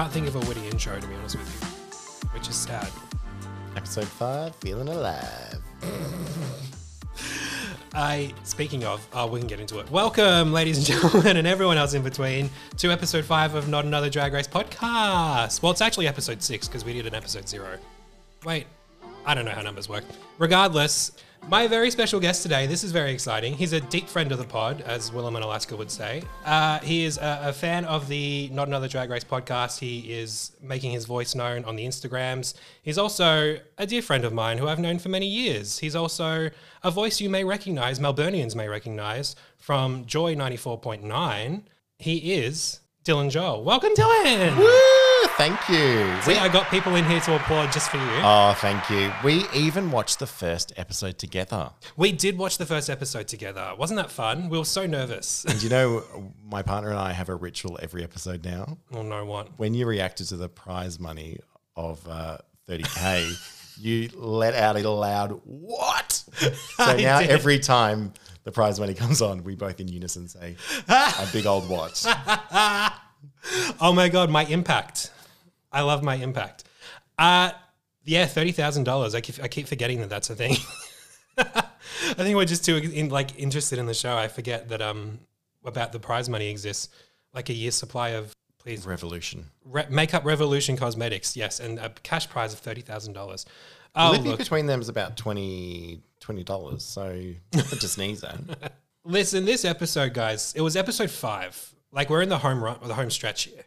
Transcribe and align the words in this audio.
can't 0.00 0.12
think 0.14 0.28
of 0.28 0.34
a 0.34 0.40
witty 0.48 0.66
intro 0.66 0.98
to 0.98 1.06
be 1.06 1.14
honest 1.16 1.36
with 1.36 1.60
you, 1.60 2.28
which 2.32 2.48
is 2.48 2.54
sad. 2.54 2.88
Episode 3.76 4.08
five, 4.08 4.56
feeling 4.56 4.88
alive. 4.88 5.58
I 7.92 8.32
speaking 8.44 8.82
of, 8.84 9.06
oh, 9.12 9.26
we 9.26 9.40
can 9.40 9.46
get 9.46 9.60
into 9.60 9.78
it. 9.78 9.90
Welcome, 9.90 10.54
ladies 10.54 10.78
and 10.78 10.86
gentlemen, 10.86 11.36
and 11.36 11.46
everyone 11.46 11.76
else 11.76 11.92
in 11.92 12.02
between, 12.02 12.48
to 12.78 12.90
episode 12.90 13.26
five 13.26 13.54
of 13.54 13.68
Not 13.68 13.84
Another 13.84 14.08
Drag 14.08 14.32
Race 14.32 14.48
podcast. 14.48 15.60
Well, 15.62 15.70
it's 15.70 15.82
actually 15.82 16.08
episode 16.08 16.42
six 16.42 16.66
because 16.66 16.82
we 16.82 16.94
did 16.94 17.06
an 17.06 17.14
episode 17.14 17.46
zero. 17.46 17.76
Wait, 18.46 18.68
I 19.26 19.34
don't 19.34 19.44
know 19.44 19.50
how 19.50 19.60
numbers 19.60 19.90
work. 19.90 20.04
Regardless, 20.38 21.12
my 21.48 21.66
very 21.66 21.90
special 21.90 22.20
guest 22.20 22.42
today, 22.42 22.66
this 22.66 22.84
is 22.84 22.92
very 22.92 23.12
exciting. 23.12 23.54
He's 23.54 23.72
a 23.72 23.80
deep 23.80 24.08
friend 24.08 24.30
of 24.30 24.38
the 24.38 24.44
pod, 24.44 24.82
as 24.82 25.10
Willam 25.10 25.34
and 25.34 25.44
Alaska 25.44 25.76
would 25.76 25.90
say. 25.90 26.22
Uh, 26.44 26.78
he 26.80 27.04
is 27.04 27.18
a, 27.18 27.40
a 27.44 27.52
fan 27.52 27.84
of 27.86 28.08
the 28.08 28.48
Not 28.52 28.68
Another 28.68 28.88
Drag 28.88 29.10
Race 29.10 29.24
podcast. 29.24 29.78
He 29.78 30.12
is 30.12 30.52
making 30.62 30.92
his 30.92 31.06
voice 31.06 31.34
known 31.34 31.64
on 31.64 31.76
the 31.76 31.84
Instagrams. 31.84 32.54
He's 32.82 32.98
also 32.98 33.58
a 33.78 33.86
dear 33.86 34.02
friend 34.02 34.24
of 34.24 34.32
mine 34.32 34.58
who 34.58 34.68
I've 34.68 34.78
known 34.78 34.98
for 34.98 35.08
many 35.08 35.26
years. 35.26 35.78
He's 35.78 35.96
also 35.96 36.50
a 36.82 36.90
voice 36.90 37.20
you 37.20 37.30
may 37.30 37.44
recognize, 37.44 37.98
Melburnians 37.98 38.54
may 38.54 38.68
recognize, 38.68 39.34
from 39.56 40.04
Joy 40.06 40.34
94.9. 40.34 41.62
He 41.98 42.34
is 42.34 42.80
Dylan 43.04 43.30
Joel. 43.30 43.64
Welcome, 43.64 43.92
Dylan! 43.94 44.56
Woo, 44.56 45.09
thank 45.40 45.70
you. 45.70 46.20
See, 46.20 46.38
I 46.38 46.50
got 46.52 46.70
people 46.70 46.96
in 46.96 47.04
here 47.06 47.18
to 47.20 47.36
applaud 47.36 47.72
just 47.72 47.90
for 47.90 47.96
you. 47.96 48.20
Oh, 48.22 48.54
thank 48.58 48.90
you. 48.90 49.10
We 49.24 49.46
even 49.54 49.90
watched 49.90 50.18
the 50.18 50.26
first 50.26 50.70
episode 50.76 51.16
together. 51.16 51.70
We 51.96 52.12
did 52.12 52.36
watch 52.36 52.58
the 52.58 52.66
first 52.66 52.90
episode 52.90 53.26
together. 53.26 53.72
Wasn't 53.78 53.96
that 53.96 54.10
fun? 54.10 54.50
We 54.50 54.58
were 54.58 54.66
so 54.66 54.84
nervous. 54.84 55.46
And 55.46 55.62
you 55.62 55.70
know, 55.70 56.04
my 56.44 56.60
partner 56.60 56.90
and 56.90 56.98
I 56.98 57.12
have 57.12 57.30
a 57.30 57.34
ritual 57.34 57.78
every 57.80 58.04
episode 58.04 58.44
now. 58.44 58.76
oh 58.92 59.00
no, 59.00 59.24
what? 59.24 59.48
When 59.56 59.72
you 59.72 59.86
reacted 59.86 60.28
to 60.28 60.36
the 60.36 60.50
prize 60.50 61.00
money 61.00 61.38
of 61.74 62.06
uh, 62.06 62.36
30K, 62.68 63.78
you 63.80 64.10
let 64.16 64.54
out 64.54 64.76
a 64.76 64.90
loud, 64.90 65.40
what? 65.44 66.22
So 66.76 66.96
now 66.96 67.18
every 67.18 67.58
time 67.58 68.12
the 68.44 68.52
prize 68.52 68.78
money 68.78 68.94
comes 68.94 69.22
on, 69.22 69.42
we 69.42 69.54
both 69.54 69.80
in 69.80 69.88
unison 69.88 70.28
say, 70.28 70.56
a 70.88 71.26
big 71.32 71.46
old 71.46 71.66
what? 71.68 72.04
Oh 73.80 73.92
my 73.94 74.08
god, 74.08 74.30
my 74.30 74.44
impact. 74.44 75.10
I 75.72 75.82
love 75.82 76.02
my 76.02 76.16
impact. 76.16 76.64
Uh 77.18 77.52
yeah, 78.04 78.26
thirty 78.26 78.52
thousand 78.52 78.84
dollars. 78.84 79.14
I 79.14 79.20
keep 79.20 79.42
I 79.42 79.48
keep 79.48 79.66
forgetting 79.66 80.00
that 80.00 80.10
that's 80.10 80.30
a 80.30 80.34
thing. 80.34 80.56
I 81.38 81.64
think 82.16 82.36
we're 82.36 82.44
just 82.44 82.64
too 82.64 82.76
in, 82.76 83.08
like 83.08 83.38
interested 83.38 83.78
in 83.78 83.86
the 83.86 83.94
show. 83.94 84.16
I 84.16 84.28
forget 84.28 84.68
that 84.68 84.82
um 84.82 85.20
about 85.64 85.92
the 85.92 86.00
prize 86.00 86.28
money 86.28 86.48
exists, 86.50 86.88
like 87.34 87.48
a 87.48 87.52
year's 87.52 87.74
supply 87.74 88.10
of 88.10 88.32
please 88.58 88.86
Revolution. 88.86 89.46
Re- 89.64 89.86
Makeup 89.90 90.24
Revolution 90.24 90.76
Cosmetics. 90.76 91.36
Yes, 91.36 91.60
and 91.60 91.78
a 91.78 91.90
cash 92.02 92.28
prize 92.28 92.52
of 92.52 92.58
thirty 92.58 92.80
thousand 92.80 93.12
dollars. 93.12 93.46
Oh 93.94 94.12
Living 94.12 94.28
look, 94.28 94.38
between 94.38 94.66
them 94.66 94.80
is 94.80 94.88
about 94.88 95.16
20 95.16 96.00
$20. 96.20 96.80
So 96.80 97.32
nothing 97.54 97.78
to 97.78 97.88
sneeze 97.88 98.22
at. 98.22 98.72
listen, 99.04 99.44
this 99.44 99.64
episode, 99.64 100.14
guys, 100.14 100.52
it 100.54 100.60
was 100.60 100.76
episode 100.76 101.10
five. 101.10 101.74
Like 101.90 102.08
we're 102.08 102.22
in 102.22 102.28
the 102.28 102.38
home 102.38 102.62
run, 102.62 102.78
the 102.84 102.94
home 102.94 103.10
stretch 103.10 103.44
here. 103.44 103.64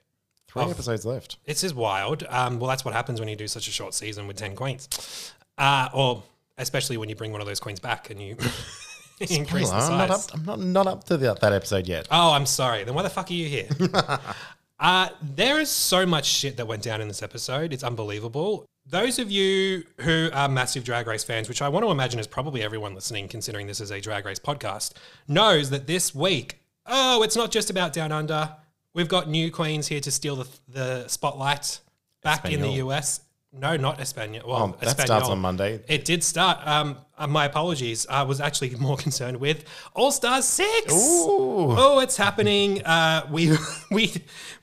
Three 0.53 0.63
episodes 0.69 1.05
left. 1.05 1.37
This 1.45 1.63
is 1.63 1.73
wild. 1.73 2.23
Um, 2.29 2.59
well, 2.59 2.69
that's 2.69 2.85
what 2.85 2.93
happens 2.93 3.19
when 3.19 3.27
you 3.27 3.35
do 3.35 3.47
such 3.47 3.67
a 3.67 3.71
short 3.71 3.95
season 3.95 4.27
with 4.27 4.37
10 4.37 4.55
queens. 4.55 5.33
Uh, 5.57 5.89
or 5.93 6.23
especially 6.57 6.97
when 6.97 7.09
you 7.09 7.15
bring 7.15 7.31
one 7.31 7.41
of 7.41 7.47
those 7.47 7.59
queens 7.59 7.79
back 7.79 8.11
and 8.11 8.21
you 8.21 8.37
increase 9.29 9.69
the 9.69 9.75
I'm 9.75 9.97
not 9.97 10.09
up. 10.11 10.21
I'm 10.33 10.45
not 10.45 10.59
not 10.59 10.87
up 10.87 11.03
to 11.05 11.17
the, 11.17 11.33
that 11.33 11.53
episode 11.53 11.87
yet. 11.87 12.07
Oh, 12.11 12.33
I'm 12.33 12.45
sorry. 12.45 12.83
Then 12.83 12.93
why 12.93 13.01
the 13.01 13.09
fuck 13.09 13.31
are 13.31 13.33
you 13.33 13.47
here? 13.47 13.67
uh, 14.79 15.09
there 15.21 15.59
is 15.59 15.69
so 15.69 16.05
much 16.05 16.25
shit 16.25 16.57
that 16.57 16.67
went 16.67 16.83
down 16.83 17.01
in 17.01 17.07
this 17.07 17.23
episode. 17.23 17.73
It's 17.73 17.83
unbelievable. 17.83 18.65
Those 18.85 19.17
of 19.17 19.31
you 19.31 19.85
who 20.01 20.29
are 20.33 20.49
massive 20.49 20.83
Drag 20.83 21.07
Race 21.07 21.23
fans, 21.23 21.47
which 21.47 21.61
I 21.61 21.69
want 21.69 21.85
to 21.85 21.91
imagine 21.91 22.19
is 22.19 22.27
probably 22.27 22.61
everyone 22.61 22.93
listening, 22.93 23.27
considering 23.27 23.65
this 23.65 23.79
is 23.79 23.91
a 23.91 24.01
Drag 24.01 24.25
Race 24.25 24.39
podcast, 24.39 24.93
knows 25.27 25.69
that 25.69 25.87
this 25.87 26.13
week, 26.13 26.59
oh, 26.85 27.23
it's 27.23 27.37
not 27.37 27.49
just 27.49 27.69
about 27.69 27.93
Down 27.93 28.11
Under. 28.11 28.55
We've 28.93 29.07
got 29.07 29.27
new 29.29 29.51
queens 29.51 29.87
here 29.87 29.99
to 30.01 30.11
steal 30.11 30.35
the, 30.35 30.47
the 30.67 31.07
spotlight 31.07 31.79
back 32.21 32.45
in 32.51 32.61
the 32.61 32.69
US. 32.85 33.21
No, 33.55 33.77
not 33.77 33.99
Espanol. 33.99 34.41
Well, 34.47 34.75
Oh, 34.81 34.85
that 34.85 34.99
starts 34.99 35.29
on 35.29 35.37
Monday. 35.39 35.79
It 35.87 36.05
did 36.05 36.23
start. 36.23 36.65
Um, 36.65 36.97
uh, 37.15 37.27
my 37.27 37.45
apologies. 37.45 38.07
I 38.09 38.23
was 38.23 38.41
actually 38.41 38.71
more 38.79 38.97
concerned 38.97 39.37
with 39.37 39.65
All 39.93 40.11
Stars 40.11 40.45
Six. 40.45 40.91
Ooh. 40.91 41.69
Oh, 41.77 41.99
it's 41.99 42.17
happening. 42.17 42.81
Uh, 42.93 43.25
we 43.31 43.55
we 43.91 44.11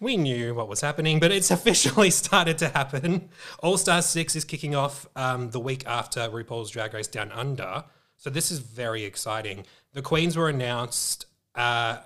we 0.01 0.17
knew 0.17 0.55
what 0.55 0.69
was 0.69 0.81
happening, 0.81 1.21
but 1.21 1.31
it's 1.31 1.51
officially 1.53 2.11
started 2.11 2.59
to 2.59 2.69
happen. 2.69 3.29
All 3.61 3.79
Stars 3.79 4.07
Six 4.07 4.35
is 4.35 4.45
kicking 4.45 4.75
off 4.75 5.07
um, 5.15 5.51
the 5.51 5.61
week 5.61 5.87
after 5.87 6.21
RuPaul's 6.29 6.71
Drag 6.71 6.93
Race 6.93 7.07
Down 7.09 7.31
Under. 7.33 7.85
So 8.17 8.29
this 8.29 8.51
is 8.51 8.59
very 8.59 9.05
exciting. 9.05 9.67
The 9.93 10.03
queens 10.03 10.37
were 10.37 10.49
announced. 10.49 11.27
Uh, 11.55 11.99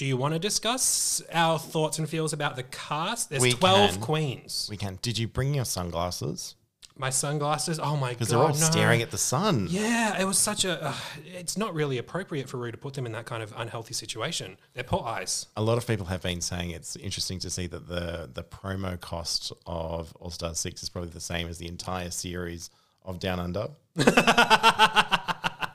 do 0.00 0.06
you 0.06 0.16
want 0.16 0.32
to 0.32 0.40
discuss 0.40 1.22
our 1.30 1.58
thoughts 1.58 1.98
and 1.98 2.08
feels 2.08 2.32
about 2.32 2.56
the 2.56 2.62
cast? 2.62 3.28
There's 3.28 3.42
We 3.42 3.52
twelve 3.52 3.90
can. 3.90 4.00
queens. 4.00 4.66
We 4.70 4.78
can. 4.78 4.98
Did 5.02 5.18
you 5.18 5.28
bring 5.28 5.52
your 5.52 5.66
sunglasses? 5.66 6.54
My 6.96 7.10
sunglasses. 7.10 7.78
Oh 7.78 7.98
my 7.98 8.06
god! 8.06 8.12
Because 8.14 8.28
they're 8.28 8.38
all 8.38 8.48
no. 8.48 8.54
staring 8.54 9.02
at 9.02 9.10
the 9.10 9.18
sun. 9.18 9.66
Yeah, 9.68 10.18
it 10.18 10.24
was 10.24 10.38
such 10.38 10.64
a. 10.64 10.82
Uh, 10.82 10.94
it's 11.26 11.58
not 11.58 11.74
really 11.74 11.98
appropriate 11.98 12.48
for 12.48 12.56
Ru 12.56 12.72
to 12.72 12.78
put 12.78 12.94
them 12.94 13.04
in 13.04 13.12
that 13.12 13.26
kind 13.26 13.42
of 13.42 13.52
unhealthy 13.54 13.92
situation. 13.92 14.56
They're 14.72 14.84
poor 14.84 15.04
eyes. 15.04 15.48
A 15.54 15.62
lot 15.62 15.76
of 15.76 15.86
people 15.86 16.06
have 16.06 16.22
been 16.22 16.40
saying 16.40 16.70
it's 16.70 16.96
interesting 16.96 17.38
to 17.40 17.50
see 17.50 17.66
that 17.66 17.86
the 17.86 18.30
the 18.32 18.42
promo 18.42 18.98
cost 18.98 19.52
of 19.66 20.16
All 20.18 20.30
Star 20.30 20.54
Six 20.54 20.82
is 20.82 20.88
probably 20.88 21.10
the 21.10 21.20
same 21.20 21.46
as 21.46 21.58
the 21.58 21.68
entire 21.68 22.10
series 22.10 22.70
of 23.04 23.18
Down 23.18 23.38
Under. 23.38 23.68
I 23.98 25.68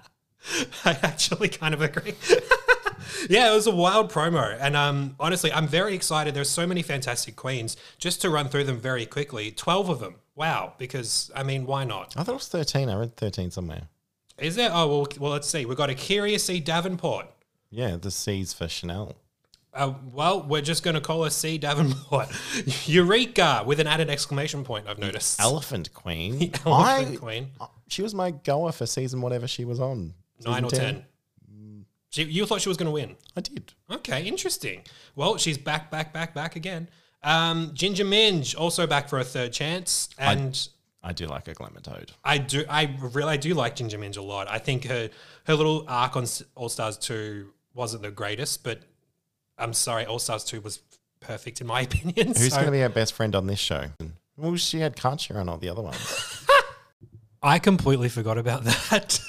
actually 0.84 1.50
kind 1.50 1.76
of 1.76 1.84
agree. 1.84 2.16
yeah, 3.30 3.52
it 3.52 3.56
was 3.56 3.68
a 3.68 3.76
wild 3.76 4.12
promo, 4.12 4.58
and 4.60 4.76
um, 4.76 5.16
honestly, 5.20 5.52
I'm 5.52 5.68
very 5.68 5.94
excited. 5.96 6.34
There's 6.34 6.50
so 6.50 6.66
many 6.68 6.82
fantastic 6.82 7.36
queens. 7.36 7.78
Just 7.98 8.22
to 8.22 8.30
run 8.30 8.50
through 8.50 8.66
them 8.66 8.80
very 8.80 9.06
quickly, 9.06 9.52
twelve 9.52 9.90
of 9.90 10.00
them. 10.00 10.16
Wow, 10.36 10.74
because 10.78 11.32
I 11.36 11.44
mean, 11.44 11.66
why 11.66 11.84
not? 11.84 12.14
I 12.18 12.24
thought 12.24 12.34
it 12.34 12.36
was 12.36 12.48
thirteen. 12.48 12.90
I 12.90 12.96
read 12.98 13.16
thirteen 13.16 13.52
somewhere. 13.52 13.84
Is 14.38 14.56
there? 14.56 14.70
Oh 14.74 14.88
well, 14.88 15.08
well, 15.20 15.32
let's 15.32 15.48
see. 15.48 15.66
We've 15.66 15.78
got 15.78 15.90
A'keria 15.90 16.40
C. 16.40 16.60
Davenport. 16.60 17.28
Yeah, 17.70 17.98
the 17.98 18.12
C's 18.12 18.54
for 18.54 18.68
Chanel. 18.68 19.16
Uh, 19.74 19.94
well, 20.14 20.42
we're 20.42 20.62
just 20.62 20.84
going 20.84 20.94
to 20.94 21.02
call 21.02 21.26
her 21.26 21.30
C. 21.30 21.58
Davenport. 21.58 22.30
Eureka! 22.86 23.64
With 23.66 23.82
an 23.82 23.88
added 23.88 24.10
exclamation 24.10 24.64
point, 24.64 24.88
I've 24.88 25.00
noticed. 25.00 25.40
Elephant 25.42 25.94
Queen. 25.94 26.52
Elephant 26.66 27.16
I- 27.16 27.16
Queen. 27.18 27.50
She 27.90 28.02
was 28.02 28.14
my 28.16 28.32
goer 28.32 28.72
for 28.72 28.86
season 28.86 29.22
whatever 29.22 29.48
she 29.48 29.66
was 29.66 29.80
on. 29.80 30.14
Nine 30.44 30.64
or 30.64 30.70
Season 30.70 30.86
ten. 30.96 31.06
She, 32.16 32.24
you 32.24 32.46
thought 32.46 32.62
she 32.62 32.70
was 32.70 32.78
going 32.78 32.86
to 32.86 32.92
win. 32.92 33.18
I 33.36 33.42
did. 33.42 33.74
Okay, 33.92 34.24
interesting. 34.24 34.84
Well, 35.18 35.36
she's 35.36 35.58
back, 35.58 35.92
back, 35.92 36.14
back, 36.14 36.34
back 36.34 36.56
again. 36.56 36.88
Um, 37.24 37.72
Ginger 37.74 38.06
Minj 38.06 38.58
also 38.58 38.88
back 38.88 39.10
for 39.10 39.20
a 39.20 39.24
third 39.26 39.52
chance, 39.52 40.08
and 40.18 40.66
I 41.04 41.12
do 41.12 41.26
like 41.26 41.50
a 41.50 41.54
glamour 41.54 41.82
toad. 41.82 42.14
I, 42.24 42.38
do, 42.38 42.64
I 42.70 42.96
really, 43.02 43.34
I 43.34 43.38
do 43.38 43.54
like 43.54 43.76
Ginger 43.76 43.98
Minj 43.98 44.16
a 44.16 44.22
lot. 44.22 44.50
I 44.50 44.60
think 44.60 44.86
her 44.86 45.10
her 45.46 45.56
little 45.56 45.84
arc 45.90 46.16
on 46.16 46.26
All 46.56 46.70
Stars 46.70 46.98
two 46.98 47.52
wasn't 47.74 48.04
the 48.04 48.12
greatest, 48.12 48.64
but 48.64 48.80
I'm 49.58 49.74
sorry, 49.74 50.06
All 50.06 50.20
Stars 50.20 50.46
two 50.46 50.62
was 50.62 50.80
perfect 51.20 51.60
in 51.60 51.68
my 51.68 51.82
opinion. 51.90 52.28
Who's 52.28 52.52
so- 52.52 52.56
going 52.56 52.68
to 52.68 52.72
be 52.72 52.82
our 52.84 52.88
best 52.90 53.12
friend 53.12 53.36
on 53.36 53.48
this 53.48 53.60
show? 53.60 53.88
Well, 54.38 54.56
she 54.56 54.80
had 54.80 54.96
Kanchi 54.96 55.36
on 55.36 55.50
all 55.50 55.58
the 55.58 55.68
other 55.68 55.82
ones. 55.82 56.48
I 57.44 57.60
completely 57.60 58.08
forgot 58.08 58.38
about 58.38 58.64
that. 58.64 59.20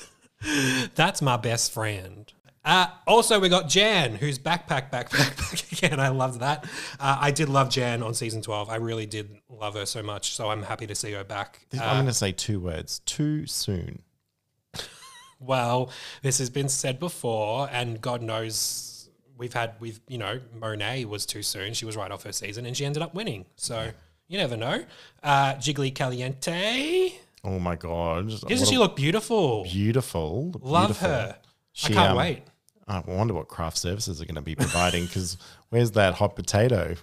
That's 0.95 1.21
my 1.21 1.37
best 1.37 1.73
friend. 1.73 2.33
Uh, 2.67 2.89
also, 3.07 3.39
we 3.39 3.49
got 3.49 3.69
Jan, 3.69 4.17
who's 4.17 4.39
backpack, 4.41 4.91
backpack, 4.91 5.11
back 5.39 5.73
again. 5.73 6.01
I 6.01 6.09
loved 6.09 6.41
that. 6.41 6.65
Uh, 6.99 7.17
I 7.21 7.31
did 7.31 7.49
love 7.49 7.71
Jan 7.71 8.03
on 8.03 8.13
season 8.13 8.43
12. 8.43 8.69
I 8.69 8.75
really 8.77 9.07
did 9.07 9.31
love 9.49 9.75
her 9.75 9.87
so 9.87 10.03
much. 10.03 10.35
So 10.35 10.51
I'm 10.51 10.65
happy 10.65 10.87
to 10.89 10.95
see 10.97 11.13
her 11.13 11.23
back. 11.23 11.65
I'm 11.75 11.79
Uh, 11.81 11.95
going 11.95 12.07
to 12.07 12.13
say 12.13 12.33
two 12.33 12.59
words. 12.59 12.99
Too 13.07 13.47
soon. 13.47 14.03
well, 15.41 15.91
this 16.23 16.39
has 16.39 16.51
been 16.51 16.69
said 16.69 16.99
before, 16.99 17.69
and 17.71 18.01
God 18.01 18.21
knows 18.21 19.11
we've 19.39 19.53
had, 19.53 19.75
we've, 19.79 20.01
you 20.09 20.19
know, 20.19 20.41
Monet 20.59 21.05
was 21.05 21.25
too 21.27 21.43
soon. 21.45 21.73
She 21.75 21.85
was 21.85 21.97
right 21.97 22.11
off 22.11 22.25
her 22.25 22.33
season 22.33 22.67
and 22.67 22.77
she 22.77 22.85
ended 22.85 23.03
up 23.03 23.15
winning. 23.15 23.45
So 23.57 23.91
you 24.29 24.39
never 24.39 24.57
know. 24.57 24.85
Uh, 25.23 25.55
Jiggly 25.55 25.95
Caliente. 25.95 27.13
Oh 27.45 27.61
my 27.61 27.77
god! 27.77 28.29
Doesn't 28.29 28.49
What 28.59 28.69
she 28.69 28.75
a 28.75 28.79
look 28.81 28.97
beautiful? 28.97 29.63
beautiful? 29.63 30.51
Love 30.61 30.87
beautiful. 30.89 31.09
her. 31.09 31.37
I 31.85 31.89
can't 31.89 32.11
um, 32.11 32.17
wait. 32.17 32.43
I 32.89 33.01
wonder 33.01 33.35
what 33.35 33.49
craft 33.49 33.79
services 33.79 34.21
are 34.21 34.25
going 34.25 34.37
to 34.37 34.43
be 34.43 34.55
providing 34.55 35.07
because 35.07 35.37
where's 35.71 35.93
that 35.93 36.15
hot 36.15 36.37
potato? 36.37 36.97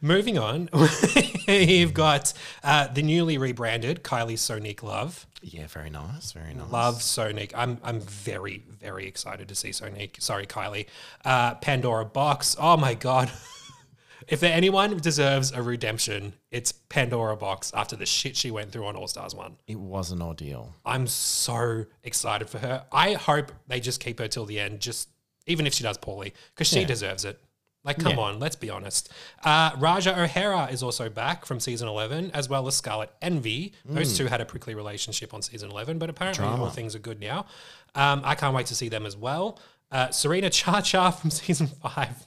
Moving 0.00 0.38
on, 0.38 0.68
you've 1.48 1.94
got 1.94 2.32
uh, 2.62 2.88
the 2.88 3.02
newly 3.02 3.38
rebranded 3.38 4.02
Kylie 4.02 4.38
Sonic 4.38 4.82
Love. 4.82 5.26
Yeah, 5.40 5.66
very 5.66 5.88
nice, 5.88 6.32
very 6.32 6.52
nice. 6.52 6.70
Love 6.70 7.02
Sonic. 7.02 7.52
I'm 7.56 7.78
I'm 7.82 8.00
very 8.00 8.62
very 8.80 9.06
excited 9.06 9.48
to 9.48 9.54
see 9.54 9.72
Sonic. 9.72 10.16
Sorry, 10.20 10.46
Kylie. 10.46 10.86
Uh, 11.24 11.54
Pandora 11.54 12.04
Boxx. 12.04 12.56
Oh 12.58 12.76
my 12.76 12.94
god, 12.94 13.30
If 14.28 14.40
there 14.40 14.52
anyone 14.52 14.96
deserves 14.98 15.52
a 15.52 15.62
redemption, 15.62 16.34
it's 16.50 16.72
Pandora 16.72 17.36
Boxx 17.36 17.72
after 17.74 17.96
the 17.96 18.06
shit 18.06 18.36
she 18.36 18.50
went 18.50 18.72
through 18.72 18.86
on 18.86 18.96
All 18.96 19.08
Stars 19.08 19.34
1. 19.34 19.56
It 19.66 19.78
was 19.78 20.10
an 20.10 20.22
ordeal. 20.22 20.74
I'm 20.84 21.06
so 21.06 21.84
excited 22.02 22.48
for 22.48 22.58
her. 22.58 22.84
I 22.92 23.14
hope 23.14 23.52
they 23.66 23.80
just 23.80 24.00
keep 24.00 24.18
her 24.18 24.28
till 24.28 24.46
the 24.46 24.58
end, 24.60 24.80
just 24.80 25.08
even 25.46 25.66
if 25.66 25.74
she 25.74 25.82
does 25.82 25.98
poorly, 25.98 26.32
because 26.54 26.68
she 26.68 26.80
Yeah. 26.80 26.86
deserves 26.86 27.24
it. 27.24 27.40
Like, 27.84 27.98
come 27.98 28.12
Yeah. 28.12 28.20
on, 28.24 28.40
let's 28.40 28.56
be 28.56 28.70
honest. 28.70 29.10
Uh, 29.42 29.72
Ra'Jah 29.72 30.16
O'Hara 30.16 30.68
is 30.70 30.82
also 30.82 31.10
back 31.10 31.44
from 31.44 31.60
season 31.60 31.86
11, 31.86 32.30
as 32.32 32.48
well 32.48 32.66
as 32.66 32.74
Scarlet 32.74 33.10
Envy. 33.20 33.74
Those 33.84 34.16
two 34.16 34.26
had 34.26 34.40
a 34.40 34.46
prickly 34.46 34.74
relationship 34.74 35.34
on 35.34 35.42
season 35.42 35.70
11, 35.70 35.98
but 35.98 36.08
apparently 36.08 36.46
all 36.46 36.70
things 36.70 36.94
are 36.94 36.98
good 36.98 37.20
now. 37.20 37.44
Um, 37.94 38.22
I 38.24 38.34
can't 38.36 38.54
wait 38.54 38.66
to 38.68 38.74
see 38.74 38.88
them 38.88 39.04
as 39.04 39.18
well. 39.18 39.58
Uh, 39.90 40.10
Serena 40.10 40.48
Cha 40.48 40.80
Cha 40.80 41.10
from 41.12 41.30
season 41.30 41.66
5. 41.66 42.26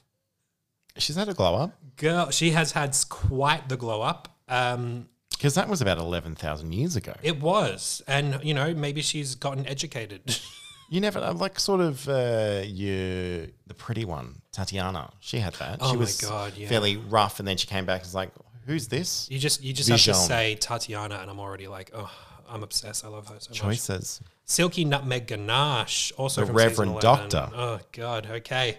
She's 1.00 1.16
had 1.16 1.30
a 1.30 1.34
glow 1.34 1.56
up 1.56 1.72
Girl, 1.98 2.30
she 2.30 2.52
has 2.52 2.72
had 2.72 2.96
quite 3.10 3.70
the 3.70 3.78
glow 3.78 4.02
up. 4.02 4.38
Um, 4.48 5.10
because 5.32 5.54
that 5.56 5.68
was 5.68 5.82
about 5.82 6.00
11,000 6.00 6.74
years 6.74 6.96
ago. 6.96 7.14
it 7.22 7.40
was. 7.40 8.02
And, 8.08 8.40
you 8.44 8.54
know, 8.56 8.74
maybe 8.74 9.02
she's 9.02 9.36
gotten 9.36 9.68
educated. 9.68 10.40
You 10.90 11.02
never 11.02 11.20
uh, 11.20 11.34
like 11.34 11.60
sort 11.60 11.82
of 11.82 12.08
uh, 12.08 12.62
you 12.66 13.52
the 13.68 13.74
pretty 13.74 14.06
one, 14.06 14.42
Tatiana. 14.54 15.12
She 15.20 15.40
had 15.40 15.54
that. 15.56 15.80
Oh 15.82 15.90
she 15.90 15.94
my 15.96 16.00
was 16.00 16.18
God, 16.22 16.54
yeah. 16.56 16.70
fairly 16.70 16.96
rough, 16.96 17.40
and 17.40 17.48
then 17.48 17.58
she 17.58 17.68
came 17.68 17.86
back 17.86 18.02
and 18.02 18.06
was 18.06 18.16
like, 18.16 18.32
"Who's 18.66 18.88
this?" 18.88 19.28
You 19.30 19.38
just 19.38 19.62
you 19.62 19.74
just 19.74 19.90
have 19.90 20.00
to 20.00 20.14
say 20.14 20.56
Tatiana, 20.56 21.16
and 21.16 21.30
I'm 21.30 21.42
already 21.42 21.68
like, 21.68 21.92
oh, 21.94 22.10
I'm 22.50 22.64
obsessed. 22.64 23.04
I 23.04 23.10
love 23.10 23.28
her 23.28 23.36
so 23.40 23.50
much. 23.50 23.58
Choices. 23.58 24.22
Silky 24.46 24.86
Nutmeg 24.86 25.28
Ganache, 25.28 26.14
also 26.16 26.40
The 26.40 26.48
from 26.48 26.56
Reverend 26.56 27.00
Doctor. 27.02 27.50
Oh 27.54 27.80
God, 27.92 28.28
okay. 28.28 28.78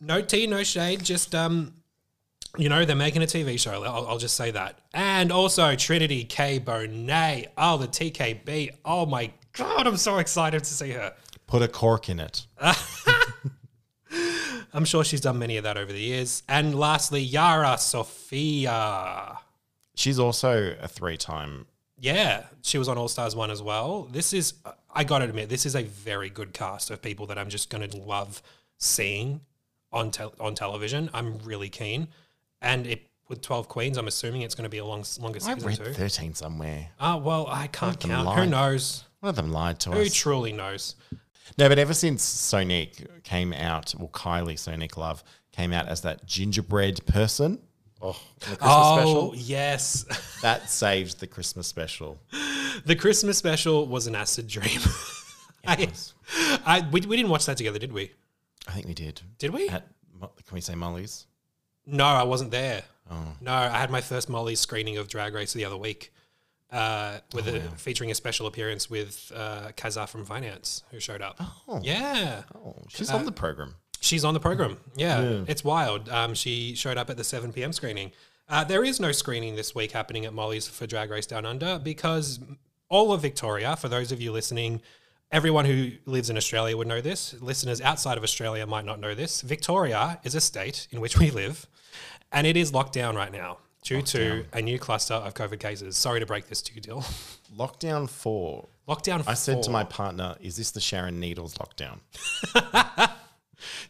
No 0.00 0.20
tea, 0.20 0.46
no 0.46 0.62
shade. 0.62 1.02
Just 1.02 1.34
um, 1.34 1.74
you 2.58 2.68
know, 2.68 2.84
they're 2.84 2.96
making 2.96 3.22
a 3.22 3.26
TV 3.26 3.58
show. 3.58 3.82
I'll, 3.84 4.06
I'll 4.06 4.18
just 4.18 4.36
say 4.36 4.50
that. 4.50 4.78
And 4.94 5.30
also 5.30 5.74
Trinity 5.76 6.24
K 6.24 6.60
Bonet. 6.60 7.48
Oh, 7.56 7.76
the 7.76 7.88
TKB. 7.88 8.76
Oh 8.84 9.06
my 9.06 9.30
God, 9.52 9.86
I'm 9.86 9.96
so 9.96 10.18
excited 10.18 10.64
to 10.64 10.70
see 10.72 10.90
her. 10.90 11.14
Put 11.46 11.62
a 11.62 11.68
cork 11.68 12.08
in 12.08 12.20
it. 12.20 12.46
I'm 14.72 14.84
sure 14.84 15.04
she's 15.04 15.20
done 15.20 15.38
many 15.38 15.56
of 15.56 15.64
that 15.64 15.76
over 15.76 15.92
the 15.92 16.00
years. 16.00 16.42
And 16.48 16.78
lastly, 16.78 17.20
Yara 17.20 17.78
Sofia. 17.78 19.38
She's 19.94 20.18
also 20.18 20.76
a 20.80 20.88
three-time. 20.88 21.66
Yeah, 21.98 22.44
she 22.60 22.76
was 22.76 22.88
on 22.88 22.98
All 22.98 23.08
Stars 23.08 23.34
1 23.34 23.50
as 23.50 23.62
well. 23.62 24.02
This 24.12 24.34
is, 24.34 24.52
I 24.94 25.04
got 25.04 25.20
to 25.20 25.24
admit, 25.24 25.48
this 25.48 25.64
is 25.64 25.74
a 25.74 25.84
very 25.84 26.28
good 26.28 26.52
cast 26.52 26.90
of 26.90 27.00
people 27.00 27.26
that 27.26 27.38
I'm 27.38 27.48
just 27.48 27.70
going 27.70 27.88
to 27.88 27.96
love 27.96 28.42
seeing 28.76 29.40
on 29.92 30.10
tel- 30.10 30.34
on 30.40 30.54
television. 30.54 31.10
I'm 31.14 31.38
really 31.38 31.68
keen. 31.68 32.08
And 32.60 32.86
it 32.86 33.02
with 33.28 33.40
12 33.42 33.68
Queens, 33.68 33.98
I'm 33.98 34.06
assuming 34.06 34.42
it's 34.42 34.54
going 34.54 34.64
to 34.64 34.70
be 34.70 34.78
a 34.78 34.84
long, 34.84 35.04
longer 35.20 35.38
I 35.42 35.54
season 35.54 35.68
read 35.68 35.76
too. 35.78 35.92
thirteen 35.92 36.34
somewhere. 36.34 36.88
Ah, 37.00 37.16
well, 37.16 37.46
I 37.48 37.66
can't 37.66 37.98
them 37.98 38.10
count. 38.10 38.28
Who 38.28 38.40
lied. 38.42 38.50
knows? 38.50 39.04
One 39.20 39.30
of 39.30 39.36
them 39.36 39.50
lied 39.52 39.80
to 39.80 39.90
us. 39.90 39.96
Who 39.96 40.02
us. 40.02 40.14
truly 40.14 40.52
knows? 40.52 40.94
No, 41.58 41.68
but 41.68 41.78
ever 41.78 41.94
since 41.94 42.22
Sonic 42.22 43.22
came 43.24 43.52
out, 43.52 43.94
well, 43.98 44.08
Kylie 44.08 44.58
Sonic 44.58 44.96
Love 44.96 45.22
came 45.52 45.72
out 45.72 45.88
as 45.88 46.02
that 46.02 46.26
gingerbread 46.26 47.04
person. 47.06 47.60
Oh, 48.02 48.10
in 48.10 48.50
the 48.50 48.56
Christmas 48.56 48.60
oh, 48.62 48.96
special. 48.96 49.32
yes. 49.36 50.04
That 50.42 50.70
saved 50.70 51.18
the 51.18 51.26
Christmas 51.26 51.66
special. 51.66 52.20
the 52.84 52.94
Christmas 52.94 53.38
special 53.38 53.86
was 53.86 54.06
an 54.06 54.14
acid 54.14 54.46
dream. 54.46 54.80
I, 55.66 55.88
I, 56.64 56.86
we, 56.92 57.00
we 57.00 57.16
didn't 57.16 57.30
watch 57.30 57.46
that 57.46 57.56
together, 57.56 57.78
did 57.78 57.92
we? 57.92 58.12
I 58.66 58.72
think 58.72 58.86
we 58.86 58.94
did. 58.94 59.20
Did 59.38 59.52
we? 59.52 59.68
At, 59.68 59.86
can 60.20 60.54
we 60.54 60.60
say 60.60 60.74
Molly's? 60.74 61.26
No, 61.86 62.04
I 62.04 62.22
wasn't 62.24 62.50
there. 62.50 62.82
Oh. 63.10 63.32
No, 63.40 63.52
I 63.52 63.68
had 63.78 63.90
my 63.90 64.00
first 64.00 64.28
Molly 64.28 64.56
screening 64.56 64.96
of 64.98 65.08
Drag 65.08 65.32
Race 65.34 65.52
the 65.52 65.64
other 65.64 65.76
week, 65.76 66.12
uh, 66.72 67.18
with 67.32 67.46
a, 67.46 67.60
featuring 67.76 68.10
a 68.10 68.14
special 68.14 68.46
appearance 68.48 68.90
with 68.90 69.30
uh, 69.34 69.68
Kaza 69.76 70.08
from 70.08 70.24
Finance, 70.24 70.82
who 70.90 70.98
showed 70.98 71.22
up. 71.22 71.40
Oh. 71.68 71.80
Yeah, 71.82 72.42
Oh, 72.56 72.74
she's 72.88 73.10
on 73.12 73.24
the 73.24 73.30
program. 73.32 73.76
she's 74.00 74.24
on 74.24 74.34
the 74.34 74.40
program. 74.40 74.78
Yeah, 74.96 75.44
it's 75.46 75.62
wild. 75.62 76.08
Um, 76.08 76.34
she 76.34 76.74
showed 76.74 76.96
up 76.98 77.08
at 77.08 77.16
the 77.16 77.24
seven 77.24 77.52
pm 77.52 77.72
screening. 77.72 78.10
Uh, 78.48 78.64
there 78.64 78.84
is 78.84 78.98
no 79.00 79.12
screening 79.12 79.54
this 79.56 79.74
week 79.74 79.92
happening 79.92 80.24
at 80.24 80.32
Molly's 80.32 80.66
for 80.68 80.86
Drag 80.86 81.10
Race 81.10 81.26
Down 81.26 81.46
Under 81.46 81.78
because 81.78 82.40
all 82.88 83.12
of 83.12 83.22
Victoria, 83.22 83.76
for 83.76 83.88
those 83.88 84.10
of 84.12 84.20
you 84.20 84.32
listening, 84.32 84.80
everyone 85.30 85.64
who 85.64 85.92
lives 86.06 86.30
in 86.30 86.36
Australia 86.36 86.76
would 86.76 86.86
know 86.86 87.00
this. 87.00 87.34
Listeners 87.40 87.80
outside 87.80 88.16
of 88.18 88.24
Australia 88.24 88.66
might 88.66 88.84
not 88.84 89.00
know 89.00 89.14
this. 89.14 89.40
Victoria 89.40 90.20
is 90.24 90.34
a 90.34 90.40
state 90.40 90.88
in 90.90 91.00
which 91.00 91.18
we 91.18 91.30
live, 91.30 91.66
and 92.32 92.46
it 92.46 92.56
is 92.56 92.72
locked 92.72 92.92
down 92.92 93.16
right 93.16 93.32
now 93.32 93.58
due 93.82 94.02
to 94.02 94.44
a 94.52 94.60
new 94.60 94.78
cluster 94.78 95.14
of 95.14 95.34
COVID 95.34 95.60
cases. 95.60 95.96
Sorry 95.96 96.20
to 96.20 96.26
break 96.26 96.48
this 96.48 96.62
to 96.62 96.74
you, 96.74 96.80
Dill. 96.80 97.04
Lockdown 97.56 98.08
four. 98.08 98.68
Lockdown. 98.88 99.22
four. 99.22 99.30
I 99.30 99.34
said 99.34 99.62
to 99.64 99.70
my 99.70 99.84
partner, 99.84 100.36
"Is 100.40 100.56
this 100.56 100.72
the 100.72 100.80
Sharon 100.80 101.20
Needles 101.20 101.54
lockdown?" 101.54 102.00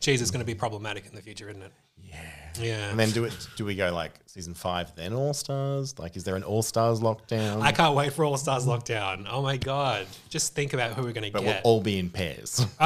"Geez, 0.01 0.23
it's 0.23 0.31
going 0.31 0.41
to 0.41 0.47
be 0.47 0.55
problematic 0.55 1.07
in 1.07 1.15
the 1.15 1.23
future, 1.23 1.49
isn't 1.49 1.63
it?" 1.63 1.73
Yeah. 1.99 2.46
Yeah. 2.61 2.91
And 2.91 2.99
then 2.99 3.11
do 3.11 3.25
it? 3.25 3.49
Do 3.57 3.65
we 3.65 3.75
go 3.75 3.93
like 3.93 4.13
season 4.27 4.55
five, 4.55 4.95
then 4.95 5.13
All 5.13 5.35
Stars? 5.35 5.99
Like, 5.99 6.17
is 6.17 6.25
there 6.25 6.37
an 6.37 6.43
All 6.43 6.63
Stars 6.63 7.01
lockdown? 7.01 7.61
I 7.63 7.73
can't 7.73 7.95
wait 7.95 8.13
for 8.13 8.25
All 8.25 8.37
Stars 8.37 8.67
Lockdown. 8.67 9.27
Oh 9.31 9.43
my 9.43 9.57
god! 9.57 10.07
Just 10.29 10.55
think 10.55 10.73
about 10.73 10.93
who 10.93 11.03
we're 11.03 11.13
going 11.13 11.25
to 11.25 11.31
but 11.31 11.43
get. 11.43 11.65
we'll 11.65 11.75
all 11.75 11.81
be 11.81 11.99
in 11.99 12.11
pairs. 12.11 12.65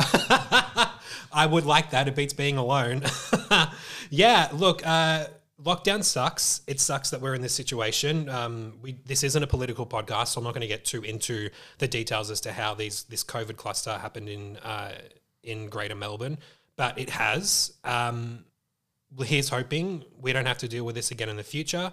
I 1.32 1.46
would 1.46 1.64
like 1.64 1.90
that. 1.90 2.08
It 2.08 2.16
beats 2.16 2.32
being 2.32 2.56
alone. 2.56 3.02
yeah, 4.10 4.48
look, 4.52 4.86
uh, 4.86 5.26
lockdown 5.62 6.02
sucks. 6.02 6.62
It 6.66 6.80
sucks 6.80 7.10
that 7.10 7.20
we're 7.20 7.34
in 7.34 7.42
this 7.42 7.54
situation. 7.54 8.28
Um, 8.28 8.74
we 8.82 8.96
this 9.06 9.22
isn't 9.24 9.42
a 9.42 9.46
political 9.46 9.86
podcast, 9.86 10.28
so 10.28 10.40
I'm 10.40 10.44
not 10.44 10.54
going 10.54 10.62
to 10.62 10.68
get 10.68 10.84
too 10.84 11.02
into 11.02 11.50
the 11.78 11.88
details 11.88 12.30
as 12.30 12.40
to 12.42 12.52
how 12.52 12.74
these 12.74 13.04
this 13.04 13.24
COVID 13.24 13.56
cluster 13.56 13.96
happened 13.98 14.28
in 14.28 14.56
uh, 14.58 14.92
in 15.42 15.68
Greater 15.68 15.94
Melbourne, 15.94 16.38
but 16.76 16.98
it 16.98 17.10
has. 17.10 17.72
Um, 17.84 18.44
here's 19.18 19.48
hoping 19.48 20.04
we 20.20 20.32
don't 20.32 20.46
have 20.46 20.58
to 20.58 20.68
deal 20.68 20.84
with 20.84 20.94
this 20.94 21.10
again 21.10 21.28
in 21.28 21.36
the 21.36 21.42
future. 21.42 21.92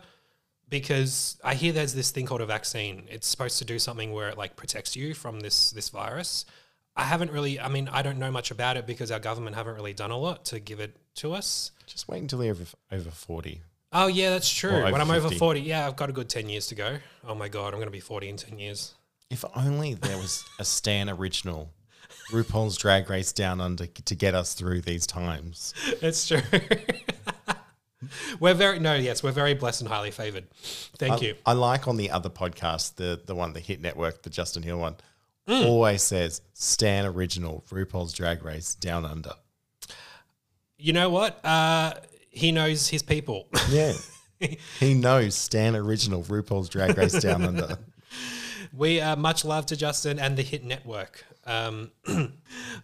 Because 0.69 1.37
I 1.45 1.53
hear 1.53 1.71
there's 1.71 1.93
this 1.93 2.11
thing 2.11 2.25
called 2.25 2.41
a 2.41 2.45
vaccine. 2.45 3.07
It's 3.09 3.25
supposed 3.25 3.57
to 3.59 3.65
do 3.65 3.79
something 3.79 4.11
where 4.11 4.27
it 4.27 4.37
like 4.37 4.57
protects 4.57 4.97
you 4.97 5.13
from 5.13 5.39
this 5.39 5.71
this 5.71 5.87
virus. 5.87 6.43
I 6.93 7.03
haven't 7.03 7.31
really. 7.31 7.57
I 7.57 7.69
mean, 7.69 7.87
I 7.89 8.01
don't 8.01 8.19
know 8.19 8.31
much 8.31 8.51
about 8.51 8.75
it 8.75 8.85
because 8.85 9.09
our 9.09 9.19
government 9.19 9.55
haven't 9.55 9.75
really 9.75 9.93
done 9.93 10.11
a 10.11 10.17
lot 10.17 10.43
to 10.45 10.59
give 10.59 10.81
it 10.81 10.97
to 11.15 11.33
us. 11.33 11.71
Just 11.85 12.09
wait 12.09 12.21
until 12.21 12.43
you're 12.43 12.51
over, 12.51 12.65
over 12.91 13.11
forty. 13.11 13.61
Oh 13.93 14.07
yeah, 14.07 14.29
that's 14.31 14.53
true. 14.53 14.83
When 14.83 14.99
I'm 14.99 15.09
over 15.09 15.29
forty, 15.29 15.61
yeah, 15.61 15.87
I've 15.87 15.95
got 15.95 16.09
a 16.09 16.13
good 16.13 16.27
ten 16.27 16.49
years 16.49 16.67
to 16.67 16.75
go. 16.75 16.97
Oh 17.25 17.33
my 17.33 17.47
god, 17.47 17.67
I'm 17.67 17.79
going 17.79 17.85
to 17.85 17.91
be 17.91 18.01
forty 18.01 18.27
in 18.27 18.35
ten 18.35 18.59
years. 18.59 18.93
If 19.29 19.45
only 19.55 19.93
there 19.93 20.17
was 20.17 20.43
a 20.59 20.65
Stan 20.65 21.09
original, 21.09 21.69
RuPaul's 22.31 22.77
Drag 22.77 23.09
Race 23.09 23.31
Down 23.33 23.61
Under 23.61 23.85
to 23.87 24.15
get 24.15 24.33
us 24.35 24.53
through 24.53 24.81
these 24.81 25.07
times. 25.07 25.73
It's 26.01 26.27
true. 26.27 26.41
we're 28.39 28.53
very 28.53 28.79
no, 28.79 28.95
yes, 28.95 29.23
we're 29.23 29.31
very 29.31 29.53
blessed 29.53 29.81
and 29.81 29.89
highly 29.89 30.11
favored. 30.11 30.47
Thank 30.97 31.21
you. 31.21 31.35
I 31.45 31.53
like 31.53 31.87
on 31.87 31.97
the 31.97 32.11
other 32.11 32.29
podcast, 32.29 32.95
the 32.95 33.19
the 33.25 33.35
one, 33.35 33.53
the 33.53 33.59
Hit 33.59 33.81
Network, 33.81 34.23
the 34.23 34.29
Justin 34.29 34.63
Hill 34.63 34.77
one, 34.79 34.95
Mm. 35.47 35.65
always 35.65 36.03
says 36.03 36.41
Stan 36.53 37.05
original, 37.05 37.63
RuPaul's 37.69 38.11
Drag 38.11 38.43
Race 38.43 38.75
Down 38.75 39.05
Under. 39.05 39.31
You 40.77 40.91
know 40.91 41.09
what? 41.09 41.43
Uh, 41.45 41.93
he 42.29 42.51
knows 42.51 42.89
his 42.89 43.01
people. 43.01 43.47
Yeah. 43.69 43.93
he 44.79 44.93
knows 44.93 45.35
Stan 45.35 45.75
original, 45.75 46.21
RuPaul's 46.23 46.67
Drag 46.69 46.97
Race 46.97 47.19
Down 47.21 47.43
Under. 47.43 47.77
We 48.77 49.01
uh, 49.01 49.15
much 49.15 49.43
love 49.43 49.65
to 49.67 49.75
Justin 49.75 50.19
and 50.19 50.37
the 50.37 50.43
Hit 50.43 50.63
Network. 50.63 51.25
Um, 51.47 51.89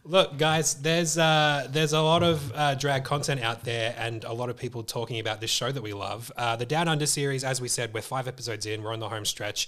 look, 0.04 0.40
guys, 0.40 0.74
there's 0.82 1.20
uh, 1.20 1.68
there's 1.70 1.94
a 1.94 2.02
lot 2.02 2.24
of 2.24 2.52
uh, 2.56 2.74
drag 2.74 3.04
content 3.04 3.42
out 3.42 3.64
there, 3.64 3.94
and 3.96 4.24
a 4.24 4.34
lot 4.34 4.50
of 4.50 4.58
people 4.58 4.82
talking 4.82 5.20
about 5.20 5.40
this 5.40 5.52
show 5.52 5.72
that 5.72 5.84
we 5.84 5.94
love. 5.94 6.32
Uh, 6.36 6.56
the 6.56 6.66
Down 6.66 6.88
Under 6.88 7.06
series, 7.06 7.44
as 7.44 7.62
we 7.62 7.68
said, 7.68 7.94
we're 7.94 8.02
five 8.02 8.28
episodes 8.28 8.66
in. 8.66 8.82
We're 8.82 8.92
on 8.92 9.02
the 9.02 9.10
home 9.10 9.24
stretch. 9.24 9.68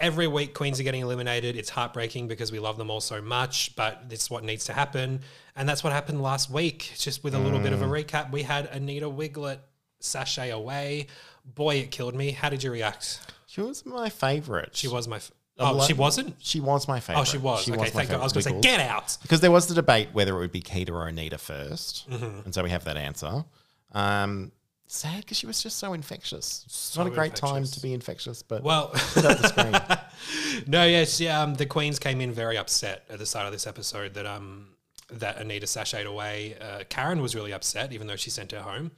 Every 0.00 0.26
week, 0.26 0.54
queens 0.54 0.80
are 0.80 0.84
getting 0.84 1.02
eliminated. 1.02 1.54
It's 1.54 1.68
heartbreaking 1.68 2.26
because 2.26 2.50
we 2.50 2.58
love 2.58 2.78
them 2.78 2.90
all 2.90 3.02
so 3.02 3.20
much, 3.20 3.76
but 3.76 4.04
it's 4.08 4.30
what 4.30 4.42
needs 4.42 4.64
to 4.66 4.72
happen, 4.72 5.20
and 5.54 5.68
that's 5.68 5.84
what 5.84 5.92
happened 5.92 6.22
last 6.22 6.48
week. 6.48 6.92
Just 6.96 7.22
with 7.22 7.34
a 7.34 7.38
little 7.38 7.60
bit 7.60 7.74
of 7.74 7.82
a 7.82 7.86
recap, 7.86 8.32
we 8.32 8.42
had 8.42 8.66
Anita 8.66 9.10
Wigl'it 9.10 9.58
sashay 10.00 10.48
away. 10.48 11.08
Boy, 11.44 11.74
it 11.76 11.90
killed 11.90 12.14
me. 12.14 12.30
How 12.30 12.48
did 12.48 12.62
you 12.62 12.72
react? 12.72 13.20
She 13.54 13.60
was 13.60 13.86
my 13.86 14.08
favorite. 14.08 14.74
She 14.74 14.88
was 14.88 15.06
my. 15.06 15.16
F- 15.16 15.30
oh, 15.60 15.86
she 15.86 15.92
wasn't. 15.92 16.34
She 16.40 16.58
was 16.58 16.88
my 16.88 16.98
favorite. 16.98 17.20
Oh, 17.20 17.24
she 17.24 17.38
was. 17.38 17.68
okay, 17.68 17.76
my 17.78 17.88
thank 17.88 18.10
God. 18.10 18.20
I 18.20 18.24
was 18.24 18.32
going 18.32 18.42
to 18.42 18.48
say, 18.48 18.56
Wiggles. 18.56 18.64
get 18.64 18.80
out. 18.80 19.16
Because 19.22 19.40
there 19.40 19.52
was 19.52 19.68
the 19.68 19.74
debate 19.74 20.08
whether 20.12 20.34
it 20.34 20.38
would 20.38 20.50
be 20.50 20.60
Kita 20.60 20.90
or 20.90 21.06
Anita 21.06 21.36
1st 21.36 22.08
Mm-hmm. 22.08 22.40
And 22.46 22.52
so 22.52 22.64
we 22.64 22.70
have 22.70 22.82
that 22.84 22.96
answer. 22.96 23.44
Um, 23.92 24.50
sad 24.88 25.20
because 25.20 25.38
she 25.38 25.46
was 25.46 25.62
just 25.62 25.78
so 25.78 25.92
infectious. 25.92 26.64
It's 26.66 26.96
not 26.96 27.06
a 27.06 27.10
great 27.10 27.36
time 27.36 27.58
infectious. 27.58 27.76
to 27.76 27.82
be 27.82 27.94
infectious, 27.94 28.42
but 28.42 28.64
Well, 28.64 28.88
put 28.88 29.24
up 29.24 29.38
the 29.38 29.48
screen. 29.48 30.64
no, 30.66 30.84
yes, 30.84 31.20
yeah. 31.20 31.40
Um, 31.40 31.54
the 31.54 31.66
queens 31.66 32.00
came 32.00 32.20
in 32.20 32.32
very 32.32 32.58
upset 32.58 33.04
at 33.08 33.20
the 33.20 33.26
start 33.26 33.46
of 33.46 33.52
this 33.52 33.68
episode 33.68 34.14
that 34.14 34.26
um 34.26 34.70
that 35.12 35.38
Anita 35.38 35.66
sashayed 35.66 36.06
away. 36.06 36.56
Uh, 36.60 36.82
Karen 36.88 37.22
was 37.22 37.36
really 37.36 37.52
upset, 37.52 37.92
even 37.92 38.08
though 38.08 38.16
she 38.16 38.30
sent 38.30 38.50
her 38.50 38.62
home. 38.62 38.90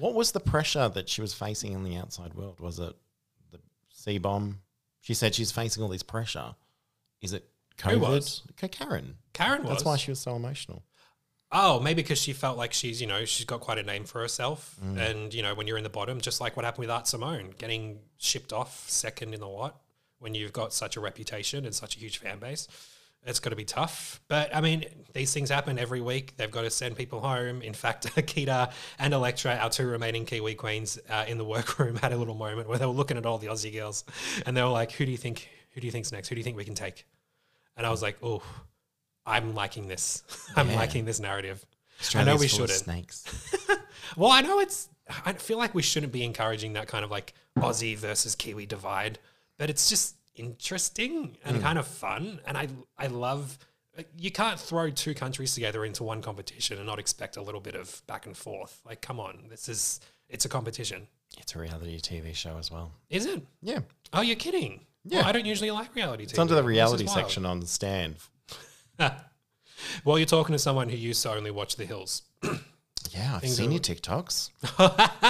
What 0.00 0.14
was 0.14 0.32
the 0.32 0.40
pressure 0.40 0.88
that 0.88 1.08
she 1.08 1.20
was 1.20 1.32
facing 1.32 1.74
in 1.74 1.84
the 1.84 1.96
outside 1.96 2.34
world? 2.34 2.58
Was 2.58 2.80
it 2.80 2.96
C 4.00 4.18
bomb? 4.18 4.60
She 5.00 5.14
said 5.14 5.34
she's 5.34 5.52
facing 5.52 5.82
all 5.82 5.88
this 5.88 6.02
pressure. 6.02 6.54
Is 7.20 7.32
it 7.32 7.48
COVID? 7.78 7.92
Who 7.92 8.00
was? 8.00 8.42
Karen. 8.56 9.16
Karen 9.32 9.62
was. 9.62 9.70
That's 9.70 9.84
why 9.84 9.96
she 9.96 10.10
was 10.10 10.18
so 10.18 10.36
emotional. 10.36 10.82
Oh, 11.52 11.80
maybe 11.80 12.02
because 12.02 12.20
she 12.20 12.32
felt 12.32 12.56
like 12.56 12.72
she's, 12.72 13.00
you 13.00 13.06
know, 13.08 13.24
she's 13.24 13.44
got 13.44 13.60
quite 13.60 13.78
a 13.78 13.82
name 13.82 14.04
for 14.04 14.20
herself. 14.20 14.76
Mm. 14.84 14.98
And, 14.98 15.34
you 15.34 15.42
know, 15.42 15.54
when 15.54 15.66
you're 15.66 15.78
in 15.78 15.82
the 15.82 15.90
bottom, 15.90 16.20
just 16.20 16.40
like 16.40 16.56
what 16.56 16.64
happened 16.64 16.82
with 16.82 16.90
Art 16.90 17.08
Simone, 17.08 17.52
getting 17.58 17.98
shipped 18.18 18.52
off 18.52 18.88
second 18.88 19.34
in 19.34 19.40
the 19.40 19.48
lot 19.48 19.80
when 20.20 20.34
you've 20.34 20.52
got 20.52 20.72
such 20.72 20.96
a 20.96 21.00
reputation 21.00 21.64
and 21.64 21.74
such 21.74 21.96
a 21.96 21.98
huge 21.98 22.18
fan 22.18 22.38
base, 22.38 22.68
it's 23.24 23.38
got 23.40 23.50
to 23.50 23.56
be 23.56 23.64
tough. 23.64 24.20
But 24.28 24.54
I 24.54 24.60
mean, 24.60 24.84
these 25.12 25.32
things 25.34 25.50
happen 25.50 25.78
every 25.78 26.00
week. 26.00 26.34
They've 26.36 26.50
got 26.50 26.62
to 26.62 26.70
send 26.70 26.96
people 26.96 27.20
home. 27.20 27.62
In 27.62 27.74
fact, 27.74 28.06
Akita 28.16 28.72
and 28.98 29.12
Elektra, 29.14 29.56
our 29.56 29.70
two 29.70 29.86
remaining 29.86 30.24
Kiwi 30.24 30.54
queens 30.54 30.98
uh, 31.08 31.24
in 31.28 31.38
the 31.38 31.44
workroom, 31.44 31.96
had 32.02 32.12
a 32.12 32.16
little 32.16 32.34
moment 32.34 32.68
where 32.68 32.78
they 32.78 32.86
were 32.86 32.92
looking 32.92 33.16
at 33.16 33.26
all 33.26 33.38
the 33.38 33.48
Aussie 33.48 33.72
girls 33.72 34.04
and 34.46 34.56
they 34.56 34.62
were 34.62 34.68
like, 34.68 34.92
who 34.92 35.04
do 35.04 35.10
you 35.12 35.18
think, 35.18 35.48
who 35.72 35.80
do 35.80 35.86
you 35.86 35.90
think's 35.90 36.12
next? 36.12 36.28
Who 36.28 36.34
do 36.34 36.40
you 36.40 36.44
think 36.44 36.56
we 36.56 36.64
can 36.64 36.74
take? 36.74 37.06
And 37.76 37.86
I 37.86 37.90
was 37.90 38.02
like, 38.02 38.16
oh, 38.22 38.42
I'm 39.26 39.54
liking 39.54 39.86
this. 39.86 40.22
I'm 40.56 40.68
Yeah. 40.70 40.76
liking 40.76 41.04
this 41.04 41.20
narrative. 41.20 41.64
I 42.14 42.24
know 42.24 42.36
we 42.36 42.46
Australia's 42.46 42.50
shouldn't. 42.52 42.70
Snakes. 43.12 43.24
Well, 44.16 44.30
I 44.30 44.40
know 44.40 44.58
it's. 44.60 44.88
I 45.26 45.34
feel 45.34 45.58
like 45.58 45.74
we 45.74 45.82
shouldn't 45.82 46.12
be 46.12 46.24
encouraging 46.24 46.72
that 46.72 46.88
kind 46.88 47.04
of 47.04 47.10
like 47.10 47.34
Aussie 47.58 47.96
versus 47.96 48.34
Kiwi 48.34 48.64
divide, 48.66 49.18
but 49.58 49.68
it's 49.70 49.88
just 49.90 50.16
interesting 50.34 51.36
and 51.44 51.56
hmm. 51.56 51.62
kind 51.62 51.78
of 51.78 51.86
fun. 51.86 52.40
And 52.46 52.56
I, 52.56 52.68
I 52.98 53.08
love. 53.08 53.58
You 54.16 54.30
can't 54.30 54.58
throw 54.58 54.88
two 54.88 55.14
countries 55.14 55.54
together 55.54 55.84
into 55.84 56.04
one 56.04 56.22
competition 56.22 56.78
and 56.78 56.86
not 56.86 56.98
expect 56.98 57.36
a 57.36 57.42
little 57.42 57.60
bit 57.60 57.74
of 57.74 58.02
back 58.06 58.24
and 58.24 58.36
forth. 58.36 58.80
Like, 58.86 59.02
come 59.02 59.20
on, 59.20 59.44
this 59.48 59.68
is. 59.68 60.00
It's 60.28 60.44
a 60.44 60.48
competition, 60.48 61.08
It's 61.38 61.56
a 61.56 61.58
reality 61.58 61.98
TV 61.98 62.32
show 62.36 62.56
as 62.56 62.70
well. 62.70 62.92
is 63.10 63.26
it? 63.26 63.44
Yeah. 63.62 63.80
Oh, 64.12 64.20
you're 64.20 64.36
kidding. 64.36 64.86
Yeah. 65.04 65.18
Well, 65.18 65.26
I 65.26 65.32
don't 65.32 65.44
usually 65.44 65.72
like 65.72 65.92
reality 65.96 66.24
TV. 66.24 66.30
It's 66.30 66.38
under 66.38 66.54
the 66.54 66.62
reality 66.62 67.04
wild. 67.04 67.16
section 67.16 67.44
on 67.44 67.58
the 67.58 67.66
stand. 67.66 68.16
Well, 70.04 70.18
you're 70.18 70.26
talking 70.26 70.52
to 70.52 70.58
someone 70.58 70.88
who 70.88 70.96
used 70.96 71.22
to 71.22 71.32
only 71.32 71.50
watch 71.50 71.76
The 71.76 71.84
Hills. 71.84 72.22
Yeah, 73.10 73.34
I've 73.34 73.40
Things 73.40 73.56
seen 73.56 73.70
are- 73.70 73.72
your 73.72 73.80
TikToks. 73.80 74.50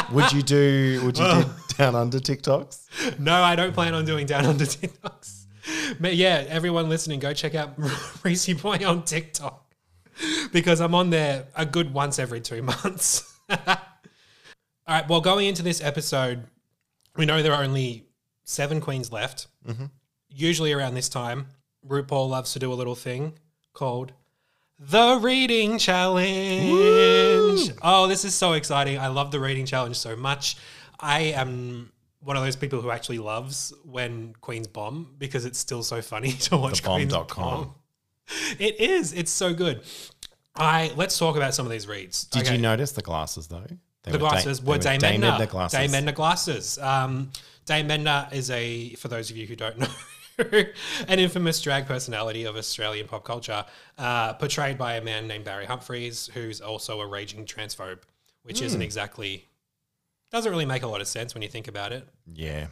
would 0.12 0.32
you 0.32 0.42
do 0.42 1.00
would 1.04 1.18
you 1.18 1.24
do 1.42 1.50
down 1.80 1.94
under 1.94 2.18
TikToks? 2.18 3.18
No, 3.18 3.42
I 3.42 3.56
don't 3.56 3.72
plan 3.72 3.94
on 3.94 4.04
doing 4.04 4.26
down 4.26 4.44
under 4.44 4.64
TikToks. 4.64 5.46
But 5.98 6.14
yeah, 6.14 6.44
everyone 6.48 6.88
listening, 6.88 7.20
go 7.20 7.32
check 7.32 7.54
out 7.54 7.74
Reese 8.22 8.52
Boy 8.54 8.78
on 8.86 9.04
TikTok 9.04 9.74
because 10.52 10.80
I'm 10.80 10.94
on 10.94 11.10
there 11.10 11.46
a 11.56 11.64
good 11.64 11.92
once 11.94 12.18
every 12.18 12.40
two 12.40 12.62
months. 12.62 13.38
All 13.48 13.56
right. 14.86 15.08
Well, 15.08 15.20
going 15.20 15.46
into 15.46 15.62
this 15.62 15.80
episode, 15.80 16.44
we 17.16 17.24
know 17.24 17.42
there 17.42 17.54
are 17.54 17.62
only 17.62 18.04
seven 18.44 18.80
queens 18.80 19.10
left. 19.10 19.46
Mm-hmm. 19.66 19.86
Usually 20.28 20.72
around 20.72 20.94
this 20.94 21.08
time, 21.08 21.46
RuPaul 21.86 22.28
loves 22.28 22.52
to 22.52 22.58
do 22.58 22.72
a 22.72 22.74
little 22.74 22.94
thing 22.94 23.34
called 23.72 24.12
the 24.78 25.18
reading 25.20 25.78
challenge. 25.78 27.72
Oh, 27.82 28.06
this 28.06 28.24
is 28.24 28.34
so 28.34 28.54
exciting. 28.54 28.98
I 28.98 29.08
love 29.08 29.30
the 29.30 29.40
reading 29.40 29.66
challenge 29.66 29.96
so 29.96 30.16
much. 30.16 30.56
I 31.00 31.20
am 31.34 31.92
one 32.20 32.36
of 32.36 32.42
those 32.42 32.56
people 32.56 32.80
who 32.82 32.90
actually 32.90 33.18
loves 33.18 33.72
when 33.84 34.34
Queens 34.40 34.66
bomb 34.66 35.14
because 35.18 35.44
it's 35.44 35.58
still 35.58 35.82
so 35.82 36.02
funny 36.02 36.32
to 36.48 36.56
watch 36.56 36.82
Queens 36.82 37.12
Thebomb.com. 37.12 37.44
bomb. 37.44 37.74
It 38.58 38.78
is. 38.80 39.12
It's 39.12 39.30
so 39.30 39.52
good. 39.54 39.82
I 40.56 40.92
let's 40.96 41.18
talk 41.18 41.36
about 41.36 41.54
some 41.54 41.64
of 41.66 41.72
these 41.72 41.86
reads. 41.88 42.24
Did 42.24 42.42
Okay. 42.42 42.56
you 42.56 42.60
notice 42.60 42.92
the 42.92 43.02
glasses 43.02 43.46
though? 43.48 43.66
They 44.02 44.12
The 44.12 44.18
were 44.18 44.28
glasses 44.28 44.60
they 44.60 44.66
were 44.70 44.78
Dame 44.78 44.98
Dame 44.98 45.14
Edna. 45.24 45.34
Edna 45.34 45.46
glasses. 45.46 45.78
Dame 45.78 45.94
Edna 45.94 46.12
glasses. 46.12 46.78
Um, 46.78 47.30
Dame 47.66 47.90
Edna 47.90 48.28
is 48.32 48.50
a, 48.50 48.90
for 48.94 49.08
those 49.08 49.30
of 49.30 49.36
you 49.36 49.46
who 49.46 49.56
don't 49.56 49.78
know, 49.78 49.88
an 51.08 51.18
infamous 51.18 51.60
drag 51.60 51.86
personality 51.86 52.44
of 52.44 52.56
Australian 52.56 53.06
pop 53.06 53.24
culture, 53.24 53.64
uh, 53.98 54.32
portrayed 54.34 54.78
by 54.78 54.94
a 54.94 55.02
man 55.02 55.26
named 55.28 55.44
Barry 55.44 55.66
Humphries, 55.66 56.30
who's 56.34 56.60
also 56.60 57.00
a 57.00 57.06
raging 57.06 57.44
transphobe, 57.44 57.98
which 58.42 58.60
Hmm. 58.60 58.64
isn't 58.66 58.82
exactly, 58.82 59.46
doesn't 60.30 60.50
really 60.50 60.66
make 60.66 60.82
a 60.82 60.86
lot 60.86 61.00
of 61.00 61.08
sense 61.08 61.34
when 61.34 61.42
you 61.42 61.48
think 61.48 61.68
about 61.68 61.92
it. 61.92 62.06
Yeah. 62.32 62.66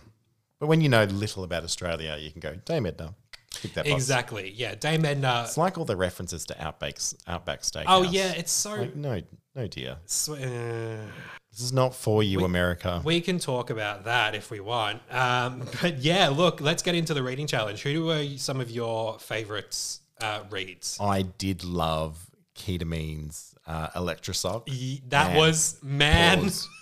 But 0.61 0.67
when 0.67 0.81
you 0.81 0.89
know 0.89 1.05
little 1.05 1.45
about 1.45 1.65
Australia, 1.65 2.17
you 2.19 2.31
can 2.31 2.41
go, 2.41 2.55
Dame 2.65 2.87
Edna. 2.87 3.15
Tick 3.51 3.75
that 3.75 3.85
box. 3.85 3.95
Exactly. 3.95 4.51
Yeah. 4.51 4.75
Dame 4.75 5.05
Edna. 5.05 5.45
It's 5.47 5.57
like 5.57 5.79
all 5.79 5.85
the 5.85 5.97
references 5.97 6.45
to 6.47 6.55
Outback's 6.55 7.17
Outback 7.27 7.63
Steakhouse. 7.63 7.85
Oh, 7.87 8.03
yeah. 8.03 8.33
It's 8.37 8.53
so. 8.53 8.75
Like, 8.75 8.97
no, 8.97 9.23
no, 9.55 9.67
dear. 9.67 9.97
sw- 10.07 10.31
uh, 10.31 11.07
This 11.51 11.61
is 11.61 11.73
not 11.73 11.95
for 11.95 12.23
you, 12.23 12.45
America. 12.45 13.01
We 13.05 13.21
can 13.21 13.39
talk 13.39 13.71
about 13.71 14.05
that 14.05 14.35
if 14.35 14.51
we 14.51 14.61
want. 14.61 15.01
Um, 15.11 15.67
but 15.83 15.99
yeah, 15.99 16.29
look, 16.29 16.61
let's 16.61 16.83
get 16.83 16.95
into 16.95 17.15
the 17.15 17.23
reading 17.23 17.47
challenge. 17.47 17.83
Who 17.83 18.07
were 18.07 18.25
some 18.37 18.61
of 18.61 18.71
your 18.71 19.19
favorites 19.19 20.01
uh, 20.21 20.43
reads? 20.51 20.99
I 21.01 21.23
did 21.23 21.65
love 21.65 22.31
Kita 22.55 22.85
Mean's 22.87 23.55
uh, 23.67 23.89
Elektra 23.97 24.35
Shock. 24.35 24.69
That 25.09 25.37
was 25.37 25.79
man. 25.83 26.43
Pause. 26.43 26.69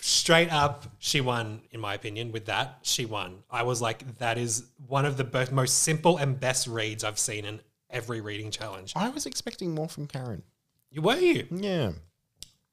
Straight 0.00 0.52
up, 0.52 0.86
she 0.98 1.20
won, 1.20 1.62
in 1.70 1.80
my 1.80 1.94
opinion. 1.94 2.32
With 2.32 2.46
that, 2.46 2.78
she 2.82 3.04
won. 3.06 3.42
I 3.50 3.62
was 3.62 3.80
like, 3.82 4.18
that 4.18 4.38
is 4.38 4.64
one 4.86 5.04
of 5.04 5.16
the 5.16 5.48
most 5.52 5.80
simple 5.80 6.16
and 6.16 6.38
best 6.38 6.66
reads 6.66 7.04
I've 7.04 7.18
seen 7.18 7.44
in 7.44 7.60
every 7.90 8.20
reading 8.20 8.50
challenge. 8.50 8.92
I 8.96 9.08
was 9.10 9.26
expecting 9.26 9.74
more 9.74 9.88
from 9.88 10.06
Karen. 10.06 10.42
You 10.90 11.02
Were 11.02 11.16
you? 11.16 11.46
Yeah. 11.50 11.92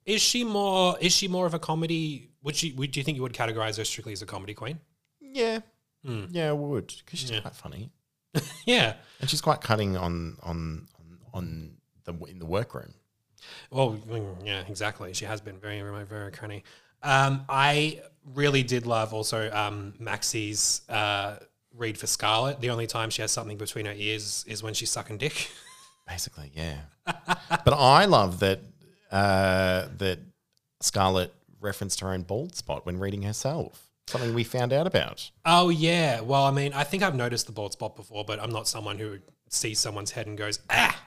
Is 0.06 0.22
she 0.22 0.44
more? 0.44 0.98
Is 1.02 1.14
she 1.14 1.28
more 1.28 1.46
of 1.46 1.54
a 1.54 1.60
comedy? 1.60 2.30
Would 2.44 2.56
she? 2.56 2.72
Would 2.74 2.92
do 2.92 3.00
you 3.00 3.04
think 3.04 3.18
you 3.18 3.22
would 3.24 3.34
categorize 3.34 3.78
her 3.78 3.84
strictly 3.84 4.14
as 4.14 4.22
a 4.22 4.26
comedy 4.26 4.54
queen? 4.54 4.80
Yeah. 5.20 5.60
Hmm. 6.06 6.26
Yeah, 6.32 6.50
I 6.50 6.54
would. 6.54 6.94
Because 7.06 7.20
she's. 7.20 7.30
Yeah. 7.32 7.42
quite 7.42 7.56
funny. 7.56 7.92
Yeah. 8.66 8.94
And 9.20 9.30
she's 9.30 9.42
quite 9.42 9.62
cutting 9.62 9.98
on 9.98 10.38
on 10.44 10.88
on, 10.98 11.20
on 11.34 11.72
the 12.06 12.14
in 12.26 12.40
the 12.40 12.46
workroom. 12.46 12.94
Well, 13.72 13.98
yeah, 14.44 14.64
exactly. 14.68 15.14
She 15.14 15.26
has 15.26 15.42
been 15.42 15.58
very, 15.58 15.82
very, 15.82 16.06
very. 16.06 16.64
Um, 17.04 17.46
I 17.48 18.02
really 18.34 18.64
did 18.64 18.86
love 18.86 19.14
also 19.14 19.52
um, 19.52 19.94
Maxi's 20.00 20.82
uh, 20.90 21.38
read 21.76 21.98
for 21.98 22.08
Scarlet. 22.08 22.60
The 22.60 22.70
only 22.70 22.88
time 22.88 23.10
she 23.10 23.22
has 23.22 23.32
something 23.32 23.58
between 23.58 23.86
her 23.86 23.94
ears 23.96 24.44
is 24.48 24.64
when 24.64 24.74
she's 24.74 24.92
sucking 24.92 25.18
dick. 25.18 25.50
Basically, 26.08 26.52
yeah. 26.54 26.78
but 27.06 27.74
I 27.74 28.06
love 28.06 28.40
that 28.40 28.60
uh, 29.12 29.88
that 29.98 30.20
Scarlet 30.82 31.34
referenced 31.60 32.00
her 32.02 32.10
own 32.10 32.24
bald 32.24 32.56
spot 32.56 32.86
when 32.86 33.00
reading 33.00 33.24
herself. 33.24 33.84
Something 34.08 34.34
we 34.34 34.46
found 34.46 34.72
out 34.72 34.88
about. 34.88 35.30
Oh 35.46 35.70
yeah. 35.70 36.22
Well, 36.22 36.44
I 36.44 36.52
mean, 36.52 36.72
I 36.72 36.86
think 36.86 37.04
I've 37.04 37.16
noticed 37.16 37.46
the 37.46 37.52
bald 37.52 37.74
spot 37.74 37.98
before, 37.98 38.24
but 38.24 38.40
I'm 38.42 38.52
not 38.52 38.68
someone 38.68 38.98
who 38.98 39.20
sees 39.50 39.80
someone's 39.80 40.12
head 40.12 40.28
and 40.28 40.38
goes, 40.38 40.60
"Ah, 40.70 40.98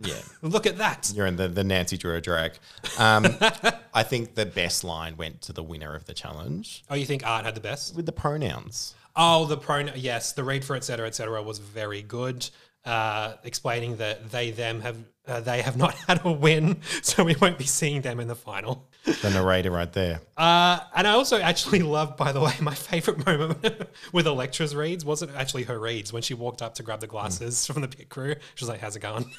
Yeah. 0.00 0.14
look 0.42 0.66
at 0.66 0.78
that." 0.78 1.12
You're 1.14 1.26
in 1.26 1.36
the, 1.36 1.48
the 1.48 1.64
Nancy 1.64 1.96
Drew 1.96 2.20
drag. 2.20 2.52
Um, 2.98 3.26
I 3.94 4.02
think 4.02 4.34
the 4.34 4.46
best 4.46 4.84
line 4.84 5.16
went 5.16 5.42
to 5.42 5.52
the 5.52 5.62
winner 5.62 5.94
of 5.94 6.04
the 6.06 6.14
challenge 6.14 6.84
Oh, 6.88 6.94
you 6.94 7.06
think 7.06 7.26
Art 7.26 7.44
had 7.44 7.54
the 7.54 7.60
best? 7.60 7.94
with 7.96 8.06
the 8.06 8.12
pronouns. 8.12 8.94
Oh, 9.16 9.44
the 9.46 9.56
pronoun. 9.56 9.94
Yes, 9.96 10.32
the 10.32 10.44
read 10.44 10.64
for 10.64 10.76
et 10.76 10.84
cetera, 10.84 11.06
et 11.06 11.14
cetera 11.14 11.42
was 11.42 11.58
very 11.58 12.02
good. 12.02 12.48
Uh, 12.84 13.34
explaining 13.44 13.96
that 13.96 14.30
they 14.30 14.50
them 14.52 14.80
have 14.80 14.96
uh, 15.28 15.38
they 15.40 15.60
have 15.60 15.76
not 15.76 15.92
had 16.08 16.24
a 16.24 16.32
win, 16.32 16.80
so 17.02 17.22
we 17.24 17.36
won't 17.36 17.58
be 17.58 17.66
seeing 17.66 18.00
them 18.00 18.20
in 18.20 18.26
the 18.28 18.34
final. 18.34 18.88
The 19.04 19.28
narrator 19.30 19.70
right 19.70 19.92
there. 19.92 20.20
Uh, 20.36 20.78
and 20.94 21.06
I 21.06 21.12
also 21.12 21.38
actually 21.40 21.80
loved, 21.80 22.16
by 22.16 22.32
the 22.32 22.40
way, 22.40 22.52
my 22.60 22.74
favorite 22.74 23.26
moment 23.26 23.86
with 24.12 24.26
Elektra's 24.26 24.74
reads 24.74 25.04
wasn't 25.04 25.34
actually 25.36 25.64
her 25.64 25.78
reads 25.78 26.10
when 26.12 26.22
she 26.22 26.32
walked 26.34 26.62
up 26.62 26.74
to 26.76 26.82
grab 26.82 27.00
the 27.00 27.06
glasses 27.06 27.66
from 27.66 27.82
the 27.82 27.88
pit 27.88 28.08
crew. 28.08 28.34
She 28.54 28.64
was 28.64 28.68
like, 28.70 28.80
"How's 28.80 28.96
it 28.96 29.00
going?" 29.00 29.30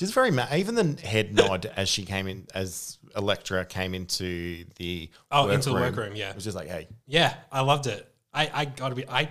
She's 0.00 0.12
very 0.12 0.30
ma- 0.30 0.46
even 0.54 0.76
the 0.76 0.98
head 1.06 1.34
nod 1.34 1.70
as 1.76 1.86
she 1.86 2.06
came 2.06 2.26
in 2.26 2.46
as 2.54 2.96
Elektra 3.14 3.66
came 3.66 3.92
into 3.92 4.64
the 4.76 5.10
Oh, 5.30 5.50
into 5.50 5.68
the 5.68 5.74
workroom, 5.74 6.16
yeah. 6.16 6.30
It 6.30 6.36
was 6.36 6.44
just 6.44 6.56
like, 6.56 6.68
hey, 6.68 6.88
yeah, 7.06 7.34
I 7.52 7.60
loved 7.60 7.86
it. 7.86 8.10
I, 8.32 8.50
I 8.50 8.64
gotta 8.64 8.94
be. 8.94 9.06
I, 9.06 9.28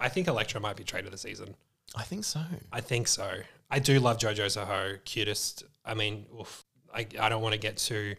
I 0.00 0.08
think 0.08 0.26
Elektra 0.26 0.60
might 0.60 0.74
be 0.74 0.82
trade 0.82 1.04
of 1.04 1.12
the 1.12 1.18
season. 1.18 1.54
I 1.94 2.02
think 2.02 2.24
so. 2.24 2.40
I 2.72 2.80
think 2.80 3.06
so. 3.06 3.30
I 3.70 3.78
do 3.78 4.00
love 4.00 4.18
JoJo 4.18 4.46
Zaho, 4.46 4.98
cutest. 5.04 5.62
I 5.84 5.94
mean, 5.94 6.26
oof, 6.36 6.64
I, 6.92 7.06
I 7.20 7.28
don't 7.28 7.40
want 7.40 7.52
to 7.52 7.60
get 7.60 7.76
too 7.76 8.16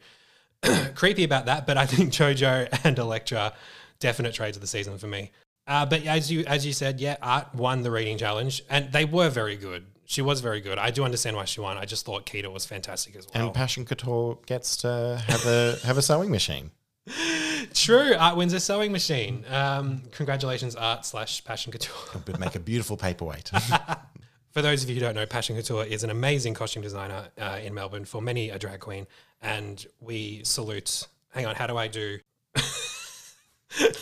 creepy 0.96 1.26
about 1.26 1.48
that, 1.48 1.68
but 1.68 1.78
I 1.78 1.86
think 1.86 2.14
JoJo 2.14 2.86
and 2.86 2.98
Elektra 2.98 3.52
definite 4.00 4.34
trades 4.34 4.56
of 4.56 4.62
the 4.62 4.68
season 4.68 4.98
for 4.98 5.08
me. 5.08 5.32
Uh, 5.68 5.86
but 5.86 6.06
as 6.06 6.32
you 6.32 6.46
as 6.46 6.66
you 6.66 6.72
said, 6.72 7.02
yeah, 7.02 7.18
Art 7.22 7.54
won 7.54 7.82
the 7.82 7.92
reading 7.92 8.18
challenge, 8.18 8.64
and 8.70 8.90
they 8.94 9.04
were 9.04 9.28
very 9.28 9.58
good. 9.58 9.86
She 10.06 10.22
was 10.22 10.42
very 10.42 10.60
good. 10.62 10.78
I 10.78 10.92
do 10.92 11.04
understand 11.04 11.36
why 11.36 11.46
she 11.46 11.62
won. 11.62 11.78
I 11.78 11.86
just 11.86 12.06
thought 12.06 12.26
Kita 12.26 12.52
was 12.52 12.66
fantastic 12.66 13.16
as 13.16 13.28
well. 13.34 13.46
And 13.46 13.54
Passion 13.54 13.86
Couture 13.86 14.38
gets 14.46 14.78
to 14.78 15.22
have 15.28 15.46
a 15.46 15.78
have 15.86 15.98
a 15.98 16.02
sewing 16.02 16.30
machine. 16.30 16.72
True, 17.74 18.14
Art 18.16 18.38
wins 18.38 18.54
a 18.54 18.60
sewing 18.60 18.92
machine. 18.92 19.46
Um, 19.50 20.04
congratulations, 20.12 20.76
Art 20.76 21.06
slash 21.06 21.44
Passion 21.44 21.72
Couture. 21.72 22.22
But 22.26 22.40
make 22.40 22.56
a 22.56 22.60
beautiful 22.60 22.98
paperweight. 22.98 23.50
For 24.52 24.62
those 24.62 24.84
of 24.84 24.90
you 24.90 24.96
who 24.96 25.02
don't 25.02 25.16
know, 25.16 25.26
Passion 25.26 25.56
Couture 25.56 25.84
is 25.86 26.04
an 26.04 26.10
amazing 26.12 26.54
costume 26.54 26.84
designer 26.84 27.30
uh, 27.40 27.60
in 27.64 27.74
Melbourne 27.74 28.06
for 28.06 28.22
many 28.22 28.50
a 28.52 28.60
drag 28.60 28.80
queen, 28.82 29.08
and 29.42 29.84
we 30.00 30.42
salute. 30.44 31.08
Hang 31.32 31.46
on, 31.48 31.56
how 31.56 31.66
do 31.66 31.76
I 31.78 31.88
do? 31.88 32.20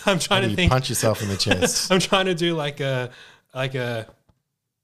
I'm 0.06 0.20
trying 0.20 0.42
to 0.44 0.50
You 0.50 0.56
think. 0.58 0.72
punch 0.72 0.90
yourself 0.90 1.22
in 1.22 1.30
the 1.30 1.38
chest. 1.38 1.92
I'm 1.92 2.00
trying 2.00 2.26
to 2.26 2.36
do 2.36 2.56
like 2.56 2.80
a 2.82 3.12
like 3.56 3.76
a. 3.76 4.08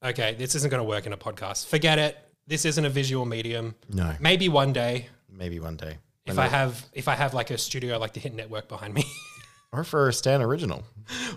Okay, 0.04 0.36
this 0.36 0.56
isn't 0.56 0.70
going 0.70 0.82
to 0.82 0.88
work 0.88 1.06
in 1.06 1.14
a 1.14 1.18
podcast. 1.18 1.68
Forget 1.68 1.98
it. 2.00 2.18
This 2.46 2.66
isn't 2.66 2.86
a 2.86 2.90
visual 2.90 3.26
medium. 3.26 3.76
no, 3.90 4.14
Maybe 4.20 4.48
one 4.48 4.72
day, 4.74 5.08
maybe 5.30 5.60
one 5.60 5.76
day. 5.76 5.98
if 6.26 6.38
I 6.40 6.48
have 6.48 6.86
if 6.94 7.08
I 7.08 7.16
have 7.16 7.34
like 7.34 7.50
a 7.52 7.58
studio 7.58 7.98
like 7.98 8.14
the 8.14 8.20
Hit 8.20 8.34
Network 8.34 8.68
behind 8.70 8.94
me, 8.94 9.04
Or 9.74 9.84
for 9.84 10.08
a 10.08 10.14
Stan 10.14 10.42
original. 10.42 10.84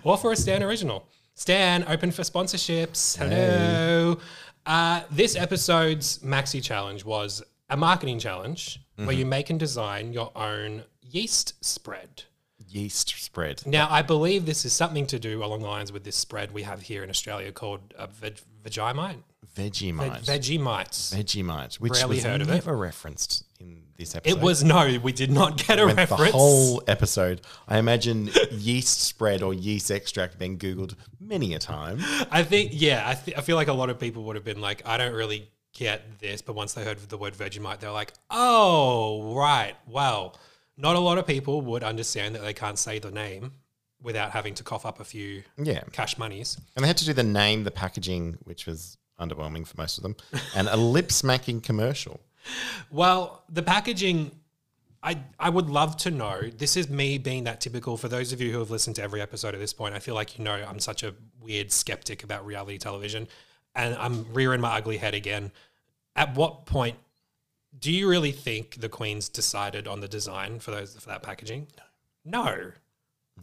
or 0.03 0.17
for 0.17 0.31
a 0.31 0.35
Stan 0.37 0.63
original. 0.63 1.05
Stan 1.33 1.83
open 1.87 2.11
for 2.11 2.21
sponsorships. 2.21 3.17
Hello. 3.17 4.19
Uh, 4.65 5.01
this 5.11 5.35
episode's 5.35 6.19
maxi 6.19 6.63
challenge 6.63 7.03
was 7.03 7.41
a 7.69 7.75
marketing 7.75 8.19
challenge 8.19 8.79
where 8.95 9.11
you 9.11 9.25
make 9.25 9.49
and 9.49 9.59
design 9.59 10.13
your 10.13 10.31
own 10.35 10.83
yeast 11.01 11.55
spread. 11.65 12.23
Yeast 12.71 13.09
spread. 13.17 13.65
Now, 13.65 13.87
I 13.89 14.01
believe 14.01 14.45
this 14.45 14.65
is 14.65 14.73
something 14.73 15.05
to 15.07 15.19
do 15.19 15.43
along 15.43 15.61
the 15.61 15.67
lines 15.67 15.91
with 15.91 16.03
this 16.03 16.15
spread 16.15 16.51
we 16.53 16.63
have 16.63 16.81
here 16.81 17.03
in 17.03 17.09
Australia 17.09 17.51
called 17.51 17.93
uh, 17.97 18.07
veg- 18.07 18.39
Vegemite. 18.63 19.17
Vegemite. 19.55 20.23
Vegemites. 20.25 21.13
Vegemite, 21.13 21.75
which 21.81 21.93
Rarely 21.93 22.15
was 22.15 22.23
heard 22.23 22.41
of 22.41 22.49
it. 22.49 22.53
never 22.53 22.75
referenced 22.77 23.43
in 23.59 23.83
this 23.97 24.15
episode. 24.15 24.37
It 24.37 24.41
was 24.41 24.63
no, 24.63 24.97
we 25.03 25.11
did 25.11 25.29
not 25.31 25.57
get 25.57 25.77
a 25.79 25.85
Went 25.85 25.97
reference. 25.97 26.31
the 26.31 26.37
whole 26.37 26.81
episode. 26.87 27.41
I 27.67 27.77
imagine 27.77 28.29
yeast 28.51 29.01
spread 29.01 29.41
or 29.43 29.53
yeast 29.53 29.91
extract 29.91 30.39
being 30.39 30.57
Googled 30.57 30.95
many 31.19 31.53
a 31.53 31.59
time. 31.59 31.99
I 32.31 32.43
think, 32.43 32.71
yeah, 32.73 33.03
I, 33.05 33.15
th- 33.15 33.37
I 33.37 33.41
feel 33.41 33.57
like 33.57 33.67
a 33.67 33.73
lot 33.73 33.89
of 33.89 33.99
people 33.99 34.23
would 34.25 34.37
have 34.37 34.45
been 34.45 34.61
like, 34.61 34.81
I 34.87 34.95
don't 34.97 35.13
really 35.13 35.49
get 35.73 36.19
this, 36.19 36.41
but 36.41 36.53
once 36.53 36.73
they 36.73 36.85
heard 36.85 36.99
the 37.09 37.17
word 37.17 37.33
Vegemite, 37.33 37.79
they're 37.79 37.91
like, 37.91 38.13
oh, 38.29 39.33
right, 39.35 39.75
well, 39.87 40.37
not 40.81 40.95
a 40.95 40.99
lot 40.99 41.17
of 41.17 41.27
people 41.27 41.61
would 41.61 41.83
understand 41.83 42.33
that 42.35 42.41
they 42.41 42.53
can't 42.53 42.77
say 42.79 42.99
the 42.99 43.11
name 43.11 43.53
without 44.01 44.31
having 44.31 44.53
to 44.55 44.63
cough 44.63 44.85
up 44.85 44.99
a 44.99 45.03
few 45.03 45.43
Yeah. 45.57 45.81
cash 45.91 46.17
monies. 46.17 46.57
And 46.75 46.83
they 46.83 46.87
had 46.87 46.97
to 46.97 47.05
do 47.05 47.13
the 47.13 47.23
name, 47.23 47.63
the 47.63 47.71
packaging, 47.71 48.37
which 48.45 48.65
was 48.65 48.97
underwhelming 49.19 49.65
for 49.67 49.77
most 49.77 49.97
of 49.97 50.01
them, 50.03 50.15
and 50.55 50.67
a 50.67 50.75
lip 50.77 51.11
smacking 51.11 51.61
commercial. 51.61 52.19
Well, 52.89 53.43
the 53.49 53.61
packaging, 53.61 54.31
I 55.03 55.19
I 55.39 55.49
would 55.49 55.69
love 55.69 55.97
to 55.97 56.11
know. 56.11 56.41
This 56.57 56.75
is 56.75 56.89
me 56.89 57.19
being 57.19 57.43
that 57.43 57.61
typical. 57.61 57.97
For 57.97 58.07
those 58.07 58.33
of 58.33 58.41
you 58.41 58.51
who 58.51 58.59
have 58.59 58.71
listened 58.71 58.95
to 58.95 59.03
every 59.03 59.21
episode 59.21 59.53
at 59.53 59.59
this 59.59 59.73
point, 59.73 59.93
I 59.93 59.99
feel 59.99 60.15
like 60.15 60.37
you 60.39 60.43
know 60.43 60.53
I'm 60.67 60.79
such 60.79 61.03
a 61.03 61.13
weird 61.39 61.71
skeptic 61.71 62.23
about 62.23 62.43
reality 62.45 62.79
television, 62.79 63.27
and 63.75 63.95
I'm 63.95 64.25
rearing 64.33 64.61
my 64.61 64.75
ugly 64.77 64.97
head 64.97 65.13
again. 65.13 65.51
At 66.15 66.35
what 66.35 66.65
point 66.65 66.97
do 67.77 67.91
you 67.91 68.07
really 68.09 68.31
think 68.31 68.79
the 68.79 68.89
Queens 68.89 69.29
decided 69.29 69.87
on 69.87 69.99
the 69.99 70.07
design 70.07 70.59
for 70.59 70.71
those 70.71 70.95
for 70.95 71.09
that 71.09 71.23
packaging? 71.23 71.67
No. 72.25 72.71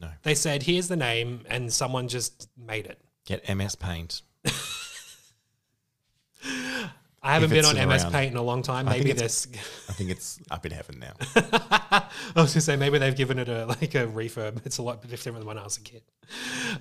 No. 0.00 0.08
They 0.22 0.34
said, 0.34 0.62
"Here's 0.62 0.88
the 0.88 0.96
name," 0.96 1.44
and 1.48 1.72
someone 1.72 2.08
just 2.08 2.48
made 2.56 2.86
it. 2.86 3.00
Get 3.26 3.48
MS 3.48 3.74
Paint. 3.74 4.22
I 7.20 7.34
haven't 7.34 7.50
been 7.50 7.64
on 7.64 7.74
MS 7.74 8.04
around. 8.04 8.12
Paint 8.12 8.32
in 8.32 8.38
a 8.38 8.42
long 8.42 8.62
time. 8.62 8.86
Maybe 8.86 9.12
this. 9.12 9.48
I 9.88 9.92
think 9.92 10.10
it's 10.10 10.38
up 10.50 10.64
in 10.64 10.72
heaven 10.72 11.00
now. 11.00 11.12
I 11.34 12.08
was 12.36 12.54
gonna 12.54 12.60
say 12.60 12.76
maybe 12.76 12.98
they've 12.98 13.16
given 13.16 13.38
it 13.38 13.48
a 13.48 13.66
like 13.66 13.94
a 13.94 14.06
refurb. 14.06 14.64
It's 14.64 14.78
a 14.78 14.82
lot 14.82 15.06
different 15.08 15.38
than 15.38 15.46
when 15.46 15.58
I 15.58 15.64
was 15.64 15.78
a 15.78 15.80
kid. 15.80 16.02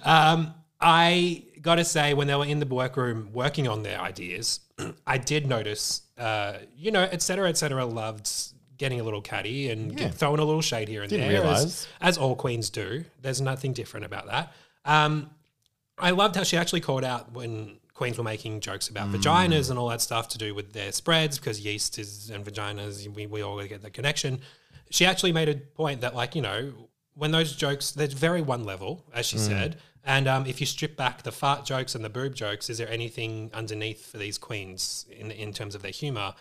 Um, 0.04 0.54
I 0.80 1.44
gotta 1.62 1.84
say, 1.84 2.14
when 2.14 2.28
they 2.28 2.36
were 2.36 2.46
in 2.46 2.60
the 2.60 2.66
workroom 2.66 3.30
working 3.34 3.68
on 3.68 3.84
their 3.84 4.00
ideas, 4.00 4.60
I 5.08 5.18
did 5.18 5.48
notice, 5.48 6.04
uh, 6.18 6.54
you 6.76 6.92
know, 6.92 7.04
et 7.12 7.22
cetera, 7.22 7.50
et 7.50 7.58
cetera, 7.58 7.86
loved 7.86 8.30
getting 8.78 9.00
a 9.00 9.04
little 9.04 9.22
catty 9.22 9.70
and 9.70 10.00
Yeah. 10.00 10.10
throwing 10.10 10.40
a 10.40 10.44
little 10.44 10.62
shade 10.62 10.88
here 10.88 11.02
and 11.02 11.10
Didn't 11.10 11.30
there, 11.30 11.44
as, 11.44 11.88
as 12.00 12.18
all 12.18 12.36
queens 12.36 12.70
do. 12.70 13.06
There's 13.22 13.42
nothing 13.42 13.74
different 13.74 14.06
about 14.06 14.28
that. 14.28 14.54
Um, 14.86 15.32
I 15.98 16.12
loved 16.12 16.36
how 16.36 16.44
she 16.44 16.58
actually 16.58 16.82
called 16.82 17.04
out 17.04 17.32
when 17.32 17.78
queens 17.96 18.18
were 18.20 18.24
making 18.24 18.60
jokes 18.60 18.88
about 18.90 19.12
vaginas 19.12 19.72
and 19.72 19.80
all 19.80 19.90
that 19.90 20.02
stuff 20.02 20.28
to 20.30 20.38
do 20.38 20.54
with 20.54 20.74
their 20.74 20.92
spreads 20.92 21.40
because 21.40 21.60
yeast 21.60 21.98
is 21.98 22.30
and 22.30 22.46
vaginas, 22.46 23.08
we, 23.16 23.26
we 23.26 23.42
all 23.42 23.60
get 23.66 23.82
the 23.82 23.90
connection. 23.90 24.40
She 24.92 25.06
actually 25.08 25.32
made 25.32 25.50
a 25.50 25.56
point 25.56 26.02
that, 26.02 26.14
like, 26.16 26.36
you 26.36 26.44
know, 26.44 26.72
when 27.16 27.32
those 27.32 27.56
jokes, 27.56 27.92
they're 27.92 28.08
very 28.08 28.44
one 28.44 28.64
level, 28.64 29.04
as 29.14 29.26
she 29.26 29.40
said. 29.40 29.78
And 30.08 30.26
um, 30.26 30.46
if 30.46 30.62
you 30.62 30.66
strip 30.66 30.96
back 30.96 31.24
the 31.24 31.34
fart 31.34 31.66
jokes 31.66 31.94
and 31.94 32.04
the 32.04 32.10
boob 32.10 32.34
jokes, 32.34 32.70
is 32.70 32.78
there 32.78 32.90
anything 32.90 33.52
underneath 33.54 34.10
for 34.10 34.18
these 34.18 34.38
queens 34.38 35.06
in, 35.12 35.32
in 35.32 35.52
terms 35.52 35.76
of 35.76 35.82
their 35.82 35.92
humor? 35.92 36.34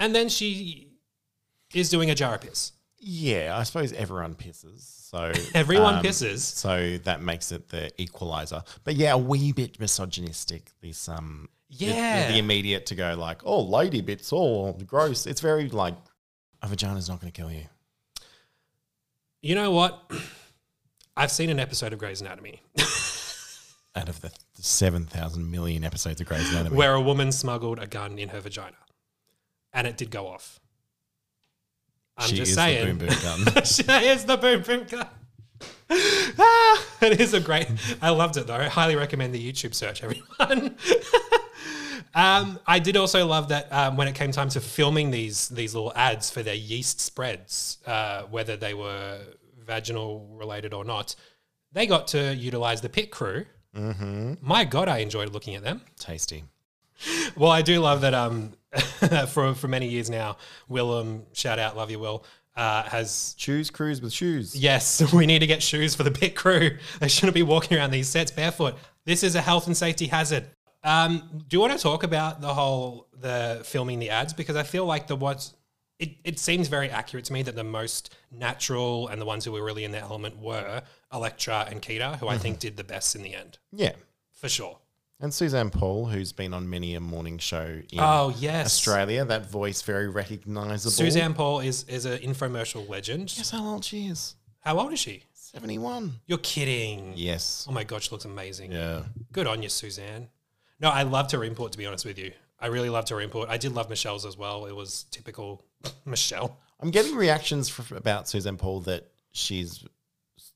And 0.00 0.12
then 0.12 0.28
she 0.28 0.88
is 1.72 1.88
doing 1.90 2.10
a 2.10 2.14
jar 2.16 2.34
of 2.34 2.40
piss. 2.40 2.72
Yeah, 2.98 3.56
I 3.56 3.62
suppose 3.62 3.92
everyone 3.92 4.34
pisses. 4.34 4.80
So 4.80 5.30
Everyone 5.54 5.94
um, 5.94 6.04
pisses. 6.04 6.40
So 6.40 6.98
that 7.04 7.22
makes 7.22 7.52
it 7.52 7.68
the 7.68 7.92
equalizer. 8.02 8.64
But 8.82 8.96
yeah, 8.96 9.12
a 9.12 9.18
wee 9.18 9.52
bit 9.52 9.78
misogynistic. 9.78 10.72
This 10.82 11.08
um 11.08 11.48
the- 11.70 11.86
the- 11.86 11.92
Yeah. 11.92 12.32
the, 12.32 12.38
immediate 12.38 12.86
to 12.86 12.96
go 12.96 13.14
like, 13.14 13.42
oh, 13.44 13.62
lady 13.62 14.00
bits, 14.00 14.32
oh, 14.32 14.72
gross. 14.72 15.24
It's 15.24 15.40
very 15.40 15.68
like 15.68 15.94
a 16.62 16.66
vagina's 16.66 17.08
not 17.08 17.20
going 17.20 17.32
to 17.32 17.40
kill 17.40 17.52
you. 17.52 17.66
You 19.40 19.54
know 19.54 19.70
what? 19.70 20.10
I've 21.20 21.30
seen 21.30 21.50
an 21.50 21.60
episode 21.60 21.92
of 21.92 21.98
Grey's 21.98 22.22
Anatomy 22.22 22.62
Out 23.94 24.08
of 24.08 24.22
the 24.22 24.32
seven 24.54 25.04
thousand 25.04 25.50
million 25.50 25.84
episodes 25.84 26.18
of 26.22 26.26
Grey's 26.26 26.50
Anatomy, 26.50 26.74
where 26.74 26.94
a 26.94 27.00
woman 27.00 27.30
smuggled 27.30 27.78
a 27.78 27.86
gun 27.86 28.18
in 28.18 28.30
her 28.30 28.40
vagina 28.40 28.76
and 29.74 29.86
it 29.86 29.98
did 29.98 30.10
go 30.10 30.28
off. 30.28 30.60
I'm 32.16 32.30
she 32.30 32.36
just 32.36 32.52
is 32.52 32.54
saying. 32.54 32.96
the 32.96 33.06
boom 33.06 33.08
boom 33.08 33.44
gun. 33.44 33.64
she 33.64 33.82
is 33.82 34.24
the 34.24 34.38
boom 34.38 34.62
boom 34.62 34.84
gun. 34.84 35.08
ah, 36.38 36.86
it 37.02 37.20
is 37.20 37.34
a 37.34 37.40
great. 37.40 37.68
I 38.00 38.08
loved 38.10 38.38
it 38.38 38.46
though. 38.46 38.54
I 38.54 38.68
highly 38.68 38.96
recommend 38.96 39.34
the 39.34 39.52
YouTube 39.52 39.74
search, 39.74 40.02
everyone. 40.02 40.74
um, 42.14 42.58
I 42.66 42.78
did 42.78 42.96
also 42.96 43.26
love 43.26 43.48
that 43.48 43.70
um, 43.70 43.98
when 43.98 44.08
it 44.08 44.14
came 44.14 44.32
time 44.32 44.48
to 44.50 44.60
filming 44.60 45.10
these 45.10 45.50
these 45.50 45.74
little 45.74 45.92
ads 45.94 46.30
for 46.30 46.42
their 46.42 46.54
yeast 46.54 46.98
spreads, 46.98 47.76
uh, 47.86 48.22
whether 48.22 48.56
they 48.56 48.72
were 48.72 49.18
vaginal 49.70 50.26
related 50.32 50.74
or 50.74 50.84
not, 50.84 51.14
they 51.72 51.86
got 51.86 52.08
to 52.08 52.34
utilize 52.34 52.80
the 52.80 52.88
pit 52.88 53.10
crew. 53.10 53.46
Mm-hmm. 53.76 54.34
My 54.40 54.64
God, 54.64 54.88
I 54.88 54.98
enjoyed 54.98 55.32
looking 55.32 55.54
at 55.54 55.62
them. 55.62 55.82
Tasty. 55.98 56.44
Well, 57.36 57.50
I 57.50 57.62
do 57.62 57.80
love 57.80 58.00
that. 58.00 58.14
Um, 58.14 58.52
for 59.28 59.54
for 59.54 59.68
many 59.68 59.88
years 59.88 60.10
now, 60.10 60.36
Willam, 60.70 61.22
shout 61.32 61.58
out, 61.58 61.76
love 61.76 61.90
you, 61.90 61.98
Will, 61.98 62.24
uh, 62.56 62.82
has 62.84 63.34
shoes 63.38 63.70
cruise 63.70 64.00
with 64.02 64.12
shoes. 64.12 64.54
yes, 64.54 65.12
we 65.12 65.26
need 65.26 65.40
to 65.40 65.46
get 65.46 65.62
shoes 65.62 65.94
for 65.94 66.02
the 66.02 66.10
pit 66.10 66.34
crew. 66.36 66.76
They 67.00 67.08
shouldn't 67.08 67.34
be 67.34 67.42
walking 67.42 67.78
around 67.78 67.90
these 67.90 68.08
sets 68.08 68.30
barefoot. 68.30 68.74
This 69.04 69.22
is 69.22 69.34
a 69.34 69.40
health 69.40 69.66
and 69.66 69.76
safety 69.76 70.06
hazard. 70.06 70.44
Um, 70.82 71.42
do 71.48 71.56
you 71.56 71.60
want 71.60 71.72
to 71.72 71.78
talk 71.78 72.02
about 72.02 72.40
the 72.40 72.52
whole 72.54 73.06
the 73.20 73.60
filming 73.64 73.98
the 73.98 74.10
ads 74.10 74.32
because 74.32 74.56
I 74.56 74.62
feel 74.62 74.86
like 74.86 75.06
the 75.06 75.16
what 75.16 75.50
it, 76.00 76.16
it 76.24 76.38
seems 76.38 76.68
very 76.68 76.90
accurate 76.90 77.26
to 77.26 77.32
me 77.32 77.42
that 77.42 77.54
the 77.54 77.64
most 77.64 78.14
natural 78.32 79.08
and 79.08 79.20
the 79.20 79.26
ones 79.26 79.44
who 79.44 79.52
were 79.52 79.62
really 79.62 79.84
in 79.84 79.92
their 79.92 80.02
element 80.02 80.38
were 80.38 80.82
Elektra 81.12 81.66
and 81.70 81.82
Kita, 81.82 82.18
who 82.18 82.26
I 82.26 82.38
think 82.38 82.56
mm-hmm. 82.56 82.60
did 82.60 82.76
the 82.76 82.84
best 82.84 83.14
in 83.14 83.22
the 83.22 83.34
end 83.34 83.58
Yeah. 83.70 83.92
for 84.32 84.48
sure. 84.48 84.78
And 85.22 85.34
Suzanne 85.34 85.68
Paul, 85.68 86.06
who's 86.06 86.32
been 86.32 86.54
on 86.54 86.70
many 86.70 86.94
a 86.94 87.00
morning 87.00 87.36
show 87.36 87.82
in 87.92 88.00
Oh 88.00 88.34
yes, 88.38 88.66
Australia, 88.66 89.22
that 89.26 89.50
voice 89.50 89.82
very 89.82 90.08
recognizable. 90.08 90.90
Suzanne 90.92 91.34
Paul 91.34 91.60
is 91.60 91.84
is 91.84 92.06
an 92.06 92.18
infomercial 92.20 92.88
legend. 92.88 93.34
Guess 93.36 93.50
how 93.50 93.62
old 93.66 93.84
she 93.84 94.06
is? 94.06 94.36
How 94.60 94.78
old 94.78 94.94
is 94.94 94.98
she? 94.98 95.24
71. 95.34 96.14
You're 96.26 96.38
kidding. 96.38 97.12
Yes. 97.16 97.66
Oh 97.68 97.72
my 97.72 97.84
god, 97.84 98.02
she 98.02 98.10
looks 98.12 98.24
amazing. 98.24 98.72
Yeah. 98.72 99.02
Good 99.30 99.46
on 99.46 99.62
you, 99.62 99.68
Suzanne. 99.68 100.28
No, 100.80 100.88
I 100.88 101.02
loved 101.02 101.32
her 101.32 101.44
import 101.44 101.72
to 101.72 101.78
be 101.78 101.84
honest 101.84 102.06
with 102.06 102.18
you. 102.18 102.32
I 102.60 102.66
really 102.66 102.90
loved 102.90 103.08
her 103.08 103.20
import. 103.20 103.48
I 103.48 103.56
did 103.56 103.72
love 103.72 103.88
Michelle's 103.88 104.26
as 104.26 104.36
well. 104.36 104.66
It 104.66 104.76
was 104.76 105.04
typical 105.10 105.64
Michelle. 106.04 106.58
I'm 106.80 106.90
getting 106.90 107.14
reactions 107.14 107.68
fr 107.68 107.94
about 107.94 108.28
Suzanne 108.28 108.56
Paul 108.56 108.80
that 108.80 109.06
she's 109.32 109.84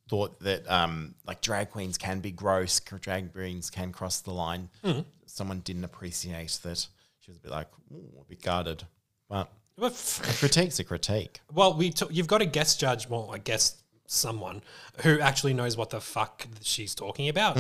thought 0.09 0.39
that 0.41 0.71
um, 0.71 1.15
like 1.27 1.41
drag 1.41 1.71
queens 1.71 1.97
can 1.97 2.21
be 2.21 2.31
gross, 2.31 2.81
drag 2.81 3.33
queens 3.33 3.71
can 3.71 3.93
cross 3.93 4.21
the 4.21 4.33
line. 4.33 4.69
Mm-hmm. 4.85 5.01
Someone 5.27 5.61
didn't 5.61 5.85
appreciate 5.85 6.59
that. 6.63 6.87
She 7.21 7.31
was 7.31 7.39
a 7.39 7.41
bit 7.41 7.51
like, 7.51 7.69
Ooh, 7.93 8.11
a 8.21 8.25
bit 8.25 8.43
guarded. 8.43 8.85
But 9.29 9.51
Well, 9.79 9.91
a 10.23 10.33
critique's 10.35 10.79
a 10.79 10.85
critique. 10.85 11.41
Well, 11.53 11.75
we 11.75 11.91
t- 11.91 12.07
you've 12.11 12.27
got 12.27 12.43
a 12.43 12.47
guest 12.47 12.79
judge. 12.79 13.09
Well, 13.09 13.31
I 13.33 13.39
guess 13.39 13.83
someone 14.07 14.63
who 15.03 15.19
actually 15.21 15.55
knows 15.55 15.77
what 15.77 15.91
the 15.91 16.01
fuck 16.01 16.47
she's 16.61 16.95
talking 16.95 17.29
about, 17.31 17.59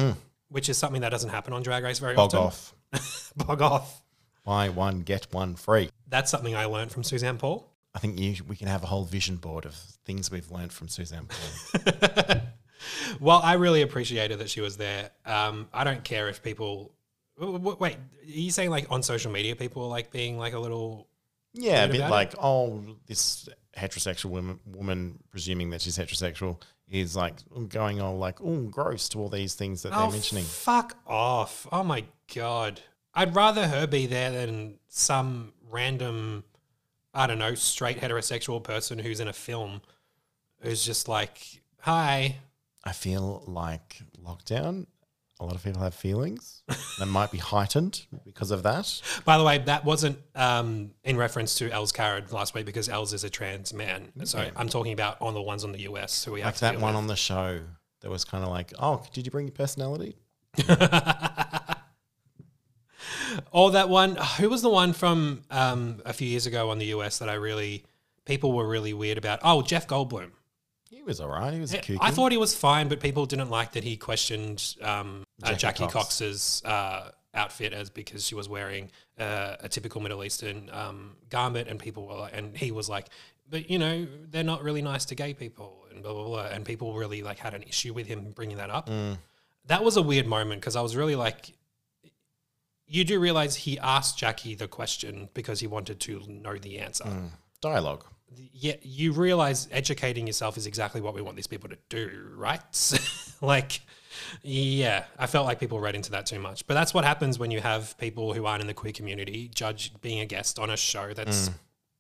which 0.48 0.68
is 0.68 0.76
something 0.76 1.00
that 1.00 1.08
doesn't 1.08 1.30
happen 1.30 1.54
on 1.54 1.62
Drag 1.62 1.82
Race 1.82 1.98
very. 1.98 2.14
Bog 2.14 2.34
often. 2.34 2.38
off. 2.92 3.32
Bog 3.36 3.62
off. 3.62 4.02
Buy 4.44 4.68
one, 4.68 5.00
get 5.00 5.32
one 5.32 5.54
free. 5.54 5.90
That's 6.08 6.30
something 6.30 6.54
I 6.54 6.66
learned 6.66 6.92
from 6.92 7.02
Suzanne 7.02 7.38
Paul. 7.38 7.70
I 7.94 7.98
think 7.98 8.18
you, 8.18 8.36
we 8.46 8.56
can 8.56 8.68
have 8.68 8.82
a 8.82 8.86
whole 8.86 9.04
vision 9.04 9.36
board 9.36 9.64
of 9.64 9.74
things 10.04 10.30
we've 10.30 10.50
learned 10.50 10.72
from 10.72 10.88
Suzanne 10.88 11.26
Paul. 11.26 12.40
Well, 13.20 13.40
I 13.42 13.54
really 13.54 13.82
appreciated 13.82 14.38
that 14.40 14.50
she 14.50 14.60
was 14.60 14.76
there. 14.76 15.10
Um, 15.24 15.68
I 15.72 15.84
don't 15.84 16.04
care 16.04 16.28
if 16.28 16.42
people 16.42 16.92
wait, 17.38 17.96
are 17.96 17.98
you 18.24 18.50
saying 18.50 18.70
like 18.70 18.86
on 18.90 19.02
social 19.02 19.32
media 19.32 19.56
people 19.56 19.82
are 19.82 19.88
like 19.88 20.12
being 20.12 20.38
like 20.38 20.52
a 20.52 20.58
little 20.58 21.08
Yeah, 21.52 21.84
a 21.84 21.88
bit 21.88 22.08
like, 22.08 22.34
oh, 22.40 22.84
this 23.06 23.48
heterosexual 23.76 24.26
woman, 24.26 24.60
woman, 24.66 25.18
presuming 25.30 25.70
that 25.70 25.82
she's 25.82 25.98
heterosexual, 25.98 26.60
is 26.88 27.16
like 27.16 27.34
going 27.68 28.00
all 28.00 28.18
like, 28.18 28.40
oh, 28.40 28.62
gross 28.62 29.08
to 29.10 29.18
all 29.18 29.28
these 29.28 29.54
things 29.54 29.82
that 29.82 29.92
oh, 29.94 30.02
they're 30.02 30.12
mentioning. 30.12 30.44
Fuck 30.44 30.96
off. 31.06 31.66
Oh 31.72 31.82
my 31.82 32.04
god. 32.34 32.80
I'd 33.14 33.34
rather 33.34 33.68
her 33.68 33.86
be 33.86 34.06
there 34.06 34.30
than 34.30 34.78
some 34.88 35.52
random 35.70 36.44
I 37.16 37.28
don't 37.28 37.38
know, 37.38 37.54
straight 37.54 38.00
heterosexual 38.00 38.62
person 38.62 38.98
who's 38.98 39.20
in 39.20 39.28
a 39.28 39.32
film 39.32 39.82
who's 40.60 40.84
just 40.84 41.06
like, 41.08 41.62
"Hi, 41.82 42.38
I 42.82 42.92
feel 42.92 43.44
like 43.46 44.00
lockdown. 44.20 44.86
A 45.40 45.44
lot 45.44 45.54
of 45.54 45.62
people 45.64 45.82
have 45.82 45.94
feelings 45.94 46.62
that 46.98 47.06
might 47.06 47.30
be 47.30 47.38
heightened 47.38 48.06
because 48.24 48.50
of 48.50 48.62
that. 48.64 49.00
By 49.24 49.36
the 49.38 49.44
way, 49.44 49.58
that 49.58 49.84
wasn't 49.84 50.18
um, 50.34 50.92
in 51.02 51.16
reference 51.16 51.54
to 51.56 51.68
Elz 51.70 51.92
Carrad 51.92 52.32
last 52.32 52.54
week 52.54 52.66
because 52.66 52.88
Elz 52.88 53.12
is 53.12 53.24
a 53.24 53.30
trans 53.30 53.72
man. 53.74 54.12
So 54.24 54.48
I'm 54.56 54.68
talking 54.68 54.92
about 54.92 55.20
on 55.20 55.34
the 55.34 55.42
ones 55.42 55.64
on 55.64 55.72
the 55.72 55.80
US 55.82 56.24
who 56.24 56.32
we 56.32 56.40
have 56.40 56.54
Like 56.54 56.60
that 56.60 56.80
one 56.80 56.94
with. 56.94 56.98
on 56.98 57.06
the 57.08 57.16
show 57.16 57.60
that 58.00 58.10
was 58.10 58.24
kind 58.24 58.44
of 58.44 58.50
like, 58.50 58.72
oh, 58.78 59.02
did 59.12 59.24
you 59.26 59.30
bring 59.32 59.46
your 59.46 59.52
personality? 59.54 60.16
Or 63.50 63.70
that 63.72 63.88
one, 63.88 64.16
who 64.16 64.48
was 64.48 64.62
the 64.62 64.70
one 64.70 64.92
from 64.92 65.42
um, 65.50 66.00
a 66.04 66.12
few 66.12 66.28
years 66.28 66.46
ago 66.46 66.70
on 66.70 66.78
the 66.78 66.86
US 66.86 67.18
that 67.18 67.28
I 67.28 67.34
really, 67.34 67.84
people 68.24 68.52
were 68.52 68.66
really 68.66 68.92
weird 68.92 69.18
about? 69.18 69.40
Oh, 69.42 69.62
Jeff 69.62 69.86
Goldblum. 69.86 70.30
He 70.90 71.02
was 71.02 71.20
all 71.20 71.28
right. 71.28 71.52
He 71.52 71.60
was 71.60 71.74
a 71.74 71.78
kooky. 71.78 71.98
I 72.00 72.10
thought 72.10 72.32
he 72.32 72.38
was 72.38 72.54
fine, 72.54 72.88
but 72.88 73.00
people 73.00 73.26
didn't 73.26 73.50
like 73.50 73.72
that 73.72 73.84
he 73.84 73.96
questioned 73.96 74.76
um, 74.80 75.24
uh, 75.42 75.48
Jackie 75.48 75.60
Jackie 75.60 75.82
Cox. 75.84 75.92
Cox's 75.92 76.62
uh, 76.64 77.10
outfit 77.34 77.72
as 77.72 77.90
because 77.90 78.24
she 78.24 78.34
was 78.34 78.48
wearing 78.48 78.90
uh, 79.18 79.56
a 79.60 79.68
typical 79.68 80.00
Middle 80.00 80.24
Eastern 80.24 80.70
um, 80.72 81.16
garment, 81.30 81.68
and 81.68 81.78
people 81.78 82.06
were 82.06 82.14
like, 82.14 82.32
and 82.34 82.56
he 82.56 82.70
was 82.70 82.88
like, 82.88 83.08
but 83.48 83.68
you 83.68 83.78
know, 83.78 84.06
they're 84.30 84.44
not 84.44 84.62
really 84.62 84.82
nice 84.82 85.04
to 85.06 85.14
gay 85.14 85.34
people, 85.34 85.84
and 85.90 86.02
blah 86.02 86.12
blah 86.12 86.24
blah, 86.24 86.46
and 86.46 86.64
people 86.64 86.94
really 86.94 87.22
like 87.22 87.38
had 87.38 87.54
an 87.54 87.62
issue 87.62 87.92
with 87.92 88.06
him 88.06 88.32
bringing 88.34 88.56
that 88.58 88.70
up. 88.70 88.88
Mm. 88.88 89.18
That 89.66 89.82
was 89.82 89.96
a 89.96 90.02
weird 90.02 90.26
moment 90.26 90.60
because 90.60 90.76
I 90.76 90.80
was 90.80 90.96
really 90.96 91.16
like. 91.16 91.52
You 92.94 93.04
do 93.04 93.18
realize 93.18 93.56
he 93.56 93.78
asked 93.78 94.16
Jackie 94.18 94.54
the 94.54 94.68
question 94.68 95.28
because 95.34 95.58
he 95.60 95.66
wanted 95.66 95.98
to 96.00 96.22
know 96.28 96.56
the 96.56 96.78
answer 96.78 97.04
Mm. 97.04 97.30
Dialogue. 97.60 98.04
yeah, 98.52 98.74
you 98.82 99.12
realize 99.12 99.68
educating 99.70 100.26
yourself 100.26 100.56
is 100.56 100.66
exactly 100.66 101.00
what 101.00 101.14
we 101.14 101.22
want 101.22 101.36
these 101.36 101.46
people 101.46 101.68
to 101.70 101.78
do, 101.88 102.30
right? 102.36 102.60
like, 103.40 103.80
yeah, 104.42 105.04
I 105.18 105.26
felt 105.26 105.46
like 105.46 105.58
people 105.60 105.80
read 105.80 105.94
into 105.94 106.10
that 106.12 106.26
too 106.26 106.38
much. 106.38 106.66
But 106.66 106.74
that's 106.74 106.92
what 106.94 107.04
happens 107.04 107.38
when 107.38 107.50
you 107.50 107.60
have 107.60 107.96
people 107.98 108.32
who 108.32 108.46
aren't 108.46 108.60
in 108.60 108.66
the 108.66 108.74
queer 108.74 108.92
community 108.92 109.48
judge 109.54 109.92
being 110.00 110.20
a 110.20 110.26
guest 110.26 110.58
on 110.58 110.70
a 110.70 110.76
show 110.76 111.12
that's 111.14 111.48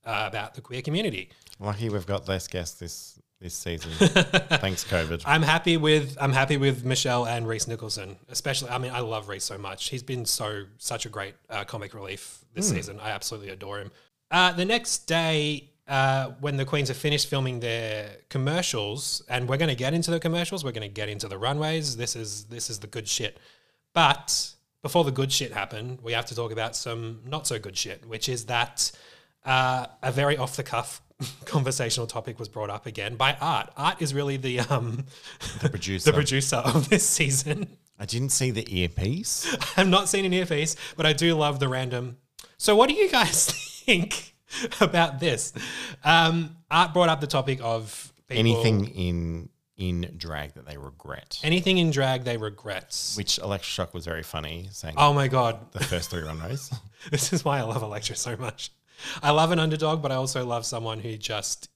uh, 0.04 0.24
about 0.26 0.54
the 0.54 0.60
queer 0.60 0.82
community. 0.82 1.30
Lucky 1.60 1.88
we've 1.88 2.06
got 2.06 2.28
less 2.28 2.46
guests 2.48 2.78
this 2.80 3.13
this 3.44 3.54
season. 3.54 3.90
Thanks, 3.98 4.84
COVID. 4.84 5.22
I'm 5.26 5.42
happy 5.42 5.76
with 5.76 6.16
I'm 6.18 6.32
happy 6.32 6.56
with 6.56 6.82
Michelle 6.84 7.26
and 7.26 7.46
Rhys 7.46 7.68
Nicholson, 7.68 8.16
especially. 8.30 8.70
I 8.70 8.78
mean, 8.78 8.90
I 8.90 9.00
love 9.00 9.28
Rhys 9.28 9.44
so 9.44 9.58
much. 9.58 9.90
He's 9.90 10.02
been 10.02 10.24
so 10.24 10.64
such 10.78 11.04
a 11.04 11.10
great 11.10 11.34
uh, 11.50 11.64
comic 11.64 11.92
relief 11.94 12.38
this 12.54 12.70
season. 12.70 12.98
I 13.00 13.10
absolutely 13.10 13.50
adore 13.50 13.78
him. 13.80 13.90
Uh, 14.30 14.52
the 14.52 14.64
next 14.64 15.06
day, 15.06 15.68
uh, 15.86 16.30
when 16.40 16.56
the 16.56 16.64
Queens 16.64 16.88
have 16.88 16.96
finished 16.96 17.28
filming 17.28 17.60
their 17.60 18.16
commercials, 18.30 19.22
and 19.28 19.46
we're 19.46 19.58
going 19.58 19.68
to 19.68 19.76
get 19.76 19.92
into 19.92 20.10
the 20.10 20.18
commercials, 20.18 20.64
we're 20.64 20.72
going 20.72 20.88
to 20.88 20.94
get 20.94 21.10
into 21.10 21.28
the 21.28 21.36
runways. 21.36 21.98
This 21.98 22.16
is 22.16 22.44
this 22.44 22.70
is 22.70 22.78
the 22.78 22.86
good 22.86 23.06
shit. 23.06 23.38
But 23.92 24.54
before 24.80 25.04
the 25.04 25.12
good 25.12 25.30
shit 25.30 25.52
happened, 25.52 25.98
we 26.02 26.12
have 26.12 26.24
to 26.26 26.34
talk 26.34 26.50
about 26.50 26.74
some 26.74 27.20
not 27.26 27.46
so 27.46 27.58
good 27.58 27.76
shit, 27.76 28.06
which 28.06 28.30
is 28.30 28.46
that 28.46 28.90
uh, 29.44 29.86
a 30.02 30.10
very 30.10 30.38
off 30.38 30.56
the 30.56 30.62
cuff 30.62 31.02
conversational 31.44 32.06
topic 32.06 32.38
was 32.38 32.48
brought 32.48 32.70
up 32.70 32.86
again 32.86 33.16
by 33.16 33.36
Art. 33.40 33.70
Art 33.76 34.00
is 34.02 34.14
really 34.14 34.36
the 34.36 34.60
um, 34.60 35.04
The 35.60 35.68
producer. 35.68 36.04
the 36.10 36.14
producer 36.14 36.56
of 36.56 36.88
this 36.88 37.06
season. 37.08 37.76
I 37.98 38.06
didn't 38.06 38.30
see 38.30 38.50
the 38.50 38.66
earpiece. 38.80 39.54
I've 39.76 39.88
not 39.88 40.08
seen 40.08 40.24
an 40.24 40.32
earpiece, 40.32 40.74
but 40.96 41.06
I 41.06 41.12
do 41.12 41.34
love 41.34 41.60
the 41.60 41.68
random. 41.68 42.16
So, 42.56 42.74
what 42.74 42.88
do 42.88 42.94
you 42.94 43.08
guys 43.08 43.46
think 43.84 44.34
about 44.80 45.20
this? 45.20 45.52
Um, 46.02 46.56
Art 46.70 46.92
brought 46.92 47.08
up 47.08 47.20
the 47.20 47.26
topic 47.28 47.60
of 47.62 48.12
people, 48.28 48.40
Anything 48.40 48.86
in 48.88 49.48
in 49.76 50.14
drag 50.16 50.54
that 50.54 50.64
they 50.66 50.76
regret. 50.76 51.40
anything 51.42 51.78
in 51.78 51.90
drag 51.90 52.22
they 52.24 52.36
regret. 52.36 53.12
Which 53.16 53.38
Elektra 53.38 53.66
Shock 53.66 53.92
was 53.92 54.04
very 54.04 54.22
funny, 54.22 54.68
saying 54.70 54.94
Oh 54.96 55.12
my 55.12 55.26
god, 55.28 55.72
the 55.72 55.80
first 55.82 56.10
three 56.10 56.22
runways. 56.22 56.72
this 57.10 57.32
is 57.32 57.44
why 57.44 57.58
I 57.58 57.62
love 57.62 57.82
Elektra 57.82 58.14
so 58.16 58.36
much. 58.36 58.70
I 59.22 59.30
love 59.30 59.50
an 59.52 59.58
underdog, 59.58 60.02
but 60.02 60.12
I 60.12 60.16
also 60.16 60.44
love 60.44 60.64
someone 60.64 61.00
who 61.00 61.16
just 61.16 61.70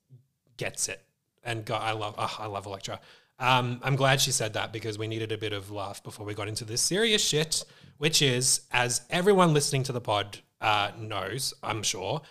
gets 0.56 0.88
it. 0.88 1.02
And 1.42 1.64
God, 1.64 1.82
I 1.82 1.92
love, 1.92 2.14
oh, 2.18 2.36
I 2.38 2.46
love 2.46 2.66
Elektra. 2.66 3.00
Um, 3.38 3.80
I'm 3.84 3.96
glad 3.96 4.20
she 4.20 4.32
said 4.32 4.54
that 4.54 4.72
because 4.72 4.98
we 4.98 5.06
needed 5.06 5.30
a 5.30 5.38
bit 5.38 5.52
of 5.52 5.70
laugh 5.70 6.02
before 6.02 6.26
we 6.26 6.34
got 6.34 6.48
into 6.48 6.64
this 6.64 6.82
serious 6.82 7.24
shit, 7.24 7.64
which 7.98 8.20
is, 8.20 8.62
as 8.72 9.02
everyone 9.10 9.54
listening 9.54 9.84
to 9.84 9.92
the 9.92 10.00
pod 10.00 10.38
uh, 10.60 10.90
knows, 10.98 11.54
I'm 11.62 11.82
sure, 11.82 12.22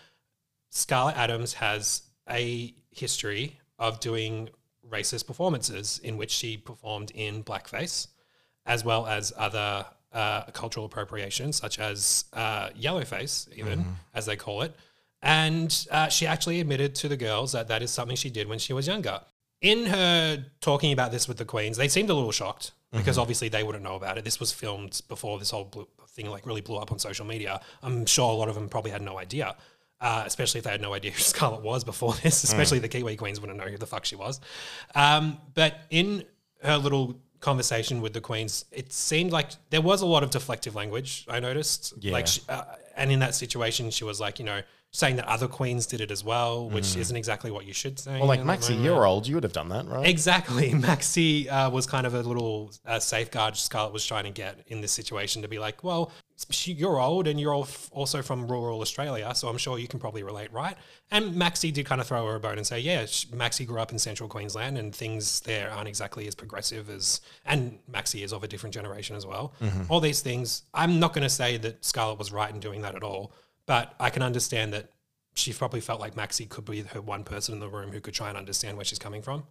Scarlet 0.70 1.18
Adams 1.18 1.54
has 1.56 2.04
a 2.30 2.74
history 2.92 3.58
of 3.80 4.00
doing 4.00 4.50
racist 4.90 5.28
performances 5.28 6.00
in 6.04 6.18
which 6.18 6.32
she 6.32 6.58
performed 6.58 7.12
in 7.16 7.44
blackface, 7.44 8.08
as 8.66 8.84
well 8.84 9.08
as 9.08 9.32
other 9.38 9.86
uh, 10.18 10.44
cultural 10.52 10.86
appropriation, 10.86 11.54
such 11.54 11.78
as 11.80 12.26
uh, 12.34 12.70
yellowface, 12.70 13.48
even 13.56 13.86
as 14.16 14.26
they 14.26 14.36
call 14.36 14.64
it. 14.64 14.76
And 15.22 15.88
uh, 15.92 16.08
she 16.08 16.26
actually 16.26 16.60
admitted 16.60 16.96
to 16.96 17.08
the 17.08 17.18
girls 17.18 17.52
that 17.52 17.68
that 17.68 17.84
is 17.84 17.92
something 17.92 18.16
she 18.16 18.32
did 18.32 18.48
when 18.48 18.58
she 18.58 18.74
was 18.74 18.88
younger. 18.88 19.22
In 19.62 19.86
her 19.86 20.44
talking 20.60 20.92
about 20.92 21.12
this 21.12 21.28
with 21.28 21.38
the 21.38 21.46
queens, 21.46 21.78
they 21.78 21.88
seemed 21.88 22.10
a 22.10 22.16
little 22.16 22.32
shocked 22.32 22.72
because 22.92 23.18
obviously 23.18 23.50
they 23.50 23.64
wouldn't 23.64 23.84
know 23.84 23.96
about 23.96 24.18
it. 24.18 24.24
This 24.24 24.40
was 24.40 24.52
filmed 24.52 25.02
before 25.08 25.38
this 25.38 25.52
whole 25.52 25.88
thing 26.10 26.30
like 26.30 26.48
really 26.48 26.62
blew 26.62 26.78
up 26.78 26.92
on 26.92 26.98
social 26.98 27.26
media. 27.26 27.62
I'm 27.84 28.06
sure 28.08 28.32
a 28.32 28.36
lot 28.36 28.50
of 28.50 28.56
them 28.56 28.70
probably 28.70 28.92
had 28.92 29.04
no 29.04 29.20
idea, 29.20 29.56
uh, 30.02 30.24
especially 30.26 30.60
if 30.60 30.64
they 30.64 30.72
had 30.72 30.82
no 30.82 30.94
idea 30.94 31.12
who 31.12 31.20
Scarlet 31.34 31.62
was 31.62 31.84
before 31.84 32.14
this. 32.16 32.44
Especially 32.44 32.80
the 32.80 32.88
Kiwi 32.88 33.18
queens 33.18 33.40
wouldn't 33.40 33.60
know 33.60 33.66
who 33.66 33.78
the 33.78 33.88
fuck 33.88 34.06
she 34.06 34.16
was. 34.16 34.40
Um, 34.96 35.40
but 35.54 35.82
in 35.92 36.24
her 36.64 36.78
little 36.78 37.20
conversation 37.40 38.02
with 38.02 38.14
the 38.14 38.22
queens, 38.22 38.66
it 38.72 38.92
seemed 38.92 39.32
like 39.32 39.52
there 39.70 39.82
was 39.82 40.02
a 40.02 40.06
lot 40.06 40.24
of 40.24 40.30
deflective 40.30 40.74
language. 40.76 41.26
I 41.30 41.40
noticed, 41.40 41.94
Yeah. 42.00 42.14
like, 42.14 42.28
she, 42.28 42.42
uh, 42.50 42.64
and 42.96 43.12
in 43.12 43.20
that 43.20 43.36
situation, 43.36 43.92
she 43.92 44.04
was 44.04 44.20
like, 44.20 44.40
you 44.40 44.46
know, 44.46 44.62
saying 44.92 45.18
that 45.18 45.28
other 45.28 45.48
queens 45.48 45.86
did 45.86 46.02
it 46.02 46.12
as 46.12 46.24
well, 46.24 46.70
which 46.70 46.96
isn't 46.96 47.16
exactly 47.16 47.52
what 47.52 47.66
you 47.66 47.74
should 47.74 48.00
say. 48.00 48.12
Mm. 48.12 48.20
Well, 48.20 48.28
like 48.28 48.42
Maxi, 48.42 48.82
you're 48.82 49.06
old. 49.06 49.28
You 49.28 49.36
would 49.36 49.44
have 49.44 49.54
done 49.54 49.70
that, 49.70 49.86
right? 49.86 50.08
Exactly. 50.08 50.72
Maxi 50.72 51.48
uh, 51.50 51.70
was 51.70 51.86
kind 51.86 52.08
of 52.08 52.14
a 52.14 52.22
little 52.22 52.72
uh, 52.86 53.00
safeguard 53.00 53.58
Scarlet 53.58 53.94
was 53.94 54.06
trying 54.06 54.24
to 54.24 54.32
get 54.32 54.64
in 54.68 54.82
this 54.82 54.92
situation 54.92 55.42
to 55.42 55.48
be 55.48 55.60
like, 55.60 55.84
well, 55.84 56.12
she, 56.50 56.72
you're 56.72 57.00
old 57.00 57.28
and 57.28 57.40
you're 57.40 57.54
all 57.54 57.64
f- 57.64 57.90
also 57.92 58.22
from 58.22 58.48
rural 58.48 58.82
Australia, 58.82 59.34
so 59.36 59.48
I'm 59.50 59.58
sure 59.58 59.78
you 59.78 59.88
can 59.88 60.00
probably 60.00 60.24
relate, 60.24 60.52
right? 60.54 60.78
And 61.12 61.36
Maxi 61.36 61.74
did 61.74 61.86
kind 61.86 62.00
of 62.00 62.08
throw 62.08 62.26
her 62.28 62.36
a 62.36 62.40
bone 62.40 62.58
and 62.58 62.66
say, 62.66 62.80
yeah, 62.80 63.04
Maxi 63.04 63.66
grew 63.68 63.80
up 63.80 63.92
in 63.92 64.00
central 64.00 64.30
Queensland 64.30 64.78
and 64.78 64.96
things 64.96 65.42
there 65.42 65.72
aren't 65.72 65.88
exactly 65.88 66.28
as 66.28 66.36
progressive 66.36 66.90
as, 66.90 67.22
and 67.46 67.80
Maxi 67.92 68.24
is 68.24 68.34
of 68.34 68.44
a 68.44 68.48
different 68.48 68.74
generation 68.74 69.16
as 69.16 69.26
well. 69.26 69.54
All 69.90 70.00
these 70.00 70.22
things, 70.22 70.64
I'm 70.74 71.00
not 71.00 71.14
going 71.14 71.24
to 71.24 71.30
say 71.30 71.58
that 71.58 71.84
Scarlet 71.84 72.20
was 72.20 72.32
right 72.32 72.54
in 72.54 72.60
doing 72.60 72.82
that 72.84 72.96
at 72.96 73.04
all, 73.04 73.32
but 73.68 73.94
I 74.00 74.10
can 74.10 74.24
understand 74.24 74.74
that 74.74 74.90
she 75.36 75.54
probably 75.54 75.82
felt 75.82 76.00
like 76.00 76.16
Maxi 76.16 76.50
could 76.50 76.66
be 76.66 76.82
her 76.82 77.02
one 77.02 77.24
person 77.24 77.54
in 77.54 77.60
the 77.60 77.70
room 77.70 77.92
who 77.92 78.00
could 78.02 78.16
try 78.16 78.30
and 78.30 78.38
understand 78.38 78.76
where 78.76 78.86
she's 78.86 78.98
coming 78.98 79.22
from. 79.22 79.44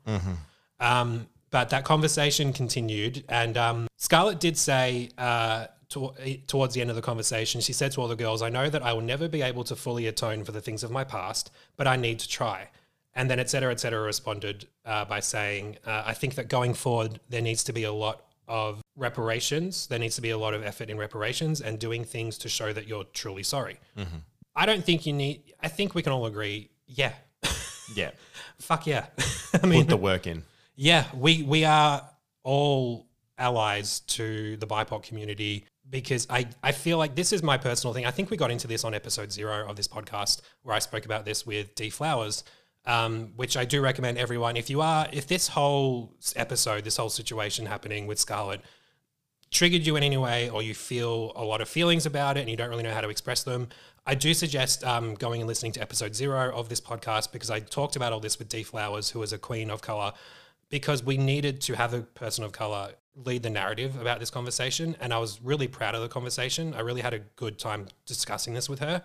Um, 0.80 1.28
but 1.50 1.70
that 1.70 1.84
conversation 1.84 2.52
continued, 2.52 3.22
and 3.28 3.56
um, 3.56 3.86
Scarlet 3.96 4.40
did 4.40 4.58
say 4.58 5.10
uh, 5.16 5.66
to, 5.90 6.12
towards 6.48 6.74
the 6.74 6.80
end 6.80 6.90
of 6.90 6.96
the 6.96 7.02
conversation, 7.02 7.60
she 7.60 7.72
said 7.72 7.92
to 7.92 8.00
all 8.00 8.08
the 8.08 8.16
girls, 8.16 8.42
"I 8.42 8.48
know 8.48 8.68
that 8.68 8.82
I 8.82 8.92
will 8.92 9.00
never 9.00 9.28
be 9.28 9.42
able 9.42 9.62
to 9.64 9.76
fully 9.76 10.08
atone 10.08 10.44
for 10.44 10.50
the 10.50 10.60
things 10.60 10.82
of 10.82 10.90
my 10.90 11.04
past, 11.04 11.52
but 11.76 11.86
I 11.86 11.94
need 11.94 12.18
to 12.18 12.28
try." 12.28 12.68
And 13.14 13.30
then, 13.30 13.38
et 13.38 13.48
cetera, 13.48 13.70
et 13.70 13.80
cetera, 13.80 14.02
responded 14.02 14.66
uh, 14.84 15.04
by 15.04 15.20
saying, 15.20 15.78
uh, 15.86 16.02
"I 16.04 16.14
think 16.14 16.34
that 16.34 16.48
going 16.48 16.74
forward, 16.74 17.20
there 17.30 17.40
needs 17.40 17.62
to 17.64 17.72
be 17.72 17.84
a 17.84 17.92
lot 17.92 18.25
of 18.48 18.80
reparations. 18.96 19.86
There 19.86 19.98
needs 19.98 20.16
to 20.16 20.22
be 20.22 20.30
a 20.30 20.38
lot 20.38 20.54
of 20.54 20.62
effort 20.62 20.90
in 20.90 20.98
reparations 20.98 21.60
and 21.60 21.78
doing 21.78 22.04
things 22.04 22.38
to 22.38 22.48
show 22.48 22.72
that 22.72 22.86
you're 22.86 23.04
truly 23.04 23.42
sorry." 23.42 23.78
Mm-hmm. 23.96 24.16
I 24.54 24.66
don't 24.66 24.84
think 24.84 25.06
you 25.06 25.12
need. 25.12 25.54
I 25.60 25.68
think 25.68 25.94
we 25.94 26.02
can 26.02 26.12
all 26.12 26.26
agree. 26.26 26.70
Yeah, 26.86 27.12
Yeah. 27.94 28.10
fuck 28.58 28.86
yeah. 28.86 29.06
I 29.62 29.66
mean, 29.66 29.82
Put 29.82 29.88
the 29.90 29.96
work 29.96 30.26
in. 30.26 30.42
yeah, 30.76 31.04
we 31.14 31.42
we 31.42 31.64
are 31.64 32.08
all 32.42 33.06
allies 33.38 34.00
to 34.00 34.56
the 34.56 34.66
BIPOC 34.66 35.02
community 35.02 35.66
because 35.90 36.26
I, 36.30 36.46
I 36.62 36.72
feel 36.72 36.96
like 36.98 37.14
this 37.14 37.32
is 37.32 37.42
my 37.42 37.58
personal 37.58 37.92
thing. 37.94 38.06
I 38.06 38.10
think 38.10 38.30
we 38.30 38.36
got 38.36 38.50
into 38.50 38.66
this 38.66 38.82
on 38.84 38.94
episode 38.94 39.30
zero 39.30 39.68
of 39.68 39.76
this 39.76 39.86
podcast 39.86 40.40
where 40.62 40.74
I 40.74 40.78
spoke 40.80 41.04
about 41.04 41.24
this 41.24 41.44
with 41.46 41.74
D 41.74 41.90
Flowers, 41.90 42.44
um, 42.86 43.32
which 43.36 43.56
I 43.56 43.64
do 43.64 43.80
recommend 43.80 44.18
everyone. 44.18 44.56
If 44.56 44.70
you 44.70 44.80
are, 44.80 45.08
if 45.12 45.26
this 45.26 45.48
whole 45.48 46.14
episode, 46.36 46.84
this 46.84 46.96
whole 46.96 47.10
situation 47.10 47.66
happening 47.66 48.06
with 48.06 48.18
Scarlet 48.18 48.60
triggered 49.50 49.86
you 49.86 49.96
in 49.96 50.02
any 50.02 50.16
way 50.16 50.50
or 50.50 50.62
you 50.62 50.74
feel 50.74 51.32
a 51.36 51.44
lot 51.44 51.60
of 51.60 51.68
feelings 51.68 52.04
about 52.06 52.36
it 52.36 52.40
and 52.40 52.50
you 52.50 52.56
don't 52.56 52.68
really 52.68 52.82
know 52.82 52.92
how 52.92 53.00
to 53.00 53.08
express 53.08 53.42
them, 53.42 53.68
I 54.06 54.14
do 54.14 54.34
suggest 54.34 54.84
um, 54.84 55.14
going 55.14 55.40
and 55.40 55.48
listening 55.48 55.72
to 55.72 55.80
episode 55.80 56.14
zero 56.14 56.52
of 56.54 56.68
this 56.68 56.80
podcast 56.80 57.32
because 57.32 57.50
I 57.50 57.60
talked 57.60 57.96
about 57.96 58.12
all 58.12 58.20
this 58.20 58.38
with 58.38 58.48
Dee 58.48 58.62
Flowers, 58.62 59.10
who 59.10 59.22
is 59.22 59.32
a 59.32 59.38
queen 59.38 59.70
of 59.70 59.82
color, 59.82 60.12
because 60.68 61.02
we 61.02 61.16
needed 61.16 61.60
to 61.62 61.74
have 61.74 61.92
a 61.92 62.02
person 62.02 62.44
of 62.44 62.52
color 62.52 62.92
lead 63.24 63.42
the 63.42 63.50
narrative 63.50 64.00
about 64.00 64.20
this 64.20 64.30
conversation. 64.30 64.96
And 65.00 65.12
I 65.12 65.18
was 65.18 65.40
really 65.42 65.66
proud 65.66 65.94
of 65.94 66.02
the 66.02 66.08
conversation. 66.08 66.74
I 66.74 66.80
really 66.80 67.00
had 67.00 67.14
a 67.14 67.20
good 67.36 67.58
time 67.58 67.86
discussing 68.04 68.54
this 68.54 68.68
with 68.68 68.78
her. 68.80 69.02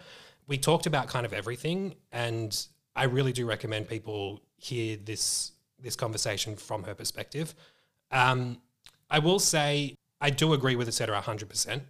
We 0.48 0.58
talked 0.58 0.86
about 0.86 1.08
kind 1.08 1.26
of 1.26 1.34
everything, 1.34 1.96
and 2.12 2.68
I 2.96 3.04
really 3.06 3.32
do 3.34 3.46
recommend 3.46 3.88
people 3.88 4.42
hear 4.58 4.98
this 4.98 5.52
this 5.80 5.96
conversation 5.96 6.56
from 6.56 6.84
her 6.84 6.94
perspective. 6.94 7.56
Um, 8.12 8.62
I 9.10 9.20
will 9.20 9.40
say 9.40 9.96
I 10.20 10.30
do 10.30 10.54
agree 10.54 10.76
with 10.76 10.88
etc. 10.88 11.20
100%. 11.22 11.50
percent 11.50 11.84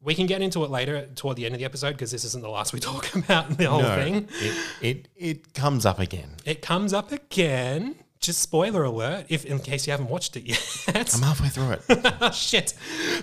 We 0.00 0.14
can 0.14 0.26
get 0.26 0.40
into 0.42 0.62
it 0.64 0.70
later 0.70 1.06
toward 1.16 1.36
the 1.36 1.44
end 1.46 1.54
of 1.54 1.58
the 1.58 1.64
episode 1.64 1.92
because 1.92 2.10
this 2.12 2.24
isn't 2.24 2.42
the 2.42 2.48
last 2.50 2.72
we 2.72 2.80
talk 2.92 3.12
about 3.14 3.56
the 3.58 3.64
whole 3.64 3.82
No, 3.82 3.94
thing. 3.96 4.28
It, 4.40 4.54
it 4.80 5.08
it 5.16 5.54
comes 5.54 5.84
up 5.86 5.98
again. 5.98 6.30
It 6.44 6.62
comes 6.62 6.92
up 6.92 7.10
again. 7.12 7.96
Just 8.20 8.40
spoiler 8.40 8.82
alert, 8.84 9.26
if 9.28 9.44
in 9.44 9.58
case 9.58 9.86
you 9.86 9.90
haven't 9.90 10.08
watched 10.08 10.36
it 10.36 10.44
yet. 10.44 11.14
I'm 11.14 11.22
halfway 11.22 11.48
through 11.48 11.72
it. 11.72 11.82
oh, 12.20 12.30
shit. 12.48 12.72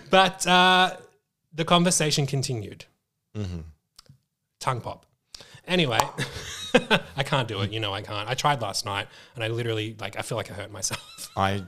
But 0.10 0.46
uh, 0.46 0.98
the 1.54 1.66
conversation 1.66 2.26
continued. 2.28 2.86
Tongue 4.60 4.82
pop. 4.82 5.06
Anyway, 5.68 6.00
I 7.16 7.24
can't 7.24 7.48
do 7.48 7.62
it. 7.62 7.72
You 7.72 7.80
know 7.80 7.94
I 7.94 8.02
can't. 8.02 8.28
I 8.30 8.34
tried 8.34 8.62
last 8.62 8.86
night 8.86 9.08
and 9.36 9.44
I 9.44 9.48
literally, 9.48 9.96
like, 10.00 10.18
I 10.18 10.22
feel 10.22 10.38
like 10.38 10.52
I 10.52 10.56
hurt 10.56 10.72
myself. 10.72 11.30
I 11.38 11.64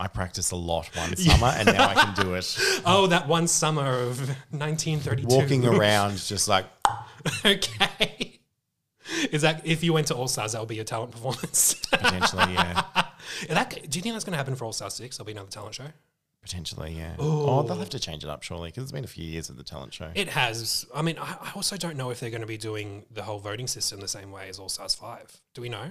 I 0.00 0.06
practiced 0.06 0.52
a 0.52 0.56
lot 0.56 0.88
one 0.96 1.16
summer, 1.16 1.52
and 1.56 1.66
now 1.66 1.88
I 1.88 1.94
can 1.94 2.24
do 2.24 2.34
it. 2.34 2.56
oh, 2.86 3.08
that 3.08 3.26
one 3.26 3.48
summer 3.48 3.98
of 3.98 4.20
1932. 4.50 5.26
Walking 5.26 5.66
around, 5.66 6.18
just 6.18 6.46
like 6.46 6.66
okay. 7.44 8.38
Is 9.32 9.42
that, 9.42 9.66
if 9.66 9.82
you 9.82 9.92
went 9.92 10.06
to 10.08 10.14
All 10.14 10.28
Stars, 10.28 10.52
that 10.52 10.60
would 10.60 10.68
be 10.68 10.76
your 10.76 10.84
talent 10.84 11.12
performance? 11.12 11.74
potentially, 11.90 12.52
yeah, 12.52 12.82
that, 13.48 13.70
do 13.70 13.98
you 13.98 14.02
think 14.02 14.14
that's 14.14 14.24
going 14.24 14.32
to 14.32 14.36
happen 14.36 14.54
for 14.54 14.66
All 14.66 14.72
Stars 14.72 14.94
6? 14.94 15.16
There'll 15.16 15.26
be 15.26 15.32
another 15.32 15.48
talent 15.48 15.74
show? 15.74 15.86
Potentially, 16.42 16.92
yeah. 16.92 17.14
Oh, 17.18 17.62
they'll 17.62 17.76
have 17.76 17.90
to 17.90 17.98
change 17.98 18.24
it 18.24 18.30
up 18.30 18.42
surely 18.42 18.68
because 18.68 18.84
it's 18.84 18.92
been 18.92 19.04
a 19.04 19.08
few 19.08 19.24
years 19.24 19.48
of 19.50 19.56
the 19.56 19.64
talent 19.64 19.92
show. 19.94 20.10
It 20.14 20.28
has. 20.28 20.86
I 20.94 21.02
mean, 21.02 21.18
I, 21.18 21.36
I 21.40 21.52
also 21.54 21.76
don't 21.76 21.96
know 21.96 22.10
if 22.10 22.20
they're 22.20 22.30
going 22.30 22.40
to 22.42 22.46
be 22.46 22.56
doing 22.56 23.04
the 23.10 23.22
whole 23.22 23.38
voting 23.38 23.66
system 23.66 24.00
the 24.00 24.08
same 24.08 24.30
way 24.32 24.48
as 24.48 24.58
All 24.58 24.68
Stars 24.68 24.94
5. 24.94 25.40
Do 25.54 25.62
we 25.62 25.68
know? 25.68 25.90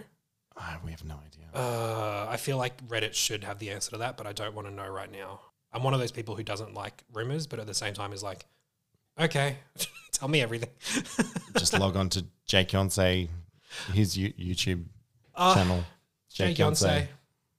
Ah, 0.58 0.80
we 0.84 0.92
have 0.92 1.06
no 1.06 1.16
idea. 1.26 1.46
Uh, 1.54 2.26
I 2.30 2.38
feel 2.38 2.58
like 2.58 2.86
Reddit 2.88 3.14
should 3.14 3.44
have 3.44 3.60
the 3.60 3.70
answer 3.70 3.92
to 3.92 3.98
that, 3.98 4.18
but 4.18 4.26
I 4.26 4.34
don't 4.34 4.56
want 4.56 4.68
to 4.68 4.74
know 4.74 4.88
right 4.88 5.12
now. 5.12 5.40
I'm 5.72 5.84
one 5.84 5.94
of 5.94 6.00
those 6.00 6.12
people 6.12 6.36
who 6.36 6.44
doesn't 6.44 6.74
like 6.74 7.04
rumors, 7.14 7.46
but 7.46 7.60
at 7.60 7.68
the 7.68 7.74
same 7.76 7.94
time 7.94 8.12
is 8.14 8.24
like, 8.24 8.46
okay, 9.20 9.58
tell 10.12 10.28
me 10.28 10.42
everything. 10.42 10.70
just 11.58 11.78
log 11.78 11.96
on 11.96 12.10
to 12.10 12.26
Jake 12.48 12.70
Yonsei, 12.70 13.30
his 13.94 14.18
YouTube 14.18 14.86
Uh, 15.36 15.54
channel. 15.54 15.84
Jake 16.34 16.58
Yonsei, 16.58 17.08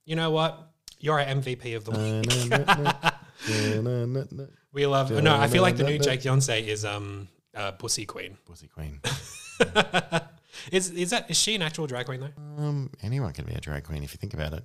you 0.05 0.15
know 0.17 0.31
what? 0.31 0.68
You're 0.99 1.19
our 1.19 1.25
MVP 1.25 1.75
of 1.75 1.85
the 1.85 1.91
week. 1.91 3.13
We 4.71 4.85
love. 4.85 5.09
No, 5.11 5.35
I 5.35 5.47
feel 5.47 5.61
like 5.63 5.77
the 5.77 5.83
new 5.83 5.97
Jake 5.97 6.21
Yonsei 6.21 6.67
is 6.67 6.85
um 6.85 7.27
uh, 7.55 7.71
Pussy 7.71 8.05
Queen. 8.05 8.37
Pussy 8.45 8.67
Queen. 8.67 8.99
Is 10.73 10.89
is 10.91 11.11
that 11.11 11.29
is 11.31 11.37
she 11.37 11.55
an 11.55 11.61
actual 11.61 11.87
drag 11.87 12.05
queen 12.05 12.19
though? 12.19 12.61
Um, 12.61 12.91
anyone 13.01 13.31
can 13.31 13.45
be 13.45 13.53
a 13.53 13.61
drag 13.61 13.85
queen 13.85 14.03
if 14.03 14.13
you 14.13 14.17
think 14.17 14.33
about 14.33 14.51
it. 14.53 14.63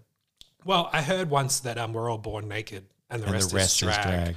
Well, 0.64 0.90
I 0.92 1.00
heard 1.02 1.30
once 1.30 1.60
that 1.60 1.78
um 1.78 1.92
we're 1.92 2.10
all 2.10 2.18
born 2.18 2.48
naked 2.48 2.84
and 3.10 3.22
the 3.22 3.26
And 3.26 3.34
rest, 3.34 3.50
the 3.50 3.56
rest 3.56 3.76
is 3.80 3.88
is 3.88 3.94
drag. 3.94 4.02
drag. 4.24 4.36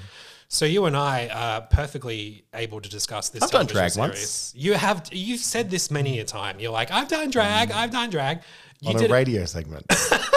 So 0.49 0.65
you 0.65 0.85
and 0.85 0.95
I 0.95 1.27
are 1.29 1.61
perfectly 1.61 2.45
able 2.53 2.79
to 2.79 2.87
discuss 2.87 3.29
this. 3.29 3.41
I've 3.41 3.49
done 3.51 3.65
drag 3.65 3.91
series. 3.91 4.53
You 4.55 4.73
have. 4.75 5.09
You've 5.11 5.39
said 5.41 5.69
this 5.71 5.89
many 5.89 6.19
a 6.19 6.23
time. 6.25 6.59
You're 6.59 6.71
like, 6.71 6.91
I've 6.91 7.07
done 7.07 7.31
drag. 7.31 7.71
I've 7.71 7.91
done 7.91 8.11
drag. 8.11 8.41
You 8.81 8.91
Mm. 8.91 8.95
on 8.95 9.01
did. 9.01 9.09
a 9.09 9.13
radio 9.13 9.45
segment 9.45 9.85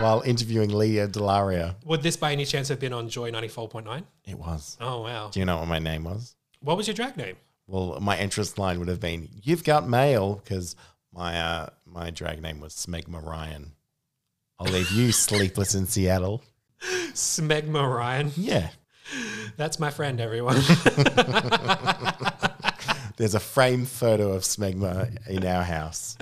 while 0.00 0.20
interviewing 0.22 0.70
Lea 0.70 1.06
DeLaria. 1.06 1.74
Would 1.84 2.02
this 2.02 2.16
by 2.16 2.32
any 2.32 2.44
chance 2.44 2.68
have 2.68 2.80
been 2.80 2.92
on 2.92 3.08
Joy 3.08 3.30
ninety 3.30 3.48
four 3.48 3.68
point 3.68 3.86
nine? 3.86 4.04
It 4.24 4.38
was. 4.38 4.76
Oh 4.80 5.02
wow. 5.02 5.30
Do 5.32 5.40
you 5.40 5.46
know 5.46 5.58
what 5.58 5.68
my 5.68 5.78
name 5.78 6.04
was? 6.04 6.34
What 6.60 6.76
was 6.76 6.86
your 6.86 6.94
drag 6.94 7.16
name? 7.16 7.36
Well, 7.66 7.98
my 8.00 8.16
entrance 8.16 8.56
line 8.58 8.78
would 8.78 8.88
have 8.88 9.00
been 9.00 9.28
"You've 9.42 9.64
got 9.64 9.88
mail" 9.88 10.40
because 10.42 10.76
my 11.12 11.38
uh, 11.40 11.68
my 11.86 12.10
drag 12.10 12.42
name 12.42 12.60
was 12.60 12.74
Smegma 12.74 13.24
Ryan. 13.24 13.72
I'll 14.58 14.72
leave 14.72 14.90
you 14.90 15.12
sleepless 15.26 15.74
in 15.74 15.86
Seattle. 15.86 16.42
Smegma 17.12 17.94
Ryan. 17.94 18.32
Yeah, 18.36 18.68
That's 19.56 19.78
my 19.78 19.90
friend. 19.90 20.20
Everyone. 20.20 20.56
there's 23.16 23.34
a 23.34 23.40
framed 23.40 23.88
photo 23.88 24.32
of 24.32 24.42
Smegma 24.42 25.26
in 25.28 25.44
our 25.44 25.64
house. 25.64 26.16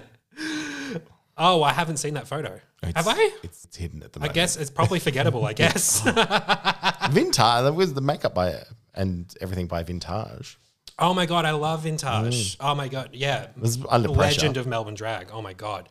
Oh, 1.37 1.63
I 1.63 1.73
haven't 1.73 1.99
seen 1.99 2.15
that 2.15 2.27
photo. 2.27 2.61
Have 2.83 3.09
I? 3.09 3.31
It's, 3.43 3.65
it's 3.65 3.77
hidden 3.77 4.03
at 4.03 4.13
the 4.13 4.21
moment. 4.21 4.31
I 4.31 4.33
moment. 4.33 4.35
guess 4.35 4.57
it's 4.57 4.71
probably 4.71 4.99
forgettable. 5.01 5.45
I 5.45 5.53
guess. 5.63 6.01
Vintage. 7.11 7.37
That 7.37 7.75
was 7.75 7.95
the 7.95 8.01
makeup 8.01 8.35
by 8.35 8.63
and 8.95 9.33
everything 9.41 9.67
by 9.67 9.83
Vintage. 9.83 10.59
oh 10.99 11.13
my 11.15 11.27
god, 11.27 11.45
I 11.45 11.51
love 11.53 11.83
vintage. 11.83 12.57
Oh 12.61 12.75
my 12.75 12.89
god, 12.89 13.11
yeah. 13.13 13.49
Was 13.59 13.79
under 13.89 14.09
pressure. 14.09 14.41
legend 14.41 14.57
of 14.57 14.67
Melbourne 14.67 14.95
drag. 14.95 15.31
Oh 15.33 15.43
my 15.43 15.53
god. 15.53 15.89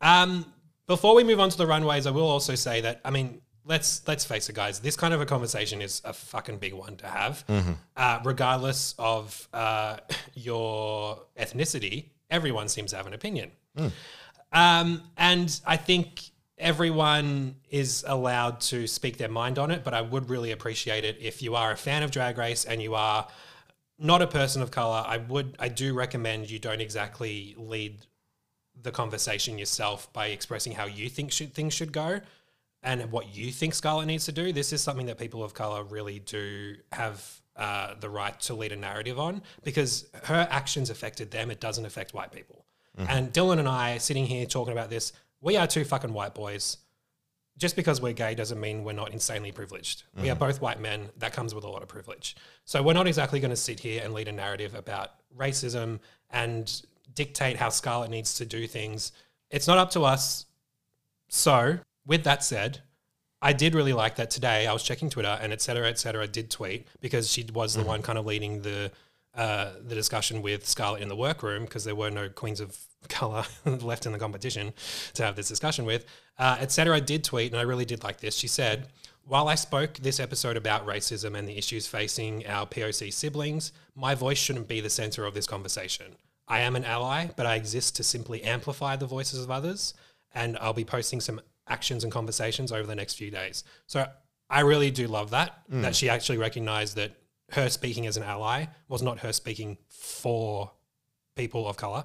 Um, 0.00 0.46
before 0.86 1.14
we 1.14 1.24
move 1.24 1.40
on 1.40 1.48
to 1.48 1.56
the 1.56 1.66
runways, 1.66 2.06
I 2.06 2.10
will 2.10 2.28
also 2.28 2.54
say 2.54 2.80
that 2.82 3.00
I 3.04 3.10
mean, 3.10 3.40
let's 3.64 4.02
let's 4.08 4.24
face 4.24 4.48
it, 4.48 4.54
guys. 4.54 4.80
This 4.80 4.96
kind 4.96 5.14
of 5.14 5.20
a 5.20 5.26
conversation 5.26 5.80
is 5.80 6.02
a 6.04 6.12
fucking 6.12 6.58
big 6.58 6.74
one 6.74 6.96
to 6.96 7.06
have, 7.06 7.44
uh, 7.96 8.18
regardless 8.24 8.94
of 8.98 9.48
uh, 9.54 9.98
your 10.34 11.22
ethnicity. 11.38 12.10
Everyone 12.30 12.68
seems 12.68 12.90
to 12.90 12.96
have 12.96 13.06
an 13.06 13.12
opinion, 13.14 13.52
um, 14.52 15.02
and 15.16 15.60
I 15.66 15.76
think 15.76 16.22
everyone 16.58 17.56
is 17.70 18.04
allowed 18.06 18.60
to 18.60 18.86
speak 18.86 19.16
their 19.16 19.28
mind 19.28 19.58
on 19.58 19.70
it. 19.70 19.84
But 19.84 19.94
I 19.94 20.00
would 20.00 20.30
really 20.30 20.52
appreciate 20.52 21.04
it 21.04 21.18
if 21.20 21.42
you 21.42 21.54
are 21.56 21.72
a 21.72 21.76
fan 21.76 22.02
of 22.02 22.10
Drag 22.10 22.38
Race 22.38 22.64
and 22.64 22.80
you 22.80 22.94
are 22.94 23.26
not 23.98 24.22
a 24.22 24.26
person 24.26 24.62
of 24.62 24.70
color, 24.70 25.02
I 25.06 25.18
would 25.18 25.56
I 25.58 25.68
do 25.68 25.94
recommend 25.94 26.50
you 26.50 26.58
don't 26.58 26.80
exactly 26.80 27.54
lead 27.58 28.06
the 28.80 28.90
conversation 28.90 29.58
yourself 29.58 30.12
by 30.12 30.26
expressing 30.28 30.72
how 30.72 30.86
you 30.86 31.08
think 31.08 31.30
should, 31.30 31.54
things 31.54 31.74
should 31.74 31.92
go 31.92 32.20
and 32.82 33.12
what 33.12 33.34
you 33.34 33.52
think 33.52 33.74
Scarlet 33.74 34.06
needs 34.06 34.24
to 34.24 34.32
do. 34.32 34.52
This 34.52 34.72
is 34.72 34.80
something 34.80 35.06
that 35.06 35.18
people 35.18 35.44
of 35.44 35.54
color 35.54 35.84
really 35.84 36.18
do 36.18 36.74
have 36.90 37.40
uh, 37.54 37.94
the 38.00 38.08
right 38.08 38.38
to 38.40 38.54
lead 38.54 38.72
a 38.72 38.76
narrative 38.76 39.20
on 39.20 39.42
because 39.62 40.08
her 40.24 40.48
actions 40.50 40.90
affected 40.90 41.30
them. 41.30 41.50
It 41.50 41.60
doesn't 41.60 41.84
affect 41.84 42.14
white 42.14 42.32
people. 42.32 42.61
Mm-hmm. 42.98 43.10
And 43.10 43.32
Dylan 43.32 43.58
and 43.58 43.68
I 43.68 43.98
sitting 43.98 44.26
here 44.26 44.46
talking 44.46 44.72
about 44.72 44.90
this, 44.90 45.12
we 45.40 45.56
are 45.56 45.66
two 45.66 45.84
fucking 45.84 46.12
white 46.12 46.34
boys 46.34 46.78
just 47.58 47.76
because 47.76 48.00
we're 48.00 48.12
gay 48.12 48.34
doesn't 48.34 48.60
mean 48.60 48.82
we're 48.82 48.92
not 48.92 49.12
insanely 49.12 49.52
privileged. 49.52 50.04
We 50.16 50.30
are 50.30 50.32
mm-hmm. 50.32 50.40
both 50.40 50.60
white 50.60 50.80
men. 50.80 51.10
That 51.18 51.32
comes 51.32 51.54
with 51.54 51.64
a 51.64 51.68
lot 51.68 51.82
of 51.82 51.88
privilege. 51.88 52.34
So 52.64 52.82
we're 52.82 52.94
not 52.94 53.06
exactly 53.06 53.40
going 53.40 53.50
to 53.50 53.56
sit 53.56 53.78
here 53.78 54.00
and 54.02 54.14
lead 54.14 54.28
a 54.28 54.32
narrative 54.32 54.74
about 54.74 55.10
racism 55.36 56.00
and 56.30 56.82
dictate 57.14 57.56
how 57.56 57.68
Scarlet 57.68 58.10
needs 58.10 58.34
to 58.34 58.46
do 58.46 58.66
things. 58.66 59.12
It's 59.50 59.66
not 59.66 59.78
up 59.78 59.90
to 59.90 60.02
us. 60.02 60.46
So, 61.28 61.78
with 62.06 62.24
that 62.24 62.42
said, 62.42 62.80
I 63.40 63.52
did 63.52 63.74
really 63.74 63.92
like 63.92 64.16
that 64.16 64.30
today. 64.30 64.66
I 64.66 64.72
was 64.72 64.82
checking 64.82 65.10
Twitter 65.10 65.38
and 65.40 65.52
et 65.52 65.60
cetera, 65.60 65.88
et 65.88 65.98
cetera, 65.98 66.26
did 66.26 66.50
tweet 66.50 66.86
because 67.00 67.30
she 67.30 67.46
was 67.52 67.74
the 67.74 67.80
mm-hmm. 67.80 67.88
one 67.88 68.02
kind 68.02 68.18
of 68.18 68.24
leading 68.26 68.62
the 68.62 68.92
uh, 69.34 69.70
the 69.82 69.94
discussion 69.94 70.42
with 70.42 70.66
Scarlet 70.66 71.02
in 71.02 71.08
the 71.08 71.16
workroom 71.16 71.64
because 71.64 71.84
there 71.84 71.94
were 71.94 72.10
no 72.10 72.28
queens 72.28 72.60
of 72.60 72.78
color 73.08 73.44
left 73.64 74.06
in 74.06 74.12
the 74.12 74.18
competition 74.18 74.72
to 75.14 75.24
have 75.24 75.36
this 75.36 75.48
discussion 75.48 75.84
with. 75.84 76.04
Uh, 76.38 76.56
et 76.60 76.70
cetera, 76.70 77.00
did 77.00 77.24
tweet, 77.24 77.52
and 77.52 77.60
I 77.60 77.64
really 77.64 77.84
did 77.84 78.04
like 78.04 78.20
this. 78.20 78.34
She 78.34 78.48
said, 78.48 78.88
while 79.24 79.48
I 79.48 79.54
spoke 79.54 79.94
this 79.94 80.18
episode 80.18 80.56
about 80.56 80.86
racism 80.86 81.38
and 81.38 81.48
the 81.48 81.56
issues 81.56 81.86
facing 81.86 82.46
our 82.46 82.66
POC 82.66 83.12
siblings, 83.12 83.72
my 83.94 84.14
voice 84.14 84.38
shouldn't 84.38 84.68
be 84.68 84.80
the 84.80 84.90
center 84.90 85.24
of 85.24 85.34
this 85.34 85.46
conversation. 85.46 86.16
I 86.48 86.60
am 86.60 86.74
an 86.74 86.84
ally, 86.84 87.28
but 87.36 87.46
I 87.46 87.54
exist 87.54 87.96
to 87.96 88.02
simply 88.02 88.42
amplify 88.42 88.96
the 88.96 89.06
voices 89.06 89.42
of 89.42 89.50
others, 89.50 89.94
and 90.34 90.58
I'll 90.58 90.72
be 90.72 90.84
posting 90.84 91.20
some 91.20 91.40
actions 91.68 92.02
and 92.02 92.12
conversations 92.12 92.72
over 92.72 92.86
the 92.86 92.96
next 92.96 93.14
few 93.14 93.30
days. 93.30 93.62
So 93.86 94.06
I 94.50 94.60
really 94.60 94.90
do 94.90 95.06
love 95.06 95.30
that, 95.30 95.62
that 95.68 95.94
she 95.94 96.08
actually 96.08 96.38
recognized 96.38 96.96
that 96.96 97.12
her 97.52 97.68
speaking 97.68 98.06
as 98.06 98.16
an 98.16 98.22
ally 98.22 98.66
was 98.88 99.02
not 99.02 99.20
her 99.20 99.32
speaking 99.32 99.78
for 99.88 100.70
people 101.36 101.68
of 101.68 101.76
color. 101.76 102.04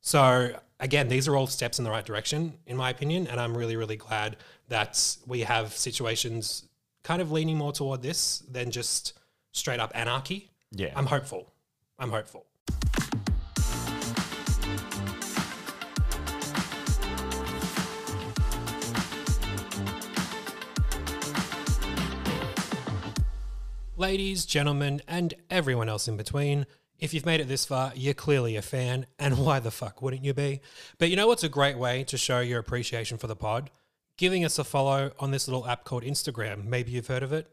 So 0.00 0.58
again, 0.80 1.08
these 1.08 1.28
are 1.28 1.36
all 1.36 1.46
steps 1.46 1.78
in 1.78 1.84
the 1.84 1.90
right 1.90 2.04
direction, 2.04 2.54
in 2.66 2.76
my 2.76 2.90
opinion, 2.90 3.26
and 3.26 3.40
I'm 3.40 3.56
really, 3.56 3.76
really 3.76 3.96
glad 3.96 4.36
that 4.68 5.16
we 5.26 5.40
have 5.40 5.72
situations 5.72 6.68
kind 7.02 7.22
of 7.22 7.30
leaning 7.30 7.56
more 7.56 7.72
toward 7.72 8.02
this 8.02 8.40
than 8.50 8.70
just 8.70 9.12
straight 9.52 9.80
up 9.80 9.92
anarchy. 9.94 10.50
Yeah. 10.72 10.92
I'm 10.96 11.06
hopeful. 11.06 11.52
I'm 11.98 12.10
hopeful. 12.10 12.46
Ladies, 23.98 24.44
gentlemen, 24.44 25.00
and 25.08 25.32
everyone 25.48 25.88
else 25.88 26.06
in 26.06 26.18
between, 26.18 26.66
if 26.98 27.14
you've 27.14 27.24
made 27.24 27.40
it 27.40 27.48
this 27.48 27.64
far, 27.64 27.92
you're 27.96 28.12
clearly 28.12 28.54
a 28.54 28.60
fan, 28.60 29.06
and 29.18 29.38
why 29.44 29.58
the 29.58 29.70
fuck 29.70 30.02
wouldn't 30.02 30.22
you 30.22 30.34
be? 30.34 30.60
But 30.98 31.08
you 31.08 31.16
know 31.16 31.26
what's 31.26 31.44
a 31.44 31.48
great 31.48 31.78
way 31.78 32.04
to 32.04 32.18
show 32.18 32.40
your 32.40 32.58
appreciation 32.58 33.16
for 33.16 33.26
the 33.26 33.34
pod? 33.34 33.70
Giving 34.18 34.44
us 34.44 34.58
a 34.58 34.64
follow 34.64 35.12
on 35.18 35.30
this 35.30 35.48
little 35.48 35.66
app 35.66 35.84
called 35.84 36.02
Instagram. 36.02 36.66
Maybe 36.66 36.90
you've 36.90 37.06
heard 37.06 37.22
of 37.22 37.32
it. 37.32 37.50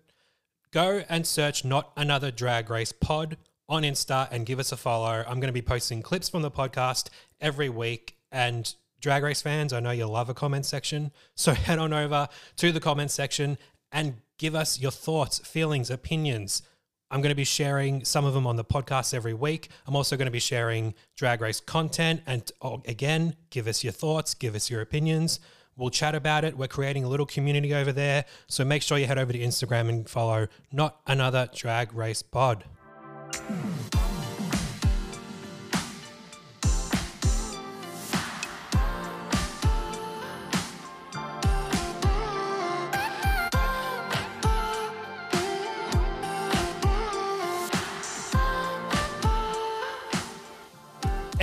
Go 0.71 1.05
and 1.07 1.25
search 1.25 1.63
Not 1.63 1.93
Another 1.95 2.29
Drag 2.29 2.69
Race 2.69 2.91
Pod 2.91 3.37
on 3.69 3.83
Insta 3.83 4.27
and 4.29 4.45
give 4.45 4.59
us 4.59 4.73
a 4.73 4.77
follow. 4.77 5.23
I'm 5.25 5.39
going 5.39 5.47
to 5.47 5.53
be 5.53 5.61
posting 5.61 6.01
clips 6.01 6.27
from 6.27 6.41
the 6.41 6.51
podcast 6.51 7.07
every 7.39 7.69
week. 7.69 8.17
And 8.33 8.73
Drag 8.99 9.23
Race 9.23 9.41
fans, 9.41 9.71
I 9.71 9.79
know 9.79 9.91
you 9.91 10.07
love 10.07 10.27
a 10.27 10.33
comment 10.33 10.65
section. 10.65 11.13
So 11.35 11.53
head 11.53 11.79
on 11.79 11.93
over 11.93 12.27
to 12.57 12.73
the 12.73 12.81
comment 12.81 13.11
section 13.11 13.57
and 13.93 14.15
give 14.43 14.55
us 14.55 14.77
your 14.77 14.91
thoughts, 14.91 15.39
feelings, 15.39 15.89
opinions. 15.89 16.63
I'm 17.09 17.21
going 17.21 17.29
to 17.29 17.33
be 17.35 17.45
sharing 17.45 18.03
some 18.03 18.25
of 18.25 18.33
them 18.33 18.45
on 18.45 18.57
the 18.57 18.65
podcast 18.65 19.13
every 19.13 19.33
week. 19.33 19.69
I'm 19.87 19.95
also 19.95 20.17
going 20.17 20.25
to 20.25 20.33
be 20.33 20.39
sharing 20.39 20.95
Drag 21.15 21.39
Race 21.39 21.61
content. 21.61 22.23
And 22.27 22.51
oh, 22.61 22.81
again, 22.85 23.37
give 23.51 23.67
us 23.67 23.85
your 23.85 23.93
thoughts, 23.93 24.33
give 24.33 24.53
us 24.53 24.69
your 24.69 24.81
opinions. 24.81 25.39
We'll 25.77 25.91
chat 25.91 26.13
about 26.13 26.43
it. 26.43 26.57
We're 26.57 26.67
creating 26.67 27.05
a 27.05 27.07
little 27.07 27.25
community 27.25 27.73
over 27.73 27.93
there. 27.93 28.25
So 28.47 28.65
make 28.65 28.81
sure 28.81 28.97
you 28.97 29.07
head 29.07 29.17
over 29.17 29.31
to 29.31 29.39
Instagram 29.39 29.87
and 29.87 30.09
follow 30.09 30.47
Not 30.73 30.99
Another 31.07 31.49
Drag 31.55 31.93
Race 31.93 32.21
Pod. 32.21 32.65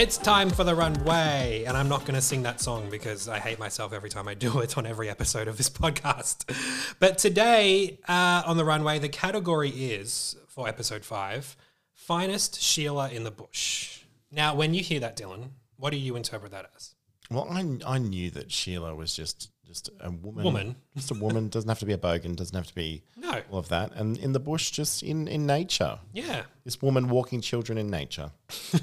It's 0.01 0.17
time 0.17 0.49
for 0.49 0.65
the 0.65 0.75
runway, 0.75 1.65
and 1.67 1.77
I'm 1.77 1.91
not 1.91 2.07
going 2.07 2.15
to 2.15 2.23
sing 2.23 2.43
that 2.45 2.59
song 2.59 2.89
because 2.91 3.29
I 3.29 3.39
hate 3.39 3.59
myself 3.59 3.93
every 3.93 4.09
time 4.09 4.29
I 4.29 4.33
do 4.33 4.61
it 4.61 4.79
on 4.79 4.87
every 4.87 5.11
episode 5.11 5.47
of 5.47 5.59
this 5.59 5.69
podcast. 5.83 6.51
But 6.99 7.19
today 7.19 7.99
uh, 8.09 8.43
on 8.47 8.57
the 8.57 8.65
runway, 8.65 8.99
the 8.99 9.11
category 9.11 9.69
is 9.69 10.37
for 10.49 10.67
episode 10.67 11.05
five 11.05 11.55
finest 11.93 12.63
Sheila 12.63 13.11
in 13.11 13.25
the 13.25 13.31
bush. 13.31 14.05
Now, 14.33 14.55
when 14.55 14.73
you 14.73 14.83
hear 14.83 15.01
that, 15.01 15.19
Dylan, 15.19 15.51
what 15.77 15.91
do 15.91 15.99
you 15.99 16.17
interpret 16.17 16.53
that 16.53 16.71
as? 16.75 16.95
Well, 17.31 17.47
I, 17.51 17.77
I 17.87 17.99
knew 17.99 18.31
that 18.31 18.51
Sheila 18.51 18.95
was 18.95 19.15
just 19.15 19.51
just 19.71 19.89
a 20.01 20.11
woman. 20.11 20.45
Woman. 20.45 20.77
Just 20.97 21.13
a 21.13 21.15
woman. 21.15 21.49
doesn't 21.49 21.69
have 21.69 21.79
to 21.79 21.87
be 21.87 21.93
a 21.93 21.99
bogan. 21.99 22.35
Doesn't 22.35 22.57
have 22.57 22.67
to 22.67 22.75
be 22.75 23.05
No. 23.17 23.41
all 23.53 23.59
of 23.61 23.69
that. 23.69 23.93
And 23.95 24.19
in 24.19 24.33
the 24.33 24.41
bush, 24.41 24.73
just 24.73 25.03
in, 25.05 25.29
in 25.29 25.47
nature. 25.47 26.01
Yeah. 26.13 26.43
This 26.65 26.83
woman 26.83 27.09
walking 27.09 27.41
children 27.41 27.79
in 27.79 27.89
nature. 27.89 28.33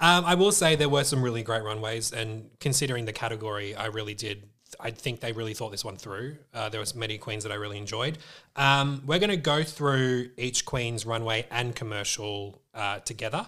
Um, 0.00 0.24
I 0.24 0.34
will 0.34 0.52
say 0.52 0.74
there 0.76 0.88
were 0.88 1.04
some 1.04 1.22
really 1.22 1.42
great 1.42 1.62
runways, 1.62 2.12
and 2.12 2.50
considering 2.60 3.04
the 3.04 3.12
category, 3.12 3.74
I 3.74 3.86
really 3.86 4.14
did. 4.14 4.44
I 4.80 4.90
think 4.90 5.20
they 5.20 5.32
really 5.32 5.54
thought 5.54 5.70
this 5.70 5.84
one 5.84 5.96
through. 5.96 6.36
Uh, 6.52 6.68
there 6.68 6.80
was 6.80 6.94
many 6.94 7.16
queens 7.16 7.44
that 7.44 7.52
I 7.52 7.56
really 7.56 7.78
enjoyed. 7.78 8.18
Um, 8.56 9.02
we're 9.06 9.20
going 9.20 9.30
to 9.30 9.36
go 9.36 9.62
through 9.62 10.30
each 10.36 10.64
queen's 10.64 11.06
runway 11.06 11.46
and 11.50 11.74
commercial 11.76 12.60
uh, 12.74 12.98
together, 13.00 13.46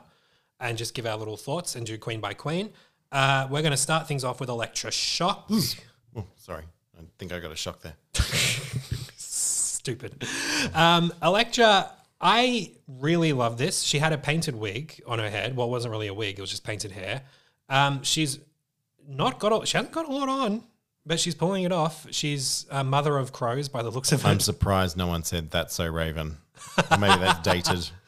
and 0.60 0.78
just 0.78 0.94
give 0.94 1.04
our 1.06 1.16
little 1.16 1.36
thoughts 1.36 1.74
and 1.74 1.84
do 1.86 1.98
queen 1.98 2.20
by 2.20 2.32
queen. 2.34 2.70
Uh, 3.10 3.48
we're 3.50 3.62
going 3.62 3.72
to 3.72 3.76
start 3.76 4.06
things 4.06 4.22
off 4.24 4.38
with 4.40 4.48
Elektra 4.48 4.90
Shock. 4.92 5.50
Oh, 6.16 6.24
sorry. 6.36 6.64
I 6.98 7.02
think 7.18 7.32
I 7.32 7.40
got 7.40 7.52
a 7.52 7.56
shock 7.56 7.82
there. 7.82 7.94
Stupid. 9.16 10.24
Um, 10.74 11.12
Elektra, 11.22 11.90
I 12.20 12.72
really 12.88 13.32
love 13.32 13.58
this. 13.58 13.82
She 13.82 13.98
had 13.98 14.12
a 14.12 14.18
painted 14.18 14.56
wig 14.56 15.00
on 15.06 15.18
her 15.18 15.28
head. 15.30 15.56
Well, 15.56 15.66
it 15.66 15.70
wasn't 15.70 15.92
really 15.92 16.06
a 16.08 16.14
wig; 16.14 16.38
it 16.38 16.40
was 16.40 16.50
just 16.50 16.64
painted 16.64 16.92
hair. 16.92 17.22
Um, 17.68 18.02
she's 18.02 18.38
not 19.06 19.38
got. 19.38 19.62
A, 19.62 19.66
she 19.66 19.76
hasn't 19.76 19.92
got 19.92 20.08
a 20.08 20.12
lot 20.12 20.28
on, 20.28 20.62
but 21.04 21.20
she's 21.20 21.34
pulling 21.34 21.64
it 21.64 21.72
off. 21.72 22.06
She's 22.10 22.66
a 22.70 22.82
mother 22.82 23.18
of 23.18 23.32
crows 23.32 23.68
by 23.68 23.82
the 23.82 23.90
looks 23.90 24.10
of 24.12 24.24
it. 24.24 24.28
I'm 24.28 24.40
surprised 24.40 24.96
no 24.96 25.06
one 25.06 25.22
said 25.22 25.50
that's 25.50 25.74
so 25.74 25.86
Raven. 25.86 26.38
Maybe 26.98 27.20
that's 27.20 27.40
dated. 27.40 27.88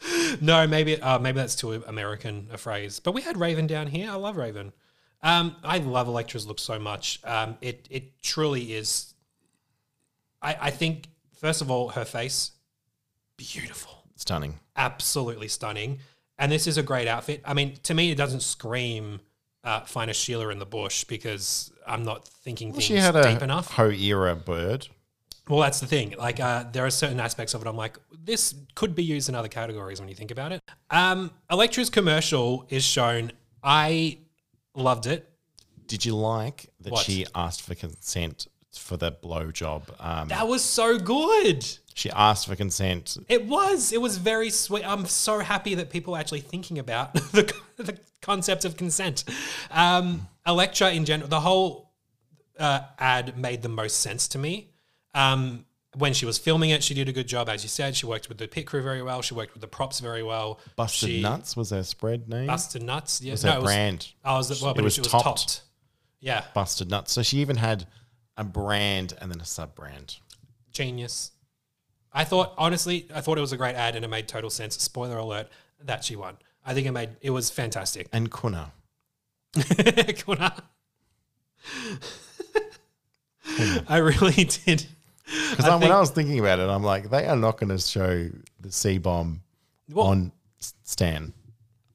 No, 0.43 0.67
maybe 0.67 1.01
uh, 1.01 1.19
maybe 1.19 1.37
that's 1.37 1.55
too 1.55 1.73
American 1.87 2.49
a 2.53 2.59
phrase. 2.59 3.01
But 3.01 3.13
we 3.13 3.23
had 3.23 3.39
Raven 3.39 3.67
down 3.67 3.87
here. 3.87 4.11
I 4.11 4.15
love 4.15 4.37
Raven. 4.37 4.73
Um, 5.23 5.57
I 5.65 5.79
love 5.79 6.09
Elektra's 6.09 6.47
look 6.47 6.59
so 6.59 6.79
much. 6.79 7.21
Um, 7.25 7.57
it 7.61 7.87
it 7.91 8.23
truly 8.23 8.75
is. 8.75 9.15
I 10.41 10.57
I 10.61 10.71
think 10.71 11.09
first 11.41 11.61
of 11.61 11.71
all 11.71 11.89
her 11.91 12.05
face, 12.05 12.53
beautiful. 13.37 13.95
Stunning. 14.17 14.59
absolutely 14.77 15.47
stunning. 15.47 16.01
And 16.41 16.51
this 16.51 16.67
is 16.67 16.77
a 16.77 16.83
great 16.83 17.07
outfit. 17.07 17.41
I 17.45 17.55
mean, 17.55 17.77
to 17.85 17.95
me, 17.95 18.11
it 18.11 18.17
doesn't 18.17 18.43
scream 18.43 19.21
uh, 19.63 19.81
finest 19.83 20.21
Sheila 20.21 20.49
in 20.49 20.59
the 20.59 20.67
bush 20.67 21.05
because 21.05 21.73
I'm 21.87 22.03
not 22.03 22.27
thinking 22.27 22.73
things 22.73 22.85
She 22.85 22.97
had 22.97 23.15
deep 23.15 23.41
a 23.41 23.45
enough. 23.45 23.71
Ho 23.73 23.91
era 23.91 24.35
bird. 24.35 24.89
Well, 25.49 25.61
that's 25.61 25.79
the 25.81 25.87
thing. 25.87 26.15
Like, 26.19 26.41
uh, 26.41 26.65
there 26.73 26.85
are 26.85 26.91
certain 26.91 27.21
aspects 27.21 27.55
of 27.55 27.63
it. 27.63 27.69
I'm 27.69 27.77
like, 27.77 27.97
this 28.25 28.55
could 28.75 28.95
be 28.95 29.05
used 29.05 29.29
in 29.29 29.35
other 29.35 29.49
categories 29.49 30.01
when 30.01 30.09
you 30.09 30.15
think 30.15 30.31
about 30.31 30.53
it. 30.53 30.63
Um, 30.91 31.31
Elektra's 31.51 31.89
commercial 31.91 32.67
is 32.69 32.85
shown. 32.85 33.33
I 33.63 34.19
loved 34.79 35.07
it. 35.07 35.29
Did 35.87 36.05
you 36.05 36.15
like 36.17 36.71
that 36.81 36.93
What? 36.93 37.05
she 37.05 37.27
asked 37.35 37.63
for 37.63 37.75
consent 37.75 38.47
for 38.75 38.97
the 38.97 39.11
blowjob? 39.13 39.83
Um, 39.99 40.29
That 40.29 40.47
was 40.47 40.63
so 40.63 40.99
good. 40.99 41.65
she 41.95 42.11
asked 42.11 42.47
for 42.47 42.55
consent. 42.57 43.17
It 43.29 43.47
was. 43.47 43.93
It 43.93 44.01
was 44.01 44.19
very 44.19 44.51
sweet. 44.51 44.85
I'm 44.87 45.07
so 45.07 45.41
happy 45.41 45.75
that 45.77 45.91
people 45.91 46.15
are 46.15 46.19
actually 46.21 46.41
thinking 46.41 46.79
about 46.79 47.15
the, 47.33 47.53
the 47.77 47.99
concept 48.23 48.65
of 48.65 48.77
consent. 48.77 49.25
Um, 49.71 50.29
Elektra 50.47 50.91
in 50.93 51.05
general, 51.05 51.29
the 51.29 51.41
whole 51.41 51.91
uh, 52.59 52.81
ad 52.99 53.37
made 53.39 53.63
the 53.63 53.69
most 53.69 54.01
sense 54.01 54.29
to 54.29 54.39
me. 54.39 54.71
Um, 55.15 55.65
when 55.97 56.13
she 56.13 56.27
was 56.27 56.39
filming 56.39 56.71
it, 56.71 56.83
she 56.85 56.93
did 56.95 57.09
a 57.09 57.13
good 57.13 57.27
job, 57.27 57.49
as 57.49 57.63
you 57.63 57.69
said. 57.69 57.97
She 57.97 58.05
worked 58.07 58.29
with 58.29 58.39
the 58.39 58.47
pit 58.47 58.67
crew 58.67 58.83
very 58.83 59.03
well. 59.03 59.23
She 59.23 59.35
worked 59.35 59.55
with 59.55 59.63
the 59.63 59.69
props 59.69 60.01
very 60.01 60.23
well. 60.23 60.61
Busted 60.77 61.09
she 61.09 61.23
Nuts 61.23 61.57
was 61.57 61.71
her 61.71 61.83
spread 61.83 62.29
name. 62.29 62.47
Busted 62.47 62.83
nuts. 62.83 63.21
Yeah, 63.23 63.33
was 63.33 63.45
no, 63.45 63.53
her 63.53 63.57
it 63.59 63.63
was, 63.63 63.69
brand. 63.73 64.09
I 64.25 64.37
was 64.37 64.63
well, 64.63 64.75
but 64.75 64.81
It 64.81 64.83
it 64.83 64.85
was 64.85 64.99
was, 64.99 65.09
topped. 65.09 65.25
topped. 65.25 65.63
Yeah, 66.21 66.45
Busted 66.55 66.91
Nuts. 66.91 67.13
So 67.13 67.23
she 67.23 67.39
even 67.39 67.57
had 67.57 67.87
a 68.37 68.45
brand 68.45 69.15
and 69.21 69.31
then 69.31 69.41
a 69.41 69.45
sub 69.45 69.75
brand. 69.75 70.17
genius. 70.73 71.33
I 72.13 72.25
thought 72.25 72.55
honestly, 72.59 73.07
I 73.15 73.21
thought 73.21 73.39
it 73.39 73.43
was 73.43 73.53
a 73.53 73.57
great 73.57 73.75
ad 73.77 73.95
and 73.97 74.05
it 74.05 74.09
made 74.09 74.29
total 74.29 74.51
sense. 74.51 74.81
Spoiler 74.83 75.19
alert 75.19 75.49
that 75.85 76.05
she 76.05 76.17
won. 76.17 76.37
I 76.65 76.75
think 76.75 76.87
it 76.87 76.93
made 76.93 77.11
it 77.21 77.31
was 77.31 77.51
fantastic. 77.51 78.09
And 78.13 78.31
Kuna. 78.33 78.73
Kuna. 79.55 80.63
I 83.89 83.97
really 83.99 84.45
did. 84.67 84.87
Because 85.51 85.65
I 85.67 85.77
when 85.77 85.91
I 85.93 86.01
was 86.01 86.11
thinking 86.11 86.39
about 86.39 86.59
it, 86.59 86.69
I'm 86.69 86.83
like, 86.83 87.11
they 87.11 87.27
are 87.27 87.37
not 87.37 87.59
going 87.59 87.69
to 87.71 87.79
show 87.79 88.29
the 88.61 88.73
C 88.73 88.99
bomb 88.99 89.43
Well- 89.91 90.07
on 90.07 90.33
Stan. 90.85 91.33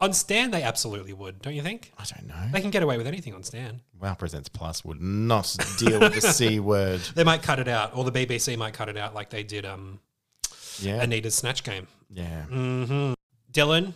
On 0.02 0.12
Stan, 0.12 0.52
they 0.52 0.64
absolutely 0.64 1.14
would, 1.14 1.42
don't 1.42 1.54
you 1.54 1.62
think? 1.62 1.94
I 1.98 2.04
don't 2.04 2.28
know. 2.28 2.36
They 2.52 2.60
can 2.60 2.72
get 2.72 2.84
away 2.84 2.98
with 2.98 3.08
anything 3.08 3.34
on 3.34 3.42
Stan. 3.42 3.80
Wow 4.02 4.16
Presents 4.16 4.50
Plus 4.50 4.84
would 4.84 5.02
not 5.02 5.56
deal 5.78 5.98
with 6.02 6.14
the 6.16 6.22
C 6.34 6.60
word. 6.60 7.00
They 7.16 7.24
might 7.24 7.42
cut 7.42 7.58
it 7.60 7.70
out, 7.70 7.96
or 7.96 8.04
the 8.04 8.12
BBC 8.12 8.58
might 8.58 8.74
cut 8.74 8.90
it 8.90 8.98
out, 8.98 9.16
like 9.16 9.30
they 9.30 9.44
did 9.44 9.66
um, 9.66 10.02
Yeah. 10.80 10.98
Anita's 10.98 11.36
Snatch 11.36 11.64
Game. 11.64 11.88
yeah. 12.10 12.44
Mm-hmm. 12.52 13.14
Dylan, 13.54 13.94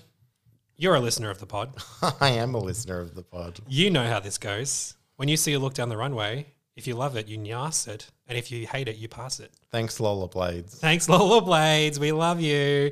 you're 0.77 0.95
a 0.95 0.99
listener 1.01 1.29
of 1.29 1.39
the 1.39 1.45
pod. 1.45 1.75
I 2.21 2.29
am 2.29 2.53
a 2.55 2.59
listener 2.59 3.01
of 3.01 3.13
the 3.13 3.23
pod. 3.23 3.59
You 3.67 3.89
know 3.89 4.07
how 4.07 4.19
this 4.21 4.37
goes. 4.37 4.95
When 5.17 5.27
you 5.27 5.35
see 5.35 5.53
a 5.53 5.59
look 5.59 5.73
down 5.73 5.89
the 5.89 5.97
runway, 5.97 6.45
if 6.77 6.87
you 6.87 6.95
love 6.95 7.17
it, 7.17 7.27
you 7.27 7.37
nyas 7.37 7.85
it, 7.87 8.07
and 8.27 8.37
if 8.37 8.51
you 8.51 8.67
hate 8.67 8.87
it, 8.87 8.97
you 8.97 9.07
pass 9.07 9.39
it. 9.39 9.51
Thanks, 9.71 9.99
Lola 9.99 10.27
Blades. 10.27 10.79
Thanks, 10.79 11.07
Lola 11.09 11.41
Blades. 11.41 11.99
We 11.99 12.11
love 12.11 12.41
you. 12.41 12.91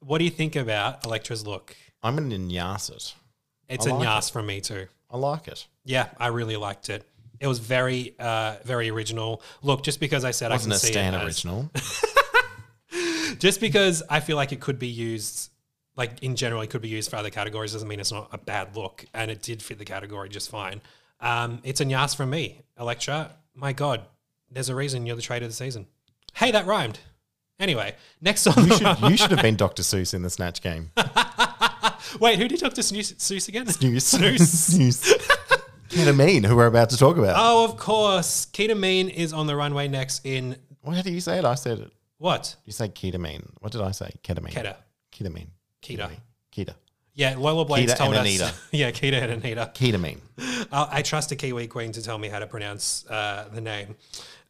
What 0.00 0.18
do 0.18 0.24
you 0.24 0.30
think 0.30 0.56
about 0.56 1.04
Elektra's 1.04 1.46
look? 1.46 1.76
I'm 2.02 2.16
going 2.16 2.30
to 2.30 2.36
nyas 2.38 2.90
it. 2.90 3.14
It's 3.68 3.86
I 3.86 3.90
a 3.90 3.94
like 3.94 4.08
nyas 4.08 4.30
from 4.32 4.46
me 4.46 4.60
too. 4.60 4.86
I 5.10 5.16
like 5.16 5.48
it. 5.48 5.66
Yeah, 5.84 6.08
I 6.18 6.28
really 6.28 6.56
liked 6.56 6.88
it. 6.88 7.04
It 7.40 7.46
was 7.46 7.58
very, 7.58 8.14
uh, 8.18 8.56
very 8.64 8.90
original. 8.90 9.42
Look, 9.62 9.82
just 9.82 9.98
because 10.00 10.24
I 10.24 10.30
said 10.30 10.50
I 10.52 10.54
Wasn't 10.56 10.72
I 10.72 10.76
a 10.76 10.78
can 10.78 10.86
see 10.86 10.92
Stan 10.92 11.14
it 11.14 11.18
as- 11.18 11.24
original. 11.26 11.70
just 13.38 13.60
because 13.60 14.02
I 14.08 14.20
feel 14.20 14.36
like 14.36 14.52
it 14.52 14.60
could 14.60 14.78
be 14.78 14.88
used, 14.88 15.50
like 15.96 16.22
in 16.22 16.36
general, 16.36 16.60
it 16.62 16.70
could 16.70 16.82
be 16.82 16.88
used 16.88 17.10
for 17.10 17.16
other 17.16 17.30
categories 17.30 17.72
doesn't 17.72 17.88
mean 17.88 18.00
it's 18.00 18.12
not 18.12 18.28
a 18.32 18.38
bad 18.38 18.76
look, 18.76 19.04
and 19.14 19.30
it 19.30 19.42
did 19.42 19.62
fit 19.62 19.78
the 19.78 19.84
category 19.84 20.28
just 20.28 20.50
fine. 20.50 20.80
Um, 21.20 21.60
it's 21.64 21.80
a 21.80 21.84
nyas 21.84 22.16
from 22.16 22.30
me, 22.30 22.62
Elektra. 22.78 23.30
My 23.54 23.72
God, 23.72 24.02
there's 24.50 24.68
a 24.68 24.74
reason 24.74 25.06
you're 25.06 25.16
the 25.16 25.22
trade 25.22 25.42
of 25.42 25.48
the 25.48 25.54
season. 25.54 25.86
Hey, 26.34 26.50
that 26.50 26.66
rhymed. 26.66 26.98
Anyway, 27.58 27.94
next 28.20 28.46
on 28.46 28.54
You 28.64 28.70
the 28.70 28.94
should, 28.96 29.10
you 29.10 29.16
should 29.16 29.30
have 29.30 29.42
been 29.42 29.56
Dr. 29.56 29.82
Seuss 29.90 30.14
in 30.14 30.22
the 30.22 30.30
Snatch 30.30 30.62
game. 30.62 30.90
wait, 32.18 32.38
who 32.38 32.48
did 32.48 32.60
Dr. 32.60 32.82
Snooze, 32.82 33.12
Seuss 33.14 33.48
again? 33.48 33.66
Snooze. 33.66 34.04
Snooze. 34.06 34.50
Snooze. 34.50 35.14
Ketamine, 35.90 36.46
who 36.46 36.56
we're 36.56 36.66
about 36.66 36.90
to 36.90 36.96
talk 36.96 37.16
about. 37.18 37.34
Oh, 37.36 37.64
of 37.64 37.76
course. 37.76 38.46
Ketamine 38.46 39.10
is 39.12 39.32
on 39.32 39.46
the 39.46 39.56
runway 39.56 39.88
next 39.88 40.24
in 40.24 40.56
What 40.82 40.96
how 40.96 41.02
do 41.02 41.12
you 41.12 41.20
say 41.20 41.38
it? 41.38 41.44
I 41.44 41.54
said 41.54 41.80
it. 41.80 41.92
What? 42.18 42.54
You 42.64 42.72
say 42.72 42.88
ketamine. 42.88 43.50
What 43.60 43.72
did 43.72 43.80
I 43.80 43.90
say? 43.90 44.10
Ketamine. 44.22 44.52
Keta. 44.52 44.76
Ketamine. 45.12 45.48
Keto. 45.82 46.10
Keto. 46.54 46.74
Yeah, 47.14 47.34
Lola 47.36 47.64
Blades 47.64 47.92
Keto 47.92 47.96
told 47.98 48.14
and 48.14 48.26
us. 48.26 48.40
Anita. 48.40 48.54
yeah, 48.72 48.90
Keto 48.90 49.20
and 49.20 49.32
Anita. 49.32 49.70
Ketamine. 49.74 50.20
Uh, 50.72 50.86
I 50.88 51.02
trust 51.02 51.32
a 51.32 51.36
Kiwi 51.36 51.66
queen 51.66 51.90
to 51.92 52.02
tell 52.02 52.16
me 52.16 52.28
how 52.28 52.38
to 52.38 52.46
pronounce 52.46 53.04
uh, 53.06 53.48
the 53.52 53.60
name. 53.60 53.96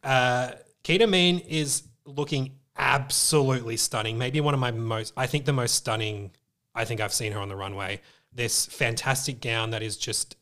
Uh, 0.03 0.51
Ketamine 0.83 1.45
is 1.47 1.83
looking 2.05 2.53
absolutely 2.77 3.77
stunning. 3.77 4.17
Maybe 4.17 4.41
one 4.41 4.53
of 4.53 4.59
my 4.59 4.71
most, 4.71 5.13
I 5.15 5.27
think 5.27 5.45
the 5.45 5.53
most 5.53 5.75
stunning 5.75 6.31
I 6.73 6.85
think 6.85 7.01
I've 7.01 7.13
seen 7.13 7.31
her 7.33 7.39
on 7.39 7.49
the 7.49 7.55
runway. 7.55 8.01
This 8.33 8.65
fantastic 8.65 9.41
gown 9.41 9.71
that 9.71 9.83
is 9.83 9.97
just 9.97 10.37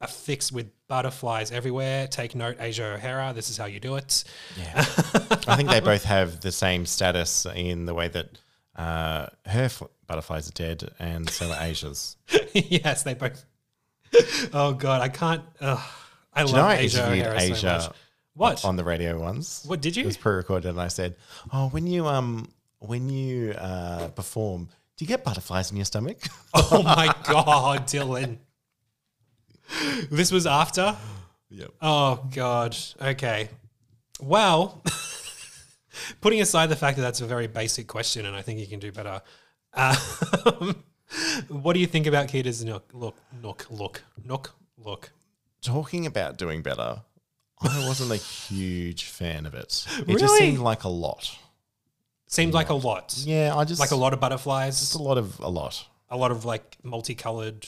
affixed 0.00 0.52
with 0.52 0.70
butterflies 0.88 1.50
everywhere. 1.50 2.06
Take 2.06 2.34
note, 2.34 2.56
Asia 2.60 2.94
O'Hara. 2.94 3.32
This 3.32 3.50
is 3.50 3.56
how 3.56 3.66
you 3.66 3.80
do 3.80 3.96
it. 3.96 4.24
Yeah. 4.56 4.72
I 5.46 5.56
think 5.56 5.70
they 5.70 5.80
both 5.80 6.04
have 6.04 6.40
the 6.40 6.52
same 6.52 6.86
status 6.86 7.46
in 7.54 7.86
the 7.86 7.94
way 7.94 8.08
that 8.08 8.38
uh, 8.76 9.26
her 9.46 9.64
f- 9.64 9.82
butterflies 10.06 10.48
are 10.48 10.52
dead 10.52 10.90
and 10.98 11.28
so 11.28 11.50
are 11.50 11.62
Asia's. 11.62 12.16
yes, 12.52 13.02
they 13.02 13.14
both. 13.14 13.44
Oh 14.52 14.74
God, 14.74 15.00
I 15.00 15.08
can't. 15.08 15.42
ugh. 15.60 15.80
I 16.34 16.44
Do 16.44 16.52
love 16.52 16.78
Asia 16.78 17.10
O'Hara 17.10 17.40
so 17.40 17.66
much. 17.66 17.88
What? 18.34 18.64
on 18.64 18.76
the 18.76 18.84
radio 18.84 19.20
once? 19.20 19.64
What 19.66 19.80
did 19.80 19.96
you? 19.96 20.04
It 20.04 20.06
was 20.06 20.16
pre-recorded, 20.16 20.68
and 20.68 20.80
I 20.80 20.88
said, 20.88 21.16
"Oh, 21.52 21.68
when 21.68 21.86
you 21.86 22.06
um 22.06 22.48
when 22.78 23.08
you 23.10 23.52
uh, 23.52 24.08
perform, 24.08 24.68
do 24.96 25.04
you 25.04 25.06
get 25.06 25.22
butterflies 25.22 25.70
in 25.70 25.76
your 25.76 25.84
stomach?" 25.84 26.18
Oh 26.54 26.82
my 26.82 27.14
god, 27.24 27.86
Dylan. 27.86 28.38
This 30.10 30.30
was 30.32 30.46
after? 30.46 30.96
yep. 31.50 31.70
Oh 31.80 32.26
god. 32.34 32.76
Okay. 33.00 33.48
Well, 34.20 34.82
putting 36.20 36.40
aside 36.40 36.68
the 36.68 36.76
fact 36.76 36.96
that 36.96 37.02
that's 37.02 37.20
a 37.20 37.26
very 37.26 37.46
basic 37.46 37.86
question 37.86 38.26
and 38.26 38.36
I 38.36 38.42
think 38.42 38.60
you 38.60 38.66
can 38.66 38.78
do 38.78 38.92
better. 38.92 39.20
Um, 39.74 39.96
what 41.48 41.72
do 41.72 41.80
you 41.80 41.86
think 41.86 42.06
about 42.06 42.28
Kita's 42.28 42.64
look 42.64 42.88
look 42.92 43.16
look 43.42 43.66
look 43.70 44.02
look 44.26 44.54
look? 44.76 45.10
Talking 45.62 46.06
about 46.06 46.36
doing 46.38 46.62
better, 46.62 47.02
I 47.64 47.86
wasn't 47.86 48.10
a 48.12 48.16
huge 48.16 49.04
fan 49.04 49.46
of 49.46 49.54
it. 49.54 49.86
It 50.00 50.06
Really? 50.08 50.20
just 50.20 50.36
seemed 50.36 50.58
like 50.58 50.84
a 50.84 50.88
lot. 50.88 51.36
Seemed 52.26 52.54
like 52.54 52.70
a 52.70 52.74
lot. 52.74 53.14
Yeah, 53.18 53.54
I 53.56 53.64
just 53.64 53.80
Like 53.80 53.90
a 53.90 53.96
lot 53.96 54.12
of 54.14 54.20
butterflies, 54.20 54.80
Just 54.80 54.94
a 54.94 55.02
lot 55.02 55.18
of 55.18 55.38
a 55.40 55.48
lot. 55.48 55.86
a 56.10 56.16
lot 56.16 56.30
of 56.30 56.44
like 56.44 56.76
multicolored, 56.82 57.66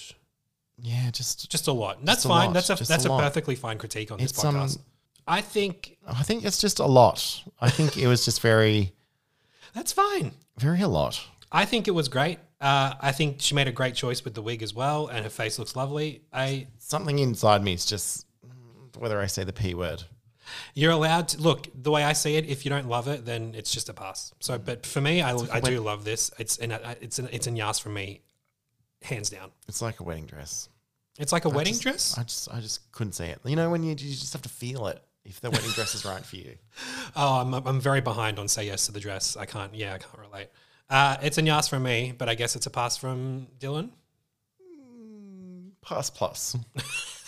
Yeah, 0.80 1.10
just 1.10 1.50
just 1.50 1.68
a 1.68 1.72
lot. 1.72 2.04
That's 2.04 2.24
a 2.24 2.28
fine. 2.28 2.46
lot, 2.46 2.54
that's 2.54 2.70
a 2.70 2.74
just 2.76 2.88
that's 2.88 3.04
a 3.04 3.08
a, 3.08 3.10
lot. 3.10 3.20
perfectly 3.22 3.54
fine 3.56 3.78
critique 3.78 4.10
on 4.10 4.18
this 4.18 4.30
It's, 4.30 4.44
um, 4.44 4.54
podcast. 4.56 4.78
I 5.26 5.40
think 5.42 5.96
I 6.06 6.22
think 6.22 6.44
it's 6.44 6.58
just 6.58 6.78
a 6.78 6.86
lot. 6.86 7.42
I 7.60 7.70
think 7.70 7.96
it 7.98 8.06
was 8.06 8.24
just 8.24 8.40
very, 8.40 8.92
that's 9.74 9.92
fine. 9.92 10.32
very 10.58 10.80
a 10.80 10.88
lot. 10.88 11.20
I 11.52 11.64
think 11.66 11.86
it 11.86 11.92
was 11.92 12.08
great. 12.08 12.38
Uh, 12.60 12.94
I 13.00 13.12
think 13.12 13.40
she 13.40 13.54
made 13.54 13.68
a 13.68 13.72
great 13.72 13.94
choice 13.94 14.24
with 14.24 14.32
the 14.34 14.40
wig 14.42 14.62
as 14.62 14.72
well, 14.74 15.08
and 15.08 15.24
her 15.24 15.30
face 15.30 15.58
looks 15.58 15.76
lovely. 15.76 16.22
I 16.32 16.68
Something 16.78 17.18
inside 17.18 17.62
me 17.62 17.74
is 17.74 17.84
just 17.84 18.24
whether 18.96 19.20
I 19.20 19.26
say 19.26 19.44
the 19.44 19.52
p 19.52 19.74
word. 19.74 20.04
you're 20.74 20.92
allowed 20.92 21.28
to 21.28 21.40
look 21.40 21.68
the 21.74 21.90
way 21.90 22.04
I 22.04 22.12
see 22.12 22.36
it. 22.36 22.46
If 22.46 22.64
you 22.64 22.68
don't 22.70 22.88
love 22.88 23.08
it, 23.08 23.24
then 23.24 23.54
it's 23.54 23.70
just 23.72 23.88
a 23.88 23.94
pass. 23.94 24.32
So, 24.40 24.58
but 24.58 24.84
for 24.86 25.00
me, 25.00 25.22
I, 25.22 25.34
I 25.52 25.60
do 25.60 25.80
love 25.80 26.04
this. 26.04 26.30
It's 26.38 26.58
an 26.58 26.72
it's 27.00 27.18
an 27.18 27.28
it's 27.32 27.46
a 27.46 27.50
yas 27.50 27.78
for 27.78 27.88
me, 27.88 28.20
hands 29.02 29.30
down. 29.30 29.50
It's 29.68 29.80
like 29.82 30.00
a 30.00 30.02
wedding 30.02 30.26
dress. 30.26 30.68
It's 31.18 31.32
like 31.32 31.44
a 31.44 31.48
I 31.48 31.52
wedding 31.54 31.72
just- 31.74 31.82
dress. 31.82 32.18
I 32.18 32.22
just, 32.24 32.52
I 32.52 32.60
just 32.60 32.90
couldn't 32.92 33.12
say 33.12 33.30
it. 33.30 33.38
You 33.44 33.54
know, 33.56 33.70
when 33.70 33.82
you, 33.84 33.90
you 33.90 33.94
just 33.94 34.32
have 34.32 34.42
to 34.42 34.48
feel 34.48 34.88
it 34.88 35.00
if 35.24 35.40
the 35.40 35.48
wedding 35.50 35.70
dress 35.70 35.94
is 35.94 36.04
right 36.12 36.24
for 36.24 36.36
you. 36.36 36.56
Oh, 37.14 37.34
I'm 37.40 37.54
I'm 37.54 37.80
very 37.80 38.00
behind 38.00 38.38
on 38.38 38.48
say 38.48 38.66
yes 38.66 38.86
to 38.86 38.92
the 38.92 39.00
dress. 39.00 39.36
I 39.36 39.46
can't. 39.46 39.74
Yeah, 39.74 39.94
I 39.94 39.98
can't 39.98 40.18
relate. 40.18 40.48
Uh, 40.90 41.16
it's 41.22 41.38
a 41.38 41.42
yas 41.42 41.68
from 41.68 41.84
me, 41.84 42.12
but 42.16 42.28
I 42.28 42.34
guess 42.34 42.56
it's 42.56 42.66
a 42.66 42.70
pass 42.70 42.96
from 42.96 43.46
Dylan. 43.58 43.90
Pass 45.82 46.10
Plus, 46.10 46.10
plus. 46.10 46.56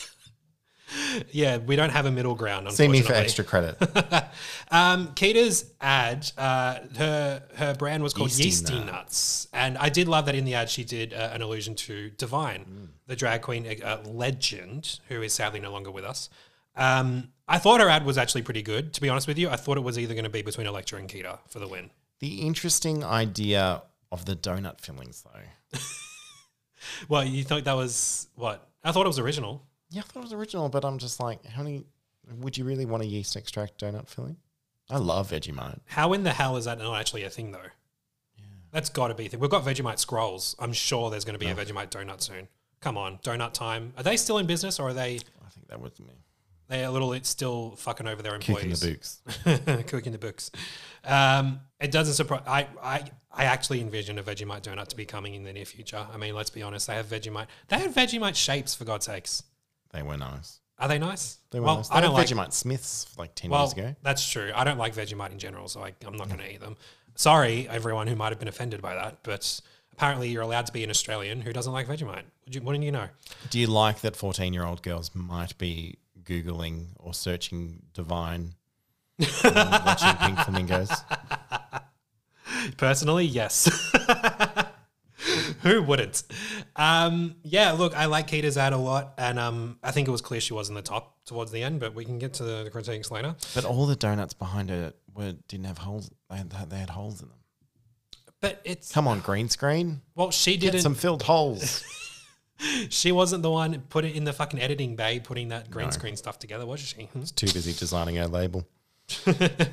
Yeah, 1.32 1.56
we 1.58 1.74
don't 1.76 1.90
have 1.90 2.06
a 2.06 2.10
middle 2.12 2.34
ground. 2.34 2.70
See 2.72 2.86
me 2.88 3.02
for 3.02 3.12
extra 3.12 3.44
credit. 3.44 3.76
Um, 4.70 5.08
Kita's 5.14 5.70
ad, 5.80 6.30
uh, 6.36 6.80
her 6.96 7.42
her 7.54 7.74
brand 7.74 8.02
was 8.02 8.12
called 8.12 8.30
Yeasty 8.30 8.44
Yeasty, 8.44 8.74
Nuts. 8.74 8.86
Nuts. 8.86 9.48
and 9.52 9.78
I 9.78 9.88
did 9.90 10.08
love 10.08 10.26
that 10.26 10.34
in 10.34 10.44
the 10.44 10.54
ad 10.54 10.68
she 10.68 10.82
did 10.82 11.14
uh, 11.14 11.30
an 11.32 11.40
allusion 11.40 11.76
to 11.76 12.10
Divine, 12.10 12.88
the 13.06 13.14
drag 13.14 13.42
queen 13.42 13.64
uh, 13.82 14.02
legend, 14.04 14.98
who 15.08 15.22
is 15.22 15.32
sadly 15.32 15.60
no 15.60 15.70
longer 15.70 15.92
with 15.92 16.04
us. 16.04 16.30
Um, 16.74 17.28
I 17.46 17.58
thought 17.58 17.80
her 17.80 17.88
ad 17.88 18.04
was 18.04 18.18
actually 18.18 18.42
pretty 18.42 18.62
good. 18.62 18.92
To 18.94 19.00
be 19.00 19.08
honest 19.08 19.28
with 19.28 19.38
you, 19.38 19.48
I 19.48 19.56
thought 19.56 19.76
it 19.76 19.84
was 19.84 19.98
either 20.00 20.14
going 20.14 20.24
to 20.24 20.30
be 20.30 20.42
between 20.42 20.66
Elektra 20.66 20.98
and 20.98 21.08
Kita 21.08 21.38
for 21.48 21.60
the 21.60 21.68
win. 21.68 21.90
the 22.18 22.40
interesting 22.42 23.04
idea 23.04 23.82
of 24.10 24.24
the 24.24 24.34
donut 24.34 24.80
fillings, 24.80 25.22
though. 25.22 25.78
Well, 27.08 27.24
you 27.24 27.42
thought 27.44 27.64
that 27.64 27.76
was 27.76 28.28
what? 28.36 28.68
I 28.84 28.92
thought 28.92 29.06
it 29.06 29.08
was 29.08 29.18
original. 29.18 29.65
Yeah, 29.90 30.02
I 30.02 30.04
thought 30.04 30.20
it 30.20 30.24
was 30.24 30.32
original, 30.32 30.68
but 30.68 30.84
I'm 30.84 30.98
just 30.98 31.20
like, 31.20 31.44
how 31.44 31.62
many 31.62 31.84
would 32.38 32.56
you 32.56 32.64
really 32.64 32.86
want 32.86 33.02
a 33.02 33.06
yeast 33.06 33.36
extract 33.36 33.80
donut 33.80 34.08
filling? 34.08 34.36
I 34.90 34.98
love 34.98 35.30
Vegemite. 35.30 35.80
How 35.86 36.12
in 36.12 36.22
the 36.22 36.32
hell 36.32 36.56
is 36.56 36.64
that 36.66 36.78
not 36.78 36.98
actually 36.98 37.24
a 37.24 37.30
thing 37.30 37.52
though? 37.52 37.58
Yeah. 38.36 38.44
That's 38.70 38.88
got 38.88 39.08
to 39.08 39.14
be 39.14 39.26
a 39.26 39.28
thing. 39.28 39.40
We've 39.40 39.50
got 39.50 39.64
Vegemite 39.64 39.98
scrolls. 39.98 40.54
I'm 40.58 40.72
sure 40.72 41.10
there's 41.10 41.24
going 41.24 41.38
to 41.38 41.44
be 41.44 41.50
a 41.50 41.54
Vegemite 41.54 41.90
donut 41.90 42.20
soon. 42.20 42.48
Come 42.80 42.96
on, 42.96 43.18
donut 43.18 43.52
time. 43.52 43.92
Are 43.96 44.02
they 44.02 44.16
still 44.16 44.38
in 44.38 44.46
business 44.46 44.78
or 44.78 44.88
are 44.88 44.94
they 44.94 45.14
I 45.44 45.48
think 45.50 45.68
that 45.68 45.80
was 45.80 45.98
me. 45.98 46.06
They're 46.68 46.86
a 46.86 46.90
little 46.90 47.12
it's 47.12 47.28
still 47.28 47.76
fucking 47.76 48.06
over 48.08 48.22
their 48.22 48.34
employees? 48.34 48.80
the 48.80 48.92
books. 48.92 49.84
Cooking 49.86 50.12
the 50.12 50.18
books. 50.18 50.50
Um, 51.04 51.60
it 51.80 51.92
doesn't 51.92 52.14
surprise. 52.14 52.42
I, 52.46 52.66
I 52.82 53.04
I 53.32 53.44
actually 53.44 53.80
envision 53.80 54.18
a 54.18 54.22
Vegemite 54.22 54.62
donut 54.62 54.88
to 54.88 54.96
be 54.96 55.04
coming 55.04 55.34
in 55.34 55.44
the 55.44 55.52
near 55.52 55.64
future. 55.64 56.04
I 56.12 56.16
mean, 56.16 56.34
let's 56.34 56.50
be 56.50 56.62
honest. 56.62 56.86
They 56.86 56.94
have 56.94 57.06
Vegemite. 57.06 57.46
They 57.68 57.78
have 57.78 57.92
Vegemite 57.92 58.34
shapes 58.34 58.74
for 58.74 58.84
God's 58.84 59.06
sakes. 59.06 59.42
They 59.96 60.02
were 60.02 60.18
nice. 60.18 60.60
Are 60.78 60.88
they 60.88 60.98
nice? 60.98 61.38
They 61.50 61.58
were 61.58 61.64
well, 61.64 61.76
nice. 61.76 61.90
I 61.90 62.02
don't 62.02 62.12
like 62.12 62.28
Vegemite 62.28 62.52
Smiths 62.52 63.06
like 63.16 63.34
10 63.34 63.50
Well, 63.50 63.62
years 63.62 63.72
ago. 63.72 63.96
that's 64.02 64.28
true. 64.28 64.52
I 64.54 64.62
don't 64.62 64.76
like 64.76 64.94
Vegemite 64.94 65.32
in 65.32 65.38
general, 65.38 65.68
so 65.68 65.82
I, 65.82 65.94
I'm 66.06 66.16
not 66.18 66.28
going 66.28 66.40
to 66.40 66.52
eat 66.52 66.60
them. 66.60 66.76
Sorry, 67.14 67.66
everyone 67.70 68.06
who 68.06 68.14
might 68.14 68.28
have 68.28 68.38
been 68.38 68.46
offended 68.48 68.82
by 68.82 68.94
that, 68.94 69.20
but 69.22 69.58
apparently 69.94 70.28
you're 70.28 70.42
allowed 70.42 70.66
to 70.66 70.72
be 70.72 70.84
an 70.84 70.90
Australian 70.90 71.40
who 71.40 71.50
doesn't 71.50 71.72
like 71.72 71.88
Vegemite. 71.88 72.24
Would 72.44 72.54
you, 72.54 72.60
wouldn't 72.60 72.84
you 72.84 72.92
know? 72.92 73.08
Do 73.48 73.58
you 73.58 73.68
like 73.68 74.02
that 74.02 74.16
14 74.16 74.52
year 74.52 74.66
old 74.66 74.82
girls 74.82 75.10
might 75.14 75.56
be 75.56 75.96
Googling 76.24 76.88
or 76.98 77.14
searching 77.14 77.82
Divine, 77.94 78.52
watching 79.18 80.14
Pink 80.20 80.38
Flamingos? 80.40 80.90
Personally, 82.76 83.24
yes. 83.24 83.70
Who 85.62 85.82
wouldn't? 85.82 86.22
Um, 86.74 87.36
yeah, 87.42 87.72
look, 87.72 87.96
I 87.96 88.06
like 88.06 88.28
Kita's 88.28 88.56
ad 88.58 88.72
a 88.72 88.76
lot, 88.76 89.14
and 89.18 89.38
um, 89.38 89.78
I 89.82 89.90
think 89.90 90.08
it 90.08 90.10
was 90.10 90.20
clear 90.20 90.40
she 90.40 90.54
was 90.54 90.68
in 90.68 90.74
the 90.74 90.82
top 90.82 91.24
towards 91.24 91.50
the 91.50 91.62
end, 91.62 91.80
but 91.80 91.94
we 91.94 92.04
can 92.04 92.18
get 92.18 92.34
to 92.34 92.44
the, 92.44 92.64
the 92.64 92.70
critiques 92.70 93.10
later. 93.10 93.34
But 93.54 93.64
all 93.64 93.86
the 93.86 93.96
donuts 93.96 94.34
behind 94.34 94.70
her 94.70 94.92
were 95.14 95.34
didn't 95.48 95.66
have 95.66 95.78
holes. 95.78 96.10
They 96.30 96.36
had, 96.36 96.50
they 96.70 96.78
had 96.78 96.90
holes 96.90 97.22
in 97.22 97.28
them. 97.28 97.38
But 98.40 98.60
it's 98.64 98.92
Come 98.92 99.08
on, 99.08 99.20
green 99.20 99.48
screen. 99.48 100.02
well, 100.14 100.30
she 100.30 100.56
didn't. 100.56 100.80
some 100.80 100.94
filled 100.94 101.22
holes. 101.22 101.82
she 102.90 103.12
wasn't 103.12 103.42
the 103.42 103.50
one 103.50 103.80
put 103.88 104.04
it 104.04 104.14
in 104.14 104.24
the 104.24 104.32
fucking 104.32 104.60
editing 104.60 104.96
bay, 104.96 105.20
putting 105.20 105.48
that 105.48 105.70
green 105.70 105.90
screen 105.92 106.16
stuff 106.16 106.38
together, 106.38 106.66
was 106.66 106.80
she? 106.80 107.08
It's 107.14 107.30
Too 107.32 107.46
busy 107.46 107.72
designing 107.72 108.18
our 108.18 108.28
label. 108.28 108.66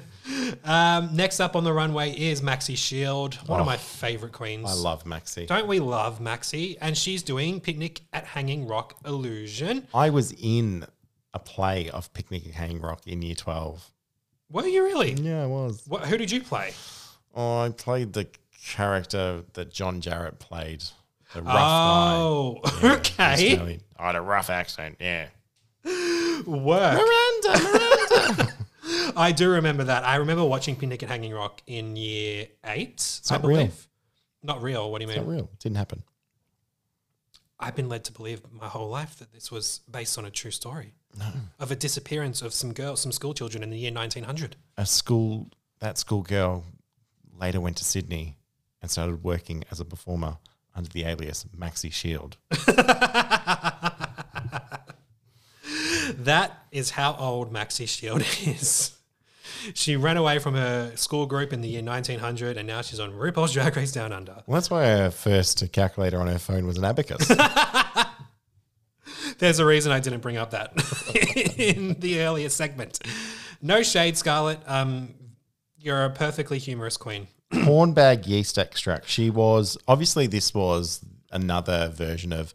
Um, 0.63 1.15
next 1.15 1.41
up 1.41 1.55
on 1.57 1.63
the 1.65 1.73
runway 1.73 2.11
is 2.11 2.41
Maxi 2.41 2.77
Shield, 2.77 3.35
one 3.47 3.59
of 3.59 3.65
my 3.65 3.75
favorite 3.75 4.31
queens. 4.31 4.65
Oh, 4.67 4.71
I 4.71 4.73
love 4.75 5.03
Maxi. 5.03 5.45
Don't 5.45 5.67
we 5.67 5.79
love 5.79 6.19
Maxi? 6.19 6.77
And 6.79 6.97
she's 6.97 7.21
doing 7.23 7.59
Picnic 7.59 8.01
at 8.13 8.23
Hanging 8.23 8.65
Rock 8.65 8.97
Illusion. 9.05 9.85
I 9.93 10.09
was 10.11 10.31
in 10.31 10.85
a 11.33 11.39
play 11.39 11.89
of 11.89 12.13
Picnic 12.13 12.47
at 12.47 12.53
Hanging 12.53 12.79
Rock 12.79 13.01
in 13.05 13.21
year 13.21 13.35
12. 13.35 13.91
Were 14.51 14.65
you 14.65 14.83
really? 14.83 15.11
Yeah, 15.13 15.43
I 15.43 15.47
was. 15.47 15.83
What, 15.87 16.05
who 16.05 16.17
did 16.17 16.31
you 16.31 16.41
play? 16.41 16.71
Oh, 17.35 17.59
I 17.61 17.69
played 17.69 18.13
the 18.13 18.27
character 18.65 19.43
that 19.53 19.73
John 19.73 19.99
Jarratt 20.01 20.39
played. 20.39 20.83
The 21.33 21.41
rough 21.41 21.55
Oh, 21.59 22.59
guy. 22.63 22.71
Yeah, 22.81 22.93
okay. 22.93 23.51
Australian. 23.53 23.81
I 23.97 24.05
had 24.07 24.15
a 24.15 24.21
rough 24.21 24.49
accent, 24.49 24.97
yeah. 25.01 25.27
Work. 25.83 26.45
Miranda, 26.47 27.63
Miranda. 27.63 27.92
I 29.15 29.31
do 29.31 29.51
remember 29.51 29.85
that. 29.85 30.03
I 30.03 30.15
remember 30.15 30.43
watching 30.43 30.75
Picnic 30.75 31.03
at 31.03 31.09
Hanging 31.09 31.33
Rock 31.33 31.61
in 31.67 31.95
year 31.95 32.47
eight. 32.65 33.21
I 33.29 33.37
not 33.37 33.45
real. 33.45 33.69
Not 34.41 34.61
real. 34.61 34.91
What 34.91 34.99
do 34.99 35.03
you 35.03 35.07
mean? 35.07 35.17
Not 35.17 35.27
real. 35.27 35.49
It 35.53 35.59
didn't 35.59 35.77
happen. 35.77 36.03
I've 37.59 37.75
been 37.75 37.87
led 37.89 38.03
to 38.05 38.11
believe 38.11 38.41
my 38.51 38.67
whole 38.67 38.89
life 38.89 39.17
that 39.19 39.31
this 39.31 39.51
was 39.51 39.81
based 39.89 40.17
on 40.17 40.25
a 40.25 40.29
true 40.29 40.51
story 40.51 40.95
of 41.59 41.71
a 41.71 41.75
disappearance 41.75 42.41
of 42.41 42.53
some 42.53 42.73
girls, 42.73 42.99
some 42.99 43.11
school 43.11 43.33
children 43.33 43.63
in 43.63 43.69
the 43.69 43.77
year 43.77 43.93
1900. 43.93 44.55
A 44.77 44.85
school, 44.85 45.49
that 45.79 45.97
school 45.97 46.23
girl 46.23 46.65
later 47.39 47.61
went 47.61 47.77
to 47.77 47.85
Sydney 47.85 48.37
and 48.81 48.91
started 48.91 49.23
working 49.23 49.63
as 49.71 49.79
a 49.79 49.85
performer 49.85 50.37
under 50.75 50.89
the 50.89 51.05
alias 51.05 51.45
Maxi 51.57 51.91
Shield. 51.93 52.37
That 56.17 56.65
is 56.71 56.91
how 56.91 57.15
old 57.17 57.51
Maxi 57.51 57.87
Shield 57.87 58.21
is. 58.45 58.92
She 59.73 59.95
ran 59.95 60.17
away 60.17 60.39
from 60.39 60.55
her 60.55 60.95
school 60.95 61.25
group 61.25 61.53
in 61.53 61.61
the 61.61 61.67
year 61.67 61.83
1900, 61.83 62.57
and 62.57 62.67
now 62.67 62.81
she's 62.81 62.99
on 62.99 63.11
RuPaul's 63.11 63.53
Drag 63.53 63.75
Race 63.75 63.91
Down 63.91 64.11
Under. 64.11 64.43
Well, 64.45 64.55
that's 64.55 64.69
why 64.69 64.85
her 64.85 65.11
first 65.11 65.71
calculator 65.71 66.19
on 66.19 66.27
her 66.27 66.39
phone 66.39 66.65
was 66.67 66.77
an 66.77 66.85
abacus. 66.85 67.27
There's 69.39 69.59
a 69.59 69.65
reason 69.65 69.91
I 69.91 69.99
didn't 69.99 70.21
bring 70.21 70.37
up 70.37 70.51
that 70.51 70.73
in 71.57 71.99
the 71.99 72.21
earlier 72.21 72.49
segment. 72.49 72.99
No 73.61 73.83
shade, 73.83 74.17
Scarlet. 74.17 74.59
Um, 74.67 75.13
you're 75.77 76.05
a 76.05 76.09
perfectly 76.09 76.59
humorous 76.59 76.97
queen. 76.97 77.27
Hornbag 77.53 78.27
yeast 78.27 78.57
extract. 78.57 79.07
She 79.09 79.29
was 79.29 79.77
obviously 79.87 80.27
this 80.27 80.53
was 80.53 81.03
another 81.31 81.89
version 81.89 82.31
of 82.31 82.53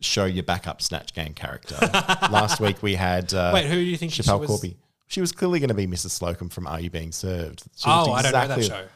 show 0.00 0.24
your 0.24 0.42
backup 0.44 0.80
snatch 0.80 1.14
game 1.14 1.34
character. 1.34 1.76
Last 2.30 2.60
week 2.60 2.82
we 2.82 2.94
had 2.94 3.32
uh, 3.34 3.50
Wait, 3.52 3.66
who 3.66 3.74
do 3.74 3.80
you 3.80 3.96
think 3.96 4.12
she 4.12 4.22
Schapelle 4.22 4.40
was? 4.40 4.48
Corby. 4.48 4.76
She 5.10 5.20
was 5.20 5.32
clearly 5.32 5.58
going 5.58 5.68
to 5.68 5.74
be 5.74 5.88
Mrs. 5.88 6.10
Slocum 6.10 6.48
from 6.48 6.68
Are 6.68 6.78
You 6.80 6.88
Being 6.88 7.10
Served? 7.10 7.64
She 7.76 7.90
Oh, 7.90 8.04
looked 8.04 8.18
I 8.18 8.22
don't 8.22 8.32
know 8.32 8.46
that 8.46 8.58
exactly- 8.58 8.88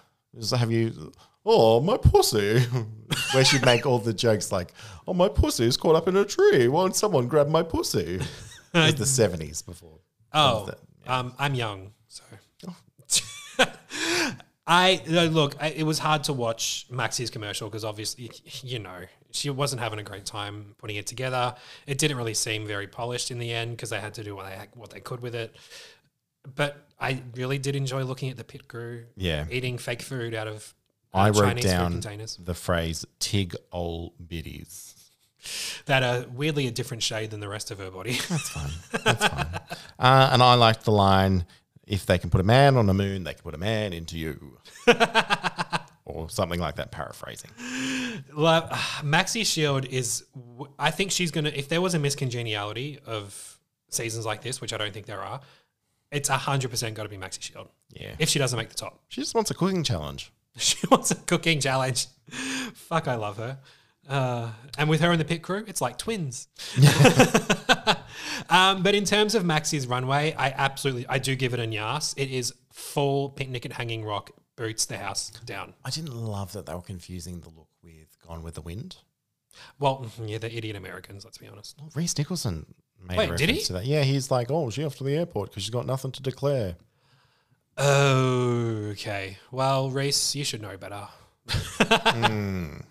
show. 0.48 0.56
Have 0.56 0.70
you? 0.70 1.12
Oh, 1.44 1.80
my 1.80 1.96
pussy. 1.96 2.60
Where 3.34 3.44
she'd 3.44 3.64
make 3.64 3.84
all 3.84 3.98
the 3.98 4.12
jokes 4.14 4.50
like, 4.52 4.72
"Oh, 5.08 5.12
my 5.14 5.28
pussy 5.28 5.64
is 5.66 5.76
caught 5.76 5.96
up 5.96 6.06
in 6.08 6.16
a 6.16 6.24
tree. 6.24 6.68
Won't 6.68 6.94
someone 6.96 7.26
grab 7.28 7.48
my 7.48 7.62
pussy?" 7.64 8.20
It 8.20 8.26
was 8.74 8.94
the 8.94 9.06
seventies 9.22 9.60
before. 9.62 9.98
Oh, 10.32 10.66
that? 10.66 10.78
um, 11.12 11.34
I'm 11.38 11.54
young, 11.54 11.92
so. 12.08 12.22
I 14.66 15.02
look. 15.06 15.56
I, 15.60 15.68
it 15.68 15.82
was 15.82 15.98
hard 15.98 16.24
to 16.24 16.32
watch 16.32 16.86
Maxi's 16.90 17.28
commercial 17.28 17.68
because 17.68 17.84
obviously, 17.84 18.30
you 18.62 18.78
know, 18.78 19.00
she 19.30 19.50
wasn't 19.50 19.82
having 19.82 19.98
a 19.98 20.02
great 20.02 20.24
time 20.24 20.74
putting 20.78 20.96
it 20.96 21.06
together. 21.06 21.54
It 21.86 21.98
didn't 21.98 22.16
really 22.16 22.32
seem 22.34 22.66
very 22.66 22.86
polished 22.86 23.30
in 23.30 23.38
the 23.38 23.52
end 23.52 23.72
because 23.72 23.90
they 23.90 24.00
had 24.00 24.14
to 24.14 24.24
do 24.24 24.34
what 24.34 24.46
they 24.46 24.56
what 24.72 24.88
they 24.90 25.00
could 25.00 25.20
with 25.20 25.34
it. 25.34 25.54
But 26.54 26.86
I 27.00 27.22
really 27.34 27.58
did 27.58 27.74
enjoy 27.76 28.02
looking 28.04 28.30
at 28.30 28.36
the 28.36 28.44
pit 28.44 28.68
crew, 28.68 29.04
Yeah. 29.16 29.46
eating 29.50 29.78
fake 29.78 30.02
food 30.02 30.34
out 30.34 30.46
of 30.46 30.74
uh, 31.12 31.18
I 31.18 31.30
wrote 31.30 31.44
Chinese 31.46 31.64
food 31.64 31.70
down 31.70 31.92
containers 31.92 32.36
the 32.36 32.54
phrase 32.54 33.04
"tig 33.20 33.54
ol 33.72 34.14
biddies." 34.26 34.90
that 35.84 36.02
are 36.02 36.24
weirdly 36.30 36.66
a 36.66 36.70
different 36.70 37.02
shade 37.02 37.30
than 37.30 37.40
the 37.40 37.48
rest 37.48 37.70
of 37.70 37.78
her 37.78 37.90
body. 37.90 38.12
That's 38.28 38.48
fine. 38.48 38.70
That's 39.04 39.26
fine. 39.28 39.46
Uh, 39.98 40.30
and 40.32 40.42
I 40.42 40.54
liked 40.54 40.84
the 40.84 40.90
line, 40.92 41.44
"If 41.86 42.06
they 42.06 42.18
can 42.18 42.30
put 42.30 42.40
a 42.40 42.44
man 42.44 42.76
on 42.76 42.86
the 42.86 42.94
moon, 42.94 43.24
they 43.24 43.34
can 43.34 43.42
put 43.42 43.54
a 43.54 43.58
man 43.58 43.92
into 43.92 44.18
you," 44.18 44.58
or 46.04 46.28
something 46.30 46.60
like 46.60 46.76
that. 46.76 46.90
Paraphrasing. 46.90 47.50
Well, 48.36 48.68
Maxi 49.02 49.44
Shield 49.46 49.84
is. 49.86 50.24
I 50.78 50.90
think 50.90 51.10
she's 51.10 51.30
gonna. 51.30 51.50
If 51.54 51.68
there 51.68 51.80
was 51.80 51.94
a 51.94 51.98
miscongeniality 51.98 53.02
of 53.04 53.58
seasons 53.90 54.26
like 54.26 54.42
this, 54.42 54.60
which 54.60 54.72
I 54.72 54.78
don't 54.78 54.92
think 54.92 55.06
there 55.06 55.20
are, 55.22 55.40
it's 56.14 56.28
hundred 56.28 56.70
percent 56.70 56.94
got 56.94 57.04
to 57.04 57.08
be 57.08 57.16
Maxi 57.16 57.42
Shield. 57.42 57.68
Yeah. 57.92 58.14
If 58.18 58.28
she 58.28 58.38
doesn't 58.38 58.56
make 58.56 58.68
the 58.68 58.74
top, 58.74 59.00
She 59.08 59.20
just 59.20 59.34
wants 59.34 59.50
a 59.50 59.54
cooking 59.54 59.82
challenge. 59.82 60.32
she 60.56 60.76
wants 60.90 61.10
a 61.10 61.16
cooking 61.16 61.60
challenge. 61.60 62.06
Fuck, 62.74 63.08
I 63.08 63.16
love 63.16 63.36
her. 63.38 63.58
Uh, 64.08 64.50
and 64.76 64.88
with 64.88 65.00
her 65.00 65.10
and 65.10 65.20
the 65.20 65.24
pit 65.24 65.42
crew, 65.42 65.64
it's 65.66 65.80
like 65.80 65.96
twins. 65.96 66.48
um, 68.50 68.82
but 68.82 68.94
in 68.94 69.04
terms 69.04 69.34
of 69.34 69.44
Maxi's 69.44 69.86
runway, 69.86 70.34
I 70.36 70.50
absolutely, 70.50 71.06
I 71.08 71.18
do 71.18 71.34
give 71.34 71.54
it 71.54 71.60
a 71.60 71.66
yas. 71.66 72.14
It 72.16 72.30
is 72.30 72.52
full 72.70 73.30
picnic 73.30 73.64
at 73.64 73.72
Hanging 73.72 74.04
Rock, 74.04 74.30
boots 74.56 74.84
the 74.84 74.98
house 74.98 75.30
down. 75.46 75.74
I 75.84 75.90
didn't 75.90 76.14
love 76.14 76.52
that 76.52 76.66
they 76.66 76.74
were 76.74 76.82
confusing 76.82 77.40
the 77.40 77.48
look 77.48 77.68
with 77.82 78.18
Gone 78.26 78.42
with 78.42 78.54
the 78.54 78.62
Wind. 78.62 78.96
Well, 79.78 80.06
yeah, 80.24 80.38
they're 80.38 80.50
idiot 80.50 80.76
Americans. 80.76 81.24
Let's 81.24 81.38
be 81.38 81.46
honest. 81.46 81.80
Rhys 81.94 82.16
Nicholson 82.18 82.74
made 83.08 83.18
Wait, 83.18 83.36
did 83.36 83.50
he? 83.50 83.60
to 83.62 83.72
that. 83.74 83.86
Yeah, 83.86 84.02
he's 84.02 84.30
like, 84.30 84.50
oh, 84.50 84.70
she 84.70 84.84
off 84.84 84.96
to 84.96 85.04
the 85.04 85.16
airport 85.16 85.50
because 85.50 85.62
she's 85.62 85.70
got 85.70 85.86
nothing 85.86 86.12
to 86.12 86.22
declare. 86.22 86.76
Okay. 87.78 89.38
Well, 89.50 89.90
Rhys, 89.90 90.34
you 90.34 90.44
should 90.44 90.62
know 90.62 90.76
better. 90.76 91.08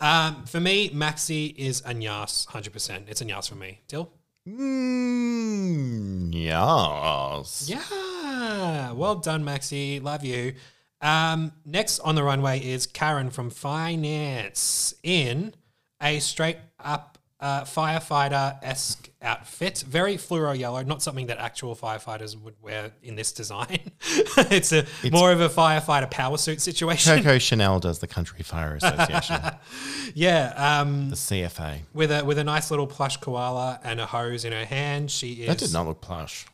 um, 0.00 0.44
for 0.46 0.60
me, 0.60 0.90
Maxi 0.90 1.54
is 1.56 1.80
a 1.82 1.94
Nyas, 1.94 2.46
100%. 2.48 3.08
It's 3.08 3.20
a 3.20 3.24
Nyas 3.24 3.48
for 3.48 3.54
me. 3.54 3.80
Dill? 3.88 4.12
Mm, 4.46 6.30
yes. 6.34 7.68
Yeah. 7.68 8.92
Well 8.92 9.16
done, 9.16 9.44
Maxi. 9.44 10.02
Love 10.02 10.24
you. 10.24 10.54
Um, 11.00 11.52
next 11.64 11.98
on 12.00 12.14
the 12.14 12.22
runway 12.22 12.60
is 12.60 12.86
Karen 12.86 13.30
from 13.30 13.50
Finance 13.50 14.94
in 15.02 15.54
a 16.00 16.18
straight 16.20 16.58
up 16.78 17.11
uh, 17.42 17.64
firefighter 17.64 18.56
esque 18.62 19.10
outfit. 19.20 19.84
Very 19.86 20.16
fluoro 20.16 20.56
yellow, 20.58 20.82
not 20.82 21.02
something 21.02 21.26
that 21.26 21.38
actual 21.38 21.74
firefighters 21.76 22.40
would 22.40 22.54
wear 22.62 22.92
in 23.02 23.16
this 23.16 23.32
design. 23.32 23.78
it's 24.00 24.72
a 24.72 24.86
more 25.10 25.30
of 25.32 25.40
a 25.40 25.48
firefighter 25.50 26.10
power 26.10 26.38
suit 26.38 26.60
situation. 26.62 27.16
Coco 27.18 27.38
Chanel 27.38 27.80
does 27.80 27.98
the 27.98 28.06
Country 28.06 28.42
Fire 28.42 28.76
Association, 28.76 29.40
Yeah. 30.14 30.54
Um, 30.80 31.10
the 31.10 31.16
CFA. 31.16 31.80
with 31.92 32.10
a 32.12 32.24
with 32.24 32.38
a 32.38 32.44
nice 32.44 32.70
little 32.70 32.86
plush 32.86 33.16
koala 33.18 33.78
and 33.84 34.00
a 34.00 34.06
hose 34.06 34.44
in 34.44 34.52
her 34.52 34.64
hand. 34.64 35.10
She 35.10 35.32
is. 35.42 35.48
That 35.48 35.58
did 35.58 35.72
not 35.72 35.86
look 35.86 36.00
plush. 36.00 36.46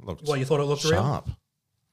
It 0.00 0.06
looked 0.06 0.22
Well, 0.26 0.36
you 0.36 0.44
thought 0.44 0.60
it 0.60 0.64
looked 0.64 0.84
real? 0.84 0.92
sharp. 0.92 1.30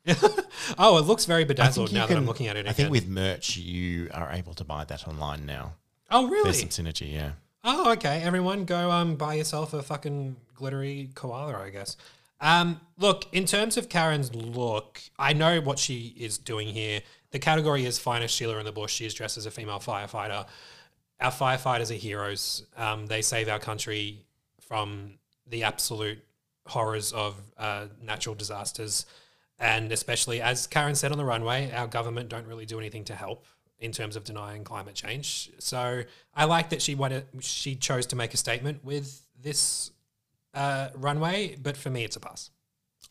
Oh, 0.78 0.98
it 0.98 1.02
looks 1.02 1.26
very 1.26 1.41
I 1.41 1.46
bedazzled 1.46 1.91
now 1.91 2.06
that 2.06 2.16
I'm 2.18 2.26
looking 2.26 2.48
at 2.48 2.56
it. 2.56 2.60
I 2.68 2.72
Again. 2.72 2.74
think 2.76 2.91
with 2.91 3.08
merch, 3.08 3.58
you 3.58 4.10
are 4.14 4.32
able 4.32 4.54
to 4.54 4.64
buy 4.64 4.84
that 4.86 5.08
online 5.08 5.46
now. 5.46 5.74
oh, 6.12 6.28
really? 6.28 6.43
There's 6.52 6.60
some 6.60 6.70
synergy, 6.70 7.12
yeah. 7.12 7.32
Oh, 7.68 7.91
okay. 7.93 8.22
Everyone, 8.22 8.63
go 8.66 8.91
um 8.91 9.16
buy 9.16 9.34
yourself 9.34 9.74
a 9.74 9.82
fucking 9.82 10.36
glittery 10.53 11.09
koala, 11.16 11.57
I 11.57 11.72
guess. 11.72 11.97
Um, 12.39 12.80
look, 12.99 13.26
in 13.32 13.45
terms 13.45 13.76
of 13.76 13.89
Karen's 13.89 14.36
look, 14.36 15.01
I 15.18 15.34
know 15.34 15.59
what 15.61 15.80
she 15.80 16.13
is 16.16 16.38
doing 16.38 16.68
here. 16.68 17.01
The 17.32 17.39
category 17.39 17.84
is 17.86 17.97
finest 17.97 18.36
Sheila 18.36 18.59
in 18.59 18.66
the 18.66 18.72
bush. 18.72 18.93
She 18.93 19.07
is 19.07 19.16
dressed 19.16 19.38
as 19.38 19.47
a 19.47 19.51
female 19.51 19.80
firefighter. 19.80 20.45
Our 21.20 21.32
firefighters 21.32 21.89
are 21.89 21.95
heroes. 21.95 22.68
Um, 22.78 23.07
they 23.07 23.24
save 23.24 23.49
our 23.49 23.57
country 23.57 24.28
from 24.61 25.16
the 25.47 25.63
absolute 25.63 26.20
horrors 26.68 27.13
of 27.13 27.36
uh, 27.57 27.88
natural 27.99 28.36
disasters, 28.36 29.07
and 29.57 29.91
especially 29.91 30.39
as 30.39 30.68
Karen 30.68 30.93
said 30.93 31.11
on 31.11 31.18
the 31.18 31.26
runway, 31.26 31.72
our 31.72 31.88
government 31.88 32.30
don't 32.30 32.45
really 32.45 32.68
do 32.68 32.78
anything 32.78 33.05
to 33.05 33.16
help 33.16 33.43
in 33.80 33.92
terms 33.92 34.16
of 34.16 34.24
denying 34.24 34.64
climate 34.64 34.96
change. 34.96 35.52
So 35.60 36.04
I 36.34 36.46
like 36.46 36.70
that 36.70 36.82
she 36.82 36.96
wanted, 36.96 37.26
she 37.42 37.76
chose 37.76 38.06
to 38.08 38.16
make 38.16 38.34
a 38.34 38.38
statement 38.38 38.84
with 38.84 39.22
this 39.42 39.92
uh, 40.54 40.90
runway, 40.96 41.58
but 41.62 41.76
for 41.78 41.90
me, 41.90 42.04
it's 42.04 42.16
a 42.16 42.20
pass. 42.20 42.52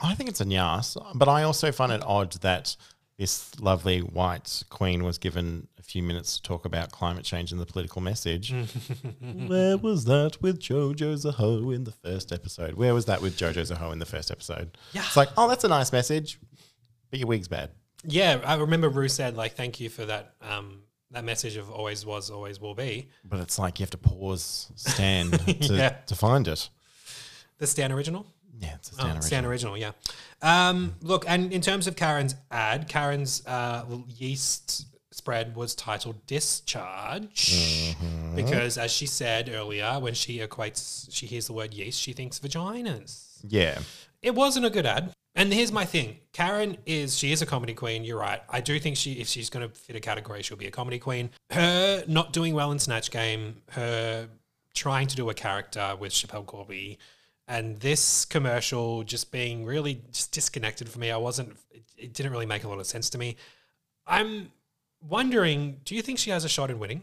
I 0.01 0.15
think 0.15 0.29
it's 0.29 0.41
a 0.41 0.45
nyas, 0.45 0.97
but 1.15 1.29
I 1.29 1.43
also 1.45 1.71
find 1.71 1.93
it 1.93 2.03
odd 2.05 2.33
that 2.41 2.77
this 3.17 3.59
lovely 3.61 4.01
white 4.01 4.65
queen 4.71 5.05
was 5.05 5.19
given 5.19 5.69
a 5.79 5.83
few 5.83 6.03
minutes 6.03 6.37
to 6.37 6.43
talk 6.43 6.65
about 6.65 6.91
climate 6.91 7.25
change 7.25 7.53
and 7.53 7.61
the 7.61 7.67
political 7.67 8.03
message. 8.03 8.53
Where 9.47 9.77
was 9.77 10.05
that 10.07 10.43
with 10.43 10.59
Jojo 10.61 11.15
Zaho 11.15 11.73
in 11.73 11.85
the 11.85 11.93
first 11.93 12.33
episode? 12.33 12.75
Where 12.75 12.93
was 12.93 13.05
that 13.05 13.23
with 13.23 13.37
Jojo 13.37 13.71
Zaho 13.71 13.93
in 13.93 14.01
the 14.01 14.07
first 14.07 14.33
episode? 14.33 14.77
Yeah. 14.93 15.03
It's 15.03 15.17
like, 15.17 15.29
oh, 15.37 15.49
that's 15.49 15.63
a 15.63 15.69
nice 15.69 15.93
message, 15.93 16.41
but 17.11 17.21
your 17.21 17.29
wig's 17.29 17.47
bad. 17.47 17.71
Yeah, 18.07 18.41
I 18.45 18.57
remember 18.57 18.89
Ru 18.89 19.09
said 19.09 19.37
like, 19.37 19.55
"Thank 19.55 19.81
you 19.81 19.89
for 19.89 20.05
that." 20.07 20.35
Um, 20.43 20.81
that 21.11 21.25
message 21.25 21.57
of 21.57 21.71
always 21.71 22.05
was, 22.05 22.29
always 22.31 22.61
will 22.61 22.75
be. 22.75 23.09
But 23.25 23.39
it's 23.41 23.59
like 23.59 23.79
you 23.79 23.85
have 23.85 23.91
to 23.91 23.99
pause, 23.99 24.73
stand 24.75 25.33
to, 25.47 25.75
Yeah. 25.75 25.91
to 26.07 26.15
find 26.17 26.49
it. 26.49 26.69
The 27.59 27.67
Stan 27.69 27.93
original. 27.93 28.27
Yeah, 28.59 28.75
it's 28.75 28.91
a 28.91 28.95
Oh, 28.95 29.05
stand 29.05 29.25
Stan 29.25 29.45
original, 29.45 29.77
yeah. 29.77 29.93
Um, 30.43 30.95
look, 31.03 31.25
and 31.29 31.53
in 31.53 31.61
terms 31.61 31.87
of 31.87 31.95
Karen's 31.97 32.35
ad, 32.51 32.89
Karen's 32.89 33.47
uh, 33.47 33.85
yeast 34.09 34.87
spread 35.13 35.55
was 35.55 35.75
titled 35.77 36.27
"Discharge" 36.27 37.95
because, 38.35 38.77
as 38.79 38.91
she 38.91 39.07
said 39.07 39.49
earlier, 39.53 39.99
when 40.01 40.15
she 40.15 40.39
equates, 40.39 41.07
she 41.13 41.27
hears 41.27 41.47
the 41.47 41.53
word 41.53 41.73
yeast, 41.75 42.01
she 42.01 42.13
thinks 42.13 42.39
vaginas. 42.41 43.39
Yeah. 43.47 43.79
It 44.23 44.35
wasn't 44.35 44.67
a 44.67 44.71
good 44.71 44.87
ad. 44.87 45.13
And 45.35 45.53
here's 45.53 45.73
my 45.73 45.85
thing: 45.85 46.19
Karen 46.33 46.77
is 46.87 47.19
she 47.19 47.33
is 47.33 47.43
a 47.43 47.47
comedy 47.47 47.75
queen. 47.75 48.05
You're 48.05 48.19
right. 48.19 48.41
I 48.49 48.61
do 48.61 48.79
think 48.79 48.97
she, 48.97 49.15
if 49.15 49.27
she's 49.27 49.51
going 49.51 49.69
to 49.69 49.75
fit 49.75 49.97
a 49.97 50.01
category, 50.01 50.43
she'll 50.43 50.57
be 50.57 50.67
a 50.67 50.71
comedy 50.71 50.99
queen. 50.99 51.31
Her 51.51 52.05
not 52.07 52.33
doing 52.33 52.55
well 52.55 52.71
in 52.71 52.79
Snatch 52.79 53.11
Game, 53.11 53.63
her 53.71 54.29
trying 54.75 55.07
to 55.09 55.17
do 55.17 55.31
a 55.31 55.35
character 55.35 55.97
with 55.99 56.13
Schapelle 56.13 56.47
Corby, 56.47 56.99
and 57.49 57.81
this 57.81 58.25
commercial 58.25 59.03
just 59.03 59.33
being 59.33 59.65
really 59.65 60.03
just 60.13 60.33
disconnected 60.33 60.89
for 60.89 60.99
me. 61.01 61.11
I 61.11 61.17
wasn't. 61.17 61.57
It, 61.71 61.83
it 61.97 62.13
didn't 62.13 62.33
really 62.33 62.47
make 62.47 62.65
a 62.65 62.69
lot 62.69 62.79
of 62.79 62.87
sense 62.87 63.11
to 63.11 63.19
me. 63.19 63.37
I'm 64.07 64.53
wondering, 65.09 65.81
do 65.85 65.95
you 65.95 66.03
think 66.03 66.19
she 66.19 66.31
has 66.31 66.45
a 66.45 66.49
shot 66.49 66.71
in 66.71 66.79
winning? 66.79 67.03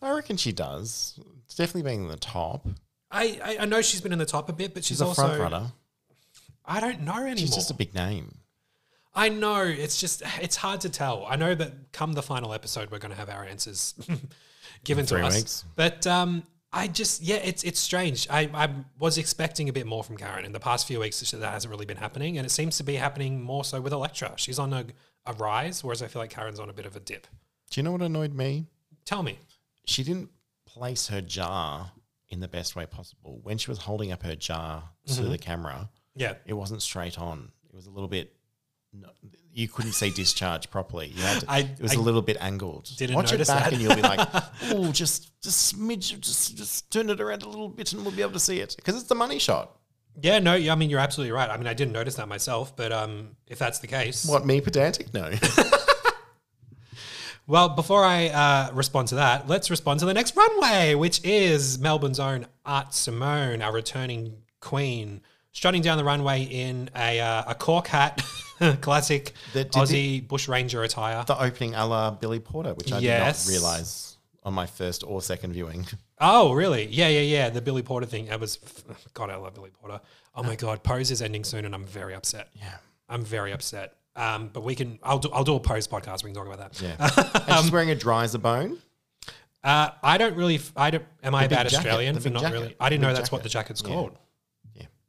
I 0.00 0.10
reckon 0.12 0.36
she 0.36 0.50
does. 0.50 1.18
It's 1.44 1.54
definitely 1.54 1.88
being 1.88 2.02
in 2.02 2.08
the 2.08 2.16
top. 2.16 2.66
I, 3.10 3.40
I, 3.44 3.56
I 3.60 3.64
know 3.66 3.82
she's 3.82 4.00
been 4.00 4.12
in 4.12 4.18
the 4.18 4.26
top 4.26 4.48
a 4.48 4.52
bit, 4.52 4.74
but 4.74 4.82
she's, 4.82 4.96
She's 4.96 5.00
a 5.00 5.06
also 5.06 5.26
front 5.26 5.40
runner. 5.40 5.72
I 6.64 6.80
don't 6.80 7.00
know 7.02 7.16
anymore. 7.18 7.36
She's 7.36 7.54
just 7.54 7.70
a 7.70 7.74
big 7.74 7.94
name. 7.94 8.38
I 9.14 9.28
know 9.28 9.62
it's 9.64 10.00
just 10.00 10.22
it's 10.40 10.56
hard 10.56 10.80
to 10.82 10.88
tell. 10.88 11.26
I 11.28 11.36
know 11.36 11.54
that 11.54 11.92
come 11.92 12.12
the 12.14 12.22
final 12.22 12.54
episode, 12.54 12.90
we're 12.90 12.98
going 12.98 13.10
to 13.12 13.18
have 13.18 13.28
our 13.28 13.44
answers 13.44 13.94
given 14.84 15.04
to 15.06 15.22
us. 15.24 15.36
weeks. 15.36 15.64
But 15.76 16.06
um, 16.06 16.44
I 16.72 16.88
just 16.88 17.22
yeah, 17.22 17.36
it's 17.36 17.62
it's 17.64 17.78
strange. 17.80 18.26
I, 18.30 18.48
I 18.54 18.70
was 18.98 19.18
expecting 19.18 19.68
a 19.68 19.72
bit 19.72 19.86
more 19.86 20.02
from 20.02 20.16
Karen 20.16 20.44
in 20.46 20.52
the 20.52 20.60
past 20.60 20.86
few 20.86 21.00
weeks. 21.00 21.20
That 21.30 21.52
hasn't 21.52 21.70
really 21.70 21.84
been 21.84 21.98
happening, 21.98 22.38
and 22.38 22.46
it 22.46 22.50
seems 22.50 22.78
to 22.78 22.84
be 22.84 22.94
happening 22.94 23.42
more 23.42 23.64
so 23.64 23.80
with 23.80 23.92
Elektra. 23.92 24.32
She's 24.36 24.58
on 24.58 24.72
a, 24.72 24.86
a 25.26 25.34
rise, 25.34 25.84
whereas 25.84 26.02
I 26.02 26.06
feel 26.08 26.22
like 26.22 26.30
Karen's 26.30 26.58
on 26.60 26.70
a 26.70 26.72
bit 26.72 26.86
of 26.86 26.96
a 26.96 27.00
dip. 27.00 27.26
Do 27.70 27.80
you 27.80 27.82
know 27.82 27.92
what 27.92 28.02
annoyed 28.02 28.34
me? 28.34 28.66
Tell 29.04 29.22
me. 29.22 29.38
She 29.84 30.04
didn't 30.04 30.30
place 30.64 31.08
her 31.08 31.20
jar 31.20 31.92
in 32.30 32.40
the 32.40 32.48
best 32.48 32.76
way 32.76 32.86
possible. 32.86 33.40
When 33.42 33.58
she 33.58 33.70
was 33.70 33.78
holding 33.78 34.10
up 34.10 34.22
her 34.22 34.36
jar 34.36 34.84
to 35.08 35.12
Mm-hmm. 35.12 35.30
the 35.30 35.38
camera, 35.38 35.90
Yeah, 36.14 36.34
it 36.46 36.52
wasn't 36.54 36.82
straight 36.82 37.18
on. 37.18 37.50
It 37.68 37.74
was 37.74 37.86
a 37.86 37.90
little 37.90 38.08
bit. 38.08 38.32
No, 38.94 39.08
you 39.54 39.68
couldn't 39.68 39.92
see 39.92 40.10
discharge 40.10 40.70
properly. 40.70 41.08
You 41.08 41.22
had 41.22 41.40
to, 41.40 41.50
I- 41.50 41.58
it 41.60 41.80
was 41.80 41.92
I 41.92 41.94
a 41.94 41.98
little 41.98 42.20
bit 42.20 42.36
angled. 42.40 42.90
didn't 42.98 43.16
Watch 43.16 43.32
notice 43.32 43.48
it 43.48 43.52
back 43.52 43.64
that. 43.64 43.72
and 43.72 43.80
you'll 43.82 43.94
be 43.96 44.02
like, 44.02 44.28
oh, 44.70 44.92
just 44.92 45.40
just 45.42 45.74
smidge, 45.74 46.20
just 46.20 46.56
just 46.56 46.90
turn 46.90 47.08
it 47.08 47.20
around 47.20 47.42
a 47.42 47.48
little 47.48 47.68
bit 47.70 47.92
and 47.94 48.02
we'll 48.04 48.14
be 48.14 48.20
able 48.22 48.32
to 48.32 48.38
see 48.40 48.60
it 48.60 48.74
because 48.76 48.94
it's 48.96 49.04
the 49.08 49.14
money 49.14 49.38
shot. 49.38 49.78
yeah. 50.20 50.38
No, 50.40 50.52
I 50.52 50.74
mean 50.74 50.90
you're 50.90 51.00
absolutely 51.00 51.32
right. 51.32 51.48
I 51.48 51.56
mean 51.56 51.66
I 51.66 51.72
didn't 51.74 51.92
notice 51.92 52.16
that 52.16 52.28
myself, 52.28 52.76
but 52.76 52.92
um, 52.92 53.30
if 53.46 53.58
that's 53.58 53.78
the 53.78 53.86
case, 53.86 54.26
What 54.26 54.44
me 54.44 54.60
pedantic? 54.60 55.14
No. 55.14 55.30
Well, 57.46 57.70
before 57.70 58.04
I 58.04 58.28
uh, 58.28 58.70
respond 58.72 59.08
to 59.08 59.16
that, 59.16 59.48
let's 59.48 59.68
respond 59.68 59.98
to 60.00 60.06
the 60.06 60.14
next 60.14 60.36
runway, 60.36 60.94
which 60.94 61.20
is 61.24 61.76
Melbourne's 61.78 62.20
own 62.20 62.46
Art 62.64 62.94
Simone, 62.94 63.60
our 63.62 63.72
returning 63.72 64.36
queen, 64.60 65.22
strutting 65.52 65.82
down 65.82 65.96
the 65.98 66.04
runway 66.04 66.42
in 66.42 66.90
a, 66.96 67.20
uh, 67.20 67.44
a 67.48 67.54
cork 67.54 67.86
hat, 67.86 68.22
classic 68.80 69.32
The- 69.52 69.64
Aussie 69.66 70.26
bush 70.26 70.48
ranger 70.48 70.82
attire. 70.82 71.24
the 71.24 71.40
opening 71.40 71.74
a 71.74 71.86
la 71.86 72.10
Billy 72.10 72.40
Porter, 72.40 72.74
which 72.74 72.92
I 72.92 72.98
Yes. 72.98 73.44
did 73.46 73.52
not 73.52 73.58
realize 73.58 74.16
on 74.44 74.54
my 74.54 74.66
first 74.66 75.04
or 75.04 75.22
second 75.22 75.52
viewing. 75.52 75.86
Oh, 76.24 76.52
really? 76.52 76.86
Yeah, 76.86 77.08
yeah, 77.08 77.18
yeah. 77.22 77.50
The 77.50 77.60
Billy 77.60 77.82
Porter 77.82 78.06
thing. 78.06 78.26
That 78.26 78.38
was 78.38 78.60
God. 79.12 79.28
I 79.28 79.34
love 79.34 79.54
Billy 79.54 79.70
Porter. 79.70 80.00
Oh 80.36 80.44
my 80.44 80.54
God, 80.54 80.84
Pose 80.84 81.10
is 81.10 81.20
ending 81.20 81.42
soon, 81.42 81.64
and 81.64 81.74
I'm 81.74 81.84
very 81.84 82.14
upset. 82.14 82.48
Yeah. 82.54 82.76
I'm 83.08 83.24
very 83.24 83.50
upset. 83.50 83.96
Um, 84.14 84.48
but 84.52 84.62
we 84.62 84.76
can. 84.76 85.00
I'll 85.02 85.18
do. 85.18 85.30
I'll 85.32 85.42
do 85.42 85.56
a 85.56 85.58
Pose 85.58 85.88
podcast. 85.88 86.22
We 86.22 86.30
can 86.30 86.36
talk 86.36 86.46
about 86.46 86.58
that. 86.60 86.80
Yeah. 86.80 87.42
and 87.48 87.64
she's 87.64 87.72
wearing 87.72 87.90
a 87.90 87.96
dry 87.96 88.22
as 88.22 88.36
a 88.36 88.38
bone. 88.38 88.78
Uh, 89.64 89.88
I 90.00 90.16
don't 90.16 90.36
really. 90.36 90.60
I 90.76 90.90
don't. 90.90 91.04
Am 91.24 91.34
I 91.34 91.46
a 91.46 91.48
bad 91.48 91.68
jacket, 91.68 91.78
Australian 91.78 92.20
for 92.20 92.30
not 92.30 92.42
jacket, 92.42 92.54
really? 92.54 92.76
I 92.78 92.88
didn't 92.88 93.02
know 93.02 93.12
that's 93.14 93.32
what 93.32 93.42
the 93.42 93.48
jacket's 93.48 93.82
called. 93.82 94.12
Yeah. 94.12 94.18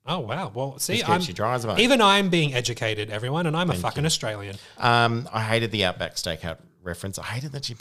Oh 0.05 0.19
wow. 0.19 0.51
Well, 0.53 0.79
see, 0.79 1.01
I'm, 1.01 1.19
keeps 1.19 1.27
you 1.29 1.33
dry 1.33 1.55
as 1.55 1.63
a 1.63 1.67
bone. 1.67 1.79
even 1.79 2.01
I'm 2.01 2.29
being 2.29 2.53
educated, 2.53 3.09
everyone, 3.09 3.47
and 3.47 3.55
I'm 3.55 3.69
a 3.69 3.73
fucking 3.75 4.05
Australian. 4.05 4.57
Um, 4.77 5.29
I 5.31 5.41
hated 5.41 5.71
the 5.71 5.85
Outback 5.85 6.15
Steakout 6.15 6.57
reference. 6.81 7.17
I 7.17 7.23
hated 7.23 7.53
that 7.53 7.65
she 7.65 7.75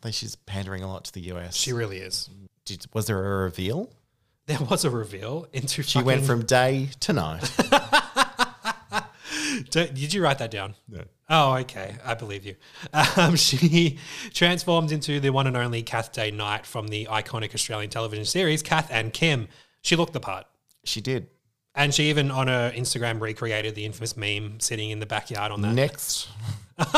that 0.00 0.14
she's 0.14 0.34
pandering 0.36 0.82
a 0.82 0.88
lot 0.88 1.04
to 1.04 1.12
the 1.12 1.20
US. 1.32 1.54
She 1.54 1.72
really 1.72 1.98
is. 1.98 2.28
Did, 2.64 2.86
was 2.92 3.06
there 3.06 3.18
a 3.18 3.44
reveal? 3.44 3.90
There 4.46 4.58
was 4.58 4.84
a 4.84 4.90
reveal 4.90 5.46
into. 5.52 5.82
She 5.82 6.02
went 6.02 6.24
from 6.24 6.44
day 6.44 6.88
to 7.00 7.12
night. 7.12 7.50
Did, 9.70 9.94
did 9.94 10.14
you 10.14 10.22
write 10.22 10.38
that 10.38 10.50
down? 10.50 10.74
No. 10.88 11.02
Oh, 11.28 11.54
okay. 11.56 11.96
I 12.04 12.14
believe 12.14 12.44
you. 12.44 12.54
Um, 13.16 13.34
she 13.36 13.98
transformed 14.32 14.92
into 14.92 15.20
the 15.20 15.30
one 15.30 15.46
and 15.46 15.56
only 15.56 15.82
Kath 15.82 16.12
Day 16.12 16.30
Knight 16.30 16.64
from 16.64 16.88
the 16.88 17.06
iconic 17.10 17.54
Australian 17.54 17.90
television 17.90 18.24
series 18.24 18.62
Kath 18.62 18.88
and 18.90 19.12
Kim. 19.12 19.48
She 19.82 19.96
looked 19.96 20.12
the 20.12 20.20
part. 20.20 20.46
she 20.84 21.00
did. 21.00 21.28
And 21.78 21.94
she 21.94 22.10
even 22.10 22.30
on 22.32 22.48
her 22.48 22.70
Instagram 22.74 23.20
recreated 23.20 23.74
the 23.76 23.84
infamous 23.86 24.16
meme 24.16 24.58
sitting 24.60 24.90
in 24.90 24.98
the 25.00 25.06
backyard 25.06 25.52
on 25.52 25.60
that. 25.62 25.72
Next, 25.74 26.28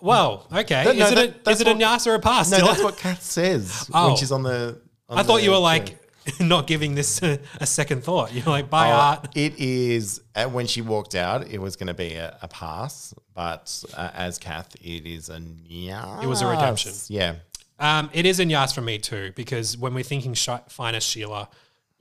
well, 0.00 0.46
okay. 0.52 0.84
No, 0.84 0.90
is 0.92 0.98
no, 0.98 1.06
it, 1.22 1.44
that- 1.44 1.46
a, 1.46 1.50
is 1.52 1.60
it 1.60 1.66
a 1.66 1.70
what- 1.72 1.78
Nyas 1.80 2.06
or 2.06 2.14
a 2.14 2.20
pass? 2.20 2.50
no, 2.50 2.58
that's 2.58 2.82
what 2.82 2.96
Kath 2.96 3.22
says 3.22 3.88
Oh. 3.94 4.08
when 4.08 4.16
she's 4.16 4.32
on 4.32 4.42
the. 4.42 4.80
on 5.08 5.18
I 5.18 5.22
thought 5.22 5.38
the 5.38 5.44
you 5.44 5.50
were 5.50 5.58
like 5.58 5.98
not 6.40 6.66
giving 6.66 6.94
this 6.94 7.22
a, 7.22 7.38
a 7.60 7.66
second 7.66 8.02
thought. 8.02 8.32
You're 8.32 8.44
like, 8.46 8.70
bye, 8.70 8.90
Oh, 8.90 8.94
art. 8.94 9.28
It 9.36 9.58
is 9.58 10.22
uh, 10.34 10.46
when 10.46 10.66
she 10.66 10.80
walked 10.80 11.14
out. 11.14 11.46
It 11.48 11.60
was 11.60 11.76
going 11.76 11.88
to 11.88 11.94
be 11.94 12.14
a, 12.14 12.38
a 12.42 12.48
pass, 12.48 13.12
but 13.34 13.82
uh, 13.94 14.10
as 14.14 14.38
Kath, 14.38 14.74
it 14.76 15.06
is 15.06 15.28
a 15.28 15.38
Nyas. 15.38 16.22
It 16.22 16.26
was 16.26 16.40
a 16.42 16.46
redemption. 16.46 16.92
Yeah, 17.08 17.36
Um, 17.78 18.08
it 18.14 18.24
is 18.26 18.40
a 18.40 18.44
Nyas 18.44 18.74
for 18.74 18.80
me 18.80 18.98
too, 18.98 19.32
because 19.36 19.76
when 19.76 19.92
we're 19.94 20.04
thinking 20.04 20.32
sh- 20.34 20.48
finest 20.68 21.08
Sheila, 21.08 21.48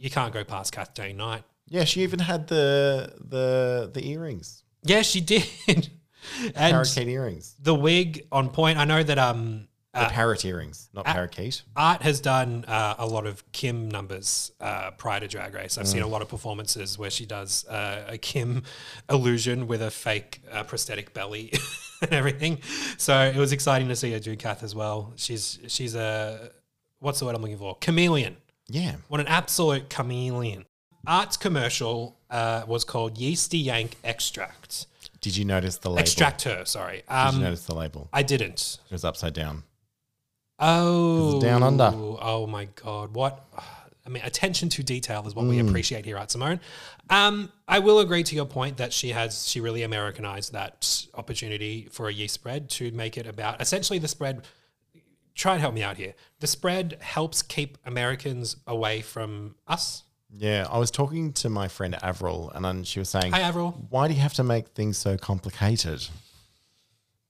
you 0.04 0.10
can't 0.10 0.34
go 0.34 0.43
past 0.43 0.72
Kath 0.74 0.93
Day 0.93 1.14
Knight. 1.14 1.43
yeah. 1.68 1.84
She 1.86 2.01
even 2.01 2.20
had 2.20 2.47
the 2.47 3.14
the 3.20 3.89
the 3.93 4.08
earrings, 4.12 4.64
Yeah, 4.84 5.01
she 5.01 5.22
did. 5.22 5.45
and 5.68 6.72
parakeet 6.74 7.08
earrings, 7.08 7.56
the 7.60 7.76
wig 7.76 8.28
on 8.32 8.49
point. 8.49 8.78
I 8.78 8.86
know 8.86 9.01
that 9.04 9.18
um, 9.18 9.68
the 9.93 10.06
parrot 10.06 10.43
earrings, 10.45 10.89
not 10.93 11.06
parakeet. 11.06 11.62
Art 11.76 12.01
has 12.01 12.20
done 12.20 12.66
uh, 12.68 12.95
a 12.97 13.06
lot 13.06 13.26
of 13.28 13.43
Kim 13.51 13.89
numbers 13.89 14.51
uh, 14.60 14.91
prior 14.91 15.20
to 15.20 15.28
Drag 15.28 15.54
Race. 15.54 15.78
I've 15.78 15.88
seen 15.88 16.01
Mm. 16.01 16.06
a 16.06 16.08
lot 16.08 16.22
of 16.24 16.30
performances 16.30 16.97
where 16.97 17.12
she 17.12 17.26
does 17.26 17.66
uh, 17.68 18.06
a 18.08 18.18
Kim 18.18 18.64
illusion 19.10 19.68
with 19.68 19.82
a 19.82 19.91
fake 19.91 20.41
uh, 20.51 20.64
prosthetic 20.64 21.14
belly 21.14 21.54
and 22.01 22.12
everything. 22.14 22.60
So 22.97 23.14
it 23.22 23.38
was 23.38 23.51
exciting 23.51 23.88
to 23.89 23.95
see 23.95 24.12
her 24.14 24.20
do 24.20 24.36
Kath 24.36 24.64
as 24.64 24.74
well. 24.74 25.14
She's 25.16 25.60
she's 25.68 25.93
a 25.95 26.49
what's 26.99 27.20
the 27.20 27.26
word 27.26 27.36
I'm 27.36 27.41
looking 27.41 27.58
for? 27.58 27.78
Chameleon. 27.82 28.38
Yeah, 28.70 28.95
What 29.09 29.20
an 29.20 29.28
absolute 29.28 29.89
chameleon. 29.89 30.66
Art's 31.05 31.36
commercial 31.36 32.18
uh, 32.30 32.64
was 32.66 32.84
called 32.86 33.18
Yeasty 33.18 33.57
Yank 33.59 33.97
Extract. 34.03 34.88
Did 35.20 35.36
you 35.36 35.43
notice 35.45 35.78
the 35.78 35.89
label? 35.89 35.99
Extractor, 36.01 36.64
sorry. 36.66 36.97
Did 36.97 37.03
Um, 37.09 37.36
you 37.38 37.41
notice 37.43 37.66
the 37.66 37.76
label? 37.76 38.07
I 38.14 38.24
didn't. 38.24 38.80
It 38.89 38.91
was 38.93 39.03
upside 39.03 39.34
down. 39.34 39.64
Oh, 40.59 41.41
down 41.41 41.61
under. 41.64 41.91
Oh 41.93 42.47
my 42.47 42.66
god, 42.76 43.14
what? 43.14 43.45
I 44.05 44.09
mean, 44.09 44.24
attention 44.24 44.70
to 44.70 44.84
detail 44.84 45.26
is 45.28 45.34
what 45.36 45.45
Mm. 45.45 45.49
we 45.49 45.59
appreciate 45.59 46.05
here 46.05 46.18
at 46.18 46.30
Simone. 46.32 46.59
Um, 47.09 47.51
I 47.68 47.80
will 47.80 47.99
agree 47.99 48.24
to 48.24 48.36
your 48.36 48.45
point 48.45 48.78
that 48.78 48.91
she 48.93 49.09
has 49.09 49.47
she 49.47 49.59
really 49.61 49.84
Americanized 49.84 50.53
that 50.53 51.05
opportunity 51.16 51.88
for 51.91 52.07
a 52.07 52.14
yeast 52.14 52.34
spread 52.34 52.70
to 52.72 52.91
make 52.91 53.18
it 53.18 53.28
about 53.28 53.61
essentially 53.61 53.99
the 53.99 54.07
spread. 54.07 54.45
Try 55.36 55.53
and 55.53 55.61
help 55.61 55.73
me 55.73 55.81
out 55.81 55.97
here. 55.97 56.13
The 56.39 56.47
spread 56.47 56.97
helps 57.01 57.41
keep 57.41 57.77
Americans 57.86 58.57
away 58.67 59.01
from 59.01 59.55
us. 59.67 60.03
Yeah, 60.36 60.67
I 60.69 60.77
was 60.77 60.91
talking 60.91 61.34
to 61.34 61.49
my 61.49 61.67
friend 61.67 61.95
Avril, 62.01 62.51
and 62.55 62.65
then 62.65 62.84
she 62.84 62.99
was 62.99 63.09
saying, 63.09 63.34
Hi, 63.34 63.41
Avril. 63.41 63.71
"Why 63.89 64.07
do 64.07 64.13
you 64.13 64.21
have 64.21 64.34
to 64.36 64.43
make 64.43 64.69
things 64.69 64.97
so 64.97 65.17
complicated?" 65.17 66.07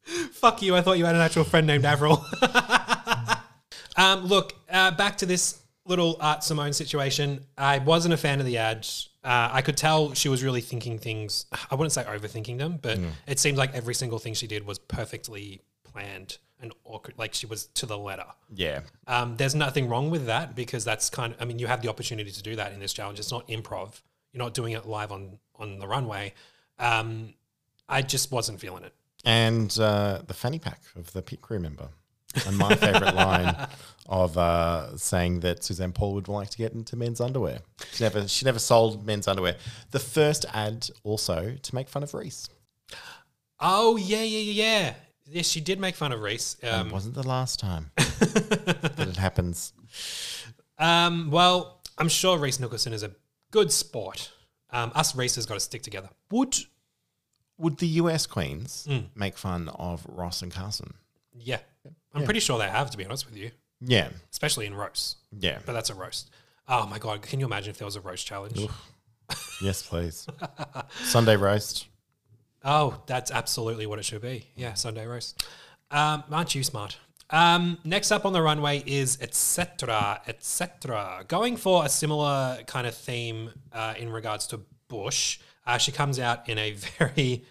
Fuck 0.31 0.61
you. 0.61 0.75
I 0.75 0.81
thought 0.81 0.97
you 0.97 1.05
had 1.05 1.15
an 1.15 1.21
actual 1.21 1.43
friend 1.43 1.67
named 1.67 1.85
Avril. 1.85 2.25
um, 3.97 4.25
look, 4.25 4.53
uh, 4.69 4.91
back 4.91 5.17
to 5.17 5.25
this 5.25 5.61
little 5.85 6.17
Art 6.19 6.43
Simone 6.43 6.73
situation. 6.73 7.45
I 7.57 7.79
wasn't 7.79 8.13
a 8.13 8.17
fan 8.17 8.39
of 8.39 8.45
the 8.45 8.57
ad. 8.57 8.87
Uh, 9.23 9.49
I 9.51 9.61
could 9.61 9.77
tell 9.77 10.13
she 10.13 10.29
was 10.29 10.43
really 10.43 10.61
thinking 10.61 10.97
things. 10.97 11.45
I 11.71 11.75
wouldn't 11.75 11.91
say 11.93 12.03
overthinking 12.03 12.57
them, 12.57 12.79
but 12.81 12.99
it 13.27 13.39
seemed 13.39 13.57
like 13.57 13.73
every 13.73 13.93
single 13.93 14.19
thing 14.19 14.33
she 14.33 14.47
did 14.47 14.65
was 14.65 14.79
perfectly 14.79 15.61
planned 15.83 16.37
and 16.63 16.73
orc- 16.83 17.13
like 17.17 17.33
she 17.35 17.45
was 17.45 17.67
to 17.75 17.85
the 17.85 17.97
letter. 17.97 18.25
Yeah, 18.55 18.81
Um, 19.05 19.37
there's 19.37 19.53
nothing 19.53 19.87
wrong 19.89 20.09
with 20.09 20.25
that 20.25 20.55
because 20.55 20.83
that's 20.83 21.09
kind 21.11 21.33
of, 21.33 21.41
I 21.41 21.45
mean, 21.45 21.59
you 21.59 21.67
have 21.67 21.81
the 21.83 21.89
opportunity 21.89 22.31
to 22.31 22.41
do 22.41 22.55
that 22.55 22.73
in 22.73 22.79
this 22.79 22.93
challenge. 22.93 23.19
It's 23.19 23.31
not 23.31 23.47
improv. 23.47 24.01
You're 24.31 24.43
not 24.43 24.55
doing 24.55 24.73
it 24.73 24.87
live 24.87 25.11
on, 25.11 25.37
on 25.59 25.77
the 25.77 25.87
runway. 25.87 26.33
Um, 26.79 27.35
I 27.87 28.01
just 28.01 28.31
wasn't 28.31 28.59
feeling 28.59 28.83
it. 28.83 28.93
and 29.25 29.77
uh, 29.79 30.21
the 30.25 30.33
fanny 30.33 30.57
pack 30.57 30.81
of 30.95 31.13
the 31.13 31.21
pit 31.21 31.41
crew 31.41 31.59
member. 31.59 31.89
And 32.47 32.57
my 32.57 32.73
favorite 32.75 33.13
line 33.13 33.67
of 34.09 34.35
uh, 34.39 34.97
saying 34.97 35.41
that 35.41 35.63
Suzanne 35.63 35.91
Paul 35.91 36.15
would 36.15 36.27
like 36.27 36.49
to 36.49 36.57
get 36.57 36.73
into 36.73 36.95
men's 36.95 37.21
underwear. 37.21 37.59
She 37.91 38.03
never, 38.03 38.27
she 38.27 38.43
never 38.45 38.57
sold 38.57 39.05
men's 39.05 39.27
underwear. 39.27 39.55
The 39.91 39.99
first 39.99 40.45
ad 40.51 40.89
also 41.03 41.55
to 41.61 41.75
make 41.75 41.87
fun 41.89 42.01
of 42.01 42.11
Rhys. 42.15 42.49
Oh 43.59 43.97
yeah, 43.97 44.23
yeah, 44.23 44.39
yeah, 44.39 44.63
yeah. 44.63 44.93
Yes, 45.29 45.47
she 45.47 45.61
did 45.61 45.79
make 45.79 45.95
fun 45.95 46.11
of 46.11 46.19
Rhys. 46.19 46.57
it 46.61 46.67
Um, 46.67 46.89
wasn't 46.89 47.15
the 47.15 47.27
last 47.27 47.59
time 47.59 47.91
that 47.95 49.07
it 49.09 49.17
happens. 49.17 49.73
um, 50.77 51.29
well, 51.31 51.81
I'm 51.97 52.09
sure 52.09 52.37
Rhys 52.37 52.59
Nicholson 52.59 52.93
is 52.93 53.03
a 53.03 53.11
good 53.51 53.71
sport. 53.71 54.31
Um, 54.69 54.91
us 54.95 55.15
Reese's 55.15 55.45
got 55.45 55.53
to 55.55 55.59
stick 55.59 55.81
together. 55.83 56.09
Would 56.31 56.55
would 57.59 57.77
the 57.77 57.87
US 58.01 58.25
queens 58.25 58.85
Hmm. 58.89 59.01
make 59.15 59.37
fun 59.37 59.69
of 59.69 60.03
Ross 60.07 60.41
and 60.41 60.51
Carson? 60.51 60.95
Yeah, 61.35 61.59
I'm 62.13 62.23
pretty 62.25 62.39
sure 62.39 62.57
they 62.57 62.67
have. 62.69 62.89
To 62.91 62.97
be 62.97 63.05
honest 63.05 63.25
with 63.27 63.37
you, 63.37 63.51
Yeah, 63.79 64.09
especially 64.31 64.65
in 64.65 64.73
roast. 64.73 65.17
yeah. 65.39 65.59
But 65.65 65.73
that's 65.73 65.89
a 65.91 65.93
roast. 65.95 66.31
Oh 66.67 66.87
my 66.87 66.97
god, 66.99 67.21
can 67.21 67.39
you 67.39 67.45
imagine 67.45 67.69
if 67.71 67.77
there 67.77 67.85
was 67.85 67.95
a 67.95 68.01
roast 68.01 68.25
challenge? 68.27 68.59
Yes, 69.61 69.81
please. 69.81 70.27
Sunday 71.05 71.37
roast. 71.37 71.87
Oh, 72.63 73.01
that's 73.07 73.31
absolutely 73.31 73.85
what 73.85 73.99
it 73.99 74.05
should 74.05 74.21
be. 74.21 74.47
Yeah, 74.55 74.73
Sunday 74.73 75.05
roast. 75.05 75.45
Um, 75.91 76.23
aren't 76.31 76.55
you 76.55 76.63
smart? 76.63 76.97
Um, 77.29 77.77
next 77.83 78.11
up 78.11 78.25
on 78.25 78.33
the 78.33 78.41
runway 78.41 78.83
is 78.85 79.17
etc. 79.21 80.21
etc. 80.27 81.25
Going 81.27 81.57
for 81.57 81.85
a 81.85 81.89
similar 81.89 82.59
kind 82.67 82.85
of 82.87 82.95
theme 82.95 83.51
uh, 83.71 83.95
in 83.97 84.11
regards 84.11 84.47
to 84.47 84.59
Bush. 84.87 85.39
Uh, 85.65 85.77
she 85.77 85.91
comes 85.91 86.19
out 86.19 86.47
in 86.47 86.57
a 86.57 86.71
very, 86.99 87.43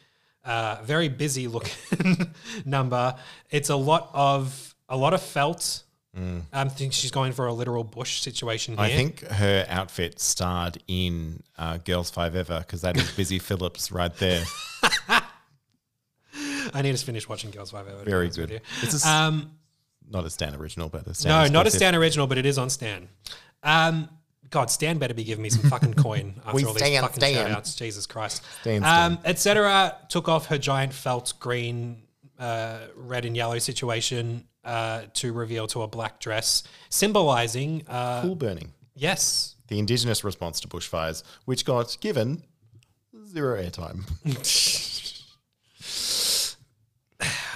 uh, 0.44 0.78
very 0.84 1.08
busy 1.08 1.48
looking 1.48 2.32
number. 2.64 3.14
It's 3.50 3.70
a 3.70 3.76
lot 3.76 4.10
of 4.12 4.74
a 4.88 4.96
lot 4.96 5.14
of 5.14 5.22
felt, 5.22 5.82
I 6.14 6.64
think 6.68 6.92
she's 6.92 7.10
going 7.10 7.32
for 7.32 7.46
a 7.46 7.52
literal 7.54 7.84
bush 7.84 8.20
situation 8.20 8.76
here. 8.76 8.84
I 8.84 8.90
think 8.90 9.20
her 9.26 9.64
outfit 9.68 10.20
starred 10.20 10.76
in 10.86 11.42
uh, 11.56 11.78
Girls 11.78 12.10
Five 12.10 12.36
Ever 12.36 12.58
because 12.60 12.82
that 12.82 12.96
is 12.98 13.10
Busy 13.12 13.38
Phillips 13.48 13.90
right 13.90 14.14
there. 14.16 14.44
I 16.74 16.82
need 16.82 16.96
to 16.96 17.04
finish 17.04 17.28
watching 17.28 17.50
Girls 17.50 17.70
Five 17.70 17.88
Ever. 17.88 18.04
Very 18.04 18.28
good. 18.30 18.60
It's 18.82 19.04
a, 19.04 19.08
Um, 19.08 19.52
not 20.10 20.24
a 20.24 20.30
Stan 20.30 20.54
original, 20.54 20.88
but 20.88 21.06
a 21.06 21.14
Stan 21.14 21.46
no, 21.46 21.52
not 21.52 21.66
a. 21.66 21.70
Stan 21.70 21.94
original, 21.94 22.26
but 22.26 22.38
it 22.38 22.46
is 22.46 22.58
on 22.58 22.70
Stan. 22.70 23.08
Um, 23.62 24.08
God, 24.50 24.70
Stan 24.70 24.98
better 24.98 25.14
be 25.14 25.24
giving 25.24 25.42
me 25.42 25.48
some 25.50 25.68
fucking 25.70 25.94
coin 25.94 26.34
after 26.44 26.56
We 26.56 26.64
all 26.64 26.74
these 26.74 26.82
fucking 27.00 27.14
Stan. 27.16 27.34
shout 27.34 27.50
outs. 27.50 27.74
Jesus 27.74 28.06
Christ. 28.06 28.42
Stan, 28.60 28.84
Um, 28.84 29.18
Etc. 29.24 29.96
took 30.08 30.28
off 30.28 30.46
her 30.46 30.58
giant 30.58 30.92
felt 30.92 31.32
green, 31.40 32.02
uh, 32.42 32.78
red 32.96 33.24
and 33.24 33.36
yellow 33.36 33.58
situation 33.58 34.44
uh, 34.64 35.02
to 35.14 35.32
reveal 35.32 35.66
to 35.68 35.82
a 35.82 35.88
black 35.88 36.20
dress, 36.20 36.62
symbolizing, 36.88 37.84
uh, 37.88 38.22
Cool 38.22 38.36
burning. 38.36 38.72
yes, 38.94 39.56
The 39.68 39.78
indigenous 39.78 40.24
response 40.24 40.60
to 40.60 40.68
bushfires, 40.68 41.22
which 41.44 41.64
got 41.64 41.96
given 42.00 42.42
zero 43.28 43.60
airtime. 43.62 44.04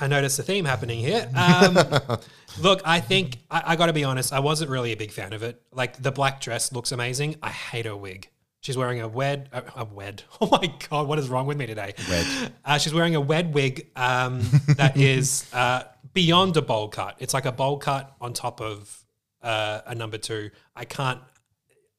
I 0.01 0.07
noticed 0.07 0.39
a 0.39 0.43
theme 0.43 0.65
happening 0.65 1.01
here. 1.01 1.29
Um, 1.35 1.75
look, 2.61 2.83
I 2.85 3.01
think 3.01 3.39
I, 3.51 3.63
I 3.73 3.77
got 3.77 3.87
to 3.87 3.93
be 3.93 4.05
honest. 4.05 4.33
I 4.33 4.41
wasn't 4.41 4.71
really 4.71 4.93
a 4.93 4.97
big 4.97 5.11
fan 5.11 5.33
of 5.33 5.43
it. 5.43 5.61
Like 5.73 6.01
the 6.03 6.13
black 6.13 6.41
dress 6.41 6.73
looks 6.73 6.93
amazing. 6.93 7.37
I 7.43 7.51
hate 7.51 7.87
her 7.87 7.97
wig. 7.97 8.29
She's 8.67 8.77
wearing 8.77 9.01
a 9.01 9.07
wed, 9.07 9.49
a, 9.53 9.63
a 9.77 9.85
wed. 9.85 10.25
Oh 10.41 10.49
my 10.51 10.67
god, 10.91 11.07
what 11.07 11.21
is 11.21 11.29
wrong 11.29 11.47
with 11.47 11.57
me 11.57 11.67
today? 11.67 11.95
Wed. 12.11 12.53
Uh, 12.65 12.79
she's 12.79 12.93
wearing 12.93 13.15
a 13.15 13.21
wed 13.21 13.55
wig 13.55 13.87
um, 13.95 14.41
that 14.77 14.97
is 14.97 15.49
uh, 15.55 15.85
beyond 16.13 16.57
a 16.57 16.63
bowl 16.63 16.89
cut. 16.89 17.15
It's 17.21 17.33
like 17.33 17.47
a 17.47 17.53
bowl 17.53 17.79
cut 17.79 18.13
on 18.21 18.33
top 18.33 18.61
of 18.61 19.05
uh, 19.41 19.83
a 19.87 19.95
number 19.95 20.19
two. 20.19 20.51
I 20.75 20.85
can't. 20.85 21.21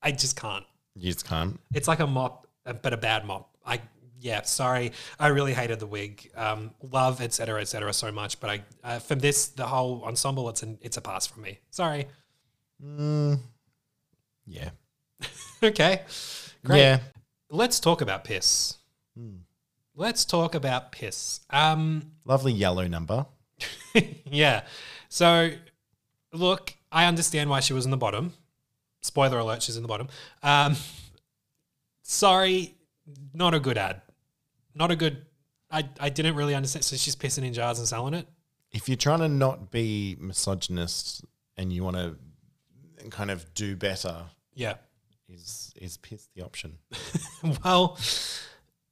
I 0.04 0.12
just 0.12 0.36
can't. 0.36 0.66
You 0.94 1.14
just 1.14 1.26
can't. 1.26 1.58
It's 1.74 1.88
like 1.88 2.02
a 2.02 2.08
mop, 2.08 2.48
but 2.66 2.92
a 2.92 2.98
bad 2.98 3.26
mop. 3.26 3.50
I 3.66 3.80
yeah, 4.20 4.42
sorry. 4.42 4.92
I 5.18 5.28
really 5.28 5.54
hated 5.54 5.80
the 5.80 5.88
wig. 5.88 6.30
Um, 6.36 6.72
love 6.82 7.22
etc. 7.22 7.32
cetera, 7.32 7.62
et 7.62 7.68
cetera, 7.70 7.94
so 7.94 8.12
much. 8.12 8.42
But 8.42 8.50
I 8.50 8.64
uh, 8.84 9.00
from 9.00 9.20
this 9.20 9.48
the 9.48 9.68
whole 9.68 10.04
ensemble, 10.04 10.50
it's 10.50 10.64
an 10.64 10.80
it's 10.82 10.98
a 10.98 11.02
pass 11.02 11.28
from 11.28 11.44
me. 11.44 11.60
Sorry. 11.70 12.08
Yeah. 14.46 14.72
okay, 15.64 16.02
great. 16.68 16.80
Yeah. 16.80 17.00
Let's 17.50 17.80
talk 17.80 18.02
about 18.02 18.24
piss. 18.24 18.78
Let's 19.96 20.26
talk 20.26 20.54
about 20.54 20.92
piss. 20.92 21.40
Um, 21.50 22.12
Lovely 22.26 22.54
yellow 22.54 22.88
number. 22.88 23.26
yeah. 24.30 24.64
So, 25.10 25.50
look, 26.32 26.76
I 26.92 27.06
understand 27.06 27.50
why 27.50 27.62
she 27.62 27.74
was 27.74 27.86
in 27.86 27.92
the 27.92 27.98
bottom. 27.98 28.34
Spoiler 29.02 29.40
alert: 29.40 29.64
she's 29.64 29.76
in 29.78 29.82
the 29.82 29.88
bottom. 29.88 30.08
Um, 30.44 30.76
sorry, 32.04 32.76
not 33.34 33.54
a 33.54 33.60
good 33.60 33.78
ad. 33.78 34.02
Not 34.76 34.92
a 34.92 34.96
good. 34.96 35.26
I 35.72 35.90
I 36.00 36.10
didn't 36.10 36.36
really 36.36 36.54
understand. 36.54 36.84
So 36.86 36.96
she's 36.96 37.16
pissing 37.16 37.44
in 37.44 37.54
jars 37.54 37.80
and 37.80 37.88
selling 37.88 38.14
it. 38.14 38.28
If 38.72 38.88
you're 38.88 38.98
trying 38.98 39.20
to 39.20 39.30
not 39.30 39.72
be 39.72 40.18
misogynist 40.20 41.24
and 41.56 41.72
you 41.74 41.84
want 41.84 41.96
to 41.96 42.16
kind 43.10 43.32
of 43.32 43.52
do 43.54 43.76
better, 43.76 44.26
Yeah. 44.54 44.76
Is 45.30 45.74
is 45.76 45.98
piss 45.98 46.28
the 46.36 46.44
option? 46.44 46.78
well, 47.64 47.98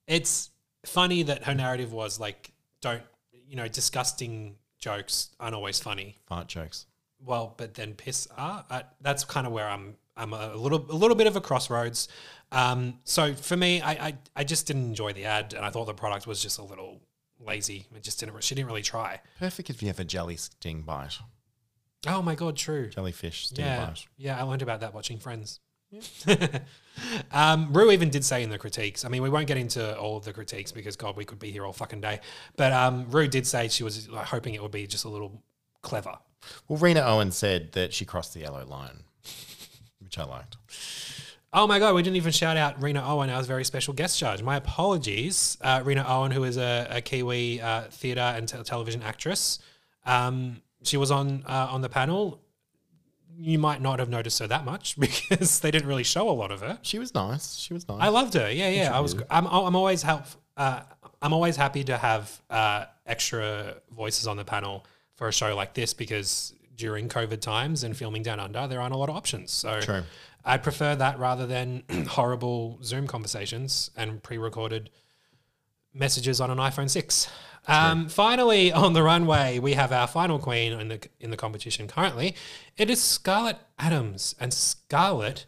it's 0.07 0.49
funny 0.86 1.23
that 1.23 1.43
her 1.45 1.53
narrative 1.55 1.91
was 1.93 2.19
like, 2.19 2.51
don't 2.81 3.01
you 3.47 3.55
know, 3.55 3.67
disgusting 3.67 4.55
jokes 4.79 5.29
aren't 5.39 5.55
always 5.55 5.79
funny. 5.79 6.17
Fart 6.27 6.47
jokes. 6.47 6.86
well, 7.23 7.53
but 7.57 7.73
then 7.75 7.93
piss 7.93 8.27
are. 8.38 8.65
Uh, 8.69 8.81
that's 9.01 9.23
kind 9.23 9.45
of 9.47 9.53
where 9.53 9.67
I'm. 9.67 9.95
I'm 10.17 10.31
a 10.31 10.55
little, 10.55 10.86
a 10.89 10.95
little 10.95 11.17
bit 11.17 11.27
of 11.27 11.36
a 11.36 11.41
crossroads. 11.41 12.07
Um, 12.53 12.99
so 13.03 13.33
for 13.33 13.57
me, 13.57 13.81
I, 13.81 13.91
I, 13.91 14.17
I 14.38 14.43
just 14.45 14.65
didn't 14.65 14.86
enjoy 14.86 15.11
the 15.11 15.25
ad, 15.25 15.53
and 15.53 15.65
I 15.65 15.69
thought 15.69 15.88
the 15.88 15.93
product 15.93 16.25
was 16.25 16.41
just 16.41 16.57
a 16.57 16.63
little 16.63 17.01
lazy. 17.38 17.86
It 17.93 18.01
just 18.01 18.21
didn't. 18.21 18.41
She 18.41 18.55
didn't 18.55 18.67
really 18.67 18.81
try. 18.81 19.19
Perfect 19.39 19.69
if 19.69 19.81
you 19.81 19.89
have 19.89 19.99
a 19.99 20.05
jelly 20.05 20.38
sting 20.38 20.83
bite, 20.83 21.17
Oh 22.07 22.21
my 22.21 22.33
god, 22.36 22.55
true. 22.55 22.88
jellyfish 22.91 23.47
sting 23.47 23.65
Yeah, 23.65 23.88
bite. 23.88 24.05
yeah. 24.17 24.39
I 24.39 24.43
learned 24.43 24.61
about 24.61 24.79
that 24.79 24.93
watching 24.93 25.17
Friends. 25.17 25.59
um, 27.31 27.73
Ru 27.73 27.91
even 27.91 28.09
did 28.09 28.23
say 28.23 28.43
in 28.43 28.49
the 28.49 28.57
critiques. 28.57 29.05
I 29.05 29.09
mean, 29.09 29.21
we 29.21 29.29
won't 29.29 29.47
get 29.47 29.57
into 29.57 29.97
all 29.97 30.17
of 30.17 30.25
the 30.25 30.33
critiques 30.33 30.71
because 30.71 30.95
God, 30.95 31.15
we 31.15 31.25
could 31.25 31.39
be 31.39 31.51
here 31.51 31.65
all 31.65 31.73
fucking 31.73 32.01
day. 32.01 32.19
But 32.55 32.71
um, 32.71 33.09
Ru 33.09 33.27
did 33.27 33.45
say 33.45 33.67
she 33.67 33.83
was 33.83 34.09
like, 34.09 34.25
hoping 34.25 34.53
it 34.53 34.61
would 34.61 34.71
be 34.71 34.87
just 34.87 35.05
a 35.05 35.09
little 35.09 35.41
clever. 35.81 36.17
Well, 36.67 36.79
Rena 36.79 37.01
Owen 37.01 37.31
said 37.31 37.71
that 37.73 37.93
she 37.93 38.05
crossed 38.05 38.33
the 38.33 38.41
yellow 38.41 38.65
line, 38.65 39.03
which 39.99 40.17
I 40.17 40.23
liked. 40.23 40.57
Oh 41.57 41.67
my 41.67 41.79
god, 41.79 41.95
we 41.95 42.03
didn't 42.03 42.17
even 42.17 42.33
shout 42.33 42.57
out 42.57 42.81
Rena 42.83 43.01
Owen, 43.05 43.29
our 43.29 43.41
very 43.41 43.63
special 43.63 43.93
guest 43.93 44.19
judge. 44.19 44.43
My 44.43 44.57
apologies, 44.57 45.57
uh, 45.61 45.81
Rena 45.85 46.05
Owen, 46.05 46.31
who 46.31 46.43
is 46.43 46.57
a, 46.57 46.85
a 46.89 47.01
Kiwi 47.01 47.61
uh, 47.61 47.83
theatre 47.83 48.19
and 48.19 48.45
te- 48.45 48.61
television 48.63 49.01
actress. 49.01 49.59
Um, 50.05 50.61
she 50.83 50.97
was 50.97 51.11
on 51.11 51.43
uh, 51.47 51.69
on 51.71 51.79
the 51.81 51.87
panel. 51.87 52.41
You 53.38 53.59
might 53.59 53.81
not 53.81 53.99
have 53.99 54.09
noticed 54.09 54.39
her 54.39 54.47
that 54.47 54.65
much 54.65 54.97
because 54.99 55.59
they 55.59 55.71
didn't 55.71 55.88
really 55.88 56.03
show 56.03 56.29
a 56.29 56.31
lot 56.31 56.51
of 56.51 56.61
her. 56.61 56.79
She 56.81 56.99
was 56.99 57.13
nice. 57.13 57.55
She 57.57 57.73
was 57.73 57.88
nice. 57.88 57.99
I 58.01 58.09
loved 58.09 58.33
her. 58.36 58.49
Yeah, 58.51 58.69
yeah. 58.69 58.95
I 58.95 58.99
was. 58.99 59.15
I'm. 59.29 59.45
I'm 59.47 59.75
always 59.75 60.01
help. 60.01 60.23
Uh, 60.57 60.81
I'm 61.21 61.33
always 61.33 61.55
happy 61.55 61.83
to 61.86 61.97
have 61.97 62.41
uh, 62.49 62.86
extra 63.05 63.75
voices 63.95 64.27
on 64.27 64.38
the 64.38 64.45
panel 64.45 64.86
for 65.15 65.27
a 65.27 65.33
show 65.33 65.55
like 65.55 65.73
this 65.73 65.93
because 65.93 66.53
during 66.75 67.09
COVID 67.09 67.39
times 67.39 67.83
and 67.83 67.95
filming 67.95 68.23
down 68.23 68.39
under, 68.39 68.67
there 68.67 68.81
aren't 68.81 68.93
a 68.93 68.97
lot 68.97 69.09
of 69.09 69.15
options. 69.15 69.51
So 69.51 69.79
True. 69.81 70.03
I 70.43 70.57
prefer 70.57 70.95
that 70.95 71.17
rather 71.19 71.47
than 71.47 71.83
horrible 72.09 72.79
Zoom 72.83 73.07
conversations 73.07 73.89
and 73.95 74.21
pre-recorded 74.21 74.89
messages 75.95 76.39
on 76.41 76.51
an 76.51 76.57
iPhone 76.59 76.89
six. 76.89 77.27
Um, 77.67 78.09
finally, 78.09 78.71
on 78.83 78.93
the 78.93 79.01
runway, 79.01 79.57
we 79.57 79.73
have 79.73 79.91
our 79.91 80.05
final 80.07 80.37
queen 80.37 80.73
in 80.79 80.87
the 80.89 80.99
in 81.19 81.31
the 81.31 81.37
competition. 81.37 81.87
Currently, 81.87 82.35
it 82.77 82.89
is 82.91 83.01
Scarlet 83.01 83.57
Adams, 83.79 84.35
and 84.39 84.53
Scarlet 84.53 85.45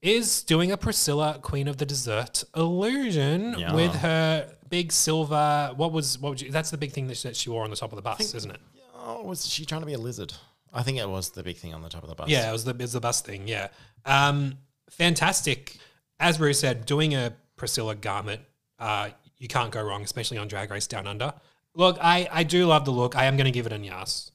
is 0.00 0.42
doing 0.42 0.70
a 0.72 0.76
Priscilla 0.76 1.38
Queen 1.42 1.68
of 1.68 1.76
the 1.78 1.86
Desert 1.86 2.44
illusion 2.56 3.54
Yeah. 3.58 3.74
with 3.74 3.94
her 3.96 4.52
big 4.68 4.92
silver. 4.92 5.72
What 5.76 5.92
was 5.92 6.18
what? 6.18 6.30
Would 6.30 6.40
you, 6.42 6.50
that's 6.50 6.70
the 6.70 6.78
big 6.78 6.92
thing 6.92 7.06
that 7.08 7.16
she, 7.16 7.28
that 7.28 7.36
she 7.36 7.50
wore 7.50 7.64
on 7.64 7.70
the 7.70 7.76
top 7.76 7.92
of 7.92 7.96
the 7.96 8.02
bus, 8.02 8.34
isn't 8.34 8.50
it? 8.50 8.60
Oh, 8.94 9.22
was 9.24 9.46
she 9.46 9.64
trying 9.64 9.80
to 9.82 9.86
be 9.86 9.94
a 9.94 9.98
lizard? 9.98 10.32
I 10.72 10.82
think 10.82 10.98
it 10.98 11.08
was 11.08 11.30
the 11.30 11.42
big 11.42 11.56
thing 11.58 11.74
on 11.74 11.82
the 11.82 11.88
top 11.88 12.02
of 12.02 12.08
the 12.08 12.14
bus. 12.14 12.28
Yeah, 12.28 12.48
it 12.48 12.52
was 12.52 12.64
the 12.64 12.70
it 12.70 12.80
was 12.80 12.92
the 12.92 13.00
bus 13.00 13.20
thing. 13.20 13.46
Yeah, 13.48 13.68
um, 14.06 14.58
fantastic. 14.90 15.76
As 16.20 16.38
Ru 16.38 16.52
said, 16.52 16.86
doing 16.86 17.14
a 17.14 17.34
Priscilla 17.56 17.94
garment, 17.96 18.42
uh, 18.78 19.10
you 19.42 19.48
can't 19.48 19.72
go 19.72 19.82
wrong, 19.82 20.02
especially 20.02 20.38
on 20.38 20.46
Drag 20.46 20.70
Race 20.70 20.86
Down 20.86 21.08
Under. 21.08 21.34
Look, 21.74 21.98
I 22.00 22.28
I 22.30 22.44
do 22.44 22.64
love 22.66 22.84
the 22.84 22.92
look. 22.92 23.16
I 23.16 23.24
am 23.24 23.36
going 23.36 23.46
to 23.46 23.50
give 23.50 23.66
it 23.66 23.72
a 23.72 23.78
yas. 23.78 24.30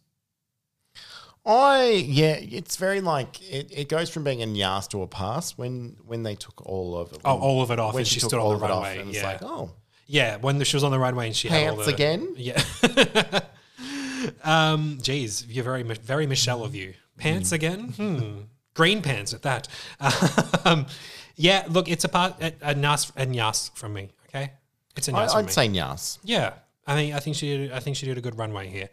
I 1.46 2.04
yeah, 2.06 2.36
it's 2.38 2.76
very 2.76 3.00
like 3.00 3.42
it, 3.42 3.72
it 3.72 3.88
goes 3.88 4.10
from 4.10 4.26
being 4.26 4.44
a 4.44 4.46
nyas 4.46 4.90
to 4.90 5.02
a 5.04 5.08
pass 5.08 5.58
when 5.58 5.96
when 6.06 6.24
they 6.24 6.36
took 6.36 6.62
all 6.66 6.98
of 6.98 7.14
it. 7.14 7.22
Oh, 7.24 7.40
all 7.40 7.62
of 7.62 7.72
it 7.72 7.80
off, 7.80 7.94
when 7.94 8.02
and 8.02 8.08
she 8.08 8.20
took 8.20 8.32
stood 8.32 8.42
on 8.42 8.50
the 8.50 8.56
of 8.56 8.64
it 8.64 8.66
off 8.66 8.84
runway, 8.84 9.00
and 9.00 9.10
it's 9.10 9.20
yeah. 9.20 9.28
like, 9.28 9.44
oh, 9.44 9.72
Yeah, 10.08 10.38
when 10.38 10.58
the, 10.58 10.66
she 10.66 10.76
was 10.76 10.84
on 10.84 10.92
the 10.92 11.00
runway 11.00 11.28
and 11.28 11.36
she 11.36 11.48
had 11.48 11.70
all 11.70 11.78
pants 11.78 11.86
the 11.86 11.94
again. 11.94 12.34
Yeah. 12.36 13.40
um, 14.44 14.98
geez, 15.02 15.46
you're 15.48 15.64
very 15.64 15.84
very 15.84 16.28
Michelle 16.28 16.66
of 16.66 16.76
you. 16.76 16.96
Pants 17.18 17.54
again? 17.54 17.94
Hmm. 17.96 18.40
Green 18.74 19.02
pants 19.02 19.34
at 19.34 19.44
that. 19.44 19.70
Um, 20.66 20.86
yeah, 21.38 21.66
look, 21.70 21.88
it's 21.88 22.04
a 22.04 22.10
part 22.10 22.42
a, 22.42 22.52
a 22.62 22.76
nas 22.76 23.10
a 23.16 23.26
yas 23.26 23.72
from 23.74 23.94
me. 23.94 24.10
Okay, 24.28 24.52
it's 24.98 25.08
a 25.08 25.16
I, 25.16 25.28
from 25.28 25.38
I'd 25.38 25.52
say 25.52 25.68
nyas. 25.68 26.20
Yeah, 26.24 26.54
I 26.86 26.96
mean, 26.96 27.14
I 27.14 27.20
think 27.20 27.36
she 27.36 27.58
did, 27.58 27.72
I 27.72 27.80
think 27.80 27.98
she 27.98 28.06
did 28.06 28.18
a 28.18 28.22
good 28.22 28.38
runway 28.38 28.68
here. 28.68 28.90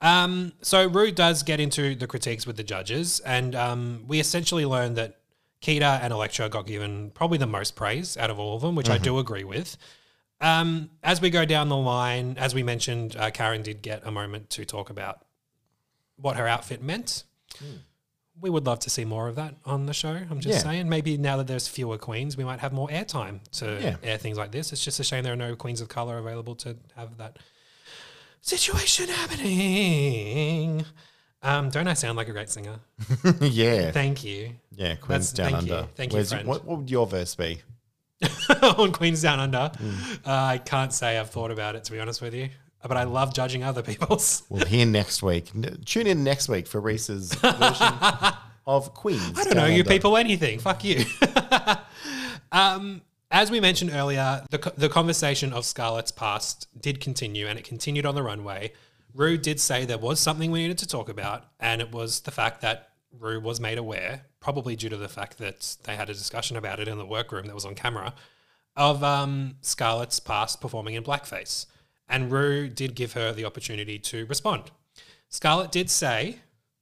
Um, 0.00 0.52
so 0.62 0.86
Ru 0.88 1.10
does 1.10 1.42
get 1.42 1.58
into 1.60 1.94
the 1.94 2.06
critiques 2.06 2.46
with 2.46 2.56
the 2.56 2.62
judges, 2.62 3.20
and 3.20 3.54
um, 3.54 4.04
we 4.06 4.20
essentially 4.20 4.64
learned 4.64 4.96
that 4.96 5.18
Kita 5.60 6.00
and 6.02 6.12
Elektra 6.12 6.48
got 6.48 6.66
given 6.66 7.10
probably 7.10 7.38
the 7.38 7.46
most 7.46 7.74
praise 7.74 8.16
out 8.16 8.30
of 8.30 8.38
all 8.38 8.54
of 8.54 8.62
them, 8.62 8.76
which 8.76 8.88
I 8.88 8.98
do 8.98 9.18
agree 9.18 9.44
with. 9.44 9.76
Um, 10.40 10.90
as 11.02 11.20
we 11.20 11.30
go 11.30 11.44
down 11.44 11.68
the 11.68 11.76
line, 11.76 12.36
as 12.38 12.54
we 12.54 12.62
mentioned, 12.62 13.16
uh, 13.16 13.30
Karen 13.30 13.62
did 13.62 13.82
get 13.82 14.06
a 14.06 14.12
moment 14.12 14.50
to 14.50 14.64
talk 14.64 14.88
about 14.88 15.24
what 16.16 16.36
her 16.36 16.46
outfit 16.46 16.80
meant. 16.80 17.24
We 18.40 18.50
would 18.50 18.66
love 18.66 18.78
to 18.80 18.90
see 18.90 19.04
more 19.04 19.28
of 19.28 19.34
that 19.36 19.54
on 19.64 19.86
the 19.86 19.92
show. 19.94 20.10
I'm 20.30 20.40
just 20.40 20.58
Yeah. 20.58 20.62
saying, 20.70 20.88
maybe 20.88 21.16
now 21.16 21.36
that 21.38 21.46
there's 21.46 21.66
fewer 21.68 21.98
queens, 21.98 22.36
we 22.36 22.44
might 22.44 22.60
have 22.60 22.72
more 22.72 22.88
airtime 22.88 23.40
to 23.58 23.80
Yeah. 23.82 23.96
air 24.02 24.16
things 24.18 24.38
like 24.38 24.52
this. 24.52 24.72
It's 24.72 24.84
just 24.84 25.00
a 25.00 25.04
shame 25.04 25.24
there 25.24 25.32
are 25.32 25.36
no 25.36 25.56
queens 25.56 25.80
of 25.80 25.88
color 25.88 26.18
available 26.18 26.54
to 26.56 26.76
have 26.96 27.16
that 27.18 27.38
situation 28.40 29.08
happening. 29.08 30.84
Um, 31.42 31.70
don't 31.70 31.86
I 31.86 31.94
sound 31.94 32.16
like 32.16 32.28
a 32.28 32.32
great 32.32 32.50
singer? 32.50 32.80
yeah, 33.40 33.92
Thank 33.92 34.24
you. 34.24 34.54
yeah. 34.74 34.96
Queens 34.96 35.32
down 35.32 35.52
thank 35.52 35.66
you. 35.68 35.74
under. 35.74 35.88
Thank 35.94 36.12
you, 36.12 36.24
friend. 36.24 36.48
What, 36.48 36.64
what 36.64 36.78
would 36.78 36.90
your 36.90 37.06
verse 37.06 37.34
be? 37.34 37.60
on 38.62 38.90
Queens 38.90 39.22
Down 39.22 39.38
Under. 39.38 39.70
Hmm. 39.78 39.90
Uh, 40.26 40.32
I 40.32 40.58
can't 40.58 40.92
say 40.92 41.16
I've 41.18 41.30
thought 41.30 41.52
about 41.52 41.76
it 41.76 41.84
to 41.84 41.92
be 41.92 42.00
honest 42.00 42.20
with 42.20 42.34
you. 42.34 42.48
But 42.88 42.96
I 42.96 43.04
love 43.04 43.34
judging 43.34 43.62
other 43.62 43.82
people's. 43.82 44.42
We'll 44.50 44.66
hear 44.66 44.86
next 44.86 45.22
week. 45.22 45.50
N- 45.54 45.82
Tune 45.84 46.06
in 46.06 46.24
next 46.24 46.48
week 46.48 46.66
for 46.66 46.80
Reese's 46.80 47.34
version 47.34 47.92
of 48.66 48.94
Queens. 48.94 49.38
I 49.38 49.44
don't 49.44 49.56
know 49.56 49.66
you 49.66 49.84
people 49.84 50.16
anything. 50.16 50.58
Fuck 50.58 50.84
you. 50.84 51.04
um, 52.52 53.02
as 53.30 53.50
we 53.50 53.60
mentioned 53.60 53.90
earlier, 53.92 54.42
the, 54.50 54.58
co- 54.58 54.72
the 54.76 54.88
conversation 54.88 55.52
of 55.52 55.64
Scarlet's 55.64 56.10
past 56.10 56.66
did 56.80 57.00
continue 57.00 57.46
and 57.46 57.58
it 57.58 57.64
continued 57.64 58.06
on 58.06 58.14
the 58.14 58.22
runway. 58.22 58.72
Ru 59.14 59.36
did 59.36 59.60
say 59.60 59.84
there 59.84 59.98
was 59.98 60.20
something 60.20 60.50
we 60.50 60.62
needed 60.62 60.78
to 60.78 60.86
talk 60.88 61.08
about, 61.08 61.44
and 61.58 61.80
it 61.80 61.92
was 61.92 62.20
the 62.20 62.30
fact 62.30 62.60
that 62.60 62.90
Ru 63.18 63.40
was 63.40 63.58
made 63.60 63.78
aware, 63.78 64.22
probably 64.40 64.76
due 64.76 64.88
to 64.88 64.96
the 64.96 65.08
fact 65.08 65.38
that 65.38 65.76
they 65.84 65.96
had 65.96 66.10
a 66.10 66.14
discussion 66.14 66.56
about 66.56 66.78
it 66.78 66.88
in 66.88 66.98
the 66.98 67.06
workroom 67.06 67.46
that 67.46 67.54
was 67.54 67.64
on 67.64 67.74
camera, 67.74 68.14
of 68.76 69.02
um, 69.02 69.56
Scarlet's 69.60 70.20
past 70.20 70.60
performing 70.60 70.94
in 70.94 71.02
blackface. 71.02 71.66
And 72.08 72.32
Ru 72.32 72.68
did 72.68 72.94
give 72.94 73.12
her 73.12 73.32
the 73.32 73.44
opportunity 73.44 73.98
to 73.98 74.26
respond. 74.26 74.70
Scarlet 75.28 75.70
did 75.70 75.90
say 75.90 76.36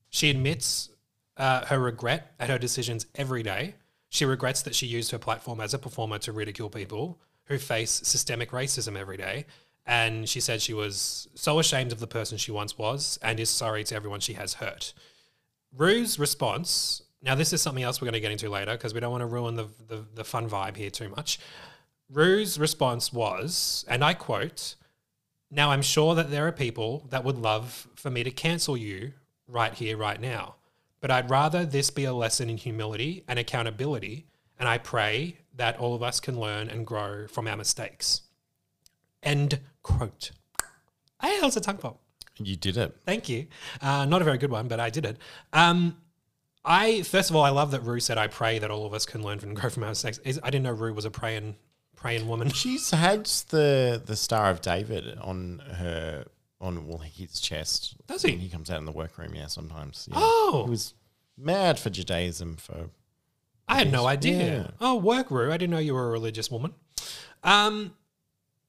she 0.08 0.30
admits 0.30 0.90
uh, 1.36 1.66
her 1.66 1.78
regret 1.78 2.34
at 2.38 2.48
her 2.48 2.58
decisions 2.58 3.06
every 3.14 3.42
day. 3.42 3.74
She 4.08 4.24
regrets 4.24 4.62
that 4.62 4.74
she 4.74 4.86
used 4.86 5.10
her 5.10 5.18
platform 5.18 5.60
as 5.60 5.74
a 5.74 5.78
performer 5.78 6.18
to 6.20 6.32
ridicule 6.32 6.70
people 6.70 7.18
who 7.44 7.58
face 7.58 7.90
systemic 7.90 8.50
racism 8.50 8.96
every 8.96 9.16
day. 9.16 9.46
And 9.84 10.28
she 10.28 10.40
said 10.40 10.62
she 10.62 10.74
was 10.74 11.28
so 11.34 11.58
ashamed 11.58 11.92
of 11.92 12.00
the 12.00 12.06
person 12.06 12.38
she 12.38 12.50
once 12.50 12.78
was 12.78 13.18
and 13.22 13.38
is 13.38 13.50
sorry 13.50 13.84
to 13.84 13.94
everyone 13.94 14.20
she 14.20 14.32
has 14.34 14.54
hurt. 14.54 14.92
Ru's 15.72 16.18
response 16.18 17.02
now, 17.26 17.34
this 17.34 17.52
is 17.52 17.60
something 17.60 17.82
else 17.82 18.00
we're 18.00 18.06
going 18.06 18.14
to 18.14 18.20
get 18.20 18.30
into 18.30 18.48
later 18.48 18.72
because 18.72 18.94
we 18.94 19.00
don't 19.00 19.10
want 19.10 19.22
to 19.22 19.26
ruin 19.26 19.56
the, 19.56 19.66
the, 19.88 20.04
the 20.14 20.24
fun 20.24 20.48
vibe 20.48 20.76
here 20.76 20.90
too 20.90 21.08
much. 21.08 21.40
Ru's 22.08 22.58
response 22.58 23.12
was, 23.12 23.84
and 23.88 24.04
I 24.04 24.14
quote, 24.14 24.76
Now 25.50 25.70
I'm 25.70 25.82
sure 25.82 26.14
that 26.14 26.30
there 26.30 26.46
are 26.46 26.52
people 26.52 27.06
that 27.10 27.24
would 27.24 27.38
love 27.38 27.88
for 27.94 28.10
me 28.10 28.24
to 28.24 28.30
cancel 28.30 28.76
you 28.76 29.12
right 29.46 29.72
here, 29.72 29.96
right 29.96 30.20
now. 30.20 30.56
But 31.00 31.10
I'd 31.10 31.30
rather 31.30 31.64
this 31.64 31.90
be 31.90 32.04
a 32.04 32.12
lesson 32.12 32.50
in 32.50 32.56
humility 32.56 33.24
and 33.28 33.38
accountability. 33.38 34.26
And 34.58 34.68
I 34.68 34.78
pray 34.78 35.38
that 35.54 35.78
all 35.78 35.94
of 35.94 36.02
us 36.02 36.20
can 36.20 36.38
learn 36.40 36.68
and 36.68 36.86
grow 36.86 37.26
from 37.28 37.46
our 37.46 37.56
mistakes. 37.56 38.22
End 39.22 39.60
quote. 39.82 40.32
Hey, 41.20 41.38
that 41.40 41.44
was 41.44 41.56
a 41.56 41.60
tongue 41.60 41.78
pop. 41.78 42.00
You 42.38 42.56
did 42.56 42.76
it. 42.76 42.96
Thank 43.04 43.28
you. 43.28 43.46
Uh, 43.80 44.04
not 44.04 44.20
a 44.20 44.24
very 44.24 44.38
good 44.38 44.50
one, 44.50 44.68
but 44.68 44.80
I 44.80 44.90
did 44.90 45.06
it. 45.06 45.16
Um, 45.52 45.96
I 46.64 47.02
first 47.02 47.30
of 47.30 47.36
all, 47.36 47.44
I 47.44 47.50
love 47.50 47.70
that 47.70 47.82
Ru 47.82 48.00
said, 48.00 48.18
"I 48.18 48.26
pray 48.26 48.58
that 48.58 48.70
all 48.70 48.84
of 48.84 48.92
us 48.92 49.06
can 49.06 49.22
learn 49.22 49.38
from 49.38 49.50
and 49.50 49.56
grow 49.60 49.70
from 49.70 49.84
our 49.84 49.90
mistakes." 49.90 50.20
I 50.26 50.50
didn't 50.50 50.64
know 50.64 50.72
Ru 50.72 50.92
was 50.92 51.04
a 51.04 51.10
praying, 51.10 51.56
praying 51.96 52.28
woman. 52.28 52.48
She's 52.54 52.90
had 52.90 53.26
the 53.48 54.00
the 54.04 54.16
Star 54.16 54.50
of 54.50 54.60
David 54.60 55.18
on 55.18 55.58
her 55.58 56.26
on 56.60 56.86
well 56.86 56.98
his 56.98 57.40
chest. 57.40 57.96
Does 58.06 58.22
he? 58.22 58.32
When 58.32 58.40
he 58.40 58.48
comes 58.48 58.70
out 58.70 58.78
in 58.78 58.84
the 58.84 58.92
workroom, 58.92 59.34
yeah, 59.34 59.46
sometimes. 59.46 60.08
Yeah. 60.10 60.18
Oh. 60.18 60.62
He 60.64 60.70
was 60.70 60.94
mad 61.36 61.78
for 61.78 61.90
Judaism 61.90 62.56
for 62.56 62.90
I 63.68 63.76
had 63.78 63.90
no 63.90 64.06
idea. 64.06 64.58
Yeah. 64.58 64.70
Oh, 64.80 64.96
work, 64.96 65.30
Ru. 65.30 65.50
I 65.50 65.56
didn't 65.56 65.72
know 65.72 65.78
you 65.78 65.94
were 65.94 66.06
a 66.06 66.10
religious 66.10 66.50
woman. 66.50 66.72
Um, 67.42 67.94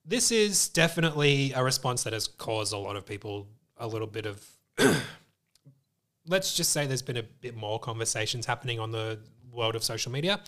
this 0.03 0.31
is 0.31 0.69
definitely 0.69 1.53
a 1.53 1.63
response 1.63 2.03
that 2.03 2.13
has 2.13 2.27
caused 2.27 2.73
a 2.73 2.77
lot 2.77 2.95
of 2.95 3.05
people 3.05 3.47
a 3.77 3.87
little 3.87 4.07
bit 4.07 4.25
of. 4.25 4.43
let's 6.27 6.55
just 6.55 6.71
say 6.71 6.85
there's 6.85 7.01
been 7.01 7.17
a 7.17 7.23
bit 7.23 7.55
more 7.55 7.79
conversations 7.79 8.45
happening 8.45 8.79
on 8.79 8.91
the 8.91 9.19
world 9.51 9.75
of 9.75 9.83
social 9.83 10.11
media. 10.11 10.39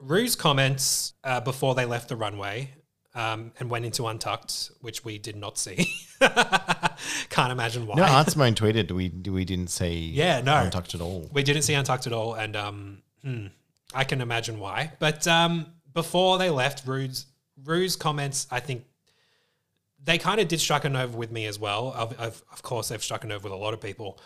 Ru's 0.00 0.36
comments 0.36 1.12
uh, 1.24 1.40
before 1.40 1.74
they 1.74 1.84
left 1.84 2.08
the 2.08 2.16
runway 2.16 2.70
um, 3.14 3.52
and 3.60 3.70
went 3.70 3.84
into 3.84 4.06
Untucked, 4.06 4.70
which 4.80 5.04
we 5.04 5.18
did 5.18 5.36
not 5.36 5.58
see. 5.58 5.92
Can't 6.20 7.52
imagine 7.52 7.86
why. 7.86 7.96
No, 7.96 8.04
Art 8.04 8.30
Simone 8.30 8.54
tweeted 8.54 8.90
we 8.90 9.08
we 9.30 9.44
didn't 9.44 9.68
see 9.68 10.10
Yeah, 10.10 10.40
no. 10.40 10.56
Untucked 10.56 10.94
at 10.94 11.00
all. 11.00 11.28
We 11.32 11.42
didn't 11.42 11.62
see 11.62 11.74
Untucked 11.74 12.06
at 12.06 12.12
all, 12.12 12.34
and 12.34 12.56
um, 12.56 13.02
hmm, 13.22 13.46
I 13.94 14.04
can 14.04 14.20
imagine 14.20 14.58
why. 14.58 14.92
But 14.98 15.26
um, 15.26 15.66
before 15.92 16.38
they 16.38 16.50
left, 16.50 16.86
Ru's 16.86 17.26
Ru's 17.64 17.96
comments, 17.96 18.46
I 18.50 18.60
think 18.60 18.84
they 20.02 20.18
kind 20.18 20.40
of 20.40 20.48
did 20.48 20.60
strike 20.60 20.84
a 20.84 20.88
nerve 20.88 21.14
with 21.14 21.30
me 21.30 21.46
as 21.46 21.58
well. 21.58 21.92
Of, 21.92 22.62
course, 22.62 22.88
they've 22.88 23.02
struck 23.02 23.24
a 23.24 23.26
nerve 23.26 23.44
with 23.44 23.52
a 23.52 23.56
lot 23.56 23.74
of 23.74 23.80
people. 23.80 24.18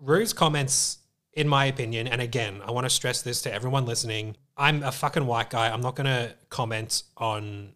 Ru's 0.00 0.32
comments, 0.32 0.98
in 1.32 1.48
my 1.48 1.66
opinion, 1.66 2.06
and 2.06 2.20
again, 2.20 2.60
I 2.64 2.70
want 2.70 2.84
to 2.84 2.90
stress 2.90 3.22
this 3.22 3.42
to 3.42 3.52
everyone 3.52 3.84
listening. 3.84 4.36
I'm 4.58 4.82
a 4.82 4.90
fucking 4.90 5.24
white 5.24 5.50
guy. 5.50 5.70
I'm 5.70 5.80
not 5.80 5.94
going 5.94 6.06
to 6.06 6.34
comment 6.50 7.04
on 7.16 7.74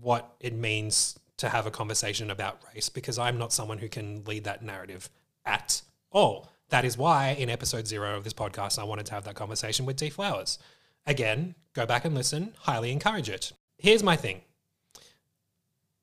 what 0.00 0.36
it 0.40 0.54
means 0.54 1.18
to 1.38 1.48
have 1.48 1.66
a 1.66 1.70
conversation 1.70 2.30
about 2.30 2.60
race 2.72 2.88
because 2.88 3.18
I'm 3.18 3.38
not 3.38 3.52
someone 3.52 3.78
who 3.78 3.88
can 3.88 4.24
lead 4.24 4.44
that 4.44 4.62
narrative 4.62 5.10
at 5.44 5.82
all. 6.10 6.48
That 6.68 6.84
is 6.84 6.96
why 6.96 7.30
in 7.30 7.50
episode 7.50 7.86
zero 7.86 8.16
of 8.16 8.24
this 8.24 8.32
podcast, 8.32 8.78
I 8.78 8.84
wanted 8.84 9.06
to 9.06 9.14
have 9.14 9.24
that 9.24 9.34
conversation 9.34 9.84
with 9.84 9.96
D 9.96 10.08
Flowers. 10.08 10.58
Again, 11.06 11.54
go 11.74 11.86
back 11.86 12.04
and 12.04 12.14
listen. 12.14 12.54
Highly 12.60 12.90
encourage 12.92 13.28
it. 13.28 13.52
Here's 13.78 14.02
my 14.02 14.16
thing 14.16 14.42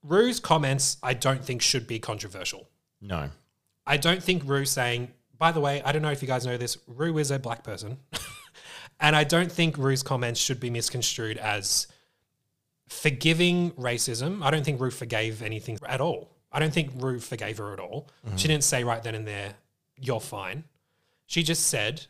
Ru's 0.03 0.39
comments, 0.39 0.97
I 1.01 1.13
don't 1.13 1.43
think 1.43 1.61
should 1.61 1.87
be 1.87 1.99
controversial. 1.99 2.69
No. 3.01 3.29
I 3.85 3.97
don't 3.97 4.23
think 4.23 4.43
Ru 4.45 4.65
saying, 4.65 5.11
by 5.37 5.51
the 5.51 5.59
way, 5.59 5.81
I 5.83 5.91
don't 5.91 6.01
know 6.01 6.11
if 6.11 6.21
you 6.21 6.27
guys 6.27 6.45
know 6.45 6.57
this, 6.57 6.77
Ru 6.87 7.17
is 7.17 7.31
a 7.31 7.39
black 7.39 7.63
person. 7.63 7.97
and 8.99 9.15
I 9.15 9.23
don't 9.23 9.51
think 9.51 9.77
Ru's 9.77 10.03
comments 10.03 10.39
should 10.39 10.59
be 10.59 10.69
misconstrued 10.69 11.37
as 11.37 11.87
forgiving 12.87 13.71
racism. 13.71 14.43
I 14.43 14.51
don't 14.51 14.63
think 14.63 14.79
Ru 14.79 14.91
forgave 14.91 15.41
anything 15.41 15.79
at 15.87 16.01
all. 16.01 16.29
I 16.51 16.59
don't 16.59 16.73
think 16.73 16.91
Ru 16.97 17.19
forgave 17.19 17.57
her 17.57 17.73
at 17.73 17.79
all. 17.79 18.09
Mm-hmm. 18.25 18.37
She 18.37 18.47
didn't 18.47 18.63
say 18.63 18.83
right 18.83 19.01
then 19.01 19.15
and 19.15 19.27
there, 19.27 19.55
you're 19.99 20.19
fine. 20.19 20.63
She 21.25 21.43
just 21.43 21.67
said, 21.67 22.05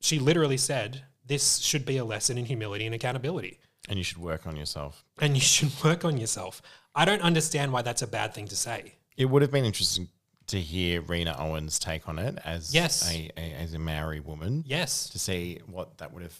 she 0.00 0.18
literally 0.18 0.56
said, 0.56 1.04
this 1.26 1.58
should 1.58 1.84
be 1.84 1.96
a 1.96 2.04
lesson 2.04 2.38
in 2.38 2.44
humility 2.44 2.86
and 2.86 2.94
accountability. 2.94 3.58
And 3.88 3.98
you 3.98 4.04
should 4.04 4.18
work 4.18 4.46
on 4.46 4.56
yourself. 4.56 5.04
And 5.20 5.34
you 5.34 5.40
should 5.40 5.72
work 5.84 6.04
on 6.04 6.18
yourself. 6.18 6.62
I 6.94 7.04
don't 7.04 7.22
understand 7.22 7.72
why 7.72 7.82
that's 7.82 8.02
a 8.02 8.06
bad 8.06 8.34
thing 8.34 8.46
to 8.48 8.56
say. 8.56 8.94
It 9.16 9.26
would 9.26 9.42
have 9.42 9.50
been 9.50 9.64
interesting 9.64 10.08
to 10.48 10.60
hear 10.60 11.00
Rena 11.00 11.34
Owens' 11.38 11.78
take 11.78 12.08
on 12.08 12.18
it 12.18 12.38
as 12.44 12.74
Yes. 12.74 13.10
a, 13.10 13.30
a 13.36 13.52
as 13.54 13.74
a 13.74 13.78
Maori 13.78 14.20
woman 14.20 14.64
Yes, 14.66 15.08
to 15.10 15.18
see 15.18 15.60
what 15.66 15.98
that 15.98 16.12
would 16.12 16.22
have 16.22 16.38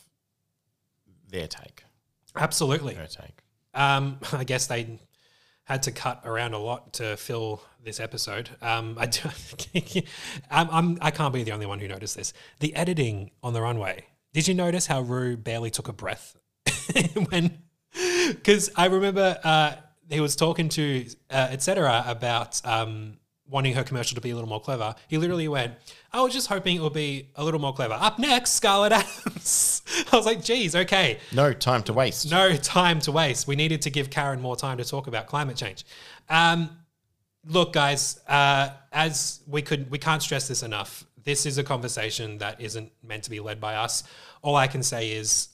their 1.28 1.46
take. 1.48 1.84
absolutely. 2.36 2.94
Her 2.94 3.06
take. 3.06 3.42
Um, 3.74 4.18
I 4.32 4.44
guess 4.44 4.66
they 4.66 5.00
had 5.64 5.82
to 5.84 5.92
cut 5.92 6.20
around 6.24 6.52
a 6.54 6.58
lot 6.58 6.92
to 6.94 7.16
fill 7.16 7.62
this 7.82 7.98
episode. 8.00 8.50
Um, 8.60 8.96
I 8.98 9.06
do, 9.06 9.28
I'm, 10.50 10.68
I'm, 10.70 10.98
I 11.00 11.10
can't 11.10 11.32
be 11.32 11.42
the 11.42 11.52
only 11.52 11.66
one 11.66 11.78
who 11.78 11.88
noticed 11.88 12.16
this. 12.16 12.32
The 12.60 12.74
editing 12.74 13.30
on 13.42 13.52
the 13.54 13.62
runway. 13.62 14.04
Did 14.34 14.46
you 14.48 14.54
notice 14.54 14.86
how 14.86 15.00
Ru 15.00 15.36
barely 15.36 15.70
took 15.70 15.88
a 15.88 15.92
breath 15.92 16.36
when? 17.30 17.58
Because 18.28 18.70
I 18.76 18.86
remember 18.86 19.38
uh, 19.44 19.76
he 20.10 20.20
was 20.20 20.34
talking 20.36 20.68
to 20.70 21.06
uh, 21.30 21.48
etc. 21.50 22.04
about 22.06 22.60
um, 22.66 23.18
wanting 23.48 23.74
her 23.74 23.84
commercial 23.84 24.14
to 24.14 24.20
be 24.20 24.30
a 24.30 24.34
little 24.34 24.48
more 24.48 24.60
clever. 24.60 24.94
He 25.08 25.18
literally 25.18 25.48
went, 25.48 25.74
"I 26.12 26.22
was 26.22 26.32
just 26.32 26.48
hoping 26.48 26.76
it 26.76 26.82
would 26.82 26.92
be 26.94 27.28
a 27.36 27.44
little 27.44 27.60
more 27.60 27.74
clever." 27.74 27.94
Up 27.94 28.18
next, 28.18 28.52
Scarlet 28.52 28.92
Adams. 28.92 29.82
I 30.12 30.16
was 30.16 30.26
like, 30.26 30.42
"Geez, 30.42 30.74
okay." 30.74 31.18
No 31.32 31.52
time 31.52 31.82
to 31.84 31.92
waste. 31.92 32.30
no 32.30 32.56
time 32.56 33.00
to 33.00 33.12
waste. 33.12 33.46
We 33.46 33.56
needed 33.56 33.82
to 33.82 33.90
give 33.90 34.10
Karen 34.10 34.40
more 34.40 34.56
time 34.56 34.78
to 34.78 34.84
talk 34.84 35.06
about 35.06 35.26
climate 35.26 35.56
change. 35.56 35.84
Um, 36.28 36.70
look, 37.46 37.72
guys, 37.72 38.20
uh, 38.28 38.70
as 38.92 39.40
we 39.46 39.62
could, 39.62 39.90
we 39.90 39.98
can't 39.98 40.22
stress 40.22 40.48
this 40.48 40.62
enough. 40.62 41.04
This 41.22 41.46
is 41.46 41.58
a 41.58 41.64
conversation 41.64 42.38
that 42.38 42.60
isn't 42.60 42.92
meant 43.02 43.24
to 43.24 43.30
be 43.30 43.40
led 43.40 43.60
by 43.60 43.76
us. 43.76 44.04
All 44.42 44.56
I 44.56 44.66
can 44.66 44.82
say 44.82 45.12
is, 45.12 45.48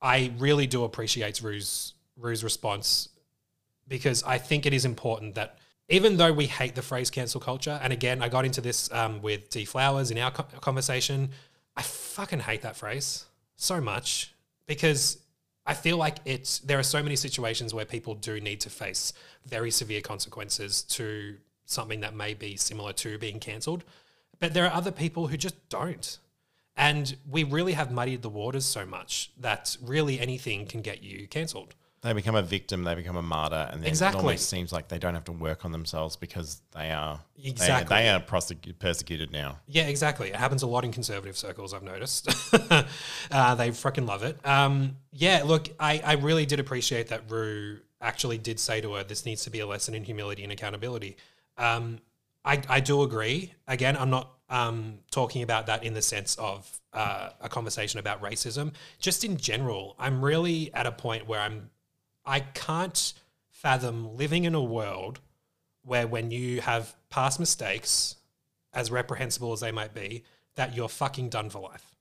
I 0.00 0.32
really 0.38 0.66
do 0.66 0.84
appreciate 0.84 1.40
Ru's 1.40 1.94
Ru's 2.16 2.44
response 2.44 3.08
because 3.88 4.22
I 4.22 4.38
think 4.38 4.66
it 4.66 4.72
is 4.72 4.84
important 4.84 5.34
that 5.34 5.58
even 5.88 6.16
though 6.16 6.32
we 6.32 6.46
hate 6.46 6.74
the 6.74 6.82
phrase 6.82 7.10
cancel 7.10 7.40
culture, 7.40 7.78
and 7.82 7.92
again, 7.92 8.22
I 8.22 8.28
got 8.28 8.44
into 8.44 8.60
this 8.60 8.90
um, 8.92 9.20
with 9.20 9.50
D 9.50 9.64
Flowers 9.64 10.10
in 10.10 10.18
our 10.18 10.30
co- 10.30 10.44
conversation, 10.60 11.30
I 11.76 11.82
fucking 11.82 12.40
hate 12.40 12.62
that 12.62 12.76
phrase 12.76 13.26
so 13.56 13.80
much 13.80 14.34
because 14.66 15.18
I 15.66 15.74
feel 15.74 15.96
like 15.96 16.18
it's 16.24 16.58
there 16.60 16.78
are 16.78 16.84
so 16.84 17.02
many 17.02 17.16
situations 17.16 17.74
where 17.74 17.84
people 17.84 18.14
do 18.14 18.40
need 18.40 18.60
to 18.60 18.70
face 18.70 19.12
very 19.46 19.70
severe 19.70 20.00
consequences 20.00 20.82
to 20.82 21.36
something 21.66 22.00
that 22.00 22.14
may 22.14 22.34
be 22.34 22.56
similar 22.56 22.92
to 22.92 23.18
being 23.18 23.40
cancelled, 23.40 23.84
but 24.38 24.54
there 24.54 24.64
are 24.66 24.72
other 24.72 24.92
people 24.92 25.28
who 25.28 25.36
just 25.36 25.68
don't. 25.68 26.18
And 26.76 27.16
we 27.30 27.44
really 27.44 27.74
have 27.74 27.92
muddied 27.92 28.22
the 28.22 28.28
waters 28.28 28.64
so 28.64 28.84
much 28.84 29.30
that 29.38 29.76
really 29.80 30.18
anything 30.18 30.66
can 30.66 30.82
get 30.82 31.02
you 31.02 31.28
cancelled. 31.28 31.74
They 32.04 32.12
become 32.12 32.34
a 32.34 32.42
victim, 32.42 32.84
they 32.84 32.94
become 32.94 33.16
a 33.16 33.22
martyr, 33.22 33.66
and 33.72 33.82
then 33.82 33.88
Exactly. 33.88 34.18
it 34.18 34.22
almost 34.24 34.50
seems 34.50 34.72
like 34.72 34.88
they 34.88 34.98
don't 34.98 35.14
have 35.14 35.24
to 35.24 35.32
work 35.32 35.64
on 35.64 35.72
themselves 35.72 36.16
because 36.16 36.60
they 36.72 36.90
are 36.90 37.18
Exactly. 37.42 37.96
they, 37.96 38.10
are 38.10 38.20
prosecu- 38.20 38.78
persecuted 38.78 39.32
now. 39.32 39.58
Yeah, 39.66 39.84
exactly. 39.84 40.28
It 40.28 40.36
happens 40.36 40.62
a 40.62 40.66
lot 40.66 40.84
in 40.84 40.92
conservative 40.92 41.34
circles, 41.34 41.72
I've 41.72 41.82
noticed. 41.82 42.28
uh, 43.30 43.54
they 43.54 43.70
freaking 43.70 44.06
love 44.06 44.22
it. 44.22 44.38
Um, 44.46 44.98
yeah, 45.12 45.44
look, 45.46 45.70
I, 45.80 46.02
I 46.04 46.12
really 46.16 46.44
did 46.44 46.60
appreciate 46.60 47.08
that 47.08 47.22
Ru 47.30 47.78
actually 48.02 48.36
did 48.36 48.60
say 48.60 48.82
to 48.82 48.92
her, 48.92 49.02
this 49.02 49.24
needs 49.24 49.44
to 49.44 49.50
be 49.50 49.60
a 49.60 49.66
lesson 49.66 49.94
in 49.94 50.04
humility 50.04 50.42
and 50.42 50.52
accountability. 50.52 51.16
Um, 51.56 52.00
I, 52.44 52.60
I 52.68 52.80
do 52.80 53.00
agree. 53.02 53.54
Again, 53.66 53.96
I'm 53.96 54.10
not 54.10 54.30
um, 54.50 54.98
talking 55.10 55.42
about 55.42 55.66
that 55.66 55.84
in 55.84 55.94
the 55.94 56.02
sense 56.02 56.36
of 56.36 56.70
uh, 56.92 57.30
a 57.40 57.48
conversation 57.48 57.98
about 57.98 58.22
racism. 58.22 58.72
Just 58.98 59.24
in 59.24 59.38
general, 59.38 59.96
I'm 59.98 60.22
really 60.22 60.72
at 60.74 60.86
a 60.86 60.92
point 60.92 61.26
where 61.26 61.40
I'm 61.40 61.70
I 62.26 62.40
can't 62.40 63.12
fathom 63.50 64.16
living 64.16 64.44
in 64.44 64.54
a 64.54 64.62
world 64.62 65.20
where 65.82 66.06
when 66.06 66.30
you 66.30 66.60
have 66.60 66.94
past 67.10 67.38
mistakes, 67.38 68.16
as 68.72 68.90
reprehensible 68.90 69.52
as 69.52 69.60
they 69.60 69.70
might 69.72 69.94
be, 69.94 70.24
that 70.56 70.74
you're 70.74 70.88
fucking 70.88 71.28
done 71.28 71.50
for 71.50 71.60
life. 71.60 71.92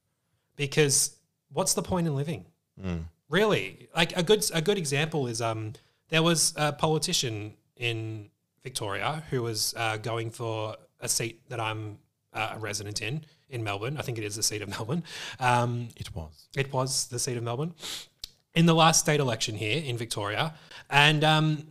Because 0.56 1.16
what's 1.52 1.74
the 1.74 1.82
point 1.84 2.08
in 2.08 2.16
living? 2.16 2.46
Really, 3.30 3.88
like 3.96 4.16
a 4.18 4.24
good 4.24 4.46
a 4.54 4.62
good 4.62 4.78
example 4.78 5.28
is 5.28 5.42
um 5.42 5.74
there 6.10 6.22
was 6.24 6.54
a 6.56 6.72
politician 6.74 7.54
in 7.78 8.30
Victoria 8.64 9.24
who 9.30 9.42
was 9.42 9.74
uh, 9.78 9.98
going 9.98 10.30
for 10.30 10.76
a 11.00 11.10
seat 11.10 11.42
that 11.50 11.60
I'm 11.60 11.98
uh, 12.34 12.54
a 12.56 12.60
resident 12.60 13.02
in 13.02 13.26
in 13.50 13.64
Melbourne. 13.64 13.98
I 13.98 14.02
think 14.04 14.18
it 14.18 14.24
is 14.24 14.36
the 14.36 14.44
seat 14.44 14.62
of 14.62 14.70
Melbourne. 14.70 15.04
Um, 15.40 15.90
It 15.96 16.14
was. 16.16 16.48
it 16.56 16.72
was 16.72 17.08
the 17.08 17.20
seat 17.20 17.38
of 17.38 17.44
Melbourne 17.44 17.74
in 18.56 18.66
the 18.66 18.76
last 18.76 19.00
state 19.00 19.20
election 19.20 19.56
here 19.56 19.82
in 19.84 19.98
Victoria, 19.98 20.54
and 20.90 21.24
um, 21.24 21.68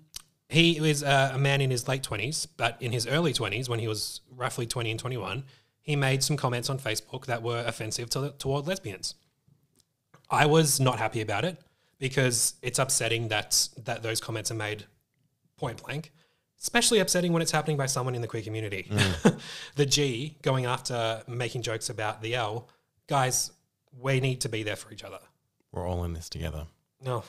he 0.48 0.80
was 0.80 1.02
uh, 1.02 1.32
a 1.34 1.38
man 1.38 1.60
in 1.60 1.70
his 1.70 1.88
late 1.88 2.02
twenties, 2.02 2.46
but 2.46 2.80
in 2.80 2.92
his 2.92 3.06
early 3.06 3.32
twenties, 3.32 3.68
when 3.68 3.78
he 3.78 3.88
was 3.88 4.20
roughly 4.34 4.66
twenty 4.66 4.90
and 4.90 5.00
twenty-one, 5.00 5.44
he 5.80 5.96
made 5.96 6.22
some 6.22 6.36
comments 6.36 6.68
on 6.70 6.78
Facebook 6.78 7.26
that 7.26 7.42
were 7.42 7.64
offensive 7.66 8.10
to, 8.10 8.34
toward 8.38 8.66
lesbians. 8.66 9.14
I 10.30 10.46
was 10.46 10.80
not 10.80 10.98
happy 10.98 11.20
about 11.20 11.44
it 11.44 11.58
because 11.98 12.54
it's 12.62 12.78
upsetting 12.78 13.28
that 13.28 13.68
that 13.84 14.02
those 14.02 14.20
comments 14.20 14.50
are 14.50 14.56
made 14.56 14.84
point 15.56 15.82
blank. 15.82 16.12
Especially 16.60 17.00
upsetting 17.00 17.32
when 17.32 17.42
it's 17.42 17.50
happening 17.50 17.76
by 17.76 17.86
someone 17.86 18.14
in 18.14 18.22
the 18.22 18.28
queer 18.28 18.42
community. 18.42 18.88
the 19.74 19.84
G 19.84 20.36
going 20.42 20.64
after 20.64 21.22
making 21.26 21.62
jokes 21.62 21.90
about 21.90 22.22
the 22.22 22.36
L, 22.36 22.68
guys, 23.08 23.50
we 23.98 24.20
need 24.20 24.40
to 24.42 24.48
be 24.48 24.62
there 24.62 24.76
for 24.76 24.92
each 24.92 25.02
other. 25.02 25.18
We're 25.72 25.86
all 25.86 26.04
in 26.04 26.12
this 26.12 26.28
together. 26.28 26.66
No, 27.04 27.24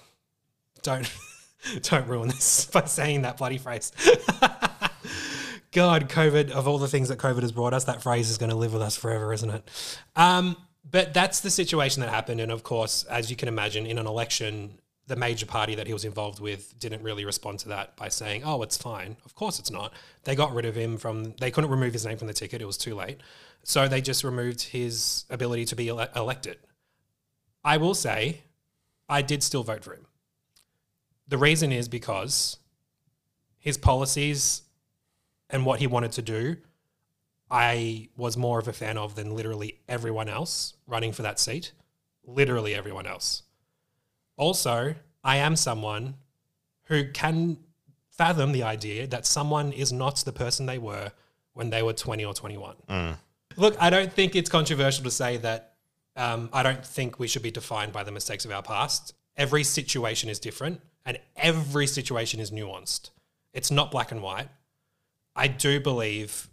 don't 0.82 1.12
don't 1.82 2.08
ruin 2.08 2.30
this 2.30 2.66
by 2.74 2.86
saying 2.86 3.24
that 3.24 3.38
bloody 3.38 3.58
phrase. 3.58 3.92
God, 5.72 6.08
COVID 6.08 6.52
of 6.52 6.68
all 6.68 6.78
the 6.78 6.88
things 6.88 7.10
that 7.10 7.18
COVID 7.18 7.42
has 7.42 7.52
brought 7.52 7.74
us, 7.74 7.86
that 7.86 8.04
phrase 8.04 8.30
is 8.30 8.38
going 8.38 8.52
to 8.52 8.56
live 8.56 8.74
with 8.74 8.82
us 8.84 8.96
forever, 8.96 9.34
isn't 9.34 9.50
it? 9.50 9.70
Um, 10.16 10.56
but 10.90 11.14
that's 11.14 11.40
the 11.40 11.50
situation 11.50 12.02
that 12.02 12.10
happened, 12.10 12.40
and 12.42 12.52
of 12.52 12.62
course, 12.62 13.04
as 13.06 13.32
you 13.32 13.36
can 13.36 13.48
imagine, 13.48 13.88
in 13.88 13.98
an 13.98 14.06
election, 14.06 14.78
the 15.08 15.16
major 15.16 15.46
party 15.46 15.76
that 15.76 15.88
he 15.88 15.94
was 15.94 16.06
involved 16.06 16.40
with 16.40 16.78
didn't 16.78 17.02
really 17.02 17.26
respond 17.26 17.60
to 17.60 17.70
that 17.70 17.96
by 17.96 18.10
saying, 18.10 18.44
"Oh, 18.44 18.62
it's 18.62 18.78
fine." 18.78 19.18
Of 19.26 19.34
course, 19.34 19.58
it's 19.60 19.72
not. 19.72 19.94
They 20.26 20.36
got 20.36 20.54
rid 20.54 20.66
of 20.66 20.76
him 20.76 20.98
from. 20.98 21.34
They 21.40 21.50
couldn't 21.50 21.72
remove 21.72 21.94
his 21.94 22.06
name 22.06 22.18
from 22.18 22.28
the 22.28 22.34
ticket; 22.34 22.62
it 22.62 22.66
was 22.66 22.78
too 22.78 22.94
late. 22.96 23.22
So 23.64 23.88
they 23.88 24.02
just 24.02 24.24
removed 24.24 24.62
his 24.62 25.26
ability 25.30 25.66
to 25.66 25.76
be 25.76 25.90
ele- 25.90 26.08
elected. 26.16 26.58
I 27.64 27.78
will 27.78 27.94
say, 27.94 28.42
I 29.08 29.22
did 29.22 29.44
still 29.44 29.64
vote 29.64 29.84
for 29.84 29.94
him. 29.94 30.06
The 31.28 31.38
reason 31.38 31.72
is 31.72 31.88
because 31.88 32.58
his 33.60 33.78
policies 33.78 34.64
and 35.50 35.66
what 35.66 35.80
he 35.80 35.88
wanted 35.88 36.12
to 36.14 36.22
do, 36.22 36.58
I 37.50 38.10
was 38.18 38.36
more 38.36 38.60
of 38.60 38.68
a 38.68 38.74
fan 38.74 38.98
of 38.98 39.16
than 39.16 39.36
literally 39.36 39.80
everyone 39.88 40.28
else 40.28 40.74
running 40.88 41.14
for 41.14 41.22
that 41.22 41.40
seat. 41.40 41.72
Literally 42.26 42.74
everyone 42.74 43.06
else. 43.06 43.44
Also, 44.38 44.96
I 45.24 45.38
am 45.38 45.56
someone 45.56 46.16
who 46.86 47.10
can 47.12 47.58
fathom 48.10 48.52
the 48.52 48.64
idea 48.64 49.08
that 49.08 49.26
someone 49.26 49.72
is 49.72 49.92
not 49.94 50.18
the 50.18 50.32
person 50.32 50.66
they 50.66 50.78
were 50.78 51.12
when 51.54 51.70
they 51.70 51.84
were 51.84 51.94
20 51.94 52.26
or 52.26 52.34
21. 52.34 52.76
Mm. 52.90 53.18
Look, 53.56 53.76
I 53.80 53.90
don't 53.90 54.12
think 54.12 54.36
it's 54.36 54.50
controversial 54.50 55.04
to 55.04 55.12
say 55.12 55.38
that 55.38 55.73
um, 56.16 56.50
I 56.54 56.64
don't 56.64 56.86
think 56.86 57.20
we 57.20 57.28
should 57.28 57.42
be 57.42 57.52
defined 57.52 57.92
by 57.92 58.04
the 58.04 58.12
mistakes 58.12 58.46
of 58.46 58.52
our 58.52 58.62
past. 58.62 59.14
Every 59.36 59.64
situation 59.64 60.30
is 60.30 60.40
different 60.40 60.82
and 61.06 61.20
every 61.36 61.88
situation 61.88 62.40
is 62.40 62.52
nuanced. 62.52 63.10
It's 63.54 63.72
not 63.72 63.92
black 63.92 64.12
and 64.12 64.22
white. 64.22 64.50
I 65.36 65.48
do 65.48 65.80
believe 65.80 66.50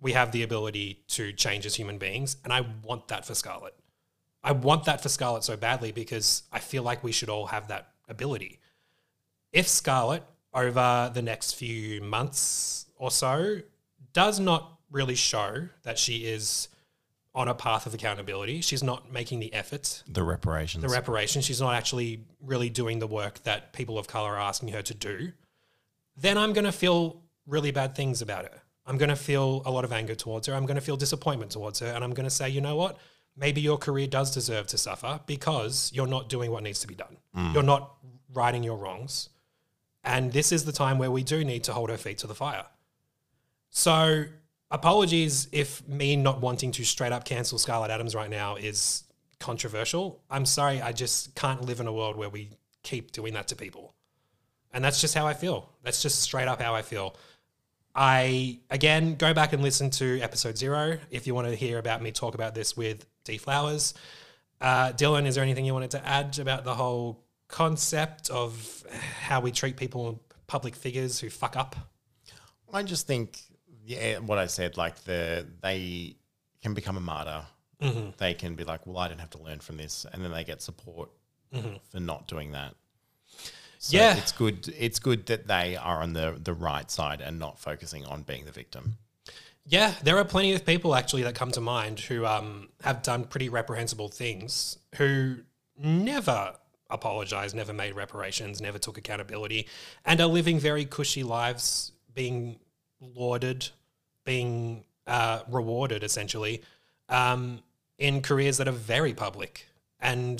we 0.00 0.12
have 0.12 0.32
the 0.32 0.42
ability 0.42 1.02
to 1.08 1.32
change 1.32 1.66
as 1.66 1.74
human 1.74 1.98
beings, 1.98 2.36
and 2.44 2.52
I 2.52 2.64
want 2.84 3.08
that 3.08 3.26
for 3.26 3.34
Scarlet. 3.34 3.74
I 4.44 4.52
want 4.52 4.84
that 4.84 5.02
for 5.02 5.08
Scarlet 5.08 5.42
so 5.42 5.56
badly 5.56 5.90
because 5.90 6.44
I 6.52 6.60
feel 6.60 6.84
like 6.84 7.02
we 7.02 7.12
should 7.12 7.28
all 7.28 7.46
have 7.46 7.68
that 7.68 7.88
ability. 8.08 8.60
If 9.52 9.66
Scarlet, 9.66 10.22
over 10.54 11.10
the 11.12 11.22
next 11.22 11.54
few 11.54 12.00
months 12.00 12.86
or 12.96 13.10
so, 13.10 13.58
does 14.12 14.38
not 14.38 14.78
really 14.90 15.16
show 15.16 15.68
that 15.82 15.98
she 15.98 16.18
is 16.18 16.68
on 17.38 17.46
a 17.46 17.54
path 17.54 17.86
of 17.86 17.94
accountability, 17.94 18.60
she's 18.60 18.82
not 18.82 19.12
making 19.12 19.38
the 19.38 19.54
effort 19.54 20.02
The 20.08 20.24
reparations. 20.24 20.82
the 20.82 20.88
reparations. 20.88 21.44
She's 21.44 21.60
not 21.60 21.74
actually 21.74 22.24
really 22.42 22.68
doing 22.68 22.98
the 22.98 23.06
work 23.06 23.34
that 23.44 23.72
people 23.72 23.96
of 23.96 24.08
color 24.08 24.30
are 24.34 24.40
asking 24.40 24.70
her 24.70 24.82
to 24.82 24.94
do. 24.94 25.32
Then 26.16 26.36
I'm 26.36 26.52
going 26.52 26.64
to 26.64 26.72
feel 26.72 27.22
really 27.46 27.70
bad 27.70 27.94
things 27.94 28.20
about 28.22 28.42
her. 28.44 28.62
I'm 28.86 28.98
going 28.98 29.08
to 29.10 29.16
feel 29.30 29.62
a 29.64 29.70
lot 29.70 29.84
of 29.84 29.92
anger 29.92 30.16
towards 30.16 30.48
her. 30.48 30.54
I'm 30.54 30.66
going 30.66 30.74
to 30.82 30.86
feel 30.88 30.96
disappointment 30.96 31.52
towards 31.52 31.78
her. 31.78 31.86
And 31.86 32.02
I'm 32.02 32.12
going 32.12 32.24
to 32.24 32.36
say, 32.40 32.48
you 32.48 32.60
know 32.60 32.74
what? 32.74 32.98
Maybe 33.36 33.60
your 33.60 33.78
career 33.78 34.08
does 34.08 34.34
deserve 34.34 34.66
to 34.68 34.78
suffer 34.78 35.20
because 35.26 35.92
you're 35.94 36.08
not 36.08 36.28
doing 36.28 36.50
what 36.50 36.64
needs 36.64 36.80
to 36.80 36.88
be 36.88 36.96
done. 36.96 37.18
Mm. 37.36 37.54
You're 37.54 37.62
not 37.62 37.94
righting 38.34 38.64
your 38.64 38.78
wrongs. 38.78 39.28
And 40.02 40.32
this 40.32 40.50
is 40.50 40.64
the 40.64 40.72
time 40.72 40.98
where 40.98 41.10
we 41.12 41.22
do 41.22 41.44
need 41.44 41.62
to 41.64 41.72
hold 41.72 41.90
her 41.90 41.96
feet 41.98 42.18
to 42.18 42.26
the 42.26 42.34
fire. 42.34 42.66
So, 43.70 44.24
apologies 44.70 45.48
if 45.52 45.86
me 45.88 46.16
not 46.16 46.40
wanting 46.40 46.72
to 46.72 46.84
straight 46.84 47.12
up 47.12 47.24
cancel 47.24 47.58
Scarlet 47.58 47.90
Adams 47.90 48.14
right 48.14 48.30
now 48.30 48.56
is 48.56 49.04
controversial. 49.40 50.20
I'm 50.30 50.46
sorry, 50.46 50.82
I 50.82 50.92
just 50.92 51.34
can't 51.34 51.64
live 51.64 51.80
in 51.80 51.86
a 51.86 51.92
world 51.92 52.16
where 52.16 52.28
we 52.28 52.50
keep 52.82 53.12
doing 53.12 53.34
that 53.34 53.48
to 53.48 53.56
people. 53.56 53.94
And 54.72 54.84
that's 54.84 55.00
just 55.00 55.14
how 55.14 55.26
I 55.26 55.34
feel. 55.34 55.70
That's 55.82 56.02
just 56.02 56.20
straight 56.20 56.48
up 56.48 56.60
how 56.60 56.74
I 56.74 56.82
feel. 56.82 57.16
I, 57.94 58.60
again, 58.70 59.14
go 59.14 59.32
back 59.34 59.52
and 59.52 59.62
listen 59.62 59.90
to 59.90 60.20
episode 60.20 60.56
zero 60.56 60.98
if 61.10 61.26
you 61.26 61.34
want 61.34 61.48
to 61.48 61.54
hear 61.54 61.78
about 61.78 62.02
me 62.02 62.12
talk 62.12 62.34
about 62.34 62.54
this 62.54 62.76
with 62.76 63.06
D 63.24 63.38
Flowers. 63.38 63.94
Uh, 64.60 64.92
Dylan, 64.92 65.26
is 65.26 65.34
there 65.34 65.44
anything 65.44 65.64
you 65.64 65.72
wanted 65.72 65.92
to 65.92 66.06
add 66.06 66.38
about 66.38 66.64
the 66.64 66.74
whole 66.74 67.24
concept 67.48 68.28
of 68.30 68.84
how 69.20 69.40
we 69.40 69.50
treat 69.50 69.76
people, 69.76 70.22
public 70.46 70.76
figures 70.76 71.18
who 71.18 71.30
fuck 71.30 71.56
up? 71.56 71.76
I 72.72 72.82
just 72.82 73.06
think, 73.06 73.40
yeah, 73.88 74.18
what 74.18 74.38
I 74.38 74.46
said, 74.46 74.76
like 74.76 75.02
the 75.04 75.46
they 75.62 76.16
can 76.62 76.74
become 76.74 76.96
a 76.96 77.00
martyr. 77.00 77.42
Mm-hmm. 77.82 78.10
They 78.18 78.34
can 78.34 78.54
be 78.54 78.64
like, 78.64 78.86
well, 78.86 78.98
I 78.98 79.08
didn't 79.08 79.20
have 79.20 79.30
to 79.30 79.42
learn 79.42 79.60
from 79.60 79.76
this, 79.78 80.04
and 80.12 80.22
then 80.22 80.30
they 80.32 80.44
get 80.44 80.60
support 80.60 81.08
for 81.90 82.00
not 82.00 82.28
doing 82.28 82.52
that. 82.52 82.74
So 83.78 83.96
Mm-hmm. 83.96 83.96
Yeah. 83.96 84.16
it's 84.16 84.32
good. 84.32 84.68
It's 84.76 84.98
good 84.98 85.26
that 85.26 85.46
they 85.46 85.76
are 85.76 86.02
on 86.02 86.12
the 86.12 86.36
the 86.42 86.52
right 86.52 86.90
side 86.90 87.20
and 87.22 87.38
not 87.38 87.58
focusing 87.58 88.04
on 88.04 88.22
being 88.22 88.44
the 88.44 88.52
victim. 88.52 88.98
Yeah, 89.64 89.94
there 90.02 90.16
are 90.18 90.24
plenty 90.24 90.52
of 90.54 90.64
people 90.66 90.94
actually 90.94 91.22
that 91.22 91.34
come 91.34 91.52
to 91.52 91.60
mind 91.60 92.00
who 92.00 92.26
um, 92.26 92.68
have 92.82 93.02
done 93.02 93.24
pretty 93.24 93.48
reprehensible 93.50 94.08
things 94.08 94.78
who 94.96 95.36
never 95.78 96.54
apologized, 96.90 97.54
never 97.54 97.74
made 97.74 97.94
reparations, 97.94 98.60
never 98.60 98.78
took 98.78 98.96
accountability, 98.98 99.66
and 100.06 100.20
are 100.20 100.26
living 100.26 100.58
very 100.58 100.84
cushy 100.86 101.22
lives, 101.22 101.92
being 102.14 102.58
lauded, 103.00 103.68
being 104.28 104.84
uh, 105.06 105.40
rewarded 105.48 106.04
essentially 106.04 106.60
um, 107.08 107.62
in 107.96 108.20
careers 108.20 108.58
that 108.58 108.68
are 108.68 108.80
very 108.94 109.14
public. 109.14 109.66
And 110.00 110.38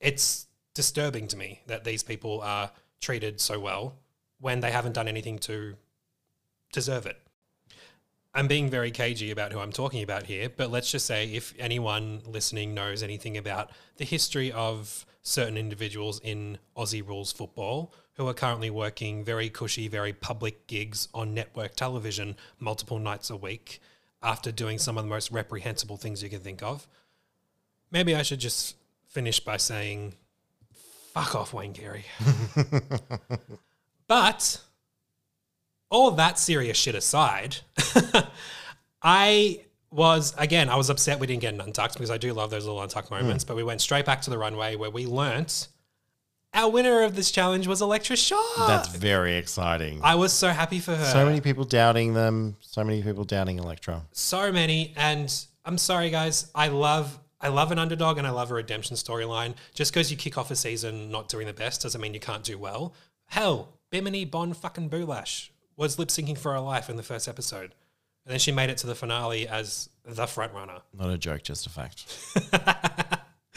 it's 0.00 0.48
disturbing 0.74 1.28
to 1.28 1.36
me 1.36 1.60
that 1.68 1.84
these 1.84 2.02
people 2.02 2.40
are 2.42 2.72
treated 3.00 3.40
so 3.40 3.60
well 3.60 3.94
when 4.40 4.58
they 4.58 4.72
haven't 4.72 4.94
done 4.94 5.06
anything 5.06 5.38
to 5.38 5.76
deserve 6.72 7.06
it. 7.06 7.16
I'm 8.34 8.48
being 8.48 8.68
very 8.68 8.90
cagey 8.90 9.30
about 9.30 9.52
who 9.52 9.60
I'm 9.60 9.70
talking 9.70 10.02
about 10.02 10.24
here, 10.24 10.48
but 10.48 10.72
let's 10.72 10.90
just 10.90 11.06
say 11.06 11.26
if 11.26 11.54
anyone 11.56 12.20
listening 12.26 12.74
knows 12.74 13.00
anything 13.00 13.36
about 13.36 13.70
the 13.96 14.04
history 14.04 14.50
of 14.50 15.06
certain 15.22 15.56
individuals 15.56 16.18
in 16.18 16.58
Aussie 16.76 17.06
rules 17.06 17.30
football 17.30 17.94
who 18.14 18.28
are 18.28 18.34
currently 18.34 18.70
working 18.70 19.24
very 19.24 19.48
cushy, 19.48 19.88
very 19.88 20.12
public 20.12 20.66
gigs 20.66 21.08
on 21.12 21.34
network 21.34 21.74
television 21.74 22.36
multiple 22.58 22.98
nights 22.98 23.30
a 23.30 23.36
week 23.36 23.80
after 24.22 24.50
doing 24.50 24.78
some 24.78 24.96
of 24.96 25.04
the 25.04 25.10
most 25.10 25.30
reprehensible 25.30 25.96
things 25.96 26.22
you 26.22 26.30
can 26.30 26.40
think 26.40 26.62
of, 26.62 26.86
maybe 27.90 28.14
I 28.14 28.22
should 28.22 28.40
just 28.40 28.76
finish 29.08 29.38
by 29.38 29.58
saying, 29.58 30.14
fuck 31.12 31.34
off, 31.34 31.52
Wayne 31.52 31.74
Carey. 31.74 32.04
but 34.08 34.60
all 35.90 36.12
that 36.12 36.38
serious 36.38 36.76
shit 36.76 36.94
aside, 36.94 37.56
I 39.02 39.60
was 39.90 40.34
again, 40.38 40.68
I 40.68 40.76
was 40.76 40.90
upset 40.90 41.20
we 41.20 41.26
didn't 41.26 41.42
get 41.42 41.54
an 41.54 41.60
untucked 41.60 41.94
because 41.94 42.10
I 42.10 42.16
do 42.16 42.32
love 42.32 42.50
those 42.50 42.64
little 42.64 42.82
untucked 42.82 43.10
moments, 43.10 43.44
mm. 43.44 43.48
but 43.48 43.56
we 43.56 43.62
went 43.62 43.80
straight 43.80 44.04
back 44.04 44.22
to 44.22 44.30
the 44.30 44.38
runway 44.38 44.74
where 44.74 44.90
we 44.90 45.06
learnt 45.06 45.68
our 46.54 46.70
winner 46.70 47.02
of 47.02 47.16
this 47.16 47.30
challenge 47.30 47.66
was 47.66 47.82
Elektra 47.82 48.16
Shock. 48.16 48.38
That's 48.68 48.88
very 48.88 49.36
exciting. 49.36 50.00
I 50.02 50.14
was 50.14 50.32
so 50.32 50.48
happy 50.48 50.78
for 50.78 50.94
her. 50.94 51.04
so 51.04 51.26
many 51.26 51.40
people 51.40 51.64
doubting 51.64 52.14
them. 52.14 52.56
So 52.60 52.82
many 52.84 53.02
people 53.02 53.24
doubting 53.24 53.58
Electra. 53.58 54.02
so 54.12 54.50
many 54.52 54.92
and 54.96 55.32
i'm 55.66 55.78
sorry 55.78 56.10
guys 56.10 56.50
i 56.54 56.68
love 56.68 57.18
i 57.40 57.48
love 57.48 57.72
an 57.72 57.78
underdog 57.78 58.18
and 58.18 58.26
i 58.26 58.30
love 58.30 58.50
a 58.50 58.54
redemption 58.54 58.96
storyline 58.96 59.54
just 59.72 59.90
because 59.92 60.10
you 60.10 60.16
kick 60.16 60.36
off 60.36 60.50
a 60.50 60.56
season 60.56 61.10
not 61.10 61.28
doing 61.28 61.46
the 61.46 61.52
best 61.54 61.80
doesn't 61.82 62.00
mean 62.02 62.12
you 62.12 62.20
can't 62.20 62.42
do 62.44 62.58
well 62.58 62.92
hell 63.26 63.68
bimini 63.90 64.24
bon 64.26 64.52
fucking 64.52 64.90
boulash 64.90 65.48
was 65.76 65.98
lip 65.98 66.08
syncing 66.08 66.36
for 66.36 66.52
her 66.52 66.60
life 66.60 66.90
in 66.90 66.96
the 66.96 67.02
first 67.02 67.26
episode 67.28 67.74
and 68.26 68.32
then 68.32 68.38
she 68.38 68.52
made 68.52 68.68
it 68.68 68.76
to 68.76 68.86
the 68.86 68.94
finale 68.94 69.48
as 69.48 69.88
the 70.04 70.26
front 70.26 70.52
runner 70.52 70.80
Not 70.92 71.08
a 71.10 71.16
joke, 71.16 71.42
just 71.42 71.66
a 71.66 71.70
fact. 71.70 72.04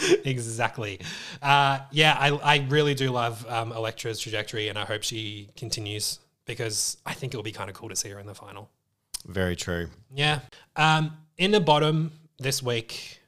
exactly 0.26 0.99
uh, 1.41 1.80
yeah 1.91 2.16
I, 2.20 2.30
I 2.30 2.68
really 2.70 2.93
do 2.93 3.12
love 3.12 3.45
um, 3.49 3.72
Elektra's 3.72 4.20
trajectory 4.20 4.70
and 4.70 4.78
i 4.78 4.86
hope 4.86 5.03
she 5.03 5.49
continues 5.55 6.20
because 6.45 6.97
i 7.05 7.14
think 7.14 7.34
it'll 7.34 7.43
be 7.43 7.51
kind 7.51 7.70
of 7.70 7.76
cool 7.76 7.89
to 7.89 7.95
see 7.95 8.10
her 8.10 8.20
in 8.20 8.26
the 8.26 8.36
final 8.36 8.70
Very 9.26 9.55
true. 9.55 9.89
Yeah. 10.14 10.39
Um, 10.76 11.18
in 11.38 11.51
the 11.51 11.60
bottom 11.60 12.12
this 12.39 12.64
week 12.64 13.20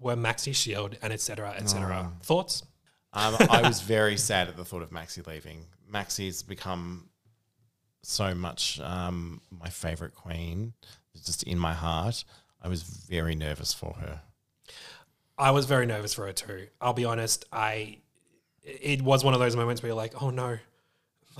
were 0.00 0.16
Maxi 0.16 0.54
Shield 0.54 0.96
and 1.02 1.12
etc. 1.12 1.54
etc. 1.56 2.12
Thoughts? 2.22 2.62
Um, 3.12 3.36
I 3.50 3.62
was 3.62 3.80
very 3.96 4.16
sad 4.16 4.48
at 4.48 4.56
the 4.56 4.64
thought 4.64 4.82
of 4.82 4.90
Maxi 4.90 5.26
leaving. 5.26 5.66
Maxi's 5.92 6.42
become 6.42 7.08
so 8.02 8.34
much 8.34 8.80
um, 8.80 9.40
my 9.50 9.68
favorite 9.68 10.14
queen, 10.14 10.72
just 11.24 11.42
in 11.42 11.58
my 11.58 11.74
heart. 11.74 12.24
I 12.62 12.68
was 12.68 12.82
very 12.82 13.34
nervous 13.34 13.72
for 13.72 13.94
her. 14.00 14.22
I 15.38 15.52
was 15.52 15.66
very 15.66 15.86
nervous 15.86 16.14
for 16.14 16.26
her 16.26 16.32
too. 16.32 16.66
I'll 16.80 16.92
be 16.92 17.04
honest. 17.04 17.44
I 17.52 17.98
it 18.62 19.00
was 19.02 19.24
one 19.24 19.34
of 19.34 19.40
those 19.40 19.56
moments 19.56 19.82
where 19.82 19.88
you're 19.88 19.96
like, 19.96 20.22
oh 20.22 20.30
no, 20.30 20.58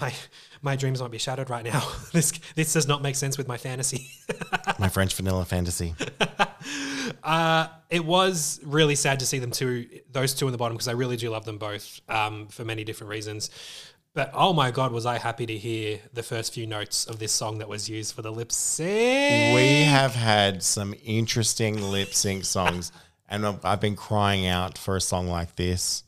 my 0.00 0.14
my 0.62 0.76
dreams 0.76 1.00
might 1.00 1.10
be 1.10 1.18
shattered 1.18 1.50
right 1.50 1.64
now. 1.64 1.86
this 2.12 2.32
this 2.54 2.72
does 2.72 2.86
not 2.86 3.02
make 3.02 3.16
sense 3.16 3.36
with 3.36 3.48
my 3.48 3.56
fantasy. 3.56 4.08
My 4.78 4.88
French 4.88 5.14
vanilla 5.14 5.44
fantasy. 5.44 5.94
Uh, 7.22 7.68
it 7.90 8.04
was 8.04 8.60
really 8.64 8.94
sad 8.94 9.20
to 9.20 9.26
see 9.26 9.38
them 9.38 9.50
two, 9.50 9.86
those 10.12 10.34
two 10.34 10.46
in 10.46 10.52
the 10.52 10.58
bottom, 10.58 10.76
because 10.76 10.88
I 10.88 10.92
really 10.92 11.16
do 11.16 11.30
love 11.30 11.44
them 11.44 11.58
both 11.58 12.00
um, 12.08 12.48
for 12.48 12.64
many 12.64 12.84
different 12.84 13.10
reasons. 13.10 13.50
But 14.14 14.30
oh 14.34 14.52
my 14.52 14.70
god, 14.70 14.92
was 14.92 15.06
I 15.06 15.18
happy 15.18 15.46
to 15.46 15.56
hear 15.56 16.00
the 16.12 16.22
first 16.22 16.52
few 16.52 16.66
notes 16.66 17.06
of 17.06 17.18
this 17.18 17.32
song 17.32 17.58
that 17.58 17.68
was 17.68 17.88
used 17.88 18.14
for 18.14 18.22
the 18.22 18.32
lip 18.32 18.50
sync. 18.52 19.54
We 19.54 19.82
have 19.84 20.14
had 20.14 20.62
some 20.62 20.94
interesting 21.04 21.80
lip 21.80 22.14
sync 22.14 22.44
songs, 22.44 22.92
and 23.28 23.46
I've- 23.46 23.58
I've 23.64 23.80
been 23.80 23.96
crying 23.96 24.46
out 24.46 24.78
for 24.78 24.96
a 24.96 25.00
song 25.00 25.28
like 25.28 25.56
this. 25.56 26.02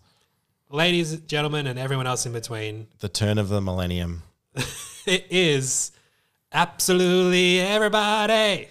Ladies, 0.71 1.17
gentlemen, 1.21 1.67
and 1.67 1.79
everyone 1.79 2.07
else 2.07 2.27
in 2.27 2.33
between, 2.33 2.87
The 3.01 3.09
turn 3.09 3.39
of 3.39 3.49
the 3.49 3.61
millennium. 3.61 4.23
it 5.07 5.27
is 5.31 5.91
absolutely 6.53 7.61
everybody. 7.61 8.69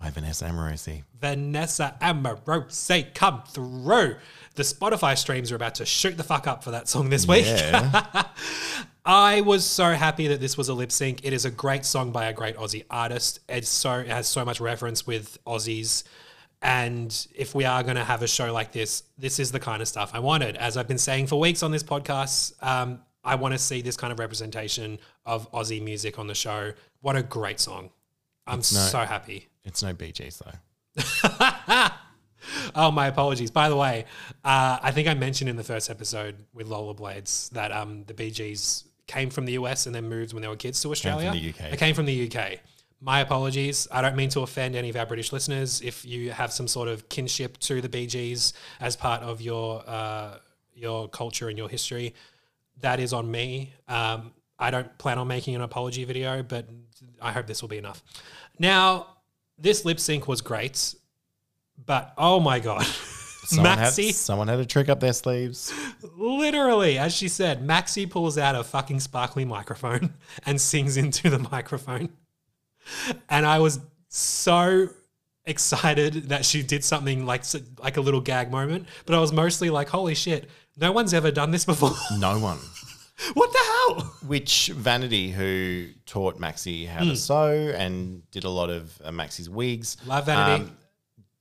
by 0.00 0.10
Vanessa 0.10 0.44
Amorosi. 0.46 1.02
Vanessa 1.20 1.96
Amorosi, 2.00 3.12
come 3.14 3.42
through. 3.48 4.16
The 4.54 4.62
Spotify 4.62 5.16
streams 5.18 5.52
are 5.52 5.56
about 5.56 5.74
to 5.76 5.86
shoot 5.86 6.16
the 6.16 6.22
fuck 6.24 6.46
up 6.46 6.64
for 6.64 6.70
that 6.70 6.88
song 6.88 7.10
this 7.10 7.26
week. 7.28 7.44
Yeah. 7.46 8.24
I 9.04 9.40
was 9.42 9.64
so 9.64 9.92
happy 9.92 10.26
that 10.28 10.40
this 10.40 10.56
was 10.56 10.68
a 10.68 10.74
lip 10.74 10.90
sync. 10.90 11.24
It 11.24 11.32
is 11.32 11.44
a 11.44 11.50
great 11.50 11.84
song 11.84 12.10
by 12.12 12.26
a 12.26 12.32
great 12.32 12.56
Aussie 12.56 12.84
artist. 12.90 13.40
It's 13.48 13.68
so 13.68 14.00
it 14.00 14.08
has 14.08 14.26
so 14.26 14.44
much 14.44 14.60
reference 14.60 15.06
with 15.06 15.38
Aussies. 15.46 16.02
And 16.62 17.26
if 17.34 17.54
we 17.54 17.64
are 17.64 17.82
going 17.82 17.96
to 17.96 18.04
have 18.04 18.22
a 18.22 18.26
show 18.26 18.52
like 18.52 18.72
this, 18.72 19.02
this 19.18 19.38
is 19.38 19.52
the 19.52 19.60
kind 19.60 19.82
of 19.82 19.88
stuff 19.88 20.10
I 20.14 20.18
wanted. 20.20 20.56
As 20.56 20.76
I've 20.76 20.88
been 20.88 20.98
saying 20.98 21.26
for 21.26 21.38
weeks 21.38 21.62
on 21.62 21.70
this 21.70 21.82
podcast, 21.82 22.54
um, 22.62 23.00
I 23.22 23.34
want 23.34 23.52
to 23.52 23.58
see 23.58 23.82
this 23.82 23.96
kind 23.96 24.12
of 24.12 24.18
representation 24.18 24.98
of 25.24 25.50
Aussie 25.52 25.82
music 25.82 26.18
on 26.18 26.26
the 26.26 26.34
show. 26.34 26.72
What 27.00 27.16
a 27.16 27.22
great 27.22 27.60
song! 27.60 27.90
I'm 28.46 28.62
so 28.62 29.00
happy. 29.00 29.48
it's 29.64 29.82
no 29.82 29.92
Bee 29.92 30.12
Gees 30.12 30.40
though. 30.44 31.88
Oh, 32.74 32.90
my 32.90 33.06
apologies. 33.08 33.50
By 33.50 33.68
the 33.68 33.76
way, 33.76 34.04
uh, 34.44 34.78
I 34.80 34.92
think 34.92 35.08
I 35.08 35.14
mentioned 35.14 35.50
in 35.50 35.56
the 35.56 35.64
first 35.64 35.90
episode 35.90 36.36
with 36.54 36.68
Lola 36.68 36.94
Blades 36.94 37.48
that 37.50 37.72
um, 37.72 38.04
the 38.06 38.14
Bee 38.14 38.30
Gees 38.30 38.84
came 39.06 39.30
from 39.30 39.46
the 39.46 39.52
US 39.54 39.86
and 39.86 39.94
then 39.94 40.08
moved 40.08 40.32
when 40.32 40.42
they 40.42 40.48
were 40.48 40.56
kids 40.56 40.80
to 40.82 40.90
Australia. 40.90 41.32
the 41.32 41.48
UK. 41.50 41.70
They 41.70 41.76
came 41.76 41.94
from 41.94 42.06
the 42.06 42.30
UK. 42.30 42.60
My 43.00 43.20
apologies. 43.20 43.86
I 43.92 44.00
don't 44.00 44.16
mean 44.16 44.30
to 44.30 44.40
offend 44.40 44.74
any 44.74 44.88
of 44.88 44.96
our 44.96 45.06
British 45.06 45.32
listeners. 45.32 45.82
If 45.82 46.04
you 46.04 46.30
have 46.30 46.52
some 46.52 46.66
sort 46.66 46.88
of 46.88 47.08
kinship 47.08 47.58
to 47.58 47.80
the 47.80 47.88
Bee 47.88 48.06
Gees 48.06 48.54
as 48.80 48.96
part 48.96 49.22
of 49.22 49.40
your 49.40 49.82
uh, 49.86 50.38
your 50.74 51.08
culture 51.08 51.48
and 51.48 51.58
your 51.58 51.68
history, 51.68 52.14
that 52.80 53.00
is 53.00 53.12
on 53.12 53.30
me. 53.30 53.72
Um, 53.88 54.32
I 54.58 54.70
don't 54.70 54.96
plan 54.98 55.18
on 55.18 55.28
making 55.28 55.54
an 55.54 55.60
apology 55.60 56.04
video, 56.04 56.42
but 56.42 56.66
I 57.20 57.32
hope 57.32 57.46
this 57.46 57.60
will 57.60 57.68
be 57.68 57.78
enough. 57.78 58.02
Now, 58.58 59.08
this 59.58 59.84
lip 59.84 60.00
sync 60.00 60.26
was 60.26 60.40
great, 60.40 60.94
but 61.84 62.14
oh 62.16 62.40
my 62.40 62.58
god, 62.58 62.86
Someone 63.46 63.78
Maxi, 63.78 64.06
had, 64.06 64.14
someone 64.16 64.48
had 64.48 64.58
a 64.58 64.66
trick 64.66 64.88
up 64.88 64.98
their 64.98 65.12
sleeves. 65.12 65.72
literally, 66.16 66.98
as 66.98 67.14
she 67.14 67.28
said, 67.28 67.64
Maxi 67.64 68.08
pulls 68.10 68.38
out 68.38 68.56
a 68.56 68.64
fucking 68.64 68.98
sparkly 68.98 69.44
microphone 69.44 70.14
and 70.46 70.60
sings 70.60 70.96
into 70.96 71.30
the 71.30 71.38
microphone, 71.38 72.08
and 73.28 73.44
I 73.46 73.58
was 73.58 73.80
so 74.08 74.88
excited 75.44 76.28
that 76.30 76.44
she 76.44 76.62
did 76.62 76.84
something 76.84 77.24
like 77.26 77.44
like 77.78 77.96
a 77.96 78.00
little 78.00 78.20
gag 78.20 78.50
moment, 78.50 78.86
but 79.04 79.14
I 79.14 79.20
was 79.20 79.32
mostly 79.32 79.70
like, 79.70 79.88
holy 79.88 80.14
shit, 80.14 80.48
no 80.76 80.92
one's 80.92 81.14
ever 81.14 81.30
done 81.30 81.50
this 81.50 81.64
before. 81.64 81.92
No 82.18 82.38
one. 82.38 82.58
what 83.34 83.50
the 83.52 83.58
hell? 83.58 84.14
Which 84.26 84.68
Vanity, 84.74 85.30
who 85.30 85.88
taught 86.04 86.38
Maxi 86.38 86.86
how 86.86 87.02
Hmm. 87.02 87.10
to 87.10 87.16
sew 87.16 87.72
and 87.76 88.28
did 88.30 88.44
a 88.44 88.50
lot 88.50 88.70
of 88.70 89.00
uh, 89.04 89.10
Maxi's 89.10 89.48
wigs, 89.48 89.96
um, 90.02 90.08
Love 90.08 90.26
Vanity. 90.26 90.70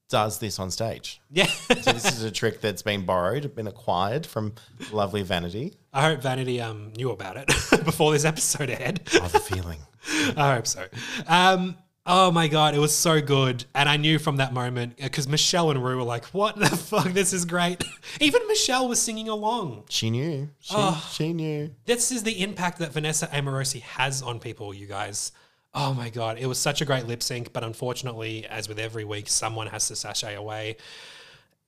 does 0.09 0.37
this 0.39 0.59
on 0.59 0.71
stage. 0.71 1.19
Yeah. 1.31 1.47
So 1.81 1.91
this 1.91 2.05
is 2.05 2.23
a 2.23 2.31
trick 2.31 2.61
that's 2.61 2.81
been 2.81 3.05
borrowed, 3.05 3.53
been 3.55 3.67
acquired 3.67 4.25
from 4.25 4.53
lovely 4.91 5.23
Vanity. 5.23 5.73
I 5.91 6.01
hope 6.03 6.21
Vanity 6.21 6.61
um, 6.61 6.93
knew 6.95 7.11
about 7.11 7.37
it 7.37 7.47
before 7.85 8.11
this 8.13 8.23
episode 8.25 8.69
aired. 8.69 9.01
I 9.13 9.17
have 9.23 9.35
a 9.35 9.39
feeling. 9.39 9.79
I 10.38 10.56
hope 10.56 10.68
so. 10.68 10.86
Um, 11.28 11.76
oh 12.06 12.32
my 12.32 12.47
god, 12.47 12.76
it 12.76 12.80
was 12.80 12.95
so 12.95 13.22
good, 13.22 13.66
and 13.74 13.88
I 13.89 13.97
knew 13.97 14.20
from 14.20 14.38
that 14.38 14.53
moment 14.53 14.97
because 14.97 15.28
Michelle 15.28 15.72
and 15.72 15.84
Ru 15.84 15.97
were 15.97 16.03
like, 16.03 16.26
"What 16.26 16.58
the 16.58 16.68
fuck? 16.89 17.08
This 17.14 17.34
is 17.34 17.45
great." 17.45 17.84
Even 18.20 18.41
Michelle 18.47 18.88
was 18.88 19.01
singing 19.01 19.28
along. 19.30 19.84
She 19.89 20.10
knew. 20.10 20.49
She, 20.60 20.74
Oh. 20.78 21.10
she 21.14 21.34
knew. 21.34 21.72
This 21.86 22.12
is 22.12 22.24
the 22.24 22.41
impact 22.43 22.80
that 22.80 22.93
Vanessa 22.93 23.28
Amorosi 23.28 23.82
has 23.82 24.22
on 24.22 24.39
people, 24.39 24.74
you 24.74 24.86
guys. 24.88 25.32
Oh 25.74 25.93
my 25.93 26.10
god, 26.10 26.38
it 26.39 26.45
was 26.45 26.58
such 26.58 26.80
a 26.82 26.86
great 26.86 27.06
lip 27.06 27.22
sync, 27.22 27.51
but 27.51 27.64
unfortunately, 27.64 28.45
as 28.47 28.70
with 28.70 28.80
every 28.80 29.03
week, 29.03 29.27
someone 29.27 29.68
has 29.68 29.88
to 29.90 29.95
sashay 29.95 30.34
away. 30.36 30.77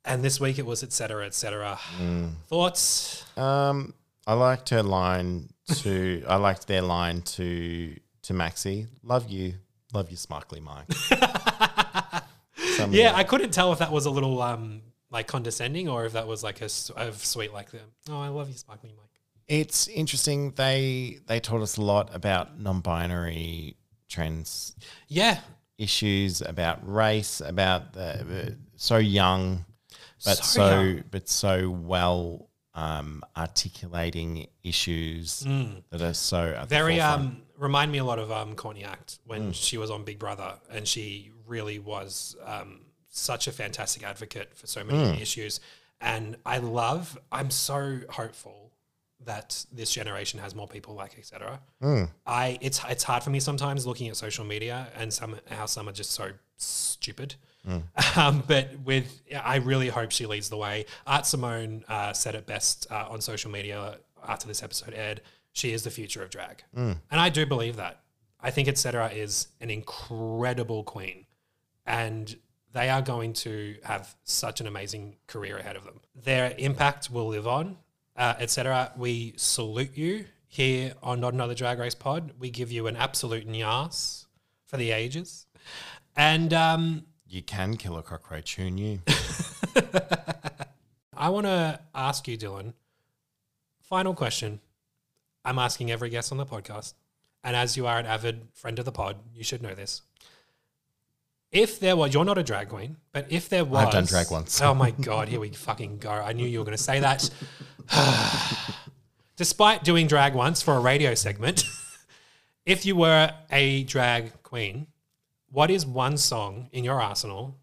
And 0.05 0.23
this 0.23 0.39
week 0.39 0.57
it 0.57 0.65
was 0.65 0.83
et 0.83 0.93
cetera, 0.93 1.25
et 1.25 1.33
cetera. 1.33 1.77
Thoughts? 2.47 3.25
Um, 3.37 3.93
I 4.25 4.33
liked 4.33 4.69
her 4.69 4.81
line 4.81 5.49
to. 5.81 6.23
I 6.27 6.37
liked 6.37 6.67
their 6.67 6.81
line 6.81 7.21
to 7.23 7.93
to 8.27 8.33
Maxi. 8.33 8.87
Love 9.03 9.29
you, 9.29 9.55
love 9.93 10.09
you, 10.11 10.17
sparkly 10.17 10.59
Mike. 10.59 10.87
Yeah, 12.89 13.13
I 13.15 13.23
couldn't 13.23 13.51
tell 13.51 13.73
if 13.73 13.79
that 13.79 13.91
was 13.91 14.05
a 14.05 14.11
little 14.11 14.39
um 14.41 14.81
like 15.09 15.25
condescending 15.27 15.89
or 15.89 16.05
if 16.05 16.13
that 16.13 16.27
was 16.27 16.43
like 16.43 16.61
a 16.61 16.69
sweet 16.69 17.51
like 17.51 17.71
the 17.71 17.79
oh 18.09 18.19
I 18.21 18.27
love 18.27 18.49
you 18.49 18.55
sparkling 18.55 18.93
Mike. 18.95 19.09
It's 19.47 19.87
interesting. 19.87 20.51
They 20.51 21.17
they 21.25 21.39
taught 21.39 21.61
us 21.61 21.77
a 21.77 21.81
lot 21.81 22.13
about 22.13 22.59
non-binary 22.59 23.77
trans 24.09 24.75
Yeah, 25.07 25.39
issues, 25.79 26.41
about 26.41 26.79
race, 26.87 27.41
about 27.41 27.93
the, 27.93 28.55
so 28.75 28.97
young, 28.97 29.65
but 30.23 30.37
So 30.37 30.43
so, 30.43 30.81
young. 30.81 31.03
but 31.09 31.27
so 31.29 31.69
well 31.71 32.49
um, 32.75 33.23
articulating 33.35 34.47
issues 34.63 35.39
that 35.89 36.01
are 36.01 36.13
so 36.13 36.53
Mm. 36.53 36.67
very 36.67 36.99
um 37.01 37.41
remind 37.57 37.91
me 37.91 37.97
a 37.97 38.03
lot 38.03 38.19
of 38.19 38.31
um 38.31 38.55
Courtney 38.55 38.83
Act 38.83 39.19
when 39.25 39.51
she 39.53 39.77
was 39.77 39.89
on 39.91 40.03
Big 40.03 40.19
Brother 40.19 40.53
and 40.69 40.87
she 40.87 41.31
really 41.47 41.79
was 41.79 42.35
um 42.45 42.81
such 43.09 43.47
a 43.47 43.51
fantastic 43.51 44.03
advocate 44.03 44.55
for 44.55 44.67
so 44.67 44.83
many 44.83 45.21
issues 45.21 45.59
and 46.01 46.35
I 46.45 46.59
love 46.59 47.17
I'm 47.31 47.49
so 47.49 47.99
hopeful 48.09 48.71
that 49.25 49.65
this 49.73 49.91
generation 49.91 50.39
has 50.39 50.53
more 50.53 50.67
people 50.67 50.93
like 50.93 51.17
etc. 51.17 51.59
I 52.25 52.57
it's 52.61 52.79
it's 52.87 53.03
hard 53.03 53.23
for 53.23 53.31
me 53.31 53.39
sometimes 53.39 53.85
looking 53.87 54.07
at 54.07 54.15
social 54.15 54.45
media 54.45 54.87
and 54.95 55.11
some 55.11 55.35
how 55.49 55.65
some 55.65 55.89
are 55.89 55.93
just 55.93 56.11
so 56.11 56.29
stupid. 56.57 57.35
Um, 58.15 58.43
but 58.47 58.79
with 58.85 59.21
I 59.35 59.57
really 59.57 59.89
hope 59.89 60.11
she 60.11 60.25
leads 60.25 60.49
the 60.49 60.55
way. 60.57 60.85
Art 61.05 61.25
Simone 61.25 61.83
uh, 61.89 62.13
said 62.13 62.33
it 62.35 62.45
best 62.45 62.87
uh, 62.89 63.07
on 63.09 63.19
social 63.19 63.51
media 63.51 63.97
after 64.25 64.47
this 64.47 64.63
episode 64.63 64.93
aired. 64.93 65.21
She 65.57 65.73
is 65.73 65.83
the 65.83 65.89
future 65.89 66.21
of 66.21 66.29
drag, 66.29 66.63
and 66.75 66.99
I 67.11 67.29
do 67.29 67.45
believe 67.47 67.77
that. 67.77 68.01
I 68.39 68.51
think 68.51 68.67
etc. 68.67 69.09
is 69.09 69.47
an 69.59 69.71
incredible 69.71 70.83
queen, 70.83 71.25
and 71.85 72.37
they 72.73 72.89
are 72.89 73.01
going 73.01 73.33
to 73.45 73.75
have 73.83 74.15
such 74.23 74.61
an 74.61 74.67
amazing 74.67 75.15
career 75.25 75.57
ahead 75.57 75.75
of 75.75 75.83
them. 75.83 75.99
Their 76.15 76.53
impact 76.59 77.09
will 77.09 77.27
live 77.27 77.47
on. 77.47 77.77
uh, 78.15 78.33
etc. 78.39 78.91
We 78.97 79.33
salute 79.37 79.95
you 79.95 80.25
here 80.47 80.93
on 81.03 81.19
Not 81.19 81.33
Another 81.33 81.53
Drag 81.55 81.77
Race 81.79 81.95
Pod. 81.95 82.31
We 82.39 82.49
give 82.49 82.71
you 82.71 82.87
an 82.87 82.95
absolute 82.95 83.47
nyas 83.47 84.25
for 84.65 84.77
the 84.77 84.91
ages. 84.91 85.45
And 86.15 86.51
um, 86.53 87.05
You 87.27 87.41
can 87.43 87.77
kill 87.77 87.97
a 87.97 88.03
cockroach, 88.03 88.55
who 88.55 88.69
knew? 88.71 88.99
I 91.15 91.29
want 91.29 91.45
to 91.47 91.79
ask 91.95 92.27
you, 92.27 92.37
Dylan, 92.37 92.73
final 93.81 94.13
question. 94.13 94.59
I'm 95.47 95.59
asking 95.59 95.91
every 95.91 96.09
guest 96.09 96.33
on 96.33 96.37
the 96.37 96.45
podcast. 96.45 96.93
And 97.41 97.55
as 97.55 97.77
you 97.77 97.87
are 97.87 97.97
an 97.97 98.05
avid 98.05 98.49
friend 98.53 98.77
of 98.79 98.85
the 98.85 98.91
pod, 98.91 99.15
you 99.33 99.45
should 99.45 99.63
know 99.63 99.73
this. 99.73 100.01
If 101.53 101.79
there 101.79 101.95
was, 101.95 102.13
you're 102.13 102.25
not 102.25 102.37
a 102.37 102.43
drag 102.43 102.67
queen, 102.67 102.97
but 103.13 103.27
if 103.29 103.47
there 103.47 103.63
was. 103.63 103.85
I've 103.85 103.93
done 103.93 104.05
drag 104.05 104.29
once. 104.29 104.61
Oh 104.61 104.73
my 104.73 104.91
God, 104.91 105.29
here 105.29 105.39
we 105.39 105.49
fucking 105.51 105.99
go. 105.99 106.11
I 106.11 106.33
knew 106.33 106.45
you 106.45 106.59
were 106.59 106.65
going 106.65 106.75
to 106.75 106.83
say 106.83 106.99
that. 106.99 107.29
Despite 109.37 109.85
doing 109.85 110.07
drag 110.07 110.35
once 110.35 110.61
for 110.61 110.73
a 110.73 110.79
radio 110.81 111.15
segment, 111.15 111.63
if 112.65 112.85
you 112.85 112.97
were 112.97 113.31
a 113.49 113.85
drag 113.85 114.43
queen, 114.43 114.87
what 115.49 115.71
is 115.71 115.85
one 115.85 116.17
song 116.17 116.67
in 116.73 116.83
your 116.83 117.01
arsenal, 117.01 117.55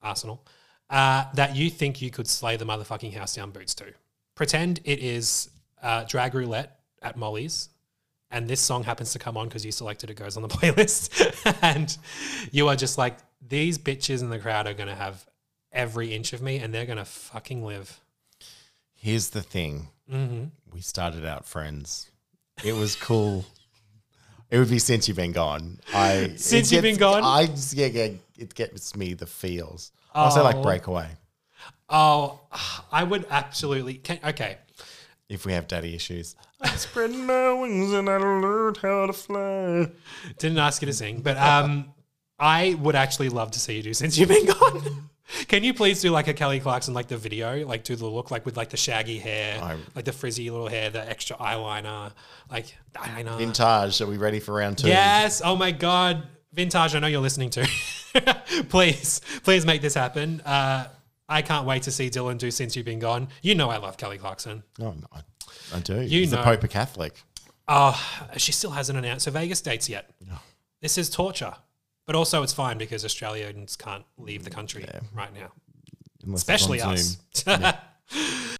arsenal, 0.00 0.46
uh, 0.90 1.24
that 1.34 1.56
you 1.56 1.70
think 1.70 2.00
you 2.00 2.12
could 2.12 2.28
slay 2.28 2.56
the 2.56 2.64
motherfucking 2.64 3.12
house 3.14 3.34
down 3.34 3.50
boots 3.50 3.74
to? 3.74 3.86
Pretend 4.36 4.78
it 4.84 5.00
is 5.00 5.50
uh, 5.82 6.04
drag 6.04 6.32
roulette 6.32 6.75
at 7.06 7.16
Molly's, 7.16 7.68
and 8.30 8.48
this 8.48 8.60
song 8.60 8.82
happens 8.82 9.12
to 9.12 9.18
come 9.18 9.36
on 9.36 9.46
because 9.48 9.64
you 9.64 9.72
selected 9.72 10.10
it 10.10 10.14
goes 10.14 10.36
on 10.36 10.42
the 10.42 10.48
playlist, 10.58 11.58
and 11.62 11.96
you 12.52 12.68
are 12.68 12.76
just 12.76 12.98
like 12.98 13.18
these 13.46 13.78
bitches 13.78 14.20
in 14.22 14.30
the 14.30 14.38
crowd 14.38 14.66
are 14.66 14.74
gonna 14.74 14.94
have 14.94 15.24
every 15.72 16.14
inch 16.14 16.32
of 16.32 16.42
me, 16.42 16.58
and 16.58 16.72
they're 16.74 16.86
gonna 16.86 17.04
fucking 17.04 17.64
live. 17.64 18.00
Here's 18.94 19.30
the 19.30 19.42
thing 19.42 19.88
Mm-hmm. 20.12 20.44
we 20.72 20.80
started 20.80 21.24
out 21.24 21.44
friends. 21.46 22.10
It 22.64 22.72
was 22.74 22.94
cool. 22.96 23.44
It 24.50 24.58
would 24.58 24.70
be 24.70 24.78
since 24.78 25.08
you've 25.08 25.16
been 25.16 25.32
gone. 25.32 25.80
I 25.92 26.34
Since 26.36 26.70
you've 26.70 26.82
been 26.82 26.96
gone? 26.96 27.22
I 27.24 27.46
just, 27.46 27.74
yeah, 27.74 27.86
yeah, 27.86 28.10
it 28.38 28.54
gets 28.54 28.94
me 28.96 29.14
the 29.14 29.26
feels. 29.26 29.90
Also, 30.14 30.42
like 30.44 30.54
Oh. 30.56 30.62
breakaway. 30.62 31.08
Oh, 31.88 32.40
I 32.92 33.02
would 33.04 33.26
absolutely. 33.30 33.94
Can, 33.94 34.20
okay, 34.24 34.58
If 35.28 35.44
we 35.44 35.52
have 35.52 35.66
daddy 35.66 35.94
issues, 35.94 36.36
I 36.60 36.68
spread 36.76 37.10
my 37.10 37.52
wings 37.52 37.92
and 37.92 38.08
I 38.08 38.16
learned 38.16 38.76
how 38.78 39.06
to 39.06 39.12
fly. 39.12 39.90
didn't 40.38 40.58
ask 40.58 40.80
you 40.82 40.86
to 40.86 40.92
sing, 40.92 41.20
but 41.20 41.36
um, 41.36 41.92
I 42.38 42.74
would 42.80 42.94
actually 42.94 43.28
love 43.28 43.50
to 43.52 43.60
see 43.60 43.76
you 43.76 43.82
do 43.82 43.94
since 43.94 44.16
you've 44.16 44.28
been 44.28 44.46
gone. 44.46 45.08
Can 45.48 45.64
you 45.64 45.74
please 45.74 46.00
do 46.00 46.10
like 46.10 46.28
a 46.28 46.34
Kelly 46.34 46.60
Clarkson, 46.60 46.94
like 46.94 47.08
the 47.08 47.16
video, 47.16 47.66
like 47.66 47.82
do 47.82 47.96
the 47.96 48.06
look, 48.06 48.30
like 48.30 48.46
with 48.46 48.56
like 48.56 48.70
the 48.70 48.76
shaggy 48.76 49.18
hair, 49.18 49.60
I- 49.60 49.76
like 49.96 50.04
the 50.04 50.12
frizzy 50.12 50.48
little 50.50 50.68
hair, 50.68 50.90
the 50.90 51.08
extra 51.08 51.36
eyeliner, 51.36 52.12
like 52.48 52.76
eyeliner. 52.94 53.36
Vintage. 53.36 54.00
Are 54.00 54.06
we 54.06 54.18
ready 54.18 54.38
for 54.38 54.54
round 54.54 54.78
two? 54.78 54.86
Yes. 54.86 55.42
Oh 55.44 55.56
my 55.56 55.72
God. 55.72 56.22
Vintage, 56.52 56.94
I 56.94 57.00
know 57.00 57.08
you're 57.08 57.20
listening 57.20 57.50
to. 57.50 57.66
please, 58.68 59.20
please 59.42 59.66
make 59.66 59.82
this 59.82 59.94
happen. 59.94 60.40
Uh, 60.42 60.86
I 61.28 61.42
can't 61.42 61.66
wait 61.66 61.82
to 61.84 61.90
see 61.90 62.08
Dylan 62.08 62.38
do 62.38 62.50
Since 62.50 62.76
You've 62.76 62.86
Been 62.86 62.98
Gone. 62.98 63.28
You 63.42 63.54
know 63.54 63.68
I 63.68 63.78
love 63.78 63.96
Kelly 63.96 64.18
Clarkson. 64.18 64.62
No, 64.78 64.92
no, 64.92 65.06
I, 65.12 65.20
I 65.74 65.80
do. 65.80 66.00
You 66.00 66.22
Is 66.22 66.30
know. 66.30 66.38
the 66.38 66.44
Pope 66.44 66.64
a 66.64 66.68
Catholic? 66.68 67.14
Oh, 67.68 68.00
she 68.36 68.52
still 68.52 68.70
hasn't 68.70 68.96
announced 68.96 69.24
her 69.24 69.32
Vegas 69.32 69.60
dates 69.60 69.88
yet. 69.88 70.10
This 70.80 70.98
is 70.98 71.10
torture. 71.10 71.54
But 72.06 72.14
also 72.14 72.44
it's 72.44 72.52
fine 72.52 72.78
because 72.78 73.04
Australians 73.04 73.74
can't 73.74 74.04
leave 74.16 74.44
the 74.44 74.50
country 74.50 74.86
right 75.12 75.34
now. 75.34 75.50
Unless 76.24 76.42
it's 76.42 76.48
Especially 76.48 76.80
on 76.80 76.94
us. 76.94 77.18
Zoom. 77.34 77.72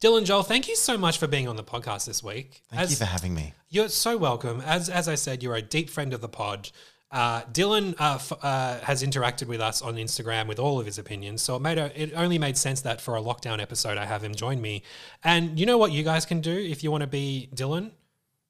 Dylan 0.00 0.24
Joel, 0.24 0.44
thank 0.44 0.68
you 0.68 0.76
so 0.76 0.96
much 0.96 1.18
for 1.18 1.26
being 1.26 1.48
on 1.48 1.56
the 1.56 1.64
podcast 1.64 2.06
this 2.06 2.22
week. 2.22 2.62
Thank 2.70 2.90
you 2.90 2.96
for 2.96 3.04
having 3.04 3.34
me. 3.34 3.52
You're 3.68 3.88
so 3.88 4.16
welcome. 4.16 4.60
As 4.60 4.88
as 4.88 5.08
I 5.08 5.16
said, 5.16 5.42
you're 5.42 5.56
a 5.56 5.62
deep 5.62 5.90
friend 5.90 6.14
of 6.14 6.20
the 6.20 6.28
pod. 6.28 6.70
Uh, 7.10 7.42
Dylan 7.44 7.94
uh, 7.98 8.16
f- 8.16 8.32
uh, 8.42 8.78
has 8.80 9.02
interacted 9.02 9.46
with 9.46 9.60
us 9.60 9.80
on 9.80 9.96
Instagram 9.96 10.46
with 10.46 10.58
all 10.58 10.78
of 10.78 10.84
his 10.84 10.98
opinions, 10.98 11.40
so 11.40 11.56
it 11.56 11.60
made 11.62 11.78
a, 11.78 12.00
it 12.00 12.12
only 12.14 12.38
made 12.38 12.58
sense 12.58 12.82
that 12.82 13.00
for 13.00 13.16
a 13.16 13.20
lockdown 13.20 13.62
episode, 13.62 13.96
I 13.96 14.04
have 14.04 14.22
him 14.22 14.34
join 14.34 14.60
me. 14.60 14.82
And 15.24 15.58
you 15.58 15.64
know 15.64 15.78
what 15.78 15.90
you 15.92 16.02
guys 16.02 16.26
can 16.26 16.40
do 16.40 16.52
if 16.52 16.84
you 16.84 16.90
want 16.90 17.00
to 17.00 17.06
be 17.06 17.48
Dylan, 17.54 17.92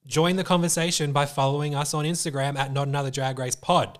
join 0.06 0.34
the 0.34 0.44
conversation 0.44 1.12
by 1.12 1.26
following 1.26 1.76
us 1.76 1.94
on 1.94 2.04
Instagram 2.04 2.56
at 2.56 2.72
Not 2.72 2.88
Another 2.88 3.10
Drag 3.12 3.38
Race 3.38 3.54
Pod. 3.54 3.98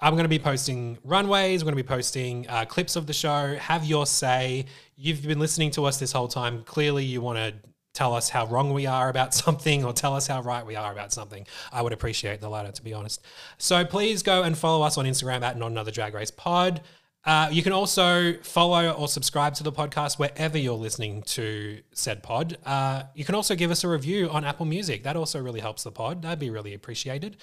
I'm 0.00 0.14
going 0.14 0.24
to 0.24 0.28
be 0.28 0.40
posting 0.40 0.98
runways. 1.04 1.62
We're 1.62 1.70
going 1.70 1.78
to 1.78 1.84
be 1.84 1.88
posting 1.88 2.48
uh, 2.48 2.64
clips 2.64 2.96
of 2.96 3.06
the 3.06 3.12
show. 3.12 3.54
Have 3.54 3.84
your 3.84 4.04
say. 4.04 4.66
You've 4.96 5.22
been 5.22 5.38
listening 5.38 5.70
to 5.72 5.84
us 5.84 6.00
this 6.00 6.10
whole 6.10 6.26
time. 6.26 6.64
Clearly, 6.64 7.04
you 7.04 7.20
want 7.20 7.38
to 7.38 7.54
tell 7.94 8.14
us 8.14 8.28
how 8.28 8.46
wrong 8.46 8.72
we 8.72 8.86
are 8.86 9.08
about 9.08 9.34
something 9.42 9.84
or 9.84 9.92
tell 9.92 10.14
us 10.14 10.26
how 10.26 10.42
right 10.42 10.64
we 10.64 10.76
are 10.76 10.92
about 10.92 11.12
something. 11.12 11.46
I 11.72 11.82
would 11.82 11.92
appreciate 11.92 12.40
the 12.40 12.48
latter, 12.48 12.72
to 12.72 12.82
be 12.82 12.94
honest. 12.94 13.22
So 13.58 13.84
please 13.84 14.22
go 14.22 14.42
and 14.42 14.56
follow 14.56 14.84
us 14.84 14.98
on 14.98 15.04
Instagram 15.04 15.42
at 15.42 15.56
Not 15.58 15.70
Another 15.70 15.90
Drag 15.90 16.14
Race 16.14 16.30
Pod. 16.30 16.80
Uh, 17.24 17.48
you 17.52 17.62
can 17.62 17.72
also 17.72 18.34
follow 18.42 18.90
or 18.90 19.06
subscribe 19.06 19.54
to 19.54 19.62
the 19.62 19.70
podcast 19.70 20.18
wherever 20.18 20.58
you're 20.58 20.74
listening 20.74 21.22
to 21.22 21.78
said 21.92 22.20
pod. 22.20 22.58
Uh, 22.66 23.04
you 23.14 23.24
can 23.24 23.36
also 23.36 23.54
give 23.54 23.70
us 23.70 23.84
a 23.84 23.88
review 23.88 24.28
on 24.28 24.44
Apple 24.44 24.66
Music. 24.66 25.04
That 25.04 25.14
also 25.16 25.40
really 25.40 25.60
helps 25.60 25.84
the 25.84 25.92
pod. 25.92 26.22
That'd 26.22 26.40
be 26.40 26.50
really 26.50 26.74
appreciated. 26.74 27.36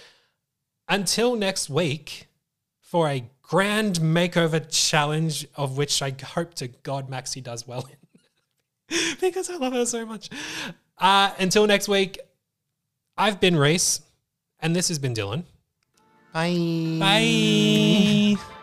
Until 0.89 1.35
next 1.35 1.69
week, 1.69 2.27
for 2.81 3.07
a 3.07 3.29
grand 3.41 3.99
makeover 3.99 4.65
challenge, 4.69 5.47
of 5.55 5.77
which 5.77 6.01
I 6.01 6.13
hope 6.23 6.55
to 6.55 6.67
God 6.67 7.09
Maxi 7.09 7.41
does 7.41 7.67
well 7.67 7.87
in, 7.89 7.95
because 9.21 9.49
I 9.49 9.55
love 9.55 9.73
her 9.73 9.85
so 9.85 10.05
much. 10.05 10.29
Uh, 10.97 11.31
until 11.39 11.67
next 11.67 11.87
week, 11.87 12.19
I've 13.17 13.39
been 13.39 13.55
Rhys, 13.55 14.01
and 14.59 14.75
this 14.75 14.87
has 14.89 14.99
been 14.99 15.13
Dylan. 15.13 15.43
Bye. 16.33 16.97
Bye. 16.99 18.55